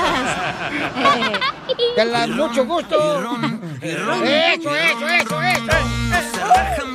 Te 1.96 2.06
las 2.06 2.28
mucho 2.30 2.66
gusto. 2.66 3.22
ron. 3.22 3.80
Eso, 3.82 4.14
eso, 4.14 5.10
eso, 5.10 5.42
eso. 5.42 6.86
Voy 6.86 6.95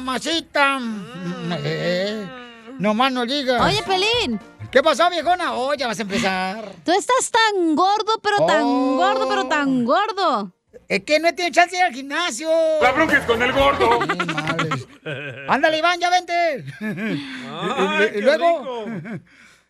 mamacita. 0.00 0.78
Eh, 1.64 2.26
no 2.78 2.94
más 2.94 3.12
no 3.12 3.26
digas. 3.26 3.60
Oye, 3.62 3.82
Pelín. 3.82 4.40
¿Qué 4.70 4.82
pasó, 4.82 5.08
viejona? 5.10 5.54
Oh, 5.54 5.74
ya 5.74 5.86
vas 5.86 5.98
a 5.98 6.02
empezar. 6.02 6.72
Tú 6.84 6.92
estás 6.92 7.30
tan 7.30 7.74
gordo, 7.74 8.18
pero 8.22 8.44
tan 8.46 8.62
Oh. 8.64 8.96
gordo, 8.96 9.28
pero 9.28 9.44
tan 9.46 9.84
gordo. 9.84 10.52
Es 10.88 11.04
que 11.04 11.18
no 11.18 11.34
tiene 11.34 11.50
chance 11.52 11.70
de 11.74 11.78
ir 11.80 11.84
al 11.84 11.92
gimnasio. 11.94 12.50
La 12.82 12.92
bronca 12.92 13.16
es 13.16 13.24
con 13.24 13.40
el 13.42 13.52
gordo. 13.52 13.98
Ándale, 15.48 15.78
Iván, 15.78 15.98
ya 15.98 16.10
vente. 16.10 16.64
Ay, 16.80 18.10
y 18.16 18.20
luego. 18.20 18.84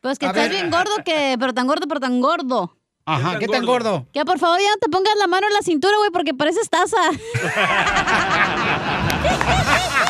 Pues 0.01 0.19
que 0.19 0.27
A 0.27 0.31
estás 0.31 0.45
ver. 0.45 0.53
bien 0.53 0.71
gordo, 0.71 0.91
que, 1.05 1.37
pero 1.39 1.55
tan 1.55 1.67
gordo, 1.67 1.87
pero 1.89 2.01
tan 2.01 2.21
gordo. 2.21 2.77
Ajá, 3.09 3.39
¿qué 3.39 3.47
tan 3.47 3.65
gordo? 3.65 4.05
Que 4.13 4.25
por 4.25 4.41
favor 4.41 4.59
ya 4.61 4.69
no 4.71 4.77
te 4.81 4.89
pongas 4.89 5.15
la 5.17 5.29
mano 5.29 5.47
en 5.47 5.53
la 5.53 5.63
cintura, 5.63 5.97
güey, 5.99 6.11
porque 6.11 6.35
pareces 6.35 6.69
taza. 6.69 6.97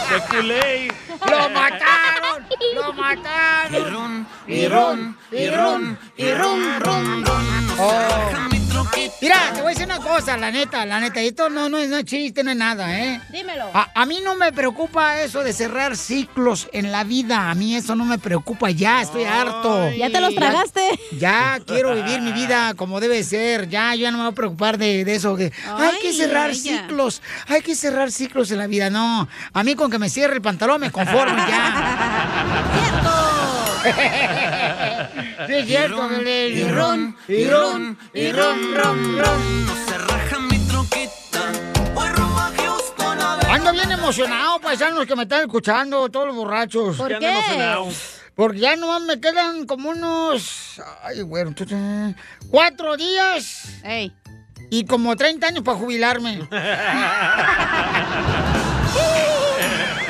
De 0.08 0.20
culé. 0.30 0.92
¡Lo 1.08 1.48
mataron! 1.50 2.46
¡Lo 2.74 2.92
mataron! 2.92 4.26
Y 4.46 4.68
ron, 4.68 5.18
y 5.32 5.48
ron, 5.48 5.98
y 6.16 6.30
ron, 6.32 6.80
ron, 6.80 7.24
ron. 7.24 7.44
Oh. 7.78 8.65
Mira, 9.20 9.36
te 9.54 9.60
voy 9.62 9.66
a 9.66 9.74
decir 9.74 9.86
una 9.86 9.98
cosa, 9.98 10.36
la 10.36 10.50
neta, 10.50 10.84
la 10.84 11.00
neta. 11.00 11.20
Esto 11.20 11.48
no, 11.48 11.68
no, 11.68 11.78
es- 11.78 11.88
no 11.88 11.96
es 11.96 12.04
chiste, 12.04 12.44
no 12.44 12.50
es 12.50 12.56
nada, 12.56 12.98
¿eh? 12.98 13.20
Dímelo. 13.30 13.70
A, 13.72 13.88
a 13.94 14.06
mí 14.06 14.20
no 14.22 14.34
me 14.34 14.52
preocupa 14.52 15.20
eso 15.20 15.42
de 15.42 15.52
cerrar 15.52 15.96
ciclos 15.96 16.68
en 16.72 16.92
la 16.92 17.02
vida. 17.04 17.50
A 17.50 17.54
mí 17.54 17.74
eso 17.74 17.94
no 17.94 18.04
me 18.04 18.18
preocupa. 18.18 18.70
Ya 18.70 19.00
estoy 19.02 19.24
harto. 19.24 19.90
Ya 19.92 20.10
te 20.10 20.20
los 20.20 20.34
tragaste. 20.34 20.98
Ya 21.18 21.58
quiero 21.66 21.94
vivir 21.94 22.20
mi 22.20 22.32
vida 22.32 22.74
como 22.74 23.00
debe 23.00 23.22
ser. 23.24 23.68
Ya, 23.68 23.94
yo 23.94 24.02
ya 24.02 24.10
no 24.10 24.18
me 24.18 24.24
voy 24.24 24.32
a 24.32 24.34
preocupar 24.36 24.78
de, 24.78 25.04
de 25.04 25.14
eso. 25.14 25.34
Que 25.36 25.52
hay 25.66 25.98
que 26.00 26.12
cerrar 26.12 26.50
ella. 26.50 26.56
ciclos. 26.82 27.22
Hay 27.48 27.62
que 27.62 27.74
cerrar 27.74 28.10
ciclos 28.12 28.50
en 28.50 28.58
la 28.58 28.66
vida. 28.66 28.90
No, 28.90 29.28
a 29.52 29.62
mí 29.64 29.74
con 29.74 29.90
que 29.90 29.98
me 29.98 30.08
cierre 30.10 30.34
el 30.34 30.42
pantalón 30.42 30.80
me 30.80 30.90
conformo 30.90 31.36
ya. 31.48 33.22
sí, 35.46 35.54
es 35.54 35.66
cierto, 35.66 36.22
y 36.22 36.64
ron, 36.68 37.16
y 37.28 37.44
ron, 37.46 37.98
y 38.12 38.32
ron, 38.32 38.74
ron, 38.74 39.18
ron. 39.18 39.66
No 39.66 39.74
se 39.86 39.98
raja 39.98 40.38
mi 40.38 40.58
troquita. 40.66 41.16
emocionado, 44.06 44.60
paisanos, 44.60 45.04
que 45.04 45.16
me 45.16 45.24
están 45.24 45.40
escuchando, 45.42 46.08
todos 46.08 46.28
los 46.28 46.36
borrachos. 46.36 46.96
¿Por 46.96 47.18
¿Qué? 47.18 47.42
Porque 48.36 48.60
ya 48.60 48.76
nomás 48.76 49.02
me 49.02 49.18
quedan 49.18 49.66
como 49.66 49.90
unos... 49.90 50.80
Ay, 51.02 51.22
bueno, 51.22 51.52
cuatro 52.50 52.96
días. 52.96 53.80
Y 54.70 54.84
como 54.84 55.16
30 55.16 55.46
años 55.46 55.64
para 55.64 55.78
jubilarme. 55.78 56.46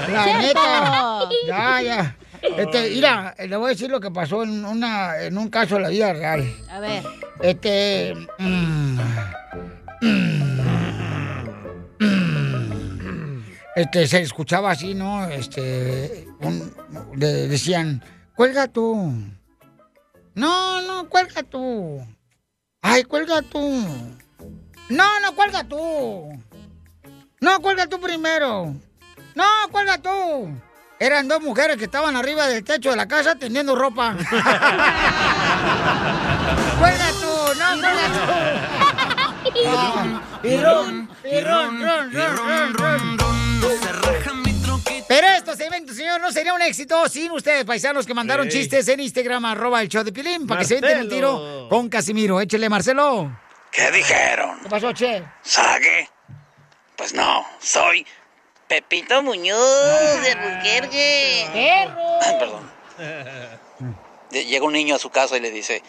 La 0.09 0.39
neta. 0.39 1.29
Ya, 1.47 1.83
ya. 1.83 2.17
Este, 2.43 2.91
mira, 2.91 3.35
le 3.39 3.57
voy 3.57 3.67
a 3.67 3.71
decir 3.71 3.91
lo 3.91 4.01
que 4.01 4.11
pasó 4.11 4.43
en, 4.43 4.65
una, 4.65 5.21
en 5.23 5.37
un 5.39 5.49
caso 5.49 5.77
de 5.77 5.81
la 5.83 5.89
vida 5.89 6.13
real. 6.13 6.55
A 6.71 6.81
ver. 6.81 7.03
Este. 7.43 8.15
mm, 8.39 8.99
mm, 12.01 13.43
este, 13.77 14.07
se 14.07 14.21
escuchaba 14.23 14.71
así, 14.71 14.95
¿no? 14.95 15.25
Este. 15.29 16.27
un- 16.41 16.73
de- 17.15 17.49
decían, 17.49 18.03
cuelga 18.35 18.69
tú. 18.69 19.13
No, 20.35 20.81
no, 20.83 21.09
cuelga 21.09 21.43
tú. 21.43 22.01
Ay, 22.83 23.05
cuelga 23.05 23.43
tú. 23.43 23.61
No, 24.89 25.21
no, 25.21 25.35
cuelga 25.35 25.65
tú. 25.65 26.29
No, 27.41 27.61
cuelga 27.61 27.87
tú 27.87 28.01
primero. 28.01 28.75
No, 29.35 29.45
cuelga 29.71 29.99
tú. 29.99 30.51
Eran 30.99 31.29
dos 31.29 31.43
mujeres 31.43 31.77
que 31.77 31.85
estaban 31.85 32.17
arriba 32.17 32.47
del 32.49 32.65
techo 32.65 32.89
de 32.91 32.97
la 32.97 33.07
casa 33.07 33.35
tendiendo 33.35 33.77
ropa. 33.77 34.17
cuelga 36.79 37.11
tú, 37.21 37.55
no, 37.59 37.67
cuelga 37.81 38.09
tú. 38.15 39.59
Y 40.43 40.57
ron, 40.57 41.09
y 41.25 41.41
ron, 41.41 41.83
ron, 41.83 42.75
ron. 42.75 43.19
Pero 45.09 45.27
estos 45.29 45.61
eventos, 45.61 45.97
señor, 45.97 46.21
no 46.21 46.33
sería 46.33 46.53
un 46.55 46.63
éxito 46.63 47.09
sin 47.09 47.31
ustedes, 47.31 47.65
paisanos 47.65 48.07
que 48.07 48.15
mandaron 48.15 48.49
chistes 48.49 48.89
en 48.89 49.01
Instagram, 49.01 49.45
arroba 49.45 49.83
el 49.83 49.89
show 49.89 50.03
de 50.03 50.13
Pilín, 50.13 50.47
para 50.47 50.63
que 50.63 50.67
se 50.67 50.81
den 50.81 50.99
el 50.99 51.09
tiro 51.09 51.69
con 51.69 51.89
Casimiro. 51.89 52.41
Échele, 52.41 52.69
Marcelo. 52.69 53.39
¿Qué 53.71 53.91
dijeron? 53.93 54.59
¿Qué 54.63 54.69
pasó, 54.69 54.93
Che? 54.93 55.23
¿Sague? 55.43 56.09
Pues 56.97 57.13
no, 57.13 57.47
soy 57.61 58.07
Pepito 58.69 59.23
Muñoz 59.23 60.23
de 60.23 60.33
Albuquerque. 60.33 61.49
¡Perro! 61.53 62.39
Perdón. 62.39 62.71
De- 64.31 64.45
Llega 64.47 64.65
un 64.67 64.73
niño 64.73 64.97
a 64.97 64.99
su 64.99 65.11
casa 65.11 65.37
y 65.37 65.41
le 65.41 65.51
dice, 65.51 65.83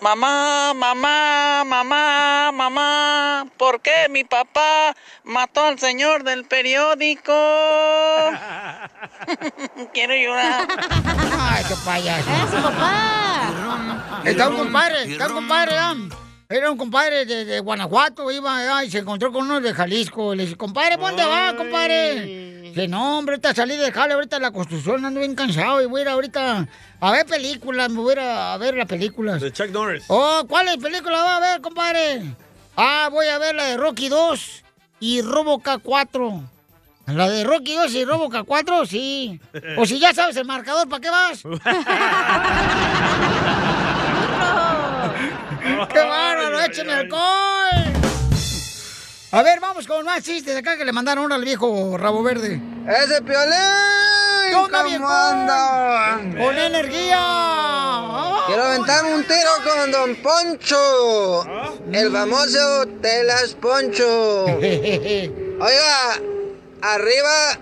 mamá, 0.00 0.72
mamá, 0.74 1.62
mamá, 1.64 2.50
mamá, 2.52 3.46
¿por 3.56 3.80
qué 3.80 4.08
mi 4.10 4.24
papá 4.24 4.94
mató 5.24 5.64
al 5.64 5.78
señor 5.78 6.22
del 6.22 6.44
periódico? 6.44 7.32
Quiero 9.94 10.14
llorar. 10.14 10.68
Ay, 11.40 11.64
qué 11.68 11.74
payaso. 11.84 12.30
¡Es 12.30 12.50
su 12.50 12.62
papá! 12.62 14.20
Está 14.24 14.48
un 14.50 14.56
compadre, 14.58 15.04
está 15.12 15.26
un 15.28 15.32
compadre, 15.34 15.78
¿ah? 15.78 15.94
Era 16.50 16.68
un 16.68 16.76
compadre 16.76 17.26
de, 17.26 17.44
de 17.44 17.60
Guanajuato, 17.60 18.28
iba 18.28 18.56
allá 18.56 18.84
y 18.84 18.90
se 18.90 18.98
encontró 18.98 19.30
con 19.32 19.44
uno 19.44 19.60
de 19.60 19.72
Jalisco. 19.72 20.34
Le 20.34 20.42
dice, 20.42 20.56
compadre, 20.56 20.96
¿dónde 20.96 21.24
va, 21.24 21.54
compadre? 21.56 22.62
Dice, 22.62 22.88
no, 22.88 23.18
hombre, 23.18 23.34
ahorita 23.34 23.54
salí 23.54 23.76
de 23.76 23.92
jale, 23.92 24.14
ahorita 24.14 24.40
la 24.40 24.50
construcción, 24.50 25.04
ando 25.04 25.20
bien 25.20 25.36
cansado 25.36 25.80
y 25.80 25.86
voy 25.86 26.00
a 26.00 26.02
ir 26.02 26.08
ahorita 26.08 26.66
a 26.98 27.12
ver 27.12 27.24
películas, 27.24 27.88
me 27.90 28.00
voy 28.00 28.10
a 28.10 28.12
ir 28.14 28.18
a, 28.18 28.56
ver 28.56 28.74
las 28.74 28.88
películas. 28.88 29.40
De 29.40 29.52
Chuck 29.52 29.70
Norris. 29.70 30.02
Oh, 30.08 30.44
¿cuáles 30.48 30.76
películas 30.78 31.20
va 31.20 31.36
a 31.36 31.40
ver, 31.40 31.60
compadre? 31.60 32.34
Ah, 32.76 33.08
voy 33.12 33.28
a 33.28 33.38
ver 33.38 33.54
la 33.54 33.66
de 33.66 33.76
Rocky 33.76 34.08
2 34.08 34.64
y 34.98 35.22
Roboca 35.22 35.78
4. 35.78 36.42
La 37.06 37.28
de 37.28 37.44
Rocky 37.44 37.74
2 37.74 37.94
y 37.94 38.04
Roboca 38.04 38.42
4, 38.42 38.86
sí. 38.86 39.40
O 39.78 39.86
si 39.86 40.00
ya 40.00 40.12
sabes 40.12 40.36
el 40.36 40.46
marcador, 40.46 40.88
¿para 40.88 41.00
qué 41.00 41.10
vas? 41.10 41.42
¡Qué 45.92 45.98
bárbaro! 45.98 46.60
¡Écheme 46.60 46.92
alcohol! 46.92 47.70
A 49.32 49.42
ver, 49.42 49.60
vamos 49.60 49.86
con 49.86 50.04
más 50.04 50.24
chistes 50.24 50.56
acá 50.56 50.76
que 50.76 50.84
le 50.84 50.92
mandaron 50.92 51.22
ahora 51.22 51.36
al 51.36 51.44
viejo 51.44 51.96
rabo 51.96 52.22
verde. 52.22 52.60
¡Ese 52.88 53.22
piolín! 53.22 53.54
¿Qué 54.48 54.56
onda, 54.56 54.78
¿Cómo 54.78 54.88
viejo? 54.88 55.08
anda? 55.08 56.20
¡Con 56.36 56.58
energía! 56.58 58.42
Quiero 58.48 58.64
aventarme 58.64 59.14
un 59.14 59.24
tiro 59.24 59.50
con 59.64 59.92
Don 59.92 60.16
Poncho, 60.16 61.44
el 61.92 62.10
famoso 62.10 62.86
Telas 63.00 63.54
Poncho. 63.60 64.44
Oiga, 64.46 66.20
arriba, 66.82 67.58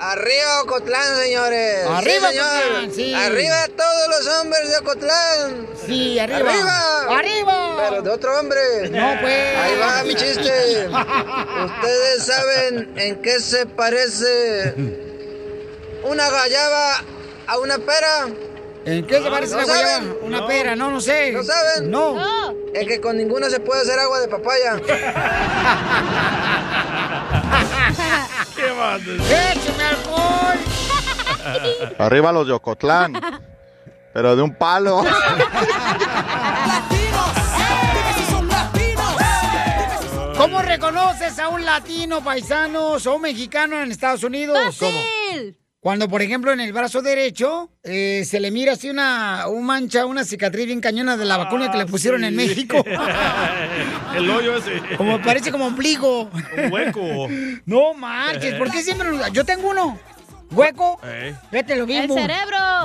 arriba 0.00 0.62
Ocotlán, 0.62 1.16
señores. 1.16 1.86
Arriba, 1.86 2.28
sí, 2.28 2.36
señor. 2.36 2.46
Ocotlán, 2.46 2.94
sí. 2.94 3.14
Arriba 3.14 3.68
todos 3.76 4.08
los 4.08 4.34
hombres 4.38 4.68
de 4.68 4.76
Ocotlán. 4.78 5.66
Sí, 5.86 6.18
arriba. 6.18 6.50
Arriba. 6.50 7.18
Arriba. 7.18 7.76
Pero 7.78 8.02
de 8.02 8.10
otro 8.10 8.38
hombre. 8.38 8.88
No, 8.90 9.20
pues. 9.20 9.56
Ahí 9.58 9.78
va 9.78 10.02
mi 10.04 10.14
chiste. 10.14 10.88
Ustedes 11.64 12.24
saben 12.24 12.92
en 12.96 13.22
qué 13.22 13.40
se 13.40 13.66
parece 13.66 14.74
una 16.04 16.30
gallaba 16.30 17.04
a 17.46 17.58
una 17.58 17.78
pera. 17.78 18.28
¿En 18.84 19.06
qué 19.06 19.22
se 19.22 19.30
parece 19.30 19.52
¿No 19.52 19.58
la 19.58 19.64
guayaba? 19.64 19.88
saben? 19.92 20.16
Una 20.22 20.46
pera, 20.46 20.74
no, 20.76 20.90
no 20.90 21.00
sé. 21.00 21.32
¿No 21.32 21.42
saben? 21.42 21.90
No. 21.90 22.16
Es 22.72 22.86
que 22.86 23.00
con 23.00 23.16
ninguna 23.16 23.50
se 23.50 23.60
puede 23.60 23.82
hacer 23.82 23.98
agua 23.98 24.20
de 24.20 24.28
papaya. 24.28 24.76
¿Qué 28.56 28.72
más? 28.72 29.00
¡Écheme 29.02 29.84
alcohol! 29.84 30.58
Arriba 31.98 32.32
los 32.32 32.46
de 32.46 32.52
Ocotlán. 32.52 33.20
Pero 34.12 34.34
de 34.36 34.42
un 34.42 34.54
palo. 34.54 35.04
¿Cómo 40.36 40.62
reconoces 40.62 41.38
a 41.38 41.48
un 41.48 41.64
latino, 41.66 42.24
paisanos 42.24 43.06
o 43.06 43.16
un 43.16 43.22
mexicano 43.22 43.78
en 43.82 43.90
Estados 43.90 44.24
Unidos? 44.24 44.58
¡Fácil! 44.78 45.58
Cuando, 45.80 46.10
por 46.10 46.20
ejemplo, 46.20 46.52
en 46.52 46.60
el 46.60 46.74
brazo 46.74 47.00
derecho 47.00 47.70
eh, 47.82 48.22
se 48.26 48.38
le 48.38 48.50
mira 48.50 48.74
así 48.74 48.90
una 48.90 49.46
un 49.48 49.64
mancha, 49.64 50.04
una 50.04 50.24
cicatriz 50.24 50.66
bien 50.66 50.82
cañona 50.82 51.16
de 51.16 51.24
la 51.24 51.38
vacuna 51.38 51.70
que 51.70 51.78
le 51.78 51.86
pusieron 51.86 52.22
en 52.22 52.36
México. 52.36 52.84
El 54.14 54.28
hoyo 54.28 54.58
ese. 54.58 54.82
como 54.98 55.22
parece 55.22 55.50
como 55.50 55.66
ombligo. 55.66 56.30
Un 56.56 56.72
hueco. 56.72 57.28
No 57.64 57.94
marches, 57.94 58.54
¿por 58.56 58.70
qué 58.70 58.82
siempre 58.82 59.08
Yo 59.32 59.44
tengo 59.44 59.70
uno. 59.70 59.98
Hueco. 60.50 61.00
Ey. 61.02 61.34
Fíjate 61.50 61.76
lo 61.76 61.86
mismo. 61.86 62.16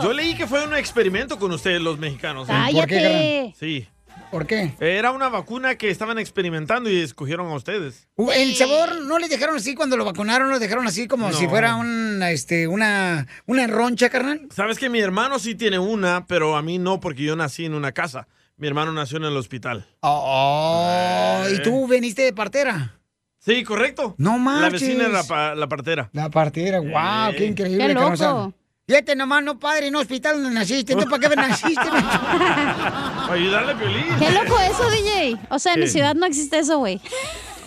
Yo 0.02 0.14
leí 0.14 0.36
que 0.36 0.48
fue 0.48 0.64
un 0.66 0.76
experimento 0.76 1.38
con 1.38 1.52
ustedes, 1.52 1.82
los 1.82 1.98
mexicanos. 1.98 2.48
¿eh? 2.48 2.54
¿Por 2.72 2.86
qué? 2.88 3.54
Sí. 3.60 3.88
¿Por 4.32 4.48
qué? 4.48 4.74
Era 4.80 5.12
una 5.12 5.30
vacuna 5.30 5.76
que 5.76 5.90
estaban 5.90 6.20
experimentando 6.20 6.90
y 6.90 7.00
escogieron 7.00 7.48
a 7.48 7.54
ustedes. 7.56 8.08
El 8.36 8.56
sabor 8.56 9.02
no 9.06 9.18
le 9.18 9.28
dejaron 9.30 9.56
así 9.56 9.76
cuando 9.76 9.96
lo 9.98 10.04
vacunaron, 10.06 10.50
lo 10.50 10.60
dejaron 10.60 10.86
así 10.88 11.08
como 11.08 11.30
No. 11.30 11.38
si 11.38 11.48
fuera 11.48 11.76
una, 11.76 12.32
este, 12.32 12.68
una, 12.68 13.28
una 13.46 13.68
roncha, 13.68 14.10
carnal. 14.10 14.42
Sabes 14.54 14.78
que 14.78 14.90
mi 14.90 15.00
hermano 15.00 15.40
sí 15.40 15.56
tiene 15.56 15.80
una, 15.80 16.26
pero 16.28 16.58
a 16.58 16.62
mí 16.62 16.78
no, 16.80 17.00
porque 17.00 17.24
yo 17.24 17.36
nací 17.36 17.66
en 17.66 17.74
una 17.76 17.92
casa. 17.94 18.28
Mi 18.58 18.68
hermano 18.68 18.92
nació 18.94 19.18
en 19.18 19.26
el 19.26 19.38
hospital. 19.38 19.86
Oh, 20.02 21.44
¿y 21.54 21.62
tú 21.62 21.88
veniste 21.88 22.22
de 22.24 22.34
partera? 22.34 23.00
Sí, 23.40 23.64
correcto. 23.64 24.16
No 24.18 24.32
La 24.32 24.38
marches. 24.38 24.82
vecina 24.82 25.06
era 25.08 25.24
pa- 25.24 25.56
la 25.56 25.68
partera. 25.68 26.10
La 26.14 26.30
partera, 26.30 26.80
wow, 26.80 27.36
qué 27.38 27.46
increíble. 27.46 27.88
Qué 27.88 27.94
loco. 27.94 28.54
Fíjate 28.88 29.16
nomás, 29.16 29.44
no 29.44 29.58
padre, 29.58 29.90
no 29.90 30.00
hospital 30.00 30.44
donde 30.44 30.60
naciste. 30.60 30.94
¿Tú 30.96 31.10
para 31.10 31.28
qué 31.28 31.36
naciste? 31.36 31.74
Para 31.86 33.34
ayudarle 33.34 33.72
a 33.72 33.78
Piolín. 33.80 34.06
Qué 34.20 34.32
loco 34.32 34.60
eso, 34.60 34.88
DJ. 34.92 35.38
O 35.50 35.58
sea, 35.58 35.74
en 35.74 35.80
mi 35.80 35.88
ciudad 35.88 36.14
no 36.14 36.28
existe 36.28 36.60
eso, 36.60 36.78
güey. 36.78 37.02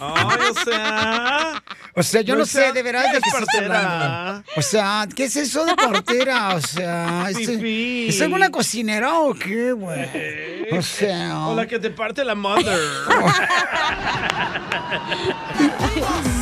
Ay, 0.01 0.39
o 0.49 0.55
sea. 0.65 1.63
O 1.97 2.03
sea, 2.05 2.21
yo 2.21 2.35
no, 2.35 2.41
No 2.41 2.47
sé 2.47 2.53
sea- 2.61 2.73
de 2.73 2.83
verdad 2.85 3.07
¿qué 3.07 3.15
de 3.15 3.21
partera? 3.33 3.81
hablando. 3.81 4.45
O 4.57 4.63
sea, 4.63 5.09
¿qué 5.17 5.25
es 5.25 5.35
eso 5.35 5.65
de 5.65 5.75
partera? 5.75 6.55
O 6.55 6.61
sea, 6.61 7.27
¿es. 7.31 7.49
¿es 7.49 8.23
alguna 8.23 8.51
cocinera 8.51 9.15
o 9.19 9.35
qué, 9.35 9.73
güey? 9.73 10.69
O 10.71 10.81
sea... 10.83 11.49
O 11.49 11.57
la 11.57 11.67
que 11.67 11.81
te 11.81 11.91
parte 11.91 12.25
la 12.25 12.37
mother. 12.37 12.79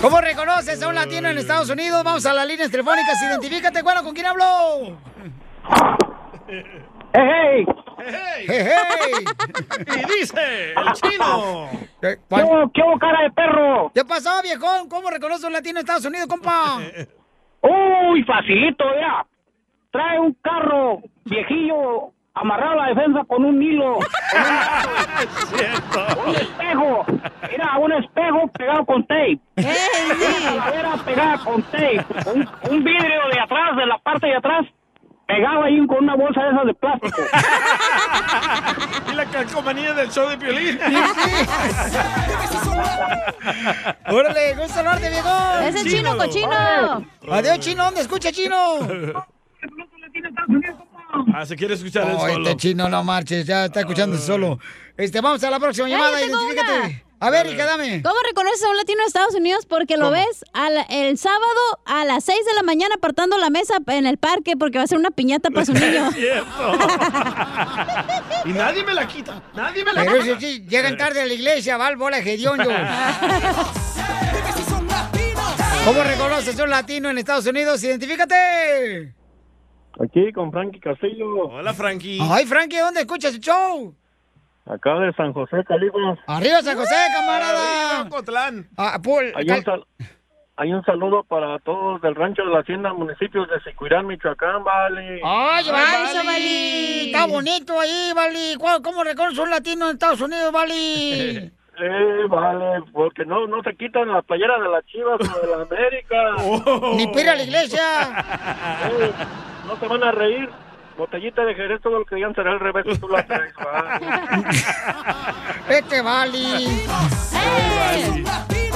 ¿Cómo 0.00 0.18
reconoces 0.20 0.82
a 0.82 0.88
un 0.88 0.94
latino 0.94 1.28
en 1.28 1.36
Estados 1.36 1.68
Unidos? 1.68 2.02
Vamos 2.02 2.24
a 2.24 2.32
las 2.32 2.46
líneas 2.46 2.70
telefónicas. 2.70 3.22
Identifícate, 3.22 3.82
bueno, 3.82 4.02
¿con 4.02 4.14
quién 4.14 4.26
hablo? 4.26 4.98
¡Hey! 7.12 7.66
¡Hey, 7.98 8.46
hey! 8.48 9.24
Y 9.86 10.20
dice, 10.20 10.72
el 10.72 10.92
chino. 10.94 11.68
¿Qué, 12.00 12.18
¿Qué 12.28 12.82
cara 12.98 13.22
de 13.24 13.30
perro? 13.32 13.92
¿Qué 13.94 14.04
pasó, 14.04 14.40
viejón? 14.42 14.88
¿Cómo 14.88 15.10
reconoce 15.10 15.44
a 15.44 15.48
un 15.48 15.52
latino 15.52 15.80
en 15.80 15.84
Estados 15.84 16.06
Unidos, 16.06 16.26
compa? 16.28 16.78
Uy, 17.60 18.24
facilito, 18.24 18.84
ya. 18.98 19.26
Trae 19.90 20.18
un 20.18 20.32
carro 20.40 21.02
viejillo 21.24 22.12
amarrado 22.34 22.72
a 22.72 22.76
la 22.76 22.86
defensa 22.88 23.20
con 23.26 23.44
un 23.44 23.62
hilo. 23.62 23.98
Con 25.92 26.18
un, 26.24 26.28
un 26.28 26.34
espejo. 26.34 27.04
Era 27.50 27.78
un 27.78 27.92
espejo 27.92 28.46
pegado 28.48 28.84
con 28.86 29.06
tape. 29.06 29.38
Una 29.56 30.42
calavera 30.42 30.92
pegada 31.04 31.38
con 31.38 31.62
tape. 31.64 32.04
Un, 32.26 32.48
un 32.70 32.84
vidrio 32.84 33.20
de 33.32 33.40
atrás, 33.40 33.76
de 33.76 33.86
la 33.86 33.98
parte 33.98 34.26
de 34.28 34.36
atrás, 34.36 34.66
pegado 35.26 35.64
ahí 35.64 35.86
con 35.86 35.98
una 35.98 36.14
bolsa 36.16 36.42
de 36.42 36.50
esas 36.50 36.66
de 36.66 36.74
plástico. 36.74 37.22
y 39.12 39.14
la 39.14 39.24
calcomanía 39.26 39.92
del 39.94 40.10
show 40.10 40.28
de 40.28 40.36
Piolín. 40.38 40.78
¡Órale! 44.08 44.54
¡Gusto 44.54 44.68
saludarte, 44.74 45.08
viejo! 45.10 45.58
¡Es 45.62 45.84
el 45.84 45.90
chino 45.90 46.16
cochino! 46.16 47.04
Adiós, 47.30 47.58
chino. 47.60 47.84
¿Dónde 47.84 48.00
escucha, 48.02 48.32
chino? 48.32 48.78
Ah, 51.34 51.44
se 51.46 51.56
quiere 51.56 51.74
escuchar 51.74 52.08
el 52.08 52.16
Oh, 52.16 52.20
solo. 52.20 52.48
este 52.50 52.56
chino, 52.56 52.88
no 52.88 53.02
marches. 53.04 53.46
Ya 53.46 53.64
está 53.66 53.80
escuchando 53.80 54.16
solo. 54.18 54.58
Este, 54.96 55.20
vamos 55.20 55.42
a 55.44 55.50
la 55.50 55.58
próxima 55.60 55.88
llamada. 55.88 56.20
Identifícate. 56.20 56.72
una. 56.88 57.02
A 57.22 57.28
ver, 57.28 57.46
hija, 57.48 57.66
dame. 57.66 58.00
¿Cómo 58.02 58.14
reconoces 58.26 58.62
a 58.64 58.70
un 58.70 58.76
latino 58.78 59.02
en 59.02 59.06
Estados 59.06 59.34
Unidos? 59.34 59.66
Porque 59.66 59.98
lo 59.98 60.10
ves 60.10 60.42
al- 60.54 60.86
el 60.88 61.18
sábado 61.18 61.44
a 61.84 62.04
las 62.06 62.24
6 62.24 62.38
de 62.46 62.54
la 62.54 62.62
mañana 62.62 62.94
apartando 62.94 63.36
la 63.36 63.50
mesa 63.50 63.74
en 63.88 64.06
el 64.06 64.16
parque 64.16 64.56
porque 64.56 64.78
va 64.78 64.84
a 64.84 64.86
ser 64.86 64.96
una 64.98 65.10
piñata 65.10 65.50
para 65.50 65.66
su 65.66 65.72
niño. 65.74 66.08
Es 66.08 66.14
cierto. 66.14 66.78
y 68.46 68.52
nadie 68.52 68.84
me 68.84 68.94
la 68.94 69.06
quita. 69.06 69.42
Nadie 69.54 69.84
me 69.84 69.92
la 69.92 70.00
Pero 70.04 70.12
quita. 70.18 70.30
eso 70.32 70.40
sí, 70.40 70.64
llegan 70.66 70.96
tarde 70.96 71.20
a 71.20 71.26
la 71.26 71.34
iglesia, 71.34 71.76
va 71.76 71.88
al 71.88 71.96
bola 71.96 72.18
hediondo. 72.20 72.64
¿Cómo 75.84 76.02
reconoces 76.04 76.58
a 76.58 76.64
un 76.64 76.70
latino 76.70 77.10
en 77.10 77.18
Estados 77.18 77.46
Unidos? 77.46 77.82
¡Identifícate! 77.84 79.14
Aquí 80.02 80.32
con 80.32 80.50
Frankie 80.50 80.80
Castillo. 80.80 81.48
Hola, 81.48 81.74
Frankie. 81.74 82.18
Ay, 82.22 82.46
Frankie, 82.46 82.78
¿dónde 82.78 83.00
escuchas 83.00 83.34
el 83.34 83.40
show? 83.40 83.94
Acá 84.66 84.94
de 85.00 85.12
San 85.14 85.32
José, 85.32 85.62
Calibas. 85.66 86.18
Arriba, 86.26 86.62
San 86.62 86.76
José, 86.78 86.94
camarada. 87.12 88.00
Arriba, 88.00 88.08
Cotlán. 88.10 88.68
Ah, 88.76 88.98
Paul, 89.02 89.32
Hay 89.34 89.50
un, 89.50 89.64
sal- 89.64 89.86
hay 90.56 90.72
un 90.72 90.82
saludo 90.84 91.24
para 91.24 91.58
todos 91.60 92.00
del 92.02 92.14
rancho 92.14 92.42
de 92.44 92.50
la 92.52 92.60
hacienda, 92.60 92.92
municipios 92.92 93.48
de 93.50 93.60
Sicuirán, 93.60 94.06
Michoacán, 94.06 94.62
vale. 94.64 95.20
¡Ay, 95.24 95.64
Ay, 95.66 95.70
vale! 95.72 96.26
Vali! 96.26 97.06
Está 97.06 97.26
bonito 97.26 97.78
ahí, 97.80 98.12
Vali. 98.14 98.54
¿Cuál- 98.58 98.80
¿Cómo 98.82 99.02
reconoces 99.04 99.38
a 99.38 99.42
un 99.42 99.50
latino 99.50 99.86
en 99.86 99.92
Estados 99.94 100.20
Unidos, 100.20 100.52
Vali? 100.52 101.52
Eh, 101.82 102.26
vale, 102.28 102.82
porque 102.92 103.24
no, 103.24 103.46
no 103.46 103.62
se 103.62 103.74
quitan 103.74 104.08
la 104.12 104.20
playera 104.20 104.58
de 104.58 104.68
las 104.68 104.84
chivas 104.84 105.18
o 105.18 105.40
de 105.40 105.56
la 105.56 105.62
América. 105.62 106.92
Ni 106.94 107.06
para 107.06 107.20
ir 107.22 107.28
a 107.30 107.34
la 107.36 107.42
iglesia. 107.42 107.80
Eh, 109.00 109.12
no 109.70 109.78
se 109.78 109.86
van 109.86 110.02
a 110.02 110.10
reír. 110.12 110.48
Botellita 110.98 111.44
de 111.44 111.54
Jerez, 111.54 111.80
todo 111.80 112.00
lo 112.00 112.04
que 112.04 112.16
digan 112.16 112.34
será 112.34 112.50
al 112.50 112.60
revés 112.60 112.84
tú 113.00 113.08
la 113.08 113.24
traes, 113.24 113.54
va. 113.58 114.00
Este 115.68 116.02
Vali. 116.02 116.66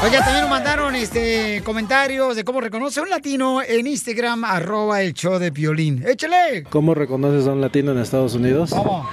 Oye, 0.03 0.19
también 0.19 0.41
nos 0.41 0.51
mandaron 0.51 0.95
este 0.95 1.63
comentarios 1.65 2.37
de 2.37 2.45
cómo 2.45 2.61
reconoce 2.61 3.01
a 3.01 3.03
un 3.03 3.11
latino 3.11 3.61
en 3.63 3.87
Instagram, 3.87 4.45
arroba 4.45 5.03
el 5.03 5.13
show 5.13 5.39
de 5.39 5.53
Piolín. 5.53 6.03
¡Échale! 6.07 6.65
¿Cómo 6.71 6.95
reconoces 6.95 7.47
a 7.47 7.53
un 7.53 7.61
latino 7.61 7.93
en 7.93 7.99
Estados 7.99 8.35
Unidos? 8.35 8.71
¿Cómo? 8.71 9.09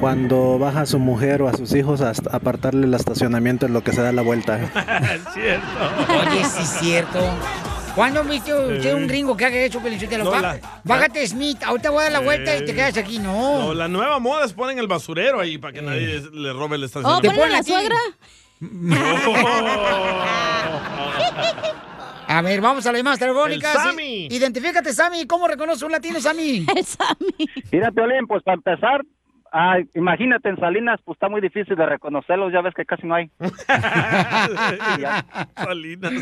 Cuando 0.00 0.58
baja 0.58 0.82
a 0.82 0.86
su 0.86 0.98
mujer 0.98 1.42
o 1.42 1.48
a 1.48 1.54
sus 1.54 1.74
hijos 1.74 2.00
a 2.00 2.10
a 2.10 2.36
apartarle 2.36 2.86
el 2.86 2.94
estacionamiento 2.94 3.66
en 3.66 3.72
lo 3.74 3.82
que 3.82 3.92
se 3.92 4.00
da 4.00 4.12
la 4.12 4.22
vuelta. 4.22 4.58
es 5.14 5.34
cierto. 5.34 5.66
Oye, 6.08 6.44
sí 6.44 6.62
es 6.62 6.68
cierto. 6.78 7.20
¿Cuándo 7.94 8.20
han 8.20 8.28
visto 8.28 8.56
usted 8.66 8.92
un 8.94 9.06
gringo 9.06 9.36
que 9.36 9.44
haga 9.44 9.56
eso, 9.56 9.80
Pelichotelo? 9.80 10.24
No, 10.24 10.40
la- 10.40 10.58
Bájate, 10.82 11.26
Smith. 11.28 11.62
Ahorita 11.62 11.90
voy 11.90 12.00
a 12.00 12.02
dar 12.04 12.12
la 12.12 12.20
vuelta 12.20 12.56
y 12.56 12.64
te 12.64 12.74
quedas 12.74 12.96
aquí. 12.96 13.18
No. 13.20 13.66
No, 13.66 13.74
la 13.74 13.86
nueva 13.88 14.18
moda 14.18 14.44
es 14.44 14.52
ponen 14.52 14.78
el 14.78 14.88
basurero 14.88 15.40
ahí 15.40 15.58
para 15.58 15.72
que 15.74 15.82
nadie 15.82 16.20
le 16.32 16.52
robe 16.52 16.76
el 16.76 16.82
¿O 16.82 16.86
estacionamiento. 16.86 17.36
ponen 17.38 17.54
a 17.54 17.58
la 17.58 17.62
suegra? 17.62 17.96
A 22.26 22.42
ver, 22.42 22.60
vamos 22.60 22.84
a 22.86 22.90
las 22.92 22.98
llamadas 22.98 23.18
telefónicas. 23.20 23.74
El 23.76 23.80
Sammy. 23.82 24.26
Identifícate, 24.30 24.92
Sammy. 24.92 25.26
¿Cómo 25.26 25.46
reconoce 25.46 25.84
un 25.84 25.92
latino, 25.92 26.20
Sammy? 26.20 26.66
El 26.76 26.84
Sammy. 26.84 27.48
Mira, 27.70 27.92
Piolín, 27.92 28.26
pues 28.26 28.42
para 28.42 28.56
empezar, 28.56 29.02
ah, 29.54 29.78
imagínate 29.94 30.50
en 30.50 30.58
Salinas, 30.58 31.00
pues 31.04 31.16
está 31.16 31.28
muy 31.30 31.40
difícil 31.40 31.76
de 31.76 31.86
reconocerlos, 31.86 32.52
ya 32.52 32.60
ves 32.60 32.74
que 32.74 32.84
casi 32.84 33.06
no 33.06 33.14
hay. 33.14 33.30
Salinas. 35.54 36.12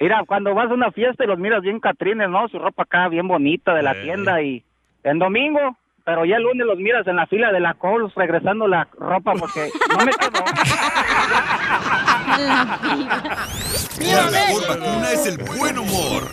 Mira, 0.00 0.22
cuando 0.26 0.54
vas 0.54 0.70
a 0.70 0.74
una 0.74 0.90
fiesta 0.92 1.24
y 1.24 1.26
los 1.26 1.38
miras 1.38 1.62
bien 1.62 1.80
catrines, 1.80 2.28
¿no? 2.28 2.46
Su 2.48 2.58
ropa 2.58 2.82
acá 2.84 3.08
bien 3.08 3.26
bonita 3.26 3.74
de 3.74 3.82
la 3.82 3.92
Eh. 3.92 4.02
tienda 4.02 4.42
y 4.42 4.62
en 5.02 5.18
domingo, 5.18 5.76
pero 6.04 6.24
ya 6.24 6.36
el 6.36 6.42
lunes 6.42 6.66
los 6.66 6.78
miras 6.78 7.06
en 7.06 7.16
la 7.16 7.26
fila 7.26 7.50
de 7.50 7.60
la 7.60 7.74
Coles 7.74 8.14
regresando 8.14 8.68
la 8.68 8.86
ropa 8.98 9.32
porque 9.38 9.70
no 9.90 10.04
me 10.04 10.12
quedó. 10.12 10.44
La 12.38 14.28
mejor 14.30 14.68
vacuna 14.68 15.10
es 15.12 15.26
el 15.26 15.38
buen 15.38 15.78
humor. 15.78 16.30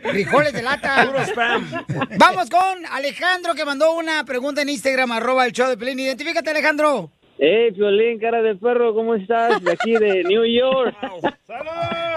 Frijoles 0.10 0.52
de 0.52 0.62
lata. 0.62 1.06
Puro 1.06 1.22
spam. 1.24 1.84
Vamos 2.18 2.50
con 2.50 2.86
Alejandro 2.92 3.54
que 3.54 3.64
mandó 3.64 3.92
una 3.94 4.24
pregunta 4.24 4.62
en 4.62 4.68
Instagram, 4.68 5.10
arroba 5.12 5.46
el 5.46 5.52
show 5.52 5.68
de 5.68 5.76
Pelín. 5.76 5.98
Identifícate, 5.98 6.50
Alejandro. 6.50 7.10
Hey, 7.38 7.70
Piolín, 7.72 8.18
cara 8.18 8.40
de 8.40 8.54
perro, 8.56 8.94
¿cómo 8.94 9.14
estás? 9.14 9.62
De 9.62 9.72
aquí 9.72 9.92
de 9.92 10.24
New 10.28 10.42
York. 10.46 10.96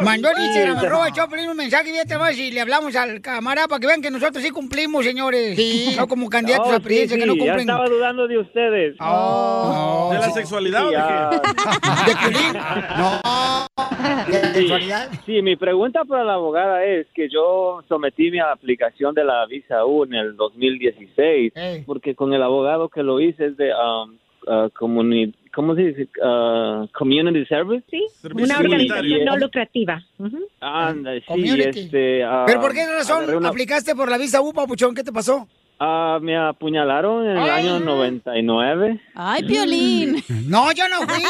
Mandó 0.02 0.30
en 0.30 0.44
Instagram, 0.44 0.78
arroba 0.78 1.08
el 1.10 1.30
Pelín, 1.30 1.50
un 1.50 1.58
mensaje 1.58 1.90
y 1.90 1.92
fíjate 1.92 2.18
más 2.18 2.38
y 2.38 2.52
le 2.52 2.62
hablamos 2.62 2.96
al 2.96 3.20
camarada 3.20 3.68
para 3.68 3.82
que 3.82 3.88
vean 3.88 4.02
que 4.02 4.12
nosotros 4.12 4.42
sí 4.42 4.50
cumplimos, 4.52 5.04
señores. 5.04 5.58
Sí. 5.58 5.94
No 5.98 6.08
como 6.08 6.30
candidatos 6.30 6.68
Oh, 6.72 6.76
a 6.76 6.80
presidencia 6.80 7.16
sí, 7.18 7.22
que 7.22 7.28
no 7.28 7.34
sí, 7.34 7.40
Ya 7.40 7.46
cumplen. 7.48 7.70
estaba 7.70 7.90
dudando 7.90 8.28
de 8.30 8.38
ustedes. 8.38 8.96
Oh, 9.02 10.10
¿De 10.14 10.20
la 10.20 10.26
sí. 10.28 10.32
sexualidad 10.32 10.88
o 10.88 10.90
de 10.90 10.96
qué? 10.96 11.02
¿De 12.06 12.16
Piolín? 12.16 12.54
No. 12.98 13.68
¿De 14.32 14.54
sexualidad? 14.54 15.10
Sí, 15.26 15.42
mi 15.42 15.58
pregunta 15.58 16.06
para 16.06 16.24
la 16.24 16.36
abogada 16.36 16.86
es 16.86 17.08
que 17.14 17.28
yo 17.30 17.84
sometí 17.90 18.32
mi 18.32 18.40
aplicación 18.40 19.14
de 19.14 19.26
la 19.26 19.46
visa 19.48 19.86
U 19.86 20.06
en 20.06 20.14
el 20.14 20.38
2016 20.38 21.52
Ey. 21.56 21.84
porque 21.86 22.16
con 22.16 22.34
el 22.34 22.42
abogado 22.42 22.88
que 22.88 23.04
lo 23.04 23.20
hice 23.20 23.48
es 23.48 23.58
de 23.58 23.72
um, 23.74 24.16
uh, 24.50 24.70
comuni- 24.72 25.34
¿cómo 25.54 25.76
se 25.76 25.82
dice? 25.82 26.10
Uh, 26.24 26.88
community 26.98 27.46
service. 27.46 27.84
Sí, 27.90 28.06
Servicio 28.22 28.46
una 28.46 28.58
organización 28.60 29.26
no 29.26 29.38
lucrativa. 29.38 30.04
Anda, 30.60 31.14
sí, 31.16 31.22
Community. 31.28 31.80
este... 31.82 32.24
ah, 32.24 32.44
¿Pero 32.48 32.62
por 32.62 32.74
qué 32.74 32.86
razón 32.88 33.46
aplicaste 33.46 33.96
por 33.96 34.10
la 34.10 34.18
visa 34.18 34.42
U, 34.42 34.54
papuchón? 34.54 34.94
¿Qué 34.96 35.04
te 35.04 35.12
pasó? 35.12 35.48
Ah, 35.82 36.20
me 36.22 36.36
apuñalaron 36.38 37.26
en 37.26 37.38
el 37.38 37.50
año 37.50 37.80
99. 37.80 39.00
Ay, 39.16 39.44
Piolín. 39.44 40.22
No, 40.50 40.72
yo 40.72 40.84
no 40.90 40.98
fui. 41.08 41.24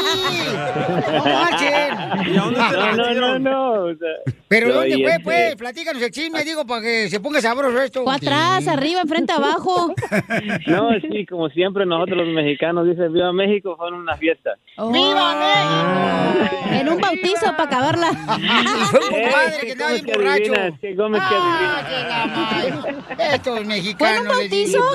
No. 2.34 2.52
No, 2.52 2.94
no, 2.96 3.14
no, 3.14 3.40
no. 3.40 3.72
o 3.84 3.96
sea, 3.96 4.34
¿Pero 4.48 4.70
yo 4.70 4.74
dónde 4.76 4.96
fue, 4.96 5.06
este, 5.12 5.24
pues? 5.24 5.56
Platícanos 5.56 6.02
el 6.02 6.12
chisme, 6.12 6.44
digo, 6.44 6.66
para 6.66 6.82
que 6.82 7.10
se 7.10 7.20
ponga 7.20 7.42
sabroso 7.42 7.80
esto. 7.82 8.04
Fue 8.04 8.16
atrás, 8.16 8.68
arriba, 8.68 9.02
enfrente, 9.02 9.34
abajo. 9.34 9.94
No, 10.68 10.90
sí, 11.02 11.26
como 11.26 11.50
siempre 11.50 11.86
nosotros 11.86 12.18
los 12.20 12.28
mexicanos 12.30 12.86
dicen 12.88 13.12
Viva 13.14 13.32
México, 13.34 13.76
fue 13.78 13.90
en 13.90 13.96
una 13.96 14.16
fiesta. 14.18 14.52
¡Viva 14.78 15.36
México! 15.36 16.50
En 16.72 16.90
un 16.90 17.00
bautizo 17.02 17.46
para 17.58 17.64
acabarla. 17.64 18.10
Un 18.10 19.10
compadre 19.10 19.60
que 19.66 19.72
andaba 19.74 19.92
bien 19.92 20.06
borracho. 20.06 20.54
¿Qué 20.82 20.96
que 20.96 20.98
Ah, 21.02 22.26
madre. 22.78 23.34
Estos 23.36 23.66
mexicanos. 23.66 24.39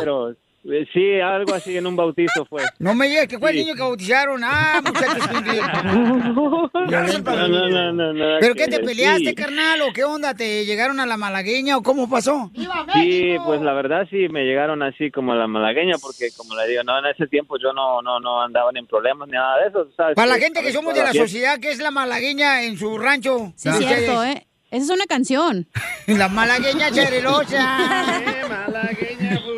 Pero, 0.00 0.34
eh, 0.66 0.86
sí, 0.94 1.20
algo 1.20 1.52
así 1.52 1.76
en 1.76 1.86
un 1.86 1.94
bautizo 1.94 2.46
fue. 2.46 2.62
No 2.78 2.94
me 2.94 3.06
digas 3.06 3.28
que 3.28 3.38
fue 3.38 3.50
el 3.50 3.56
niño 3.56 3.74
que 3.74 3.82
bautizaron. 3.82 4.40
Ah, 4.42 4.80
muchachos. 4.84 5.24
No, 6.84 7.48
no, 7.48 7.68
no, 7.68 7.92
no, 7.92 8.12
no, 8.12 8.24
¿Pero 8.40 8.54
qué 8.54 8.66
te 8.66 8.76
sí. 8.76 8.82
peleaste, 8.82 9.34
carnal? 9.34 9.80
¿O 9.82 9.92
qué 9.92 10.04
onda? 10.04 10.34
¿Te 10.34 10.64
llegaron 10.64 11.00
a 11.00 11.06
la 11.06 11.16
malagueña 11.16 11.76
o 11.76 11.82
cómo 11.82 12.08
pasó? 12.08 12.50
Sí, 12.92 13.36
pues 13.44 13.60
la 13.62 13.72
verdad 13.72 14.06
sí 14.10 14.28
me 14.28 14.44
llegaron 14.44 14.82
así 14.82 15.10
como 15.10 15.32
a 15.32 15.36
la 15.36 15.46
malagueña 15.46 15.96
porque 16.00 16.28
como 16.36 16.54
le 16.56 16.68
digo, 16.68 16.82
no 16.82 16.98
en 16.98 17.06
ese 17.06 17.26
tiempo 17.26 17.56
yo 17.58 17.72
no 17.72 18.02
no 18.02 18.20
no 18.20 18.42
andaba 18.42 18.70
en 18.74 18.86
problemas 18.86 19.28
ni 19.28 19.34
nada 19.34 19.60
de 19.60 19.68
eso, 19.68 19.88
¿sabes? 19.96 20.14
Para 20.14 20.28
la 20.28 20.38
gente 20.38 20.62
que 20.62 20.72
somos 20.72 20.94
de 20.94 21.02
la 21.02 21.12
sociedad, 21.12 21.58
que 21.58 21.70
es 21.70 21.78
la 21.78 21.90
malagueña 21.90 22.62
en 22.62 22.76
su 22.76 22.98
rancho. 22.98 23.52
Sí, 23.56 23.70
cierto, 23.72 24.24
¿eh? 24.24 24.46
Esa 24.74 24.86
es 24.86 24.90
una 24.90 25.06
canción. 25.06 25.68
La 26.08 26.28
malagueña 26.28 26.90
charelosa. 26.90 28.20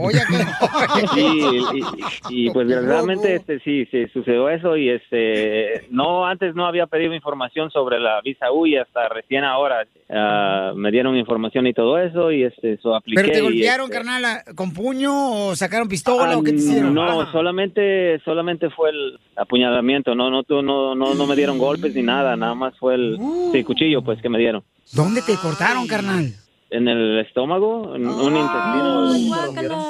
Oye, 0.00 0.18
Sí, 1.14 1.40
y, 1.72 1.78
y- 1.78 2.46
y, 2.46 2.50
pues 2.50 2.68
realmente 2.68 3.34
este 3.36 3.60
sí, 3.60 3.86
sí 3.90 4.06
sucedió 4.12 4.48
eso 4.48 4.76
y 4.76 4.90
este 4.90 5.86
no 5.90 6.26
antes 6.26 6.54
no 6.54 6.66
había 6.66 6.86
pedido 6.86 7.14
información 7.14 7.70
sobre 7.70 7.98
la 7.98 8.20
visa 8.20 8.50
U 8.52 8.66
y 8.66 8.76
hasta 8.76 9.08
recién 9.08 9.44
ahora 9.44 9.86
ah, 10.10 10.72
me 10.76 10.90
dieron 10.90 11.16
información 11.16 11.66
y 11.66 11.72
todo 11.72 11.98
eso 11.98 12.30
y 12.32 12.44
este 12.44 12.74
eso 12.74 12.94
apliqué. 12.94 13.20
¿Pero 13.22 13.32
te 13.32 13.38
y, 13.38 13.42
golpearon, 13.42 13.86
este, 13.86 13.96
carnal, 13.96 14.24
con 14.54 14.72
puño 14.72 15.48
o 15.48 15.56
sacaron 15.56 15.88
pistola 15.88 16.32
Ah, 16.32 16.38
o 16.38 16.42
qué 16.42 16.52
te 16.52 16.58
hicieron? 16.58 16.94
No, 16.94 17.30
solamente 17.32 18.20
solamente 18.24 18.70
fue 18.70 18.90
el 18.90 19.18
apuñalamiento, 19.36 20.14
no 20.14 20.30
no 20.30 20.42
tú- 20.42 20.62
no 20.62 20.94
no 20.94 21.14
no 21.14 21.26
me 21.26 21.36
dieron 21.36 21.58
golpes 21.58 21.94
ni 21.94 22.02
nada, 22.02 22.36
nada 22.36 22.54
más 22.54 22.76
fue 22.78 22.94
el 22.94 23.18
sí, 23.52 23.64
cuchillo 23.64 24.02
pues 24.02 24.20
que 24.20 24.28
me 24.28 24.38
dieron. 24.38 24.62
¿Dónde 24.92 25.22
te 25.22 25.34
cortaron, 25.36 25.86
carnal? 25.86 26.32
En 26.70 26.86
el 26.86 27.18
estómago, 27.20 27.94
en 27.94 28.06
un 28.06 28.36
intestino. 28.36 29.88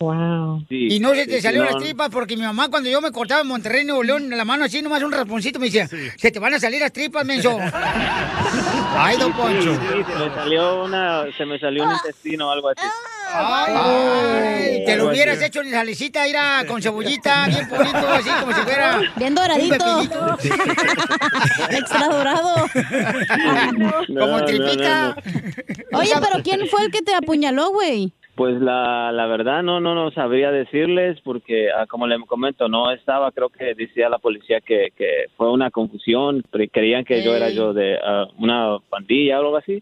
Wow. 0.00 0.64
Sí, 0.68 0.88
Y 0.90 0.98
no 1.00 1.14
se 1.14 1.26
te 1.26 1.40
salió 1.40 1.64
no, 1.64 1.70
las 1.70 1.82
tripas 1.82 2.10
porque 2.10 2.36
mi 2.36 2.42
mamá 2.42 2.68
cuando 2.68 2.90
yo 2.90 3.00
me 3.00 3.10
cortaba 3.12 3.40
en 3.42 3.46
Monterrey, 3.46 3.84
Nuevo 3.84 4.02
León, 4.02 4.24
en 4.32 4.36
la 4.36 4.44
mano 4.44 4.64
así, 4.64 4.82
nomás 4.82 5.02
un 5.02 5.12
rasponcito, 5.12 5.58
me 5.58 5.66
decía, 5.66 5.88
se 5.88 6.30
te 6.30 6.38
van 6.38 6.52
a 6.52 6.60
salir 6.60 6.80
las 6.80 6.92
tripas, 6.92 7.24
menso. 7.24 7.58
Ay, 8.96 9.16
don 9.16 9.32
Sí, 9.32 9.38
Poncho. 9.38 9.74
sí, 9.74 10.04
se 10.12 10.18
me 10.28 10.34
salió 10.34 10.84
una, 10.84 11.24
se 11.36 11.46
me 11.46 11.58
salió 11.58 11.84
un 11.84 11.92
intestino 11.92 12.48
o 12.48 12.50
algo 12.50 12.68
así. 12.70 12.80
Ay, 13.32 14.84
te 14.84 14.96
lo 14.96 15.08
hubieras 15.08 15.36
así. 15.38 15.46
hecho 15.46 15.60
en 15.62 15.70
salecita, 15.70 16.26
era 16.26 16.64
con 16.66 16.82
cebollita, 16.82 17.46
bien 17.46 17.68
bonito, 17.68 18.08
así 18.08 18.30
como 18.40 18.52
si 18.54 18.60
fuera... 18.62 19.00
Bien 19.16 19.34
doradito. 19.34 20.02
Extra 21.70 22.08
dorado. 22.08 22.66
Como 24.06 24.38
No, 24.38 24.44
tripita. 24.44 25.08
no, 25.08 25.14
no, 25.92 25.98
Oye, 25.98 26.12
pero 26.20 26.42
¿quién 26.42 26.68
fue 26.68 26.84
el 26.84 26.90
que 26.90 27.02
te 27.02 27.14
apuñaló, 27.14 27.70
güey? 27.70 28.12
Pues 28.34 28.60
la, 28.60 29.12
la 29.12 29.26
verdad 29.26 29.62
no 29.62 29.78
no 29.78 29.94
no 29.94 30.10
sabría 30.10 30.50
decirles 30.50 31.20
porque 31.22 31.68
ah, 31.70 31.86
como 31.86 32.08
le 32.08 32.18
comento 32.26 32.68
no 32.68 32.90
estaba 32.90 33.30
creo 33.30 33.48
que 33.48 33.74
decía 33.76 34.08
la 34.08 34.18
policía 34.18 34.60
que, 34.60 34.88
que 34.96 35.26
fue 35.36 35.52
una 35.52 35.70
confusión 35.70 36.42
pero 36.50 36.64
creían 36.72 37.04
que 37.04 37.22
yo 37.22 37.36
era 37.36 37.50
yo 37.50 37.72
de 37.72 37.96
ah, 38.02 38.26
una 38.38 38.78
pandilla 38.90 39.38
o 39.38 39.44
algo 39.44 39.56
así 39.56 39.78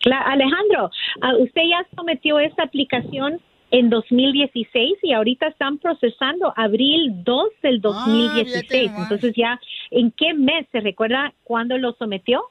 Alejandro, 0.06 0.92
ah, 1.22 1.34
usted 1.40 1.62
ya 1.70 1.86
sometió 1.96 2.40
esta 2.40 2.64
aplicación 2.64 3.42
en 3.72 3.90
2016 3.90 4.98
y 5.04 5.14
ahorita 5.14 5.48
están 5.48 5.78
procesando 5.78 6.54
abril 6.56 7.24
2 7.24 7.50
del 7.64 7.82
2016. 7.82 8.92
Entonces 8.98 9.34
ya, 9.36 9.60
¿en 9.92 10.12
qué 10.12 10.34
mes 10.34 10.68
se 10.72 10.80
recuerda 10.80 11.34
cuándo 11.44 11.78
lo 11.78 11.94
sometió? 11.94 12.44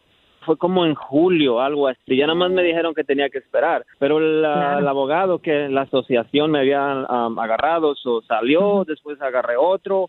fue 0.46 0.56
como 0.56 0.86
en 0.86 0.94
julio, 0.94 1.60
algo 1.60 1.88
así. 1.88 2.16
Ya 2.16 2.28
nada 2.28 2.38
más 2.38 2.52
me 2.52 2.62
dijeron 2.62 2.94
que 2.94 3.02
tenía 3.02 3.28
que 3.28 3.38
esperar. 3.38 3.84
Pero 3.98 4.20
la- 4.20 4.54
Claro. 4.54 4.78
el 4.78 4.86
abogado 4.86 5.38
que 5.40 5.68
la 5.68 5.80
asociación 5.82 6.52
me 6.52 6.60
había 6.60 7.04
um, 7.10 7.36
agarrado, 7.40 7.96
so, 7.96 8.22
salió, 8.22 8.84
después 8.86 9.20
agarré 9.20 9.56
otro. 9.56 10.08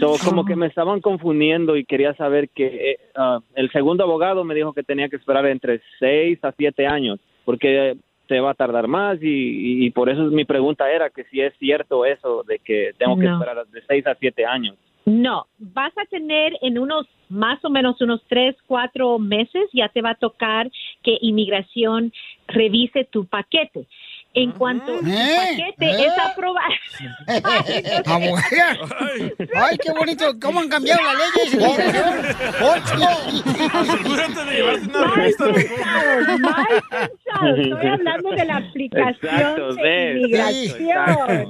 So, 0.00 0.14
como 0.24 0.44
que 0.44 0.56
me 0.56 0.66
estaban 0.66 1.00
confundiendo 1.00 1.76
y 1.76 1.84
quería 1.84 2.14
saber 2.14 2.48
que 2.48 2.66
eh, 2.66 2.98
ah, 3.14 3.38
el 3.54 3.70
segundo 3.70 4.02
abogado 4.02 4.42
me 4.42 4.56
dijo 4.56 4.72
que 4.72 4.82
tenía 4.82 5.08
que 5.08 5.16
esperar 5.16 5.46
entre 5.46 5.80
seis 6.00 6.40
a 6.42 6.50
siete 6.50 6.84
años, 6.88 7.20
porque 7.44 7.96
se 8.28 8.40
va 8.40 8.50
a 8.50 8.54
tardar 8.54 8.88
más 8.88 9.22
y, 9.22 9.26
y- 9.28 9.86
y 9.86 9.90
por 9.90 10.08
eso 10.08 10.24
mi 10.24 10.44
pregunta 10.44 10.90
era 10.90 11.10
que 11.10 11.24
si 11.24 11.40
es 11.40 11.54
cierto 11.58 12.04
eso 12.04 12.42
de 12.44 12.58
que 12.58 12.92
tengo 12.98 13.16
que 13.18 13.26
No. 13.26 13.34
esperar 13.34 13.66
de 13.66 13.82
seis 13.86 14.06
a 14.06 14.14
siete 14.16 14.44
años. 14.44 14.76
No, 15.04 15.46
vas 15.58 15.96
a 15.96 16.04
tener 16.06 16.54
en 16.62 16.78
unos 16.78 17.06
más 17.28 17.64
o 17.64 17.70
menos 17.70 18.00
unos 18.00 18.20
tres, 18.28 18.56
cuatro 18.66 19.18
meses, 19.20 19.68
ya 19.72 19.88
te 19.88 20.02
va 20.02 20.10
a 20.10 20.14
tocar 20.16 20.68
que 21.04 21.16
inmigración 21.20 22.12
revise 22.48 23.04
tu 23.04 23.24
paquete. 23.24 23.86
En 24.38 24.52
cuanto 24.52 24.92
tu 24.98 25.00
paquete 25.00 25.86
¿Eh? 25.86 26.06
es 26.06 26.12
aprobado. 26.22 26.68
Abogada. 28.04 28.76
Ay, 29.54 29.78
qué 29.78 29.92
bonito. 29.92 30.38
¿Cómo 30.40 30.60
han 30.60 30.68
cambiado 30.68 31.00
las 31.02 31.14
leyes? 31.16 31.54
Asegúrate 33.72 34.44
de 34.44 34.52
llevarte 34.56 34.88
una 34.88 35.14
revista 35.14 35.44
pensado, 35.52 36.38
mal 36.38 36.66
pensado. 36.66 37.56
Estoy 37.56 37.88
hablando 37.88 38.30
de 38.30 38.44
la 38.44 38.56
aplicación 38.56 39.34
Exacto, 39.34 39.74
de 39.74 40.10
inmigración. 40.12 41.48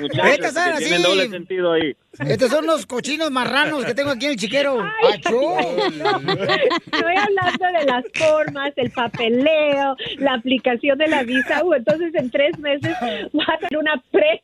Muchachos 0.00 0.26
Estas 0.32 0.54
son 0.54 0.72
así. 0.72 0.84
tienen 0.84 1.02
doble 1.02 1.28
sentido 1.28 1.72
ahí. 1.72 1.96
Estos 2.26 2.50
son 2.50 2.66
los 2.66 2.84
cochinos 2.84 3.30
marranos 3.30 3.84
que 3.84 3.94
tengo 3.94 4.10
aquí 4.10 4.26
en 4.26 4.32
el 4.32 4.38
chiquero. 4.38 4.80
¡Achú! 4.80 5.56
Estoy 5.60 7.14
hablando 7.16 7.78
de 7.78 7.84
las 7.86 8.04
formas, 8.14 8.72
el 8.74 8.90
papeleo, 8.90 9.96
la 10.18 10.34
aplicación 10.34 10.98
de 10.98 11.06
la 11.06 11.22
visa 11.28 11.64
U. 11.64 11.74
Entonces, 11.74 12.14
en 12.14 12.30
tres 12.30 12.58
meses 12.58 12.96
vas 13.32 13.48
a 13.48 13.58
tener 13.58 13.78
una 13.78 14.02
pre, 14.10 14.40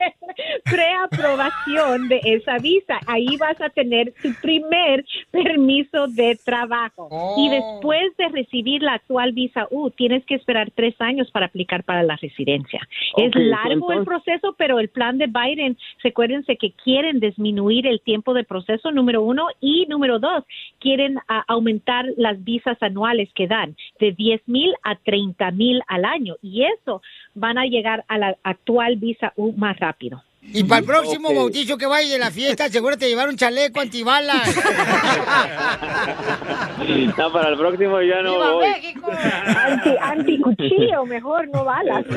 preaprobación 0.65 2.09
de 2.09 2.21
esa 2.25 2.59
visa. 2.59 3.01
Ahí 3.07 3.37
vas 3.39 3.61
a 3.61 3.71
tener 3.71 4.13
tu 4.23 4.33
primer 4.41 5.05
permiso 5.31 6.07
de 6.09 6.39
trabajo. 6.45 7.09
Y 7.37 7.49
después 7.49 8.17
de 8.17 8.29
recibir 8.29 8.83
la 8.83 8.95
actual 8.95 9.33
visa 9.33 9.67
U, 9.71 9.91
tienes 9.91 10.25
que 10.27 10.35
esperar 10.35 10.71
tres 10.71 10.95
años 11.01 11.31
para 11.31 11.47
aplicar 11.47 11.85
para 11.85 12.03
la 12.03 12.17
residencia. 12.17 12.81
es 13.17 13.33
largo 13.35 13.93
el 13.93 14.05
proceso, 14.05 14.55
pero 14.59 14.79
el 14.79 14.89
plan 14.89 15.19
de 15.19 15.27
Biden, 15.27 15.77
recuérdense 16.03 16.57
que 16.57 16.73
quieren 16.73 17.21
disminuir 17.21 17.87
el 17.87 18.01
tiempo 18.01 18.35
de 18.35 18.45
proceso, 18.45 18.91
número 18.91 19.23
uno, 19.23 19.49
y 19.61 19.87
número 19.87 20.19
dos, 20.19 20.45
quieren 20.81 21.19
ah, 21.29 21.45
aumentar 21.49 22.07
las 22.17 22.43
visas 22.45 22.77
anuales 22.83 23.29
que 23.35 23.47
dan 23.47 23.77
de 23.99 24.13
10 24.13 24.43
mil 24.47 24.75
a 24.83 24.97
30 24.97 25.51
mil 25.53 25.83
al 25.87 26.05
año, 26.05 26.37
y 26.43 26.64
eso 26.69 27.03
van 27.35 27.59
a 27.59 27.67
llegar 27.67 28.05
a 28.09 28.19
la 28.19 28.37
actual 28.43 28.97
visa 28.97 29.33
U 29.37 29.53
más 29.53 29.79
rápido. 29.79 30.23
Y 30.53 30.63
para 30.65 30.81
el 30.81 30.85
próximo 30.87 31.29
Ok. 31.31 31.35
bautizo 31.37 31.77
que 31.77 31.87
vaya 31.87 32.09
de 32.13 32.19
la 32.19 32.31
fiesta, 32.31 32.69
seguro 32.69 32.97
te 32.97 33.09
llevar 33.09 33.29
un 33.29 33.37
chaleco 33.37 33.81
antibalas. 33.81 34.55
No, 37.17 37.33
para 37.33 37.49
el 37.49 37.57
próximo 37.57 38.01
ya 38.03 38.21
no 38.23 38.33
¡Viva 38.33 38.51
voy. 38.53 38.69
México! 38.69 39.11
Anti, 39.11 39.91
anticuchillo, 40.01 41.07
mejor, 41.07 41.49
no 41.49 41.65
balas. 41.65 42.05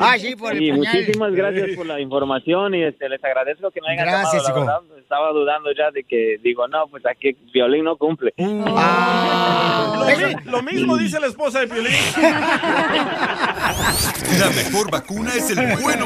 Ah, 0.00 0.16
sí, 0.18 0.34
por 0.36 0.52
el 0.54 0.62
Y 0.62 0.72
puñal. 0.72 0.94
muchísimas 0.94 1.32
gracias 1.34 1.70
por 1.76 1.84
la 1.86 2.00
información 2.00 2.74
y 2.74 2.82
este, 2.84 3.08
les 3.08 3.22
agradezco 3.22 3.70
que 3.70 3.80
me 3.82 3.90
hayan 3.92 4.06
Gracias, 4.06 4.42
llamado. 4.48 4.82
hijo. 4.86 4.96
Estaba 4.98 5.30
dudando 5.32 5.70
ya 5.76 5.90
de 5.90 6.02
que 6.04 6.38
digo, 6.42 6.66
no, 6.68 6.86
pues 6.88 7.04
aquí 7.06 7.36
Violín 7.52 7.84
no 7.84 7.96
cumple. 7.96 8.32
Lo, 8.38 8.46
mi- 10.06 10.34
lo 10.50 10.62
mismo 10.62 10.96
dice 10.96 11.20
la 11.20 11.26
esposa 11.26 11.60
de 11.60 11.68
Piolín. 11.68 11.92
La 14.38 14.48
mejor 14.50 14.90
vacuna 14.90 15.30
es 15.34 15.50
el 15.50 15.76
buen 15.76 16.02